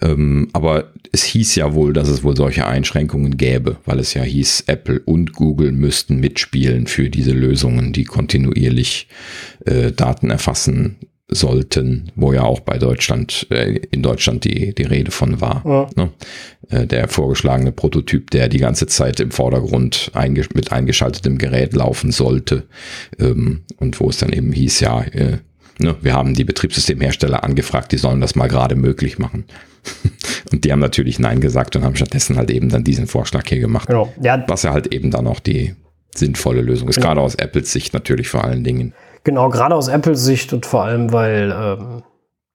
Ähm, 0.01 0.49
aber 0.53 0.93
es 1.13 1.25
hieß 1.25 1.55
ja 1.55 1.73
wohl, 1.75 1.93
dass 1.93 2.09
es 2.09 2.23
wohl 2.23 2.37
solche 2.37 2.67
Einschränkungen 2.67 3.37
gäbe, 3.37 3.77
weil 3.87 3.99
es 3.99 4.15
ja 4.15 4.23
hieß, 4.23 4.65
Apple 4.67 5.01
und 5.01 5.33
Google 5.33 5.73
müssten 5.73 6.21
mitspielen 6.21 6.87
für 6.87 7.09
diese 7.09 7.33
Lösungen, 7.33 7.93
die 7.93 8.05
kontinuierlich 8.05 9.09
äh, 9.65 9.93
Daten 9.93 10.31
erfassen 10.31 10.99
sollten, 11.29 12.13
wo 12.15 12.33
ja 12.33 12.43
auch 12.43 12.61
bei 12.61 12.79
Deutschland, 12.79 13.47
äh, 13.51 13.81
in 13.91 14.03
Deutschland 14.03 14.45
die, 14.45 14.75
die 14.75 14.85
Rede 14.85 15.11
von 15.11 15.41
war. 15.41 15.63
Ja. 15.67 15.89
Ne? 15.97 16.13
Äh, 16.69 16.87
der 16.87 17.09
vorgeschlagene 17.09 17.73
Prototyp, 17.73 18.31
der 18.31 18.49
die 18.49 18.59
ganze 18.59 18.87
Zeit 18.87 19.19
im 19.19 19.33
Vordergrund 19.33 20.11
einge 20.15 20.45
mit 20.55 20.71
eingeschaltetem 20.71 21.39
Gerät 21.39 21.75
laufen 21.75 22.13
sollte. 22.13 22.65
Ähm, 23.19 23.65
und 23.79 23.99
wo 23.99 24.09
es 24.09 24.19
dann 24.19 24.33
eben 24.33 24.53
hieß, 24.53 24.81
ja, 24.81 25.03
äh, 25.03 25.39
ne, 25.79 25.97
wir 26.01 26.15
haben 26.15 26.35
die 26.35 26.45
Betriebssystemhersteller 26.45 27.43
angefragt, 27.43 27.91
die 27.91 27.99
sollen 27.99 28.21
das 28.21 28.37
mal 28.37 28.49
gerade 28.49 28.77
möglich 28.77 29.19
machen. 29.19 29.45
Und 30.53 30.65
die 30.65 30.71
haben 30.71 30.81
natürlich 30.81 31.19
Nein 31.19 31.41
gesagt 31.41 31.75
und 31.75 31.83
haben 31.83 31.97
stattdessen 31.97 32.37
halt 32.37 32.53
eben 32.53 32.69
dann 32.69 32.85
diesen 32.85 33.09
Vorschlag 33.09 33.49
hier 33.49 33.59
gemacht. 33.59 33.89
Genau. 33.89 34.13
Ja. 34.23 34.45
Was 34.47 34.63
ja 34.63 34.73
halt 34.73 34.93
eben 34.95 35.11
dann 35.11 35.27
auch 35.27 35.41
die 35.41 35.75
sinnvolle 36.15 36.61
Lösung 36.61 36.89
ist, 36.89 36.97
genau. 36.97 37.09
gerade 37.09 37.21
aus 37.21 37.35
Apples 37.35 37.73
Sicht 37.73 37.95
natürlich 37.95 38.29
vor 38.29 38.45
allen 38.45 38.63
Dingen. 38.63 38.95
Genau, 39.27 39.49
gerade 39.49 39.75
aus 39.75 39.89
Apples 39.89 40.23
Sicht 40.23 40.53
und 40.53 40.67
vor 40.67 40.85
allem, 40.85 41.13
weil 41.13 41.53
ähm, 41.53 42.05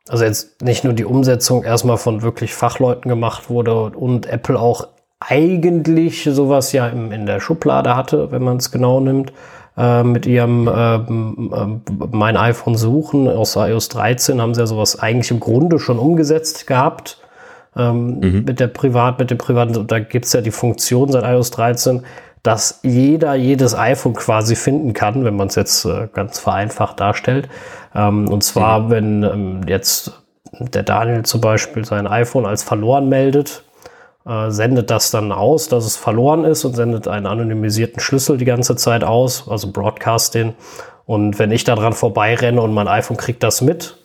also 0.08 0.24
jetzt 0.24 0.62
nicht 0.62 0.86
nur 0.86 0.94
die 0.94 1.04
Umsetzung 1.04 1.66
erstmal 1.66 1.98
von 1.98 2.22
wirklich 2.22 2.54
Fachleuten 2.54 3.10
gemacht 3.10 3.50
wurde 3.50 3.76
und 3.76 4.26
Apple 4.26 4.58
auch 4.58 4.88
eigentlich 5.20 6.24
sowas 6.24 6.72
ja 6.72 6.88
im, 6.88 7.12
in 7.12 7.26
der 7.26 7.42
Schublade 7.42 7.98
hatte, 7.98 8.32
wenn 8.32 8.42
man 8.42 8.56
es 8.56 8.72
genau 8.72 9.02
nimmt, 9.02 9.34
äh, 9.76 10.04
mit 10.04 10.26
ihrem 10.26 10.70
äh, 10.70 11.00
mein 12.10 12.38
iPhone 12.38 12.78
suchen 12.78 13.28
aus 13.28 13.58
iOS 13.58 13.90
13 13.90 14.42
haben 14.42 14.54
sie 14.54 14.62
ja 14.62 14.66
sowas 14.66 14.98
eigentlich 14.98 15.32
im 15.32 15.42
Grunde 15.42 15.78
schon 15.78 16.00
umgesetzt 16.00 16.68
gehabt. 16.68 17.18
Ähm, 17.76 18.20
mhm. 18.22 18.44
Mit 18.46 18.62
der 18.62 18.68
Privat, 18.68 19.20
mit 19.20 19.30
dem 19.30 19.38
privaten, 19.38 19.88
da 19.88 20.00
gibt's 20.00 20.32
ja 20.32 20.40
die 20.40 20.52
Funktion 20.52 21.12
seit 21.12 21.26
iOS 21.26 21.52
13, 21.52 22.06
dass 22.44 22.80
jeder 22.84 23.36
jedes 23.36 23.76
iPhone 23.76 24.14
quasi 24.14 24.56
finden 24.56 24.94
kann, 24.94 25.24
wenn 25.24 25.36
man 25.36 25.48
es 25.48 25.56
jetzt 25.56 25.86
äh, 25.86 26.08
ganz 26.12 26.40
vereinfacht 26.40 27.00
darstellt. 27.00 27.50
Ähm, 27.94 28.30
und 28.30 28.44
zwar, 28.44 28.80
mhm. 28.82 28.90
wenn 28.90 29.24
ähm, 29.24 29.62
jetzt 29.68 30.22
der 30.60 30.84
Daniel 30.84 31.24
zum 31.24 31.42
Beispiel 31.42 31.86
sein 31.86 32.08
iPhone 32.08 32.46
als 32.46 32.64
verloren 32.64 33.10
meldet, 33.10 33.64
äh, 34.26 34.50
sendet 34.50 34.90
das 34.90 35.12
dann 35.12 35.32
aus, 35.32 35.68
dass 35.68 35.86
es 35.86 35.98
verloren 35.98 36.44
ist 36.44 36.66
und 36.66 36.76
sendet 36.76 37.08
einen 37.08 37.26
anonymisierten 37.26 38.00
Schlüssel 38.00 38.38
die 38.38 38.46
ganze 38.46 38.76
Zeit 38.76 39.04
aus, 39.04 39.48
also 39.48 39.72
Broadcasting. 39.72 40.56
Und 41.06 41.40
wenn 41.40 41.52
ich 41.52 41.64
daran 41.64 41.94
vorbeirenne 41.94 42.62
und 42.62 42.74
mein 42.74 42.88
iPhone 42.88 43.18
kriegt 43.18 43.44
das 43.44 43.62
mit, 43.62 43.98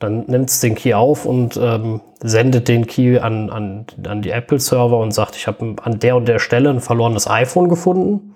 dann 0.00 0.24
nimmt 0.26 0.48
es 0.48 0.60
den 0.60 0.74
Key 0.74 0.94
auf 0.94 1.26
und 1.26 1.58
ähm, 1.62 2.00
sendet 2.20 2.68
den 2.68 2.86
Key 2.86 3.18
an, 3.18 3.50
an, 3.50 3.86
an 4.04 4.22
die 4.22 4.30
Apple-Server 4.30 4.98
und 4.98 5.12
sagt, 5.12 5.36
ich 5.36 5.46
habe 5.46 5.76
an 5.82 6.00
der 6.00 6.16
und 6.16 6.26
der 6.26 6.38
Stelle 6.38 6.70
ein 6.70 6.80
verlorenes 6.80 7.28
iPhone 7.28 7.68
gefunden. 7.68 8.34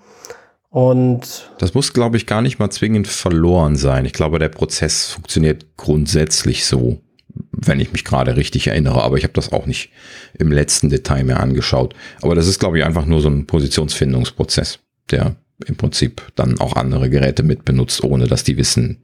Und 0.69 1.49
das 1.57 1.73
muss, 1.73 1.93
glaube 1.93 2.17
ich, 2.17 2.27
gar 2.27 2.43
nicht 2.43 2.59
mal 2.59 2.69
zwingend 2.69 3.07
verloren 3.07 3.77
sein. 3.77 4.05
Ich 4.05 4.13
glaube, 4.13 4.37
der 4.37 4.49
Prozess 4.49 5.11
funktioniert 5.11 5.65
grundsätzlich 5.75 6.65
so, 6.65 6.99
wenn 7.51 7.79
ich 7.79 7.91
mich 7.91 8.05
gerade 8.05 8.35
richtig 8.35 8.67
erinnere. 8.67 9.01
Aber 9.01 9.17
ich 9.17 9.23
habe 9.23 9.33
das 9.33 9.51
auch 9.51 9.65
nicht 9.65 9.89
im 10.37 10.51
letzten 10.51 10.89
Detail 10.89 11.23
mehr 11.23 11.39
angeschaut. 11.39 11.95
Aber 12.21 12.35
das 12.35 12.47
ist, 12.47 12.59
glaube 12.59 12.77
ich, 12.77 12.85
einfach 12.85 13.05
nur 13.05 13.21
so 13.21 13.29
ein 13.29 13.47
Positionsfindungsprozess, 13.47 14.79
der 15.09 15.35
im 15.65 15.77
Prinzip 15.77 16.21
dann 16.35 16.59
auch 16.59 16.75
andere 16.75 17.09
Geräte 17.09 17.41
mit 17.41 17.65
benutzt, 17.65 18.03
ohne 18.03 18.27
dass 18.27 18.43
die 18.43 18.57
wissen, 18.57 19.01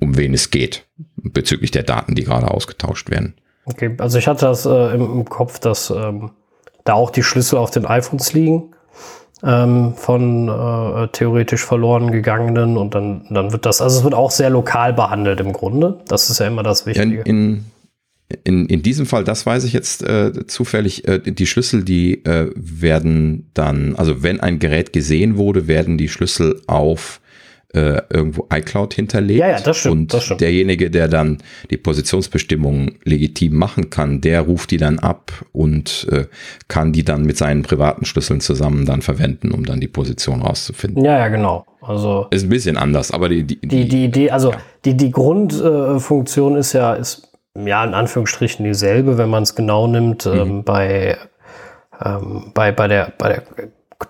um 0.00 0.16
wen 0.16 0.34
es 0.34 0.50
geht 0.50 0.88
bezüglich 1.22 1.70
der 1.70 1.82
Daten, 1.82 2.14
die 2.14 2.24
gerade 2.24 2.50
ausgetauscht 2.50 3.10
werden. 3.10 3.34
Okay, 3.64 3.94
also 3.98 4.18
ich 4.18 4.26
hatte 4.26 4.46
das 4.46 4.64
äh, 4.64 4.94
im, 4.94 5.02
im, 5.02 5.24
Kopf, 5.24 5.58
dass 5.58 5.90
ähm, 5.90 6.30
da 6.84 6.94
auch 6.94 7.10
die 7.10 7.22
Schlüssel 7.22 7.58
auf 7.58 7.70
den 7.70 7.84
iPhones 7.84 8.32
liegen 8.32 8.74
ähm, 9.42 9.94
von 9.94 10.48
äh, 10.48 11.08
theoretisch 11.08 11.64
verloren 11.64 12.10
gegangenen 12.10 12.76
und 12.76 12.94
dann, 12.94 13.26
dann 13.30 13.52
wird 13.52 13.66
das, 13.66 13.80
also 13.80 13.98
es 13.98 14.04
wird 14.04 14.14
auch 14.14 14.30
sehr 14.30 14.50
lokal 14.50 14.92
behandelt 14.92 15.40
im 15.40 15.52
Grunde. 15.52 16.00
Das 16.08 16.30
ist 16.30 16.40
ja 16.40 16.46
immer 16.46 16.62
das 16.62 16.86
Wichtige. 16.86 17.18
Ja, 17.18 17.22
in, 17.22 17.64
in, 18.44 18.66
in 18.66 18.82
diesem 18.82 19.06
Fall, 19.06 19.24
das 19.24 19.46
weiß 19.46 19.64
ich 19.64 19.72
jetzt 19.72 20.02
äh, 20.02 20.46
zufällig, 20.46 21.06
äh, 21.06 21.20
die 21.20 21.46
Schlüssel, 21.46 21.84
die 21.84 22.24
äh, 22.24 22.50
werden 22.54 23.50
dann, 23.54 23.96
also 23.96 24.22
wenn 24.22 24.40
ein 24.40 24.58
Gerät 24.58 24.92
gesehen 24.92 25.36
wurde, 25.36 25.68
werden 25.68 25.98
die 25.98 26.08
Schlüssel 26.08 26.60
auf 26.66 27.20
äh, 27.74 28.00
irgendwo 28.10 28.46
iCloud 28.52 28.94
hinterlegt. 28.94 29.40
Ja, 29.40 29.50
ja, 29.50 29.60
das 29.60 29.78
stimmt. 29.78 29.92
Und 29.92 30.14
das 30.14 30.24
stimmt. 30.24 30.40
derjenige, 30.40 30.90
der 30.90 31.08
dann 31.08 31.38
die 31.70 31.76
Positionsbestimmung 31.76 32.92
legitim 33.04 33.56
machen 33.56 33.90
kann, 33.90 34.20
der 34.20 34.42
ruft 34.42 34.70
die 34.70 34.78
dann 34.78 34.98
ab 34.98 35.32
und 35.52 36.06
äh, 36.10 36.24
kann 36.68 36.92
die 36.92 37.04
dann 37.04 37.24
mit 37.24 37.36
seinen 37.36 37.62
privaten 37.62 38.06
Schlüsseln 38.06 38.40
zusammen 38.40 38.86
dann 38.86 39.02
verwenden, 39.02 39.52
um 39.52 39.66
dann 39.66 39.80
die 39.80 39.88
Position 39.88 40.40
rauszufinden. 40.40 41.04
Ja, 41.04 41.18
ja, 41.18 41.28
genau. 41.28 41.66
Also 41.82 42.26
ist 42.30 42.44
ein 42.44 42.48
bisschen 42.48 42.76
anders, 42.76 43.10
aber 43.10 43.28
die 43.28 43.44
die 43.44 43.60
die, 43.60 43.88
die 43.88 44.04
Idee, 44.04 44.30
also 44.30 44.52
ja. 44.52 44.58
die 44.84 44.96
die 44.96 45.10
Grundfunktion 45.10 46.56
äh, 46.56 46.60
ist 46.60 46.72
ja 46.72 46.94
ist 46.94 47.28
ja 47.54 47.84
in 47.84 47.94
Anführungsstrichen 47.94 48.64
dieselbe, 48.64 49.18
wenn 49.18 49.30
man 49.30 49.42
es 49.42 49.54
genau 49.54 49.86
nimmt. 49.86 50.26
Mhm. 50.26 50.32
Ähm, 50.32 50.64
bei 50.64 51.16
ähm, 52.04 52.50
bei 52.54 52.72
bei 52.72 52.88
der 52.88 53.12
bei 53.16 53.28
der 53.28 53.42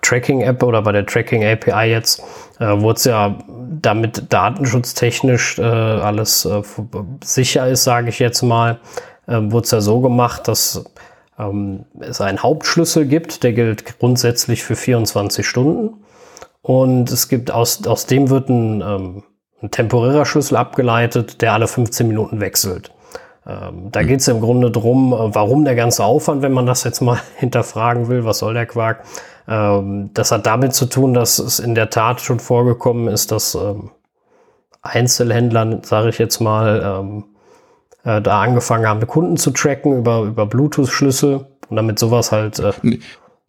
Tracking-App 0.01 0.61
oder 0.63 0.81
bei 0.81 0.91
der 0.91 1.05
Tracking-API 1.05 1.89
jetzt 1.89 2.21
äh, 2.59 2.79
wurde 2.79 2.97
es 2.97 3.03
ja 3.05 3.37
damit 3.81 4.31
datenschutztechnisch 4.31 5.57
äh, 5.59 5.63
alles 5.63 6.45
äh, 6.45 6.61
sicher 7.23 7.67
ist, 7.67 7.83
sage 7.83 8.09
ich 8.09 8.19
jetzt 8.19 8.41
mal, 8.41 8.79
äh, 9.27 9.37
wurde 9.41 9.65
es 9.65 9.71
ja 9.71 9.81
so 9.81 9.99
gemacht, 9.99 10.47
dass 10.47 10.83
ähm, 11.39 11.85
es 11.99 12.21
einen 12.21 12.43
Hauptschlüssel 12.43 13.05
gibt, 13.05 13.43
der 13.43 13.53
gilt 13.53 13.99
grundsätzlich 13.99 14.63
für 14.63 14.75
24 14.75 15.47
Stunden. 15.47 16.03
Und 16.61 17.09
es 17.09 17.29
gibt 17.29 17.51
aus, 17.51 17.87
aus 17.87 18.05
dem 18.05 18.29
wird 18.29 18.49
ein, 18.49 18.81
ähm, 18.81 19.23
ein 19.61 19.71
temporärer 19.71 20.25
Schlüssel 20.25 20.57
abgeleitet, 20.57 21.41
der 21.41 21.53
alle 21.53 21.67
15 21.67 22.07
Minuten 22.07 22.41
wechselt. 22.41 22.91
Ähm, 23.47 23.89
da 23.91 24.03
geht 24.03 24.19
es 24.19 24.27
im 24.27 24.41
Grunde 24.41 24.69
drum, 24.69 25.13
äh, 25.13 25.33
warum 25.33 25.65
der 25.65 25.75
ganze 25.75 26.03
Aufwand, 26.03 26.41
wenn 26.41 26.51
man 26.51 26.65
das 26.65 26.83
jetzt 26.83 27.01
mal 27.01 27.19
hinterfragen 27.37 28.07
will, 28.09 28.25
was 28.25 28.39
soll 28.39 28.53
der 28.53 28.65
Quark? 28.65 29.03
Ähm, 29.49 30.11
das 30.13 30.31
hat 30.31 30.45
damit 30.45 30.73
zu 30.73 30.85
tun, 30.85 31.13
dass 31.13 31.39
es 31.39 31.59
in 31.59 31.73
der 31.73 31.89
Tat 31.89 32.21
schon 32.21 32.39
vorgekommen 32.39 33.07
ist, 33.07 33.31
dass 33.31 33.55
ähm, 33.55 33.89
Einzelhändler, 34.81 35.79
sage 35.83 36.09
ich 36.09 36.19
jetzt 36.19 36.39
mal, 36.39 37.01
ähm, 37.01 37.25
äh, 38.03 38.21
da 38.21 38.41
angefangen 38.41 38.87
haben, 38.87 39.05
Kunden 39.07 39.37
zu 39.37 39.51
tracken 39.51 39.97
über, 39.97 40.21
über 40.21 40.45
Bluetooth-Schlüssel 40.45 41.47
und 41.67 41.75
damit 41.75 41.97
sowas 41.97 42.31
halt. 42.31 42.59
Äh, 42.59 42.73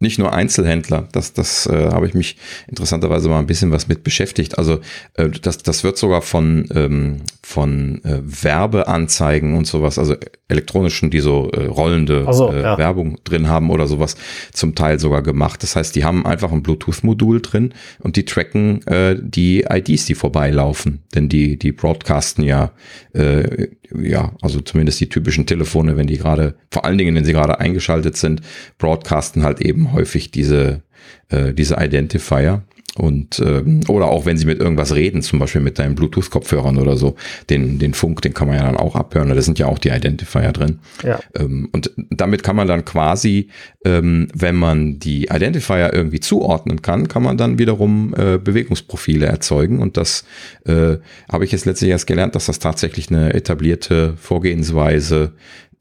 nicht 0.00 0.18
nur 0.18 0.32
Einzelhändler. 0.32 1.08
Das, 1.12 1.34
das 1.34 1.66
äh, 1.66 1.90
habe 1.90 2.06
ich 2.06 2.14
mich 2.14 2.36
interessanterweise 2.66 3.28
mal 3.28 3.38
ein 3.38 3.46
bisschen 3.46 3.70
was 3.70 3.86
mit 3.86 4.02
beschäftigt. 4.02 4.58
Also 4.58 4.80
äh, 5.14 5.28
das, 5.28 5.58
das 5.58 5.84
wird 5.84 5.98
sogar 5.98 6.22
von, 6.22 6.66
ähm, 6.74 7.20
von 7.42 8.02
äh, 8.04 8.20
Werbeanzeigen 8.22 9.54
und 9.56 9.66
sowas, 9.66 9.98
also 9.98 10.16
elektronischen, 10.48 11.10
die 11.10 11.20
so 11.20 11.50
äh, 11.50 11.66
rollende 11.66 12.26
so, 12.32 12.50
äh, 12.50 12.62
ja. 12.62 12.78
Werbung 12.78 13.18
drin 13.24 13.48
haben 13.48 13.70
oder 13.70 13.86
sowas, 13.86 14.16
zum 14.52 14.74
Teil 14.74 14.98
sogar 14.98 15.22
gemacht. 15.22 15.62
Das 15.62 15.76
heißt, 15.76 15.94
die 15.94 16.04
haben 16.04 16.24
einfach 16.24 16.50
ein 16.50 16.62
Bluetooth-Modul 16.62 17.42
drin 17.42 17.74
und 17.98 18.16
die 18.16 18.24
tracken 18.24 18.86
äh, 18.86 19.16
die 19.20 19.66
IDs, 19.68 20.06
die 20.06 20.14
vorbeilaufen. 20.14 21.02
Denn 21.14 21.28
die, 21.28 21.58
die 21.58 21.72
broadcasten 21.72 22.42
ja, 22.42 22.72
äh, 23.12 23.68
ja, 23.94 24.32
also 24.40 24.60
zumindest 24.60 25.00
die 25.00 25.08
typischen 25.08 25.46
Telefone, 25.46 25.96
wenn 25.96 26.06
die 26.06 26.18
gerade, 26.18 26.54
vor 26.70 26.84
allen 26.84 26.98
Dingen, 26.98 27.14
wenn 27.14 27.24
sie 27.24 27.32
gerade 27.32 27.60
eingeschaltet 27.60 28.16
sind, 28.16 28.40
broadcasten 28.78 29.42
halt 29.42 29.60
eben 29.60 29.92
häufig 29.92 30.30
diese, 30.30 30.82
äh, 31.28 31.52
diese 31.54 31.76
Identifier. 31.76 32.62
Und 32.96 33.38
äh, 33.38 33.62
oder 33.88 34.06
auch 34.06 34.26
wenn 34.26 34.36
sie 34.36 34.46
mit 34.46 34.58
irgendwas 34.58 34.94
reden, 34.94 35.22
zum 35.22 35.38
Beispiel 35.38 35.60
mit 35.60 35.78
deinen 35.78 35.94
Bluetooth-Kopfhörern 35.94 36.76
oder 36.76 36.96
so, 36.96 37.14
den, 37.48 37.78
den 37.78 37.94
Funk, 37.94 38.20
den 38.22 38.34
kann 38.34 38.48
man 38.48 38.56
ja 38.56 38.64
dann 38.64 38.76
auch 38.76 38.96
abhören, 38.96 39.28
da 39.28 39.40
sind 39.40 39.60
ja 39.60 39.66
auch 39.66 39.78
die 39.78 39.90
Identifier 39.90 40.52
drin. 40.52 40.80
Ja. 41.04 41.20
Ähm, 41.38 41.68
und 41.72 41.92
damit 42.10 42.42
kann 42.42 42.56
man 42.56 42.66
dann 42.66 42.84
quasi, 42.84 43.48
ähm, 43.84 44.26
wenn 44.34 44.56
man 44.56 44.98
die 44.98 45.24
Identifier 45.26 45.92
irgendwie 45.94 46.20
zuordnen 46.20 46.82
kann, 46.82 47.06
kann 47.06 47.22
man 47.22 47.36
dann 47.36 47.58
wiederum 47.60 48.12
äh, 48.16 48.38
Bewegungsprofile 48.38 49.26
erzeugen. 49.26 49.78
Und 49.78 49.96
das 49.96 50.24
äh, 50.66 50.96
habe 51.30 51.44
ich 51.44 51.52
jetzt 51.52 51.66
letztlich 51.66 51.90
erst 51.90 52.08
gelernt, 52.08 52.34
dass 52.34 52.46
das 52.46 52.58
tatsächlich 52.58 53.10
eine 53.10 53.34
etablierte 53.34 54.14
Vorgehensweise 54.16 55.32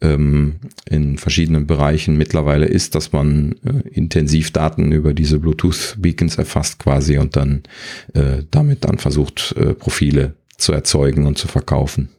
ähm, 0.02 0.60
in 0.86 1.18
verschiedenen 1.18 1.68
Bereichen 1.68 2.18
mittlerweile 2.18 2.66
ist, 2.66 2.96
dass 2.96 3.12
man 3.12 3.56
äh, 3.66 3.88
intensiv 3.90 4.52
Daten 4.52 4.92
über 4.92 5.14
diese 5.14 5.40
Bluetooth-Beacons 5.40 6.38
erfasst 6.38 6.80
quasi 6.80 7.18
und 7.18 7.36
dann 7.36 7.64
äh, 8.14 8.44
damit 8.52 8.86
dann 8.86 8.98
versucht, 8.98 9.56
äh, 9.58 9.74
Profile 9.74 10.36
zu 10.58 10.74
erzeugen 10.74 11.26
und 11.26 11.38
zu 11.38 11.48
verkaufen. 11.48 12.10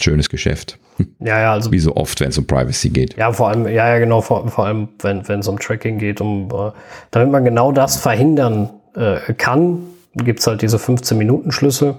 Schönes 0.00 0.28
Geschäft. 0.28 0.78
Ja, 1.18 1.40
ja, 1.40 1.52
also. 1.54 1.72
Wie 1.72 1.78
so 1.78 1.96
oft, 1.96 2.20
wenn 2.20 2.28
es 2.28 2.36
um 2.36 2.46
Privacy 2.46 2.90
geht. 2.90 3.16
Ja, 3.16 3.32
vor 3.32 3.48
allem, 3.48 3.64
ja, 3.66 3.88
ja, 3.88 3.98
genau, 3.98 4.20
vor, 4.20 4.46
vor 4.48 4.66
allem, 4.66 4.88
wenn 4.98 5.40
es 5.40 5.48
um 5.48 5.58
Tracking 5.58 5.96
geht, 5.96 6.20
um, 6.20 6.50
äh, 6.50 6.72
damit 7.10 7.30
man 7.30 7.42
genau 7.42 7.72
das 7.72 7.96
verhindern 7.96 8.68
äh, 8.94 9.32
kann, 9.32 9.78
gibt's 10.14 10.46
halt 10.46 10.60
diese 10.60 10.76
15-Minuten-Schlüssel. 10.76 11.96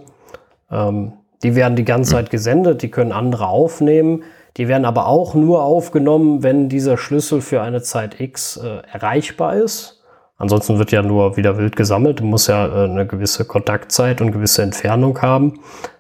Ähm, 0.69 1.14
die 1.41 1.56
werden 1.56 1.76
die 1.76 1.86
ganze 1.86 2.11
Zeit 2.11 2.30
gesendet, 2.30 2.84
die 2.84 2.90
können 2.90 3.11
andere 3.11 3.48
aufnehmen. 3.48 4.23
Die 4.57 4.68
werden 4.68 4.86
aber 4.86 5.07
auch 5.07 5.34
nur 5.34 5.64
aufgenommen, 5.64 6.44
wenn 6.44 6.68
dieser 6.68 6.98
Schlüssel 6.98 7.41
für 7.41 7.61
eine 7.61 7.82
Zeit 7.82 8.19
X 8.19 8.57
äh, 8.57 8.82
erreichbar 8.91 9.56
ist. 9.56 10.02
Ansonsten 10.38 10.80
wird 10.80 10.91
ja 10.91 11.03
nur 11.03 11.38
wieder 11.38 11.57
wild 11.57 11.76
gesammelt. 11.76 12.19
Du 12.19 12.26
musst 12.26 12.48
ja 12.48 12.65
äh, 12.65 12.90
eine 12.90 13.06
gewisse 13.06 13.45
Kontaktzeit 13.45 14.22
und 14.22 14.32
gewisse 14.32 14.64
Entfernung 14.64 15.22
haben, 15.22 15.60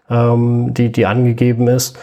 ähm, 0.09 0.73
die, 0.73 0.91
die 0.91 1.05
angegeben 1.05 1.67
ist. 1.67 1.97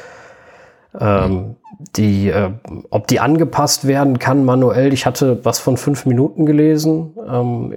Ähm, 0.99 1.57
die, 1.97 2.29
äh, 2.31 2.51
ob 2.91 3.07
die 3.07 3.20
angepasst 3.20 3.87
werden 3.87 4.19
kann 4.19 4.45
manuell. 4.45 4.93
Ich 4.93 5.05
hatte 5.05 5.45
was 5.45 5.59
von 5.59 5.77
fünf 5.77 6.07
Minuten 6.07 6.47
gelesen. 6.47 7.15
Ähm, 7.29 7.75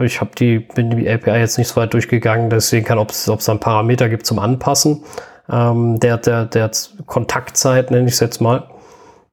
ich 0.00 0.20
habe 0.20 0.30
die, 0.38 0.60
bin 0.60 0.90
die 0.90 1.08
API 1.08 1.38
jetzt 1.38 1.58
nicht 1.58 1.68
so 1.68 1.80
weit 1.80 1.92
durchgegangen, 1.92 2.50
deswegen 2.50 2.86
kann, 2.86 2.98
ob 2.98 3.10
es 3.10 3.24
da 3.24 3.36
einen 3.48 3.60
Parameter 3.60 4.08
gibt 4.08 4.26
zum 4.26 4.38
Anpassen 4.38 5.02
ähm, 5.52 6.00
der, 6.00 6.16
der, 6.16 6.46
der 6.46 6.70
Kontaktzeit, 7.06 7.90
nenne 7.90 8.08
ich 8.08 8.14
es 8.14 8.20
jetzt 8.20 8.40
mal. 8.40 8.68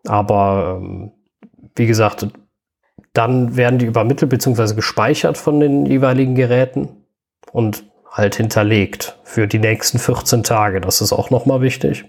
Aber 0.08 0.80
ähm, 0.82 1.12
wie 1.76 1.88
gesagt, 1.88 2.28
dann 3.14 3.56
werden 3.56 3.80
die 3.80 3.86
übermittelt 3.86 4.30
bzw. 4.30 4.76
gespeichert 4.76 5.38
von 5.38 5.60
den 5.60 5.86
jeweiligen 5.86 6.36
Geräten 6.36 6.90
und 7.52 7.86
halt 8.12 8.36
hinterlegt 8.36 9.18
für 9.24 9.48
die 9.48 9.60
nächsten 9.60 9.98
14 9.98 10.44
Tage. 10.44 10.82
Das 10.82 11.02
ist 11.02 11.14
auch 11.14 11.30
nochmal 11.30 11.62
wichtig. 11.62 12.06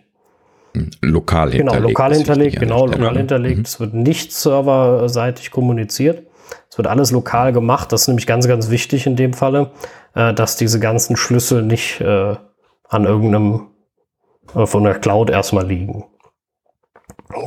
Lokal 1.00 1.52
hinterlegt. 1.52 1.74
Genau, 1.74 1.88
lokal 1.88 2.14
hinterlegt, 2.14 2.60
genau, 2.60 2.86
lokal 2.86 3.16
hinterlegt. 3.16 3.66
Es 3.66 3.80
wird 3.80 3.94
nicht 3.94 4.32
serverseitig 4.32 5.50
kommuniziert. 5.50 6.26
Es 6.68 6.78
wird 6.78 6.88
alles 6.88 7.10
lokal 7.10 7.52
gemacht. 7.52 7.92
Das 7.92 8.02
ist 8.02 8.08
nämlich 8.08 8.26
ganz, 8.26 8.46
ganz 8.46 8.70
wichtig 8.70 9.06
in 9.06 9.16
dem 9.16 9.32
Falle, 9.32 9.72
äh, 10.14 10.32
dass 10.32 10.56
diese 10.56 10.80
ganzen 10.80 11.16
Schlüssel 11.16 11.62
nicht 11.62 12.00
äh, 12.00 12.36
an 12.88 13.04
irgendeinem 13.04 13.66
von 14.54 14.84
der 14.84 14.98
Cloud 14.98 15.30
erstmal 15.30 15.66
liegen. 15.66 16.04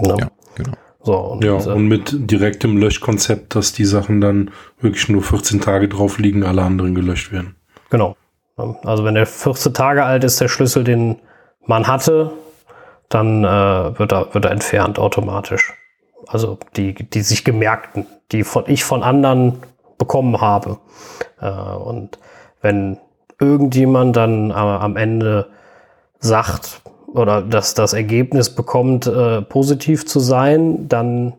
Ja, 0.05 0.15
ja 0.17 0.31
genau. 0.55 0.73
So, 1.05 1.17
und, 1.17 1.43
ja, 1.43 1.53
und 1.55 1.87
mit 1.87 2.31
direktem 2.31 2.77
Löschkonzept, 2.77 3.55
dass 3.55 3.73
die 3.73 3.83
Sachen 3.83 4.21
dann 4.21 4.51
wirklich 4.79 5.09
nur 5.09 5.21
14 5.21 5.59
Tage 5.59 5.89
drauf 5.89 6.17
liegen, 6.17 6.43
alle 6.43 6.61
anderen 6.61 6.95
gelöscht 6.95 7.33
werden. 7.33 7.57
Genau. 7.89 8.15
Also 8.55 9.03
wenn 9.03 9.15
der 9.15 9.25
14 9.25 9.73
Tage 9.73 10.05
alt 10.05 10.23
ist, 10.23 10.39
der 10.39 10.47
Schlüssel, 10.47 10.85
den 10.85 11.19
man 11.65 11.87
hatte, 11.87 12.31
dann 13.09 13.43
äh, 13.43 13.99
wird, 13.99 14.13
er, 14.13 14.33
wird 14.33 14.45
er 14.45 14.51
entfernt 14.51 14.97
automatisch. 14.97 15.73
Also 16.27 16.57
die, 16.77 16.93
die 16.93 17.21
sich 17.21 17.43
gemerkten, 17.43 18.05
die 18.31 18.43
von, 18.43 18.63
ich 18.67 18.85
von 18.85 19.03
anderen 19.03 19.59
bekommen 19.97 20.39
habe. 20.39 20.79
Äh, 21.41 21.49
und 21.49 22.17
wenn 22.61 22.97
irgendjemand 23.39 24.15
dann 24.15 24.51
äh, 24.51 24.53
am 24.53 24.95
Ende 24.95 25.49
sagt, 26.19 26.81
oder 27.13 27.41
dass 27.41 27.73
das 27.73 27.93
Ergebnis 27.93 28.49
bekommt, 28.49 29.07
äh, 29.07 29.41
positiv 29.41 30.05
zu 30.05 30.19
sein, 30.19 30.87
dann 30.87 31.33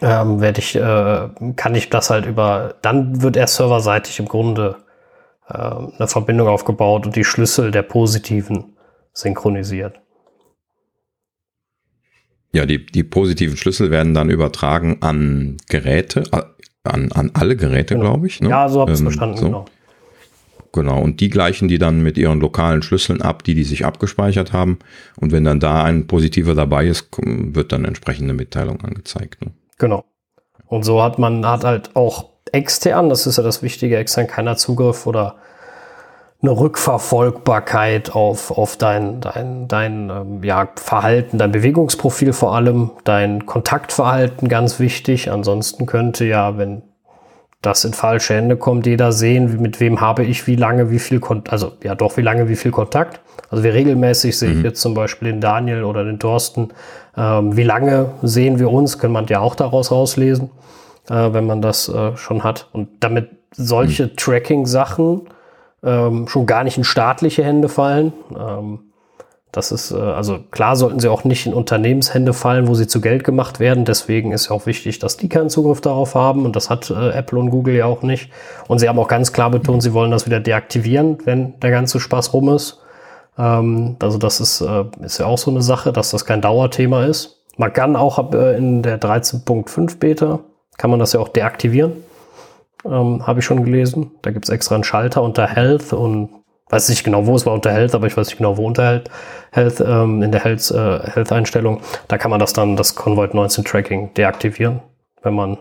ähm, 0.00 0.40
werde 0.40 0.60
ich, 0.60 0.76
äh, 0.76 1.28
kann 1.56 1.74
ich 1.74 1.90
das 1.90 2.10
halt 2.10 2.26
über, 2.26 2.74
dann 2.82 3.22
wird 3.22 3.36
erst 3.36 3.56
serverseitig 3.56 4.18
im 4.18 4.26
Grunde 4.26 4.76
äh, 5.48 5.54
eine 5.54 6.06
Verbindung 6.06 6.48
aufgebaut 6.48 7.06
und 7.06 7.16
die 7.16 7.24
Schlüssel 7.24 7.70
der 7.70 7.82
positiven 7.82 8.76
synchronisiert. 9.12 10.00
Ja, 12.52 12.66
die, 12.66 12.84
die 12.86 13.02
positiven 13.02 13.56
Schlüssel 13.56 13.90
werden 13.90 14.14
dann 14.14 14.30
übertragen 14.30 14.98
an 15.00 15.56
Geräte, 15.68 16.24
an, 16.84 17.10
an 17.10 17.30
alle 17.34 17.56
Geräte, 17.56 17.94
genau. 17.94 18.10
glaube 18.10 18.26
ich. 18.26 18.40
Ne? 18.40 18.50
Ja, 18.50 18.68
so 18.68 18.80
habe 18.80 18.92
ich 18.92 18.94
es 18.94 19.00
ähm, 19.00 19.06
verstanden, 19.06 19.36
so. 19.36 19.46
genau. 19.46 19.64
Genau, 20.74 21.00
und 21.00 21.20
die 21.20 21.30
gleichen 21.30 21.68
die 21.68 21.78
dann 21.78 22.02
mit 22.02 22.18
ihren 22.18 22.40
lokalen 22.40 22.82
Schlüsseln 22.82 23.22
ab, 23.22 23.44
die 23.44 23.54
die 23.54 23.62
sich 23.62 23.86
abgespeichert 23.86 24.52
haben. 24.52 24.80
Und 25.20 25.30
wenn 25.30 25.44
dann 25.44 25.60
da 25.60 25.84
ein 25.84 26.08
positiver 26.08 26.56
dabei 26.56 26.86
ist, 26.86 27.10
wird 27.16 27.70
dann 27.70 27.84
entsprechende 27.84 28.34
Mitteilung 28.34 28.80
angezeigt. 28.80 29.40
Ne? 29.44 29.52
Genau. 29.78 30.04
Und 30.66 30.84
so 30.84 31.00
hat 31.00 31.20
man 31.20 31.46
hat 31.46 31.62
halt 31.62 31.94
auch 31.94 32.30
extern, 32.50 33.08
das 33.08 33.28
ist 33.28 33.36
ja 33.36 33.44
das 33.44 33.62
Wichtige, 33.62 33.96
extern 33.98 34.26
keiner 34.26 34.56
Zugriff 34.56 35.06
oder 35.06 35.36
eine 36.42 36.50
Rückverfolgbarkeit 36.50 38.12
auf, 38.12 38.50
auf 38.50 38.76
dein, 38.76 39.20
dein, 39.20 39.68
dein 39.68 40.10
ähm, 40.10 40.42
ja, 40.42 40.68
Verhalten, 40.74 41.38
dein 41.38 41.52
Bewegungsprofil 41.52 42.32
vor 42.32 42.52
allem, 42.52 42.90
dein 43.04 43.46
Kontaktverhalten 43.46 44.48
ganz 44.48 44.80
wichtig. 44.80 45.30
Ansonsten 45.30 45.86
könnte 45.86 46.24
ja, 46.24 46.58
wenn 46.58 46.82
das 47.66 47.84
in 47.84 47.92
falsche 47.92 48.34
Hände 48.34 48.56
kommt, 48.56 48.86
jeder 48.86 49.12
sehen, 49.12 49.60
mit 49.60 49.80
wem 49.80 50.00
habe 50.00 50.24
ich 50.24 50.46
wie 50.46 50.56
lange, 50.56 50.90
wie 50.90 50.98
viel 50.98 51.20
Kontakt, 51.20 51.52
also 51.52 51.72
ja 51.82 51.94
doch, 51.94 52.16
wie 52.16 52.22
lange, 52.22 52.48
wie 52.48 52.56
viel 52.56 52.70
Kontakt. 52.70 53.20
Also 53.50 53.62
wir 53.64 53.74
regelmäßig 53.74 54.38
sehe 54.38 54.50
ich 54.50 54.58
mhm. 54.58 54.64
jetzt 54.64 54.80
zum 54.80 54.94
Beispiel 54.94 55.30
den 55.30 55.40
Daniel 55.40 55.84
oder 55.84 56.04
den 56.04 56.18
Thorsten, 56.18 56.70
ähm, 57.16 57.56
wie 57.56 57.62
lange 57.62 58.10
sehen 58.22 58.58
wir 58.58 58.70
uns, 58.70 58.98
kann 58.98 59.12
man 59.12 59.26
ja 59.26 59.40
auch 59.40 59.54
daraus 59.54 59.90
rauslesen, 59.90 60.50
äh, 61.08 61.32
wenn 61.32 61.46
man 61.46 61.62
das 61.62 61.88
äh, 61.88 62.16
schon 62.16 62.44
hat. 62.44 62.68
Und 62.72 62.88
damit 63.00 63.30
solche 63.52 64.06
mhm. 64.06 64.16
Tracking-Sachen 64.16 65.22
ähm, 65.84 66.28
schon 66.28 66.46
gar 66.46 66.64
nicht 66.64 66.78
in 66.78 66.84
staatliche 66.84 67.44
Hände 67.44 67.68
fallen. 67.68 68.12
Ähm, 68.36 68.80
das 69.54 69.72
ist, 69.72 69.92
äh, 69.92 69.96
also 69.96 70.38
klar 70.50 70.76
sollten 70.76 71.00
sie 71.00 71.08
auch 71.08 71.24
nicht 71.24 71.46
in 71.46 71.54
Unternehmenshände 71.54 72.32
fallen, 72.32 72.66
wo 72.66 72.74
sie 72.74 72.86
zu 72.86 73.00
Geld 73.00 73.24
gemacht 73.24 73.60
werden. 73.60 73.84
Deswegen 73.84 74.32
ist 74.32 74.48
ja 74.48 74.56
auch 74.56 74.66
wichtig, 74.66 74.98
dass 74.98 75.16
die 75.16 75.28
keinen 75.28 75.50
Zugriff 75.50 75.80
darauf 75.80 76.14
haben. 76.14 76.44
Und 76.44 76.56
das 76.56 76.70
hat 76.70 76.90
äh, 76.90 77.10
Apple 77.10 77.38
und 77.38 77.50
Google 77.50 77.74
ja 77.74 77.86
auch 77.86 78.02
nicht. 78.02 78.30
Und 78.66 78.80
sie 78.80 78.88
haben 78.88 78.98
auch 78.98 79.08
ganz 79.08 79.32
klar 79.32 79.50
betont, 79.50 79.82
sie 79.82 79.92
wollen 79.92 80.10
das 80.10 80.26
wieder 80.26 80.40
deaktivieren, 80.40 81.18
wenn 81.24 81.58
der 81.60 81.70
ganze 81.70 82.00
Spaß 82.00 82.32
rum 82.32 82.48
ist. 82.48 82.80
Ähm, 83.38 83.96
also 84.00 84.18
das 84.18 84.40
ist, 84.40 84.60
äh, 84.60 84.84
ist 85.02 85.18
ja 85.18 85.26
auch 85.26 85.38
so 85.38 85.50
eine 85.50 85.62
Sache, 85.62 85.92
dass 85.92 86.10
das 86.10 86.24
kein 86.24 86.40
Dauerthema 86.40 87.04
ist. 87.04 87.42
Man 87.56 87.72
kann 87.72 87.94
auch 87.94 88.32
äh, 88.32 88.56
in 88.56 88.82
der 88.82 89.00
13.5 89.00 89.98
Beta, 89.98 90.40
kann 90.76 90.90
man 90.90 90.98
das 90.98 91.12
ja 91.12 91.20
auch 91.20 91.28
deaktivieren 91.28 91.92
ähm, 92.84 93.26
habe 93.26 93.40
ich 93.40 93.46
schon 93.46 93.64
gelesen. 93.64 94.10
Da 94.22 94.30
gibt 94.30 94.44
es 94.44 94.50
extra 94.50 94.74
einen 94.74 94.84
Schalter 94.84 95.22
unter 95.22 95.46
Health 95.46 95.92
und 95.92 96.30
weiß 96.74 96.88
nicht 96.88 97.04
genau, 97.04 97.26
wo 97.26 97.36
es 97.36 97.46
war 97.46 97.52
unter 97.52 97.72
Health, 97.72 97.94
aber 97.94 98.08
ich 98.08 98.16
weiß 98.16 98.26
nicht 98.26 98.38
genau, 98.38 98.56
wo 98.56 98.66
unter 98.66 98.84
Health, 98.84 99.10
Health 99.52 99.80
ähm, 99.80 100.22
in 100.22 100.32
der 100.32 100.42
Health, 100.42 100.70
äh, 100.72 101.10
Health-Einstellung. 101.10 101.80
Da 102.08 102.18
kann 102.18 102.30
man 102.30 102.40
das 102.40 102.52
dann, 102.52 102.74
das 102.76 102.96
Convoy 102.96 103.28
19 103.32 103.64
Tracking 103.64 104.12
deaktivieren, 104.14 104.80
wenn 105.22 105.34
man 105.34 105.58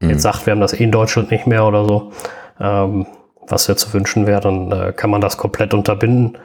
mhm. 0.00 0.10
jetzt 0.10 0.22
sagt, 0.22 0.44
wir 0.44 0.50
haben 0.50 0.60
das 0.60 0.72
eh 0.72 0.82
in 0.82 0.90
Deutschland 0.90 1.30
nicht 1.30 1.46
mehr 1.46 1.64
oder 1.64 1.86
so, 1.86 2.12
ähm, 2.60 3.06
was 3.46 3.68
ja 3.68 3.76
zu 3.76 3.92
wünschen 3.92 4.26
wäre, 4.26 4.40
dann 4.40 4.72
äh, 4.72 4.92
kann 4.92 5.10
man 5.10 5.20
das 5.20 5.36
komplett 5.36 5.72
unterbinden. 5.72 6.36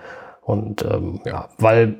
Und 0.42 0.86
ähm, 0.86 1.22
ja, 1.26 1.50
weil 1.58 1.96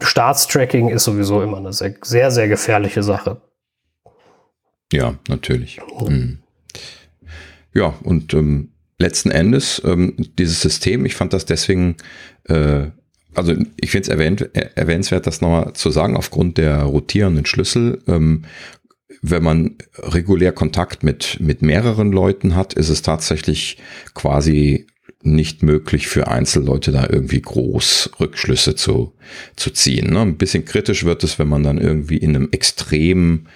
Staatstracking 0.00 0.88
ist 0.88 1.04
sowieso 1.04 1.42
immer 1.42 1.58
eine 1.58 1.74
sehr, 1.74 1.94
sehr, 2.02 2.30
sehr 2.30 2.48
gefährliche 2.48 3.02
Sache. 3.02 3.42
Ja, 4.90 5.14
natürlich. 5.28 5.80
Mhm. 6.00 6.38
Ja, 7.74 7.92
und 8.02 8.32
ähm, 8.32 8.72
letzten 8.98 9.30
Endes 9.30 9.80
ähm, 9.84 10.14
dieses 10.38 10.60
System, 10.60 11.04
ich 11.04 11.14
fand 11.14 11.32
das 11.32 11.46
deswegen, 11.46 11.96
äh, 12.44 12.86
also 13.34 13.54
ich 13.76 13.90
finde 13.90 14.02
es 14.02 14.08
erwähnt, 14.08 14.50
erwähnenswert, 14.74 15.26
das 15.26 15.40
nochmal 15.40 15.72
zu 15.74 15.90
sagen, 15.90 16.16
aufgrund 16.16 16.58
der 16.58 16.82
rotierenden 16.82 17.46
Schlüssel. 17.46 18.02
Ähm, 18.08 18.44
wenn 19.22 19.42
man 19.42 19.76
regulär 19.96 20.52
Kontakt 20.52 21.02
mit, 21.02 21.38
mit 21.40 21.62
mehreren 21.62 22.12
Leuten 22.12 22.54
hat, 22.54 22.74
ist 22.74 22.88
es 22.88 23.02
tatsächlich 23.02 23.78
quasi 24.14 24.86
nicht 25.22 25.62
möglich 25.62 26.06
für 26.06 26.28
Einzelleute 26.28 26.92
da 26.92 27.08
irgendwie 27.08 27.42
groß 27.42 28.10
Rückschlüsse 28.20 28.76
zu, 28.76 29.14
zu 29.56 29.70
ziehen. 29.70 30.12
Ne? 30.12 30.20
Ein 30.20 30.36
bisschen 30.36 30.64
kritisch 30.64 31.04
wird 31.04 31.24
es, 31.24 31.38
wenn 31.38 31.48
man 31.48 31.64
dann 31.64 31.78
irgendwie 31.78 32.18
in 32.18 32.36
einem 32.36 32.48
extremen 32.52 33.48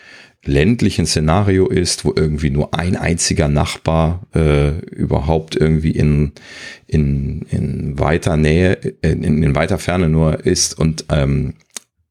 ländlichen 0.44 1.06
Szenario 1.06 1.68
ist, 1.68 2.04
wo 2.04 2.12
irgendwie 2.14 2.50
nur 2.50 2.74
ein 2.74 2.96
einziger 2.96 3.48
Nachbar 3.48 4.22
äh, 4.34 4.70
überhaupt 4.90 5.54
irgendwie 5.56 5.92
in, 5.92 6.32
in, 6.86 7.42
in 7.50 7.98
weiter 7.98 8.36
Nähe, 8.36 8.72
in, 9.02 9.42
in 9.42 9.54
weiter 9.54 9.78
Ferne 9.78 10.08
nur 10.08 10.44
ist 10.44 10.78
und 10.78 11.04
ähm, 11.10 11.54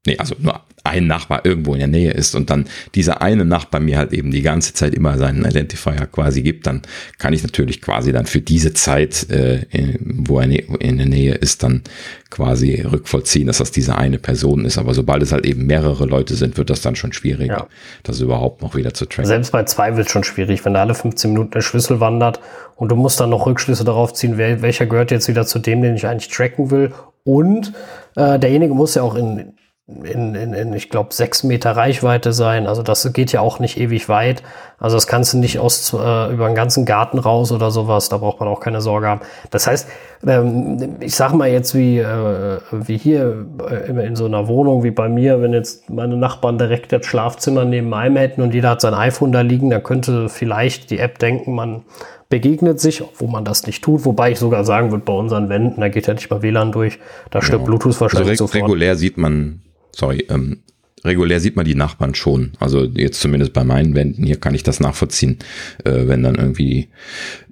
nee, 0.06 0.16
also 0.16 0.34
nur 0.38 0.62
ein 0.84 1.06
Nachbar 1.06 1.44
irgendwo 1.44 1.74
in 1.74 1.78
der 1.78 1.88
Nähe 1.88 2.10
ist 2.10 2.34
und 2.34 2.50
dann 2.50 2.66
dieser 2.94 3.22
eine 3.22 3.44
Nachbar 3.44 3.80
mir 3.80 3.98
halt 3.98 4.12
eben 4.12 4.30
die 4.30 4.42
ganze 4.42 4.74
Zeit 4.74 4.94
immer 4.94 5.16
seinen 5.16 5.44
Identifier 5.44 6.08
quasi 6.10 6.42
gibt, 6.42 6.66
dann 6.66 6.82
kann 7.18 7.32
ich 7.32 7.42
natürlich 7.42 7.80
quasi 7.80 8.12
dann 8.12 8.26
für 8.26 8.40
diese 8.40 8.72
Zeit, 8.72 9.30
äh, 9.30 9.66
wo 10.00 10.40
er 10.40 10.48
in 10.80 10.98
der 10.98 11.06
Nähe 11.06 11.34
ist, 11.34 11.62
dann 11.62 11.82
quasi 12.30 12.80
rückvollziehen, 12.80 13.46
dass 13.46 13.58
das 13.58 13.70
diese 13.70 13.96
eine 13.96 14.18
Person 14.18 14.64
ist. 14.64 14.78
Aber 14.78 14.94
sobald 14.94 15.22
es 15.22 15.32
halt 15.32 15.46
eben 15.46 15.66
mehrere 15.66 16.06
Leute 16.06 16.34
sind, 16.34 16.56
wird 16.56 16.70
das 16.70 16.80
dann 16.80 16.96
schon 16.96 17.12
schwieriger, 17.12 17.54
ja. 17.54 17.66
das 18.02 18.20
überhaupt 18.20 18.62
noch 18.62 18.74
wieder 18.74 18.92
zu 18.94 19.06
tracken. 19.06 19.26
Selbst 19.26 19.52
bei 19.52 19.64
zwei 19.64 19.96
wird 19.96 20.06
es 20.06 20.12
schon 20.12 20.24
schwierig, 20.24 20.64
wenn 20.64 20.74
da 20.74 20.80
alle 20.80 20.94
15 20.94 21.30
Minuten 21.30 21.50
der 21.52 21.60
Schlüssel 21.60 22.00
wandert 22.00 22.40
und 22.74 22.88
du 22.88 22.96
musst 22.96 23.20
dann 23.20 23.30
noch 23.30 23.46
Rückschlüsse 23.46 23.84
darauf 23.84 24.14
ziehen, 24.14 24.36
wer, 24.36 24.62
welcher 24.62 24.86
gehört 24.86 25.10
jetzt 25.10 25.28
wieder 25.28 25.46
zu 25.46 25.58
dem, 25.58 25.82
den 25.82 25.94
ich 25.94 26.06
eigentlich 26.06 26.28
tracken 26.28 26.70
will. 26.70 26.92
Und 27.24 27.72
äh, 28.16 28.38
derjenige 28.38 28.74
muss 28.74 28.94
ja 28.94 29.02
auch 29.02 29.14
in 29.14 29.54
in, 29.88 30.34
in, 30.36 30.54
in 30.54 30.72
ich 30.74 30.90
glaube, 30.90 31.12
sechs 31.12 31.42
Meter 31.42 31.72
Reichweite 31.72 32.32
sein. 32.32 32.66
Also 32.68 32.82
das 32.82 33.12
geht 33.12 33.32
ja 33.32 33.40
auch 33.40 33.58
nicht 33.58 33.78
ewig 33.78 34.08
weit. 34.08 34.42
Also 34.78 34.96
das 34.96 35.08
kannst 35.08 35.32
du 35.32 35.38
nicht 35.38 35.58
aus, 35.58 35.92
äh, 35.92 36.32
über 36.32 36.46
den 36.46 36.54
ganzen 36.54 36.84
Garten 36.84 37.18
raus 37.18 37.50
oder 37.50 37.72
sowas. 37.72 38.08
Da 38.08 38.18
braucht 38.18 38.38
man 38.38 38.48
auch 38.48 38.60
keine 38.60 38.80
Sorge 38.80 39.08
haben. 39.08 39.20
Das 39.50 39.66
heißt, 39.66 39.88
ähm, 40.24 40.96
ich 41.00 41.16
sag 41.16 41.32
mal 41.32 41.48
jetzt 41.48 41.74
wie, 41.74 41.98
äh, 41.98 42.58
wie 42.70 42.96
hier 42.96 43.44
äh, 43.68 44.06
in 44.06 44.14
so 44.14 44.24
einer 44.26 44.46
Wohnung 44.46 44.84
wie 44.84 44.92
bei 44.92 45.08
mir, 45.08 45.42
wenn 45.42 45.52
jetzt 45.52 45.90
meine 45.90 46.16
Nachbarn 46.16 46.58
direkt 46.58 46.92
das 46.92 47.04
Schlafzimmer 47.04 47.64
neben 47.64 47.88
meinem 47.88 48.16
hätten 48.16 48.40
und 48.40 48.54
jeder 48.54 48.70
hat 48.70 48.80
sein 48.80 48.94
iPhone 48.94 49.32
da 49.32 49.40
liegen, 49.40 49.70
dann 49.70 49.82
könnte 49.82 50.28
vielleicht 50.28 50.90
die 50.90 51.00
App 51.00 51.18
denken, 51.18 51.54
man 51.56 51.82
begegnet 52.28 52.80
sich, 52.80 53.02
wo 53.16 53.26
man 53.26 53.44
das 53.44 53.66
nicht 53.66 53.82
tut. 53.82 54.04
Wobei 54.04 54.30
ich 54.30 54.38
sogar 54.38 54.64
sagen 54.64 54.92
würde, 54.92 55.04
bei 55.04 55.12
unseren 55.12 55.48
Wänden, 55.48 55.80
da 55.80 55.88
geht 55.88 56.06
ja 56.06 56.14
nicht 56.14 56.30
mal 56.30 56.40
WLAN 56.40 56.70
durch. 56.70 56.98
Da 57.30 57.42
stirbt 57.42 57.64
genau. 57.66 57.76
Bluetooth 57.78 58.00
wahrscheinlich 58.00 58.30
also 58.30 58.46
sofort. 58.46 58.62
Regulär 58.62 58.96
sieht 58.96 59.18
man 59.18 59.60
sorry, 59.94 60.26
ähm, 60.28 60.62
regulär 61.04 61.40
sieht 61.40 61.56
man 61.56 61.64
die 61.64 61.74
Nachbarn 61.74 62.14
schon. 62.14 62.52
Also 62.58 62.84
jetzt 62.84 63.20
zumindest 63.20 63.52
bei 63.52 63.64
meinen 63.64 63.94
Wänden 63.94 64.24
hier 64.24 64.36
kann 64.36 64.54
ich 64.54 64.62
das 64.62 64.80
nachvollziehen, 64.80 65.38
äh, 65.84 66.06
wenn 66.06 66.22
dann 66.22 66.36
irgendwie 66.36 66.88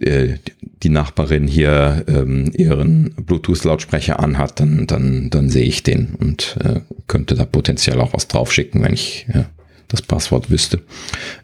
äh, 0.00 0.34
die 0.82 0.88
Nachbarin 0.88 1.46
hier 1.46 2.04
ähm, 2.08 2.52
ihren 2.54 3.14
Bluetooth-Lautsprecher 3.14 4.20
anhat, 4.20 4.60
dann, 4.60 4.86
dann, 4.86 5.30
dann 5.30 5.50
sehe 5.50 5.64
ich 5.64 5.82
den 5.82 6.14
und 6.18 6.56
äh, 6.62 6.80
könnte 7.06 7.34
da 7.34 7.44
potenziell 7.44 8.00
auch 8.00 8.14
was 8.14 8.28
draufschicken, 8.28 8.82
wenn 8.82 8.94
ich 8.94 9.26
äh, 9.28 9.44
das 9.88 10.02
Passwort 10.02 10.50
wüsste. 10.50 10.80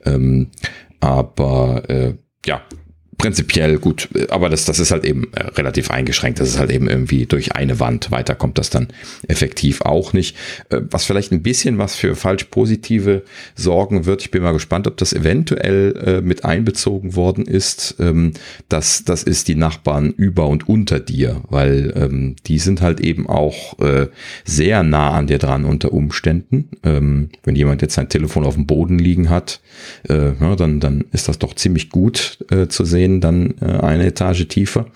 Ähm, 0.04 0.48
aber 1.00 1.88
äh, 1.90 2.14
ja, 2.46 2.62
prinzipiell 3.18 3.78
gut, 3.78 4.08
aber 4.28 4.48
das, 4.48 4.64
das 4.66 4.78
ist 4.78 4.90
halt 4.90 5.04
eben 5.04 5.28
äh, 5.32 5.44
relativ 5.56 5.90
eingeschränkt. 5.90 6.38
Das 6.38 6.48
ist 6.48 6.58
halt 6.58 6.70
eben 6.70 6.88
irgendwie 6.88 7.26
durch 7.26 7.54
eine 7.54 7.80
Wand. 7.80 8.10
Weiter 8.10 8.34
kommt 8.34 8.58
das 8.58 8.70
dann 8.70 8.88
effektiv 9.26 9.80
auch 9.82 10.12
nicht. 10.12 10.36
Äh, 10.68 10.82
was 10.90 11.04
vielleicht 11.04 11.32
ein 11.32 11.42
bisschen 11.42 11.78
was 11.78 11.96
für 11.96 12.14
falsch 12.14 12.44
positive 12.44 13.22
sorgen 13.54 14.04
wird. 14.04 14.22
Ich 14.22 14.30
bin 14.30 14.42
mal 14.42 14.52
gespannt, 14.52 14.86
ob 14.86 14.96
das 14.98 15.12
eventuell 15.12 15.96
äh, 16.04 16.20
mit 16.20 16.44
einbezogen 16.44 17.16
worden 17.16 17.46
ist. 17.46 17.96
Ähm, 17.98 18.32
das, 18.68 19.04
das 19.04 19.22
ist 19.22 19.48
die 19.48 19.54
Nachbarn 19.54 20.10
über 20.10 20.46
und 20.48 20.68
unter 20.68 21.00
dir, 21.00 21.42
weil 21.48 21.94
ähm, 21.96 22.36
die 22.46 22.58
sind 22.58 22.80
halt 22.80 23.00
eben 23.00 23.28
auch 23.28 23.76
sehr 24.44 24.82
nah 24.82 25.10
an 25.10 25.26
dir 25.26 25.38
dran 25.38 25.64
unter 25.64 25.92
Umständen. 25.92 26.68
Ähm, 26.82 27.30
wenn 27.44 27.56
jemand 27.56 27.82
jetzt 27.82 27.94
sein 27.94 28.08
Telefon 28.08 28.44
auf 28.44 28.54
dem 28.54 28.66
Boden 28.66 28.98
liegen 28.98 29.30
hat, 29.30 29.60
dann, 30.04 30.80
dann 30.80 31.04
ist 31.12 31.28
das 31.28 31.38
doch 31.38 31.54
ziemlich 31.54 31.90
gut 31.90 32.38
zu 32.68 32.84
sehen 32.84 33.05
sehen, 33.06 33.20
dann 33.20 33.54
äh, 33.60 33.84
eine 33.84 34.06
Etage 34.06 34.48
tiefer. 34.48 34.86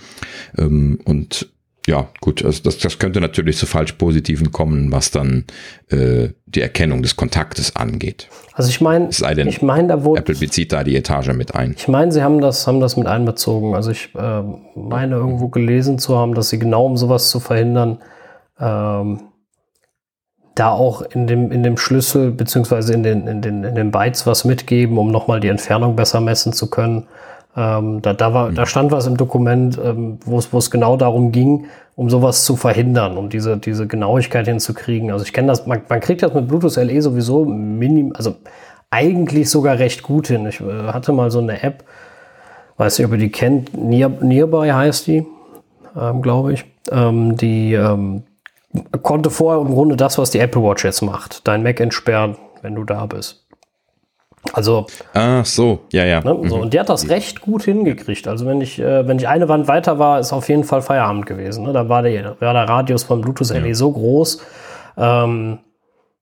Ähm, 0.59 0.99
und 1.05 1.49
ja, 1.87 2.09
gut, 2.21 2.45
also 2.45 2.63
das, 2.63 2.79
das 2.79 2.99
könnte 2.99 3.21
natürlich 3.21 3.57
zu 3.57 3.67
falsch 3.67 3.93
Positiven 3.93 4.53
kommen, 4.53 4.93
was 4.93 5.11
dann 5.11 5.45
äh, 5.89 6.29
die 6.47 6.61
Erkennung 6.61 7.03
des 7.03 7.17
Kontaktes 7.17 7.75
angeht. 7.75 8.29
Also 8.53 8.69
ich 8.69 8.81
meine, 8.83 9.09
ich 9.09 9.63
meine, 9.63 9.89
da 9.89 10.05
wurde 10.05 10.21
Apple 10.21 10.35
bezieht 10.35 10.73
da 10.73 10.85
die 10.85 10.95
Etage 10.95 11.33
mit 11.33 11.55
ein. 11.55 11.75
Ich 11.77 11.89
meine, 11.89 12.13
sie 12.13 12.23
haben 12.23 12.41
das, 12.41 12.67
haben 12.67 12.81
das 12.81 12.97
mit 12.97 13.07
einbezogen. 13.07 13.75
Also 13.75 13.93
ich 13.93 14.15
äh, 14.15 14.43
meine 14.75 15.17
irgendwo 15.17 15.49
gelesen 15.49 15.99
zu 15.99 16.17
haben, 16.19 16.35
dass 16.35 16.51
sie 16.51 16.59
genau 16.59 16.85
um 16.85 16.97
sowas 16.99 17.31
zu 17.31 17.41
verhindern, 17.41 17.99
ähm, 18.59 19.23
da 20.55 20.73
auch 20.73 21.01
in 21.01 21.27
dem, 21.27 21.51
in 21.51 21.63
dem 21.63 21.79
Schlüssel 21.79 22.31
beziehungsweise 22.31 22.93
in 22.93 23.03
den, 23.03 23.27
in, 23.27 23.41
den, 23.41 23.65
in 23.65 23.75
den 23.75 23.91
Bytes 23.91 24.27
was 24.27 24.45
mitgeben, 24.45 24.99
um 24.99 25.11
nochmal 25.11 25.41
die 25.41 25.49
Entfernung 25.49 25.97
besser 25.97 26.21
messen 26.21 26.53
zu 26.53 26.69
können. 26.69 27.07
Ähm, 27.57 28.01
da, 28.03 28.13
da, 28.13 28.33
war, 28.33 28.53
da 28.53 28.65
stand 28.67 28.93
was 28.93 29.07
im 29.07 29.17
Dokument, 29.17 29.79
ähm, 29.83 30.19
wo 30.25 30.39
es 30.39 30.71
genau 30.71 30.97
darum 30.97 31.33
ging, 31.33 31.67
um 31.97 32.09
sowas 32.09 32.45
zu 32.45 32.57
verhindern, 32.57 33.17
um 33.19 33.29
diese, 33.29 33.57
diese 33.57 33.87
Genauigkeit 33.87 34.47
hinzukriegen. 34.47 35.11
Also 35.11 35.25
ich 35.25 35.33
kenne 35.33 35.49
das, 35.49 35.67
man, 35.67 35.83
man 35.89 36.01
kriegt 36.01 36.23
das 36.23 36.33
mit 36.33 36.47
Bluetooth 36.49 36.77
LE 36.77 37.03
sowieso 37.03 37.45
minim, 37.45 38.13
also 38.17 38.37
eigentlich 38.91 39.51
sogar 39.51 39.79
recht 39.79 40.03
gut 40.03 40.29
hin. 40.29 40.47
Ich 40.47 40.61
äh, 40.61 40.89
hatte 40.93 41.13
mal 41.13 41.31
so 41.31 41.41
eine 41.41 41.63
App, 41.63 41.85
weiß 42.77 42.99
nicht, 42.99 43.07
ob 43.07 43.13
ihr 43.13 43.19
die 43.19 43.33
kennt, 43.33 43.77
Near, 43.77 44.09
Nearby 44.09 44.69
heißt 44.69 45.07
die. 45.09 45.27
ähm, 46.01 46.23
glaube 46.23 46.53
ich. 46.53 46.65
Ähm, 46.91 47.37
die 47.37 47.75
ähm, 47.75 48.23
konnte 49.03 49.31
vorher 49.31 49.61
im 49.61 49.73
Grunde 49.73 49.97
das, 49.97 50.19
was 50.19 50.31
die 50.31 50.39
Apple 50.39 50.63
Watch 50.63 50.85
jetzt 50.85 51.03
macht. 51.03 51.47
Dein 51.47 51.63
Mac 51.63 51.81
entsperren, 51.81 52.37
wenn 52.63 52.75
du 52.75 52.85
da 52.85 53.07
bist. 53.07 53.40
Also. 54.53 54.87
Ah, 55.15 55.45
so, 55.45 55.81
ja, 55.93 56.05
ja. 56.05 56.21
Ne, 56.21 56.37
so, 56.49 56.57
mhm. 56.57 56.63
Und 56.63 56.75
die 56.75 56.81
hat 56.81 56.89
das 56.89 57.09
recht 57.09 57.41
gut 57.41 57.63
hingekriegt. 57.63 58.27
Also 58.27 58.47
wenn 58.47 58.61
ich, 58.61 58.79
äh, 58.79 59.07
wenn 59.07 59.19
ich 59.19 59.29
eine 59.29 59.49
Wand 59.49 59.69
weiter 59.69 59.99
war, 59.99 60.19
ist 60.19 60.33
auf 60.33 60.49
jeden 60.49 60.65
Fall 60.65 60.83
Feierabend 60.83 61.27
gewesen. 61.27 61.65
Ne? 61.65 61.73
Da 61.73 61.89
war 61.89 62.03
der, 62.03 62.37
war 62.41 62.53
der 62.53 62.69
Radius 62.69 63.05
von 63.05 63.21
Bluetooth 63.21 63.51
LE 63.51 63.69
ja. 63.69 63.75
so 63.75 63.93
groß. 63.93 64.43
Ähm, 64.97 65.59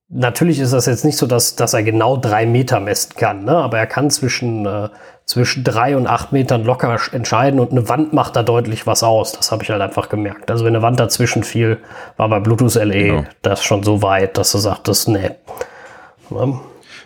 natürlich 0.09 0.59
ist 0.59 0.73
das 0.73 0.85
jetzt 0.85 1.05
nicht 1.05 1.17
so, 1.17 1.27
dass, 1.27 1.55
dass 1.55 1.73
er 1.73 1.83
genau 1.83 2.17
drei 2.17 2.45
Meter 2.45 2.79
messen 2.79 3.15
kann, 3.15 3.45
ne? 3.45 3.55
aber 3.55 3.77
er 3.77 3.87
kann 3.87 4.09
zwischen, 4.09 4.65
äh, 4.65 4.89
zwischen 5.25 5.63
drei 5.63 5.95
und 5.95 6.07
acht 6.07 6.31
Metern 6.31 6.63
locker 6.63 6.97
entscheiden 7.11 7.59
und 7.59 7.71
eine 7.71 7.87
Wand 7.87 8.13
macht 8.13 8.35
da 8.35 8.43
deutlich 8.43 8.87
was 8.87 9.03
aus. 9.03 9.33
Das 9.33 9.51
habe 9.51 9.63
ich 9.63 9.69
halt 9.69 9.81
einfach 9.81 10.09
gemerkt. 10.09 10.49
Also 10.49 10.65
wenn 10.65 10.75
eine 10.75 10.81
Wand 10.81 10.99
dazwischen 10.99 11.43
fiel, 11.43 11.77
war 12.17 12.27
bei 12.29 12.39
Bluetooth 12.39 12.75
LE 12.75 13.03
genau. 13.03 13.23
das 13.41 13.63
schon 13.63 13.83
so 13.83 14.01
weit, 14.01 14.37
dass 14.37 14.51
du 14.51 14.57
sagtest, 14.57 15.07
nee. 15.07 15.31
Ne? 16.31 16.59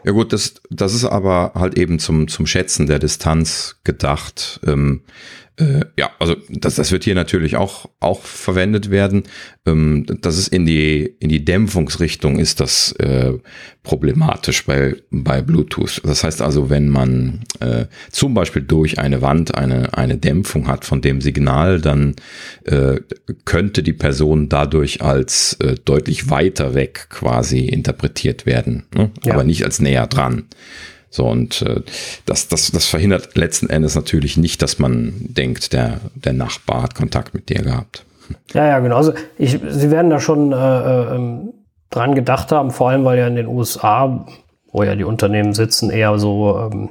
Ja 0.05 0.11
gut, 0.11 0.33
das, 0.33 0.55
das 0.69 0.93
ist 0.93 1.05
aber 1.05 1.53
halt 1.55 1.77
eben 1.77 1.99
zum, 1.99 2.27
zum 2.27 2.45
Schätzen 2.45 2.87
der 2.87 2.99
Distanz 2.99 3.77
gedacht. 3.83 4.59
Ähm, 4.65 5.01
äh, 5.57 5.85
ja, 5.97 6.09
also 6.17 6.35
das, 6.49 6.75
das 6.75 6.91
wird 6.91 7.03
hier 7.03 7.13
natürlich 7.13 7.57
auch, 7.57 7.87
auch 7.99 8.21
verwendet 8.21 8.89
werden. 8.89 9.23
Ähm, 9.67 10.05
das 10.21 10.37
ist 10.37 10.47
in 10.47 10.65
die, 10.65 11.15
in 11.19 11.29
die 11.29 11.45
Dämpfungsrichtung 11.45 12.39
ist 12.39 12.59
das 12.59 12.91
äh, 12.93 13.33
problematisch 13.83 14.65
bei, 14.65 14.95
bei 15.11 15.43
Bluetooth. 15.43 16.01
Das 16.03 16.23
heißt 16.23 16.41
also, 16.41 16.71
wenn 16.71 16.89
man 16.89 17.41
äh, 17.59 17.85
zum 18.09 18.33
Beispiel 18.33 18.63
durch 18.63 18.97
eine 18.97 19.21
Wand 19.21 19.55
eine, 19.55 19.95
eine 19.95 20.17
Dämpfung 20.17 20.67
hat 20.67 20.85
von 20.85 21.01
dem 21.01 21.21
Signal, 21.21 21.79
dann 21.79 22.15
äh, 22.63 22.99
könnte 23.45 23.83
die 23.83 23.93
Person 23.93 24.49
dadurch 24.49 25.03
als 25.03 25.53
äh, 25.59 25.75
deutlich 25.85 26.31
weiter 26.31 26.73
weg 26.73 27.07
quasi 27.09 27.59
interpretiert 27.59 28.47
werden, 28.47 28.85
ne? 28.95 29.11
ja. 29.23 29.33
aber 29.33 29.43
nicht 29.43 29.63
als 29.63 29.79
näher 29.79 30.07
dran. 30.07 30.45
So, 31.13 31.27
und 31.27 31.61
äh, 31.61 31.81
das, 32.25 32.47
das, 32.47 32.71
das 32.71 32.87
verhindert 32.87 33.37
letzten 33.37 33.69
Endes 33.69 33.93
natürlich 33.93 34.35
nicht, 34.35 34.63
dass 34.63 34.79
man 34.79 35.13
denkt, 35.19 35.71
der, 35.71 35.99
der 36.15 36.33
Nachbar 36.33 36.81
hat 36.81 36.95
Kontakt 36.95 37.35
mit 37.35 37.49
dir 37.49 37.61
gehabt. 37.61 38.03
Ja, 38.55 38.65
ja, 38.65 38.79
genau. 38.79 38.97
Also 38.97 39.13
ich, 39.37 39.59
Sie 39.69 39.91
werden 39.91 40.09
da 40.09 40.19
schon 40.19 40.51
äh, 40.53 40.55
äh, 40.55 41.53
dran 41.91 42.15
gedacht 42.15 42.51
haben, 42.51 42.71
vor 42.71 42.89
allem 42.89 43.05
weil 43.05 43.19
ja 43.19 43.27
in 43.27 43.35
den 43.35 43.45
USA, 43.45 44.25
wo 44.71 44.81
ja 44.81 44.95
die 44.95 45.03
Unternehmen 45.03 45.53
sitzen, 45.53 45.91
eher 45.91 46.17
so 46.17 46.57
ähm, 46.57 46.89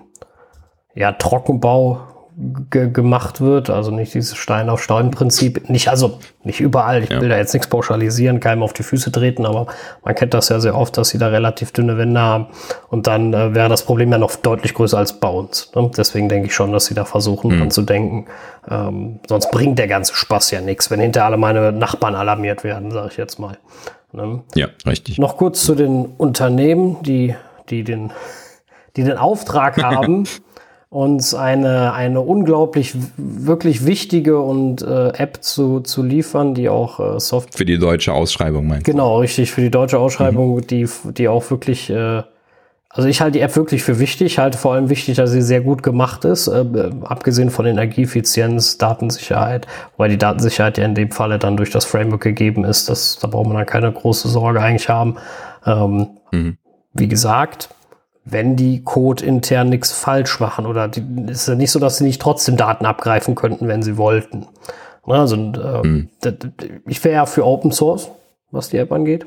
ja, 0.94 1.10
Trockenbau 1.10 2.02
gemacht 2.70 3.40
wird, 3.40 3.70
also 3.70 3.90
nicht 3.90 4.14
dieses 4.14 4.36
Stein 4.36 4.68
auf 4.68 4.82
Stein 4.82 5.10
Prinzip, 5.10 5.68
nicht 5.68 5.88
also 5.88 6.18
nicht 6.44 6.60
überall, 6.60 7.02
ich 7.02 7.10
ja. 7.10 7.20
will 7.20 7.28
da 7.28 7.36
jetzt 7.36 7.52
nichts 7.52 7.68
pauschalisieren, 7.68 8.40
keinem 8.40 8.62
auf 8.62 8.72
die 8.72 8.82
Füße 8.82 9.12
treten, 9.12 9.46
aber 9.46 9.66
man 10.04 10.14
kennt 10.14 10.34
das 10.34 10.48
ja 10.48 10.58
sehr 10.58 10.76
oft, 10.76 10.96
dass 10.96 11.10
sie 11.10 11.18
da 11.18 11.28
relativ 11.28 11.72
dünne 11.72 11.98
Wände 11.98 12.20
haben 12.20 12.46
und 12.88 13.06
dann 13.06 13.32
äh, 13.32 13.54
wäre 13.54 13.68
das 13.68 13.84
Problem 13.84 14.10
ja 14.10 14.18
noch 14.18 14.34
deutlich 14.36 14.74
größer 14.74 14.98
als 14.98 15.12
bei 15.12 15.28
uns. 15.28 15.70
Ne? 15.74 15.90
Deswegen 15.96 16.28
denke 16.28 16.46
ich 16.46 16.54
schon, 16.54 16.72
dass 16.72 16.86
sie 16.86 16.94
da 16.94 17.04
versuchen, 17.04 17.58
mhm. 17.58 17.70
zu 17.70 17.82
denken. 17.82 18.26
Ähm, 18.68 19.20
sonst 19.28 19.50
bringt 19.50 19.78
der 19.78 19.88
ganze 19.88 20.14
Spaß 20.14 20.50
ja 20.50 20.60
nichts, 20.60 20.90
wenn 20.90 21.00
hinter 21.00 21.24
alle 21.24 21.36
meine 21.36 21.72
Nachbarn 21.72 22.14
alarmiert 22.14 22.64
werden, 22.64 22.90
sage 22.90 23.08
ich 23.10 23.16
jetzt 23.16 23.38
mal. 23.38 23.58
Ne? 24.12 24.42
Ja, 24.54 24.68
richtig. 24.86 25.18
Noch 25.18 25.36
kurz 25.36 25.64
zu 25.64 25.74
den 25.74 26.06
Unternehmen, 26.06 27.02
die, 27.02 27.34
die 27.70 27.84
den, 27.84 28.12
die 28.96 29.04
den 29.04 29.16
Auftrag 29.16 29.82
haben. 29.82 30.24
Uns 30.92 31.32
eine, 31.32 31.94
eine 31.94 32.20
unglaublich 32.20 32.94
wirklich 33.16 33.86
wichtige 33.86 34.38
und 34.38 34.82
äh, 34.82 35.08
App 35.16 35.38
zu, 35.40 35.80
zu 35.80 36.02
liefern, 36.02 36.52
die 36.52 36.68
auch 36.68 37.00
äh, 37.00 37.18
Software. 37.18 37.56
Für 37.56 37.64
die 37.64 37.78
deutsche 37.78 38.12
Ausschreibung 38.12 38.66
meinst 38.66 38.86
du? 38.86 38.92
Genau, 38.92 39.20
richtig, 39.20 39.52
für 39.52 39.62
die 39.62 39.70
deutsche 39.70 39.98
Ausschreibung, 39.98 40.56
mhm. 40.56 40.66
die, 40.66 40.86
die 41.16 41.28
auch 41.28 41.50
wirklich, 41.50 41.88
äh, 41.88 42.22
also 42.90 43.08
ich 43.08 43.22
halte 43.22 43.38
die 43.38 43.40
App 43.40 43.56
wirklich 43.56 43.82
für 43.82 43.98
wichtig, 44.00 44.38
halte 44.38 44.58
vor 44.58 44.74
allem 44.74 44.90
wichtig, 44.90 45.16
dass 45.16 45.30
sie 45.30 45.40
sehr 45.40 45.62
gut 45.62 45.82
gemacht 45.82 46.26
ist, 46.26 46.48
äh, 46.48 46.62
abgesehen 47.04 47.48
von 47.48 47.64
Energieeffizienz, 47.64 48.76
Datensicherheit, 48.76 49.66
weil 49.96 50.10
die 50.10 50.18
Datensicherheit 50.18 50.76
ja 50.76 50.84
in 50.84 50.94
dem 50.94 51.10
Falle 51.10 51.38
dann 51.38 51.56
durch 51.56 51.70
das 51.70 51.86
Framework 51.86 52.20
gegeben 52.20 52.66
ist, 52.66 52.90
das, 52.90 53.18
da 53.18 53.28
braucht 53.28 53.46
man 53.46 53.56
dann 53.56 53.64
keine 53.64 53.90
große 53.90 54.28
Sorge 54.28 54.60
eigentlich 54.60 54.90
haben. 54.90 55.16
Ähm, 55.64 56.08
mhm. 56.32 56.58
Wie 56.92 57.08
gesagt, 57.08 57.70
wenn 58.24 58.56
die 58.56 58.82
Code 58.82 59.24
intern 59.24 59.68
nichts 59.68 59.92
falsch 59.92 60.38
machen 60.40 60.66
oder 60.66 60.88
die, 60.88 61.02
ist 61.30 61.48
ja 61.48 61.54
nicht 61.54 61.70
so, 61.70 61.78
dass 61.78 61.98
sie 61.98 62.04
nicht 62.04 62.20
trotzdem 62.20 62.56
Daten 62.56 62.86
abgreifen 62.86 63.34
könnten, 63.34 63.68
wenn 63.68 63.82
sie 63.82 63.96
wollten. 63.96 64.46
Also 65.04 65.34
äh, 65.34 65.86
mhm. 65.86 66.08
ich 66.86 67.02
wäre 67.04 67.14
ja 67.14 67.26
für 67.26 67.44
Open 67.44 67.72
Source, 67.72 68.10
was 68.50 68.68
die 68.68 68.76
App 68.76 68.92
angeht. 68.92 69.26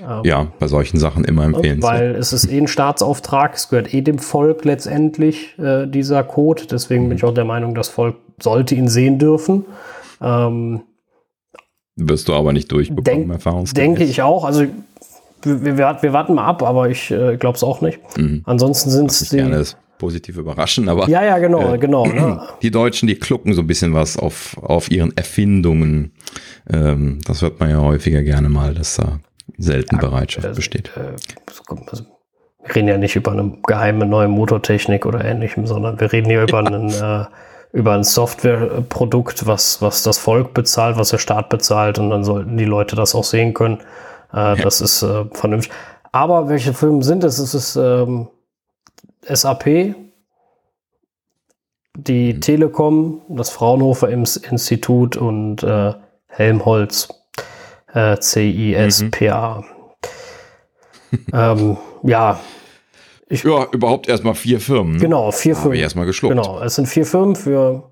Ähm, 0.00 0.22
ja, 0.24 0.48
bei 0.58 0.66
solchen 0.66 0.98
Sachen 0.98 1.24
immer 1.24 1.44
empfehlen. 1.44 1.82
Weil 1.82 2.16
es 2.16 2.32
ist 2.32 2.50
eh 2.50 2.58
ein 2.58 2.66
Staatsauftrag, 2.66 3.54
es 3.54 3.68
gehört 3.68 3.94
eh 3.94 4.02
dem 4.02 4.18
Volk 4.18 4.64
letztendlich, 4.64 5.58
äh, 5.58 5.86
dieser 5.86 6.24
Code. 6.24 6.64
Deswegen 6.70 7.04
mhm. 7.04 7.08
bin 7.08 7.18
ich 7.18 7.24
auch 7.24 7.34
der 7.34 7.44
Meinung, 7.44 7.74
das 7.74 7.88
Volk 7.88 8.16
sollte 8.40 8.74
ihn 8.74 8.88
sehen 8.88 9.18
dürfen. 9.18 9.64
Ähm, 10.20 10.82
Wirst 11.94 12.28
du 12.28 12.34
aber 12.34 12.52
nicht 12.52 12.70
durchbekommen, 12.72 13.04
denk, 13.04 13.32
erfahrungsgemäß. 13.32 13.74
Denke 13.74 14.04
ich 14.04 14.20
auch. 14.20 14.44
Also 14.44 14.66
wir, 15.46 15.78
wir, 15.78 16.02
wir, 16.02 16.12
warten 16.12 16.34
mal 16.34 16.44
ab, 16.44 16.62
aber 16.62 16.90
ich 16.90 17.10
äh, 17.10 17.36
glaube 17.36 17.56
es 17.56 17.62
auch 17.62 17.80
nicht. 17.80 18.00
Mhm. 18.18 18.42
Ansonsten 18.44 18.90
sind 18.90 19.10
es 19.10 19.28
die. 19.28 19.36
Gerne 19.36 19.64
positiv 19.98 20.36
überraschen, 20.36 20.88
aber. 20.88 21.08
Ja, 21.08 21.24
ja, 21.24 21.38
genau, 21.38 21.74
äh, 21.74 21.78
genau. 21.78 22.06
Ne? 22.06 22.40
Die 22.62 22.70
Deutschen, 22.70 23.06
die 23.06 23.14
klucken 23.14 23.54
so 23.54 23.62
ein 23.62 23.66
bisschen 23.66 23.94
was 23.94 24.18
auf, 24.18 24.56
auf 24.62 24.90
ihren 24.90 25.16
Erfindungen. 25.16 26.12
Ähm, 26.70 27.20
das 27.26 27.42
hört 27.42 27.60
man 27.60 27.70
ja 27.70 27.80
häufiger 27.80 28.22
gerne 28.22 28.48
mal, 28.48 28.74
dass 28.74 28.96
da 28.96 29.20
selten 29.56 29.96
ja, 29.96 30.00
Bereitschaft 30.00 30.46
also, 30.46 30.56
besteht. 30.56 30.90
Also, 30.96 32.04
wir 32.64 32.76
reden 32.76 32.88
ja 32.88 32.98
nicht 32.98 33.16
über 33.16 33.32
eine 33.32 33.56
geheime 33.66 34.06
neue 34.06 34.28
Motortechnik 34.28 35.06
oder 35.06 35.24
ähnlichem, 35.24 35.66
sondern 35.66 35.98
wir 36.00 36.12
reden 36.12 36.28
hier 36.28 36.42
über 36.42 36.58
einen 36.58 36.90
äh, 36.90 37.24
über 37.72 37.92
ein 37.92 38.04
Softwareprodukt, 38.04 39.46
was, 39.46 39.82
was 39.82 40.02
das 40.02 40.16
Volk 40.16 40.54
bezahlt, 40.54 40.96
was 40.96 41.10
der 41.10 41.18
Staat 41.18 41.50
bezahlt 41.50 41.98
und 41.98 42.08
dann 42.08 42.24
sollten 42.24 42.56
die 42.56 42.64
Leute 42.64 42.96
das 42.96 43.14
auch 43.14 43.24
sehen 43.24 43.52
können. 43.52 43.80
Äh. 44.36 44.56
Das 44.56 44.80
ist 44.80 45.02
äh, 45.02 45.24
vernünftig. 45.32 45.72
Aber 46.12 46.48
welche 46.48 46.74
Filme 46.74 47.02
sind 47.02 47.24
es? 47.24 47.38
Es 47.38 47.54
ist 47.54 47.76
ähm, 47.76 48.28
SAP, 49.22 49.94
die 51.94 52.34
mhm. 52.34 52.40
Telekom, 52.40 53.22
das 53.28 53.50
Fraunhofer 53.50 54.08
Institut 54.10 55.16
und 55.16 55.62
äh, 55.62 55.94
Helmholtz, 56.28 57.08
äh, 57.92 58.16
CISPA. 58.20 59.64
Mhm. 61.10 61.18
ähm, 61.32 61.76
ja. 62.02 62.38
Ich, 63.28 63.42
ja, 63.42 63.66
überhaupt 63.72 64.08
erstmal 64.08 64.34
vier 64.34 64.60
Firmen. 64.60 65.00
Genau, 65.00 65.32
vier 65.32 65.54
Firmen. 65.54 65.64
Habe 65.64 65.76
ich 65.76 65.82
erstmal 65.82 66.06
geschluckt. 66.06 66.36
Genau, 66.36 66.60
es 66.60 66.76
sind 66.76 66.86
vier 66.86 67.06
Firmen, 67.06 67.34
für, 67.34 67.90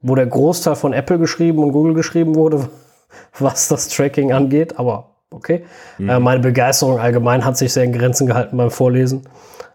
wo 0.00 0.14
der 0.14 0.26
Großteil 0.26 0.76
von 0.76 0.92
Apple 0.92 1.18
geschrieben 1.18 1.62
und 1.62 1.72
Google 1.72 1.94
geschrieben 1.94 2.34
wurde, 2.34 2.70
was 3.38 3.68
das 3.68 3.88
Tracking 3.88 4.32
angeht, 4.32 4.78
aber 4.78 5.13
okay. 5.34 5.64
Mhm. 5.98 6.08
Äh, 6.08 6.20
meine 6.20 6.40
Begeisterung 6.40 6.98
allgemein 6.98 7.44
hat 7.44 7.56
sich 7.56 7.72
sehr 7.72 7.84
in 7.84 7.92
Grenzen 7.92 8.26
gehalten 8.26 8.56
beim 8.56 8.70
Vorlesen. 8.70 9.28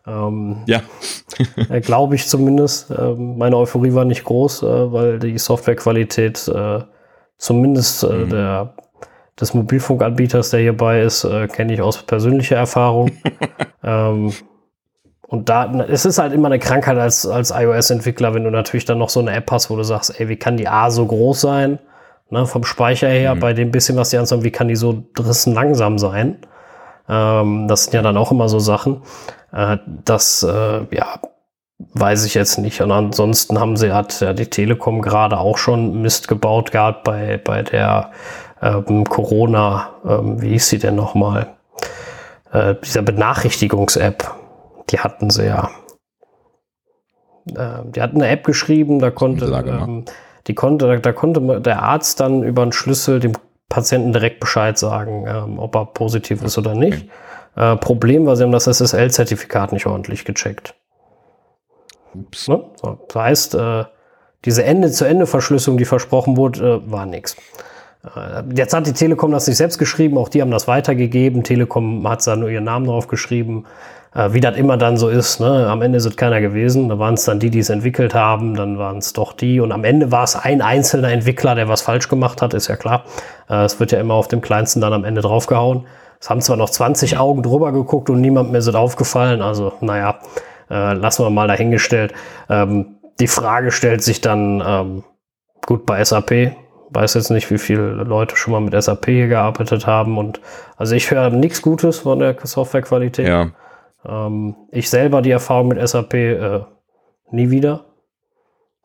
Ähm, 0.08 0.64
ja. 0.66 0.82
äh, 1.70 1.82
Glaube 1.82 2.16
ich 2.16 2.28
zumindest. 2.28 2.92
Ähm, 2.92 3.38
meine 3.38 3.58
Euphorie 3.58 3.94
war 3.94 4.06
nicht 4.06 4.24
groß, 4.24 4.64
äh, 4.64 4.92
weil 4.92 5.20
die 5.20 5.38
Softwarequalität 5.38 6.48
äh, 6.48 6.80
zumindest 7.38 8.04
äh, 8.04 8.08
mhm. 8.08 8.30
der, 8.30 8.74
des 9.40 9.54
Mobilfunkanbieters, 9.54 10.50
der 10.52 10.62
hierbei 10.62 11.02
ist, 11.02 11.24
äh, 11.24 11.48
kenne 11.48 11.74
ich 11.74 11.82
aus 11.82 12.04
persönlicher 12.04 12.58
Erfahrung. 12.58 13.12
ähm, 13.84 14.34
und 15.22 15.48
da, 15.48 15.72
es 15.88 16.06
ist 16.06 16.18
halt 16.18 16.34
immer 16.34 16.48
eine 16.48 16.58
Krankheit 16.58 16.98
als, 16.98 17.28
als 17.28 17.52
iOS-Entwickler, 17.52 18.34
wenn 18.34 18.44
du 18.44 18.50
natürlich 18.50 18.86
dann 18.86 18.98
noch 18.98 19.10
so 19.10 19.20
eine 19.20 19.32
App 19.32 19.52
hast, 19.52 19.70
wo 19.70 19.76
du 19.76 19.84
sagst, 19.84 20.20
ey, 20.20 20.28
wie 20.28 20.38
kann 20.38 20.58
die 20.58 20.68
A 20.68 20.90
so 20.90 21.06
groß 21.06 21.40
sein? 21.40 21.78
Ne, 22.32 22.46
vom 22.46 22.64
Speicher 22.64 23.08
her, 23.08 23.34
mhm. 23.34 23.40
bei 23.40 23.54
dem 23.54 23.72
bisschen, 23.72 23.98
was 23.98 24.12
die 24.12 24.18
anzeigen, 24.18 24.44
wie 24.44 24.52
kann 24.52 24.68
die 24.68 24.76
so 24.76 25.04
drissen 25.16 25.54
langsam 25.54 25.98
sein? 25.98 26.38
Ähm, 27.08 27.68
das 27.68 27.86
sind 27.86 27.94
ja 27.96 28.04
dann 28.04 28.18
auch 28.18 28.32
immer 28.32 28.50
so 28.50 28.60
Sachen. 28.60 29.02
Äh, 29.52 29.78
das, 30.06 30.44
äh, 30.44 30.86
ja, 30.96 31.20
weiß 31.94 32.26
ich 32.26 32.36
jetzt 32.36 32.60
nicht. 32.60 32.82
Und 32.82 32.92
ansonsten 32.92 33.60
haben 33.60 33.78
sie, 33.78 33.94
hat 33.94 34.20
ja 34.22 34.34
die 34.34 34.46
Telekom 34.46 35.02
gerade 35.02 35.40
auch 35.40 35.58
schon 35.58 36.02
Mist 36.02 36.28
gebaut 36.28 36.72
gehabt 36.72 37.04
bei, 37.04 37.42
bei 37.44 37.64
der 37.64 38.12
ähm, 38.62 39.06
Corona, 39.06 39.90
ähm, 40.06 40.42
wie 40.42 40.50
hieß 40.50 40.70
sie 40.70 40.80
denn 40.80 40.96
nochmal? 40.96 41.48
Äh, 42.52 42.76
dieser 42.84 43.02
Benachrichtigungs-App, 43.02 44.32
die 44.90 45.00
hatten 45.00 45.30
sie 45.30 45.46
ja. 45.46 45.70
Äh, 47.56 47.86
die 47.86 48.02
hatten 48.02 48.22
eine 48.22 48.30
App 48.30 48.44
geschrieben, 48.44 49.00
da 49.00 49.10
konnte, 49.10 49.46
ähm, 49.46 50.06
die 50.48 50.56
konnte, 50.56 51.00
da 51.00 51.12
konnte 51.12 51.62
der 51.62 51.84
Arzt 51.84 52.20
dann 52.20 52.44
über 52.44 52.62
einen 52.62 52.72
Schlüssel 52.72 53.20
dem 53.20 53.34
Patienten 53.70 54.14
direkt 54.14 54.40
Bescheid 54.40 54.78
sagen, 54.78 55.26
ähm, 55.28 55.60
ob 55.60 55.76
er 55.76 55.86
positiv 55.86 56.44
ist 56.44 56.58
oder 56.58 56.74
nicht. 56.74 57.08
Äh, 57.56 57.76
Problem 57.78 58.26
war, 58.26 58.36
sie 58.36 58.44
haben 58.44 58.52
das 58.52 58.66
SSL-Zertifikat 58.68 59.72
nicht 59.72 59.86
ordentlich 59.86 60.26
gecheckt. 60.26 60.76
Ups. 62.14 62.48
Ne? 62.48 62.64
So, 62.82 62.98
das 63.08 63.16
heißt, 63.16 63.56
äh, 63.56 63.84
diese 64.46 64.64
Ende-zu-Ende-Verschlüsselung, 64.64 65.78
die 65.78 65.86
versprochen 65.86 66.38
wurde, 66.38 66.82
äh, 66.86 66.92
war 66.92 67.06
nichts. 67.06 67.36
Äh, 68.04 68.44
jetzt 68.56 68.74
hat 68.74 68.88
die 68.88 68.94
Telekom 68.94 69.32
das 69.32 69.48
nicht 69.48 69.58
selbst 69.58 69.78
geschrieben, 69.78 70.18
auch 70.18 70.30
die 70.30 70.42
haben 70.42 70.52
das 70.52 70.68
weitergegeben. 70.68 71.44
Telekom 71.44 72.08
hat 72.08 72.26
da 72.26 72.36
nur 72.36 72.50
ihren 72.50 72.64
Namen 72.64 72.86
drauf 72.86 73.08
geschrieben. 73.08 73.66
Äh, 74.14 74.34
wie 74.34 74.40
das 74.40 74.58
immer 74.58 74.78
dann 74.78 74.98
so 74.98 75.10
ist, 75.10 75.40
ne? 75.40 75.68
am 75.70 75.82
Ende 75.82 75.98
ist 75.98 76.06
es 76.06 76.16
keiner 76.16 76.42
gewesen. 76.42 76.90
Da 76.90 76.98
waren 76.98 77.14
es 77.14 77.26
dann 77.26 77.40
die, 77.40 77.50
die 77.50 77.60
es 77.60 77.70
entwickelt 77.70 78.14
haben, 78.16 78.56
dann 78.56 78.78
waren 78.78 78.98
es 78.98 79.14
doch 79.14 79.34
die. 79.34 79.60
Und 79.60 79.72
am 79.72 79.84
Ende 79.84 80.12
war 80.12 80.24
es 80.24 80.36
ein 80.36 80.62
einzelner 80.62 81.12
Entwickler, 81.12 81.56
der 81.56 81.68
was 81.68 81.82
falsch 81.82 82.10
gemacht 82.10 82.42
hat, 82.42 82.54
ist 82.54 82.68
ja 82.68 82.76
klar. 82.76 83.04
Äh, 83.50 83.64
es 83.66 83.80
wird 83.80 83.92
ja 83.92 84.00
immer 84.00 84.16
auf 84.16 84.28
dem 84.28 84.42
Kleinsten 84.42 84.82
dann 84.82 84.94
am 84.94 85.06
Ende 85.06 85.22
draufgehauen. 85.22 85.86
Es 86.20 86.30
haben 86.30 86.42
zwar 86.42 86.58
noch 86.58 86.70
20 86.70 87.18
Augen 87.18 87.44
drüber 87.44 87.72
geguckt 87.72 88.10
und 88.10 88.20
niemand 88.20 88.52
mehr 88.52 88.60
ist 88.60 88.76
aufgefallen. 88.76 89.42
Also, 89.42 89.74
naja, 89.80 90.20
äh, 90.70 90.94
lassen 90.94 91.24
wir 91.24 91.30
mal 91.30 91.48
dahingestellt. 91.48 92.14
Ähm, 92.50 92.98
die 93.20 93.28
Frage 93.28 93.72
stellt 93.72 94.04
sich 94.04 94.22
dann, 94.22 94.64
ähm, 94.66 95.04
gut, 95.66 95.86
bei 95.86 96.04
SAP, 96.04 96.56
weiß 96.90 97.14
jetzt 97.14 97.30
nicht, 97.30 97.52
wie 97.52 97.58
viele 97.58 97.92
Leute 97.92 98.36
schon 98.36 98.54
mal 98.54 98.62
mit 98.62 98.82
SAP 98.82 99.06
hier 99.06 99.28
gearbeitet 99.28 99.88
haben. 99.88 100.18
Und 100.18 100.42
also 100.78 100.96
ich 100.96 101.12
höre 101.12 101.30
nichts 101.30 101.62
Gutes 101.62 102.00
von 102.00 102.20
der 102.20 102.36
Softwarequalität. 102.42 103.28
Ja. 103.28 103.52
Ähm, 104.06 104.56
ich 104.72 104.90
selber 104.90 105.22
die 105.22 105.32
Erfahrung 105.32 105.70
mit 105.70 105.88
SAP 105.88 106.14
äh, 106.14 106.62
nie 107.32 107.50
wieder. 107.50 107.86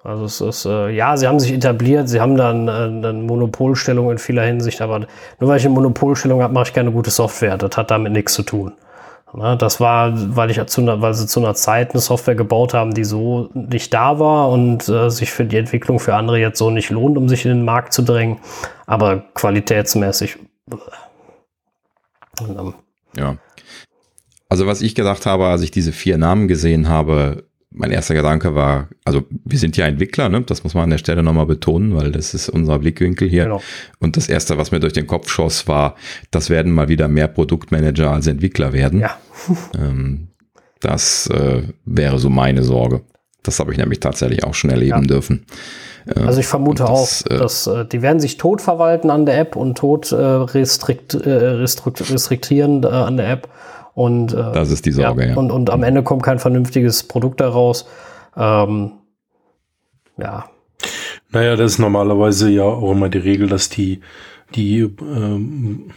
Also 0.03 0.27
es 0.27 0.41
ist, 0.41 0.67
äh, 0.67 0.91
ja, 0.91 1.17
sie 1.17 1.27
haben 1.27 1.41
sich 1.41 1.53
etabliert, 1.53 2.11
sie 2.11 2.21
haben 2.21 2.37
dann 2.37 2.69
eine, 2.69 3.09
eine 3.09 3.23
Monopolstellung 3.23 4.11
in 4.11 4.19
vieler 4.19 4.43
Hinsicht, 4.43 4.83
aber 4.83 4.99
nur 4.99 5.49
weil 5.49 5.57
ich 5.57 5.65
eine 5.65 5.75
Monopolstellung 5.75 6.43
habe, 6.43 6.53
mache 6.53 6.69
ich 6.69 6.75
keine 6.75 6.93
gute 6.93 7.11
Software. 7.11 7.57
Das 7.57 7.77
hat 7.77 7.91
damit 7.91 8.13
nichts 8.13 8.35
zu 8.35 8.43
tun. 8.43 8.75
Na, 9.37 9.57
das 9.57 9.81
war, 9.81 10.13
weil, 10.37 10.51
ich 10.51 10.65
zu 10.67 10.81
einer, 10.83 11.01
weil 11.01 11.15
sie 11.15 11.27
zu 11.27 11.41
einer 11.41 11.55
Zeit 11.55 11.91
eine 11.91 12.01
Software 12.01 12.37
gebaut 12.37 12.73
haben, 12.73 12.95
die 12.95 13.03
so 13.03 13.49
nicht 13.55 13.93
da 13.93 14.21
war 14.21 14.49
und 14.51 14.89
äh, 14.89 15.11
sich 15.11 15.33
für 15.33 15.45
die 15.45 15.57
Entwicklung 15.57 15.99
für 15.99 16.15
andere 16.15 16.39
jetzt 16.39 16.59
so 16.59 16.71
nicht 16.71 16.91
lohnt, 16.91 17.17
um 17.17 17.29
sich 17.29 17.45
in 17.45 17.51
den 17.51 17.65
Markt 17.65 17.93
zu 17.93 18.03
drängen. 18.03 18.39
Aber 18.87 19.25
qualitätsmäßig. 19.35 20.39
Und, 22.41 22.59
ähm, 22.59 22.75
ja. 23.17 23.37
Also 24.55 24.69
was 24.69 24.83
ich 24.83 24.95
gedacht 24.95 25.27
habe, 25.27 25.47
als 25.47 25.63
ich 25.63 25.73
diese 25.73 25.91
vier 25.91 26.17
Namen 26.17 26.47
gesehen 26.47 26.89
habe, 26.89 27.43
mein 27.73 27.91
erster 27.91 28.15
Gedanke 28.15 28.55
war, 28.55 28.89
also 29.05 29.25
wir 29.45 29.59
sind 29.59 29.77
ja 29.77 29.85
Entwickler, 29.85 30.29
ne? 30.29 30.43
das 30.43 30.63
muss 30.63 30.75
man 30.75 30.85
an 30.85 30.91
der 30.91 30.99
Stelle 30.99 31.25
nochmal 31.25 31.47
betonen, 31.47 31.97
weil 31.97 32.13
das 32.13 32.35
ist 32.35 32.51
unser 32.51 32.79
Blickwinkel 32.79 33.29
hier. 33.29 33.43
Genau. 33.43 33.61
Und 33.99 34.17
das 34.17 34.29
erste, 34.29 34.57
was 34.57 34.71
mir 34.71 34.79
durch 34.79 34.93
den 34.93 35.09
Kopf 35.09 35.29
schoss, 35.29 35.67
war, 35.67 35.97
das 36.31 36.51
werden 36.51 36.71
mal 36.71 36.87
wieder 36.87 37.09
mehr 37.09 37.27
Produktmanager 37.27 38.13
als 38.13 38.29
Entwickler 38.29 38.73
werden. 38.73 39.01
Ja. 39.01 39.19
ähm, 39.77 40.29
das 40.79 41.27
äh, 41.31 41.65
wäre 41.85 42.21
so 42.21 42.31
meine 42.31 42.63
Sorge. 42.63 43.01
Das 43.43 43.59
habe 43.59 43.73
ich 43.73 43.79
nämlich 43.79 43.99
tatsächlich 43.99 44.45
auch 44.45 44.55
schon 44.55 44.71
erleben 44.71 45.01
ja. 45.01 45.09
dürfen. 45.09 45.47
Äh, 46.07 46.21
also 46.21 46.39
ich 46.39 46.47
vermute 46.47 46.85
das, 46.85 47.25
auch, 47.27 47.31
äh, 47.33 47.39
dass 47.39 47.67
äh, 47.67 47.85
die 47.87 48.03
werden 48.03 48.21
sich 48.21 48.37
tot 48.37 48.63
verwalten 48.63 49.11
an 49.11 49.27
der 49.27 49.37
App 49.37 49.57
und 49.57 49.77
tot 49.79 50.13
äh, 50.13 50.15
restrikt, 50.15 51.15
äh, 51.15 51.29
restriktieren 51.29 52.85
an 52.85 53.17
der 53.17 53.31
App 53.31 53.49
und, 53.95 54.33
äh, 54.33 54.53
das 54.53 54.71
ist 54.71 54.87
die 54.87 54.93
Sorge, 54.93 55.23
ja, 55.23 55.29
ja. 55.31 55.37
Und, 55.37 55.51
und 55.51 55.71
am 55.71 55.83
Ende 55.83 56.03
kommt 56.03 56.23
kein 56.23 56.39
vernünftiges 56.39 57.05
Produkt 57.05 57.41
daraus. 57.41 57.87
Ähm, 58.37 58.93
ja. 60.19 60.47
Naja, 61.31 61.57
das 61.57 61.73
ist 61.73 61.79
normalerweise 61.79 62.51
ja 62.51 62.65
auch 62.65 62.93
immer 62.93 63.09
die 63.09 63.19
Regel, 63.19 63.49
dass 63.49 63.69
die, 63.69 64.01
die 64.55 64.81
ähm, 65.01 65.91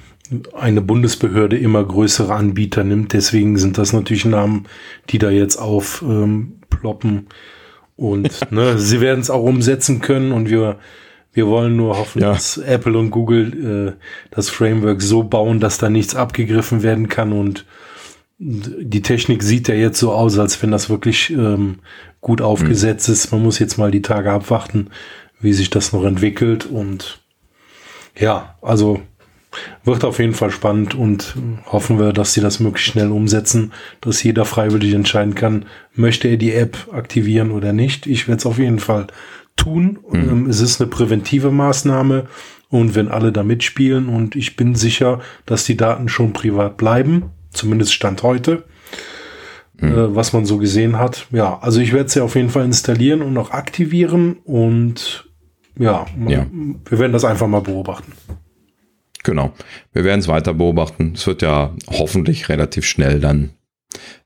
eine 0.53 0.81
Bundesbehörde 0.81 1.57
immer 1.57 1.83
größere 1.83 2.33
Anbieter 2.33 2.83
nimmt. 2.83 3.13
Deswegen 3.13 3.57
sind 3.57 3.77
das 3.77 3.93
natürlich 3.93 4.25
Namen, 4.25 4.67
die 5.09 5.17
da 5.17 5.29
jetzt 5.29 5.57
aufploppen. 5.57 7.11
Ähm, 7.11 7.27
und 7.95 8.51
ne, 8.51 8.77
sie 8.77 9.01
werden 9.01 9.21
es 9.21 9.29
auch 9.29 9.43
umsetzen 9.43 10.01
können 10.01 10.31
und 10.31 10.49
wir, 10.49 10.77
wir 11.33 11.47
wollen 11.47 11.75
nur 11.75 11.97
hoffen, 11.97 12.21
ja. 12.21 12.33
dass 12.33 12.57
Apple 12.57 12.97
und 12.97 13.11
Google 13.11 13.95
äh, 13.95 14.03
das 14.31 14.49
Framework 14.49 15.01
so 15.01 15.23
bauen, 15.23 15.59
dass 15.59 15.77
da 15.77 15.89
nichts 15.89 16.15
abgegriffen 16.15 16.83
werden 16.83 17.09
kann 17.09 17.31
und 17.31 17.65
die 18.39 19.01
Technik 19.01 19.41
sieht 19.41 19.67
ja 19.67 19.75
jetzt 19.75 19.99
so 19.99 20.11
aus, 20.11 20.37
als 20.37 20.61
wenn 20.61 20.71
das 20.71 20.89
wirklich 20.89 21.31
ähm, 21.31 21.79
gut 22.21 22.41
aufgesetzt 22.41 23.07
mhm. 23.07 23.13
ist. 23.13 23.31
Man 23.31 23.43
muss 23.43 23.59
jetzt 23.59 23.77
mal 23.77 23.91
die 23.91 24.01
Tage 24.01 24.31
abwarten, 24.31 24.89
wie 25.39 25.53
sich 25.53 25.69
das 25.69 25.91
noch 25.91 26.03
entwickelt. 26.03 26.65
Und 26.65 27.19
ja, 28.15 28.55
also 28.61 29.01
wird 29.83 30.03
auf 30.03 30.19
jeden 30.19 30.35
Fall 30.35 30.51
spannend 30.51 30.93
und 30.93 31.35
hoffen 31.65 31.97
wir, 31.97 32.13
dass 32.13 32.33
sie 32.33 32.41
das 32.41 32.59
möglichst 32.59 32.91
schnell 32.91 33.11
umsetzen, 33.11 33.73
dass 34.01 34.21
jeder 34.21 34.45
freiwillig 34.45 34.93
entscheiden 34.93 35.33
kann, 35.33 35.65
möchte 35.95 36.27
er 36.27 36.37
die 36.37 36.53
App 36.53 36.89
aktivieren 36.91 37.49
oder 37.49 37.73
nicht. 37.73 38.05
Ich 38.05 38.27
werde 38.27 38.39
es 38.39 38.45
auf 38.45 38.59
jeden 38.59 38.79
Fall 38.79 39.07
tun. 39.57 39.99
Mhm. 40.09 40.29
Ähm, 40.29 40.49
es 40.49 40.61
ist 40.61 40.79
eine 40.79 40.89
präventive 40.89 41.51
Maßnahme 41.51 42.27
und 42.69 42.95
wenn 42.95 43.09
alle 43.09 43.31
da 43.31 43.43
mitspielen 43.43 44.07
und 44.07 44.35
ich 44.35 44.55
bin 44.55 44.75
sicher, 44.75 45.19
dass 45.45 45.65
die 45.65 45.77
Daten 45.77 46.07
schon 46.07 46.33
privat 46.33 46.77
bleiben, 46.77 47.31
Zumindest 47.51 47.93
Stand 47.93 48.23
heute. 48.23 48.65
Mhm. 49.79 49.91
Äh, 49.91 50.15
was 50.15 50.33
man 50.33 50.45
so 50.45 50.57
gesehen 50.57 50.97
hat. 50.97 51.27
Ja, 51.31 51.59
also 51.59 51.79
ich 51.79 51.93
werde 51.93 52.09
sie 52.09 52.21
auf 52.21 52.35
jeden 52.35 52.49
Fall 52.49 52.65
installieren 52.65 53.21
und 53.21 53.33
noch 53.33 53.51
aktivieren 53.51 54.37
und 54.43 55.29
ja, 55.77 56.07
ja, 56.27 56.47
wir 56.89 56.99
werden 56.99 57.13
das 57.13 57.23
einfach 57.23 57.47
mal 57.47 57.61
beobachten. 57.61 58.13
Genau. 59.23 59.53
Wir 59.93 60.03
werden 60.03 60.19
es 60.19 60.27
weiter 60.27 60.55
beobachten. 60.55 61.13
Es 61.15 61.27
wird 61.27 61.43
ja 61.43 61.75
hoffentlich 61.87 62.49
relativ 62.49 62.85
schnell 62.85 63.19
dann 63.19 63.51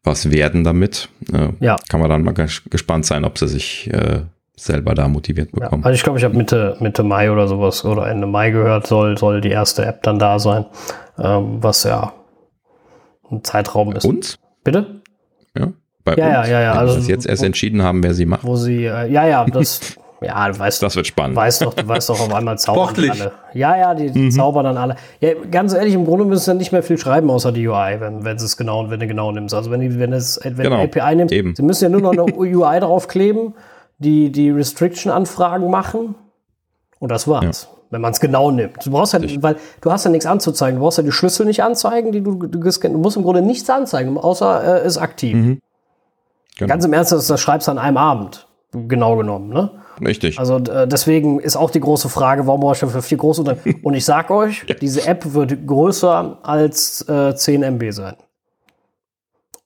was 0.03 0.31
werden 0.31 0.63
damit. 0.63 1.09
Äh, 1.33 1.49
ja. 1.59 1.75
Kann 1.89 1.99
man 1.99 2.09
dann 2.09 2.23
mal 2.23 2.33
gespannt 2.33 3.05
sein, 3.05 3.25
ob 3.25 3.37
sie 3.37 3.47
sich 3.47 3.89
äh, 3.91 4.21
selber 4.63 4.93
da 4.93 5.07
motiviert 5.07 5.51
bekommen. 5.51 5.81
Ja, 5.81 5.85
also 5.87 5.95
ich 5.95 6.03
glaube, 6.03 6.19
ich 6.19 6.25
habe 6.25 6.35
Mitte, 6.35 6.77
Mitte 6.79 7.03
Mai 7.03 7.31
oder 7.31 7.47
sowas 7.47 7.83
oder 7.83 8.07
Ende 8.07 8.27
Mai 8.27 8.51
gehört, 8.51 8.87
soll, 8.87 9.17
soll 9.17 9.41
die 9.41 9.49
erste 9.49 9.85
App 9.85 10.03
dann 10.03 10.19
da 10.19 10.39
sein. 10.39 10.65
Ähm, 11.17 11.57
was 11.61 11.83
ja 11.83 12.13
ein 13.31 13.43
Zeitraum 13.43 13.93
ist. 13.93 14.05
Uns? 14.05 14.39
Bitte? 14.63 15.01
Ja. 15.57 15.71
Bei 16.03 16.15
ja, 16.15 16.39
uns? 16.39 16.47
ja, 16.47 16.53
ja, 16.53 16.61
ja. 16.61 16.71
Also, 16.73 16.99
jetzt 17.09 17.25
erst 17.25 17.41
wo, 17.41 17.45
entschieden 17.45 17.81
haben, 17.81 18.03
wer 18.03 18.13
sie 18.13 18.25
macht. 18.25 18.43
Wo 18.43 18.55
sie, 18.55 18.85
äh, 18.85 19.11
ja, 19.11 19.25
ja, 19.27 19.45
das, 19.51 19.97
ja, 20.21 20.47
du 20.47 20.59
weißt. 20.59 20.83
Das 20.83 20.95
wird 20.95 21.07
spannend. 21.07 21.35
Weißt 21.35 21.63
doch, 21.63 21.73
du 21.73 21.87
weißt 21.87 22.09
doch 22.09 22.19
auf 22.19 22.33
einmal 22.33 22.57
zaubern 22.59 22.89
Sportlich. 22.89 23.11
alle. 23.11 23.31
Ja, 23.53 23.75
ja, 23.75 23.95
die, 23.95 24.11
die 24.11 24.19
mhm. 24.19 24.31
zaubern 24.31 24.65
dann 24.65 24.77
alle. 24.77 24.95
Ja, 25.19 25.31
ganz 25.49 25.73
ehrlich, 25.73 25.95
im 25.95 26.05
Grunde 26.05 26.25
müssen 26.25 26.43
sie 26.43 26.53
nicht 26.55 26.71
mehr 26.71 26.83
viel 26.83 26.99
schreiben 26.99 27.31
außer 27.31 27.51
die 27.51 27.67
UI, 27.67 27.99
wenn, 27.99 28.23
wenn 28.23 28.37
sie 28.37 28.45
es 28.45 28.55
genau, 28.55 28.91
wenn 28.91 28.99
du 28.99 29.07
genau 29.07 29.31
nimmst. 29.31 29.55
Also 29.55 29.71
wenn 29.71 29.79
die, 29.79 29.97
wenn 29.99 30.13
es, 30.13 30.39
wenn 30.43 30.55
genau. 30.57 30.83
API 30.83 31.15
nimmst, 31.15 31.33
Eben. 31.33 31.55
sie 31.55 31.63
müssen 31.63 31.85
ja 31.85 31.89
nur 31.89 32.13
noch 32.13 32.27
eine 32.27 32.35
UI 32.35 32.79
draufkleben, 32.79 33.55
die, 34.01 34.31
die 34.31 34.49
Restriction-Anfragen 34.49 35.69
machen. 35.69 36.15
Und 36.99 37.11
das 37.11 37.27
war's. 37.27 37.69
Ja 37.71 37.81
wenn 37.91 38.01
man 38.01 38.13
es 38.13 38.19
genau 38.19 38.51
nimmt. 38.51 38.85
Du 38.85 38.91
brauchst 38.91 39.13
ja, 39.13 39.19
weil 39.43 39.57
du 39.81 39.91
hast 39.91 40.05
ja 40.05 40.11
nichts 40.11 40.25
anzuzeigen. 40.25 40.79
Du 40.79 40.83
brauchst 40.83 40.97
ja 40.97 41.03
die 41.03 41.11
Schlüssel 41.11 41.45
nicht 41.45 41.61
anzeigen, 41.61 42.11
die 42.11 42.21
du, 42.21 42.35
du 42.35 42.59
gescannt. 42.59 42.95
Du 42.95 42.99
musst 42.99 43.17
im 43.17 43.23
Grunde 43.23 43.41
nichts 43.41 43.69
anzeigen, 43.69 44.17
außer 44.17 44.83
äh, 44.83 44.87
ist 44.87 44.97
aktiv. 44.97 45.35
Mhm. 45.35 45.61
Genau. 46.57 46.67
Ganz 46.67 46.85
im 46.85 46.93
Ernst, 46.93 47.11
das, 47.11 47.27
das 47.27 47.39
schreibst 47.39 47.67
du 47.67 47.71
an 47.71 47.77
einem 47.77 47.97
Abend, 47.97 48.47
genau 48.71 49.17
genommen. 49.17 49.49
Ne? 49.49 49.71
Richtig. 50.05 50.39
Also 50.39 50.57
äh, 50.57 50.87
deswegen 50.87 51.39
ist 51.39 51.55
auch 51.55 51.69
die 51.69 51.79
große 51.79 52.09
Frage, 52.09 52.47
warum 52.47 52.61
brauche 52.61 52.73
ich 52.73 52.79
dafür 52.79 53.01
vier 53.01 53.17
große 53.17 53.41
Unternehmen? 53.41 53.79
Und 53.83 53.93
ich 53.93 54.05
sag 54.05 54.31
euch, 54.31 54.63
ja. 54.67 54.75
diese 54.75 55.05
App 55.05 55.33
wird 55.33 55.67
größer 55.67 56.39
als 56.43 57.07
äh, 57.09 57.35
10 57.35 57.63
MB 57.63 57.91
sein. 57.91 58.15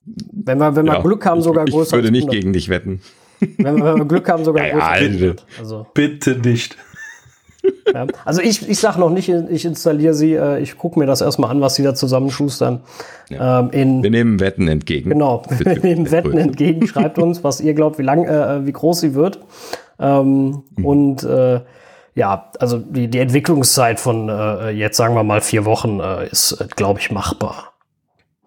Wenn 0.06 0.60
wir, 0.60 0.76
wenn 0.76 0.86
wir 0.86 0.94
ja, 0.94 1.02
Glück 1.02 1.26
haben, 1.26 1.42
sogar 1.42 1.66
größer. 1.66 1.98
Ich 1.98 2.04
würde 2.04 2.12
nicht 2.12 2.30
gegen 2.30 2.54
dich 2.54 2.70
wetten. 2.70 3.02
Wenn 3.40 3.78
wir, 3.78 3.86
wenn 3.86 3.98
wir 3.98 4.06
Glück 4.06 4.30
haben, 4.30 4.44
sogar 4.44 4.66
ja, 4.68 4.98
größer. 4.98 5.36
Also. 5.60 5.88
Bitte 5.94 6.38
nicht. 6.38 6.78
Ja. 7.94 8.08
Also 8.26 8.42
ich, 8.42 8.68
ich 8.68 8.80
sage 8.80 9.00
noch 9.00 9.10
nicht, 9.10 9.30
ich 9.30 9.66
installiere 9.66 10.14
sie, 10.14 10.34
äh, 10.34 10.60
ich 10.60 10.78
gucke 10.78 11.00
mir 11.00 11.06
das 11.06 11.22
erstmal 11.22 11.50
an, 11.50 11.62
was 11.62 11.76
sie 11.76 11.84
da 11.84 11.96
zusammenschustern. 11.96 12.82
Ja. 13.30 13.62
Ähm, 13.62 13.70
in, 13.72 14.04
wir 14.04 14.12
nehmen 14.12 14.40
Wetten 14.40 14.68
entgegen. 14.68 15.10
Genau, 15.10 15.44
wir 15.50 15.80
nehmen 15.80 16.12
Wetten 16.12 16.38
entgegen. 16.38 16.88
Schreibt 16.88 17.18
uns, 17.18 17.44
was 17.44 17.62
ihr 17.62 17.74
glaubt, 17.74 17.98
wie 17.98 18.04
lang, 18.04 18.26
äh, 18.26 18.66
wie 18.66 18.72
groß 18.72 19.00
sie 19.00 19.14
wird. 19.16 19.40
Ähm, 20.00 20.64
mhm. 20.76 20.86
Und 20.86 21.24
äh, 21.24 21.62
ja, 22.16 22.52
also 22.60 22.78
die, 22.78 23.08
die 23.08 23.20
Entwicklungszeit 23.20 24.00
von 24.00 24.30
äh, 24.30 24.70
jetzt 24.70 24.98
sagen 24.98 25.16
wir 25.16 25.24
mal 25.24 25.42
vier 25.42 25.66
Wochen 25.66 26.00
äh, 26.00 26.28
ist, 26.28 26.54
äh, 26.54 26.68
glaube 26.76 27.00
ich, 27.00 27.12
machbar. 27.12 27.74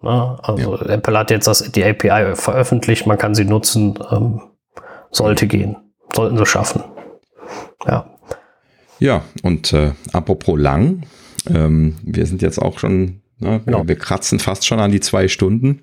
Na, 0.01 0.11
ne? 0.11 0.39
also 0.43 0.75
ja. 0.75 0.93
Apple 0.93 1.17
hat 1.17 1.29
jetzt 1.29 1.47
das, 1.47 1.71
die 1.71 1.83
API 1.83 2.35
veröffentlicht, 2.35 3.05
man 3.05 3.17
kann 3.17 3.35
sie 3.35 3.45
nutzen, 3.45 3.99
ähm, 4.11 4.41
sollte 5.11 5.47
gehen, 5.47 5.77
sollten 6.13 6.37
sie 6.37 6.45
schaffen. 6.45 6.83
Ja. 7.87 8.09
Ja, 8.99 9.23
und 9.43 9.71
äh, 9.73 9.91
apropos 10.11 10.59
lang, 10.59 11.03
ähm, 11.49 11.95
wir 12.03 12.25
sind 12.25 12.41
jetzt 12.41 12.61
auch 12.61 12.79
schon, 12.79 13.21
ne, 13.39 13.61
genau. 13.65 13.87
wir, 13.87 13.95
kratzen 13.95 14.39
fast 14.39 14.65
schon 14.65 14.79
an 14.79 14.91
die 14.91 14.99
zwei 14.99 15.27
Stunden. 15.29 15.81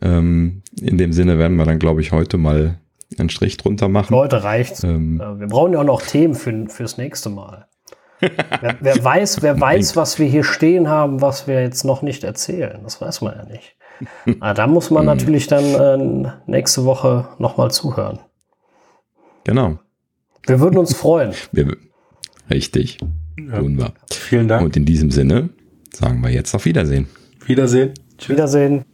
Ähm, 0.00 0.62
in 0.80 0.96
dem 0.96 1.12
Sinne 1.12 1.38
werden 1.38 1.56
wir 1.56 1.66
dann, 1.66 1.78
glaube 1.78 2.00
ich, 2.00 2.12
heute 2.12 2.38
mal 2.38 2.78
einen 3.18 3.28
Strich 3.28 3.58
drunter 3.58 3.88
machen. 3.88 4.14
Leute, 4.14 4.42
reicht's. 4.44 4.82
Ähm, 4.82 5.20
äh, 5.20 5.40
wir 5.40 5.46
brauchen 5.46 5.74
ja 5.74 5.80
auch 5.80 5.84
noch 5.84 6.02
Themen 6.02 6.34
für, 6.34 6.66
fürs 6.68 6.96
nächste 6.96 7.28
Mal. 7.28 7.66
wer, 8.20 8.76
wer, 8.80 9.04
weiß, 9.04 9.42
wer 9.42 9.60
weiß, 9.60 9.96
was 9.96 10.18
wir 10.18 10.26
hier 10.26 10.44
stehen 10.44 10.88
haben, 10.88 11.20
was 11.20 11.46
wir 11.46 11.60
jetzt 11.60 11.84
noch 11.84 12.00
nicht 12.00 12.24
erzählen. 12.24 12.80
Das 12.82 13.00
weiß 13.00 13.20
man 13.20 13.36
ja 13.36 13.44
nicht. 13.44 13.76
Aber 14.26 14.36
ah, 14.40 14.54
da 14.54 14.66
muss 14.66 14.90
man 14.90 15.02
hm. 15.02 15.06
natürlich 15.06 15.46
dann 15.46 15.64
äh, 15.64 16.32
nächste 16.46 16.84
Woche 16.84 17.28
nochmal 17.38 17.70
zuhören. 17.70 18.20
Genau. 19.44 19.78
Wir 20.46 20.60
würden 20.60 20.78
uns 20.78 20.94
freuen. 20.94 21.32
Wir, 21.52 21.76
richtig. 22.50 22.98
Ja. 23.38 23.58
Tun 23.58 23.78
wir. 23.78 23.92
Vielen 24.12 24.46
Dank. 24.48 24.64
Und 24.64 24.76
in 24.76 24.84
diesem 24.84 25.10
Sinne 25.10 25.50
sagen 25.92 26.22
wir 26.22 26.30
jetzt 26.30 26.54
auf 26.54 26.64
Wiedersehen. 26.66 27.08
Wiedersehen. 27.46 27.92
Wiedersehen. 28.26 28.84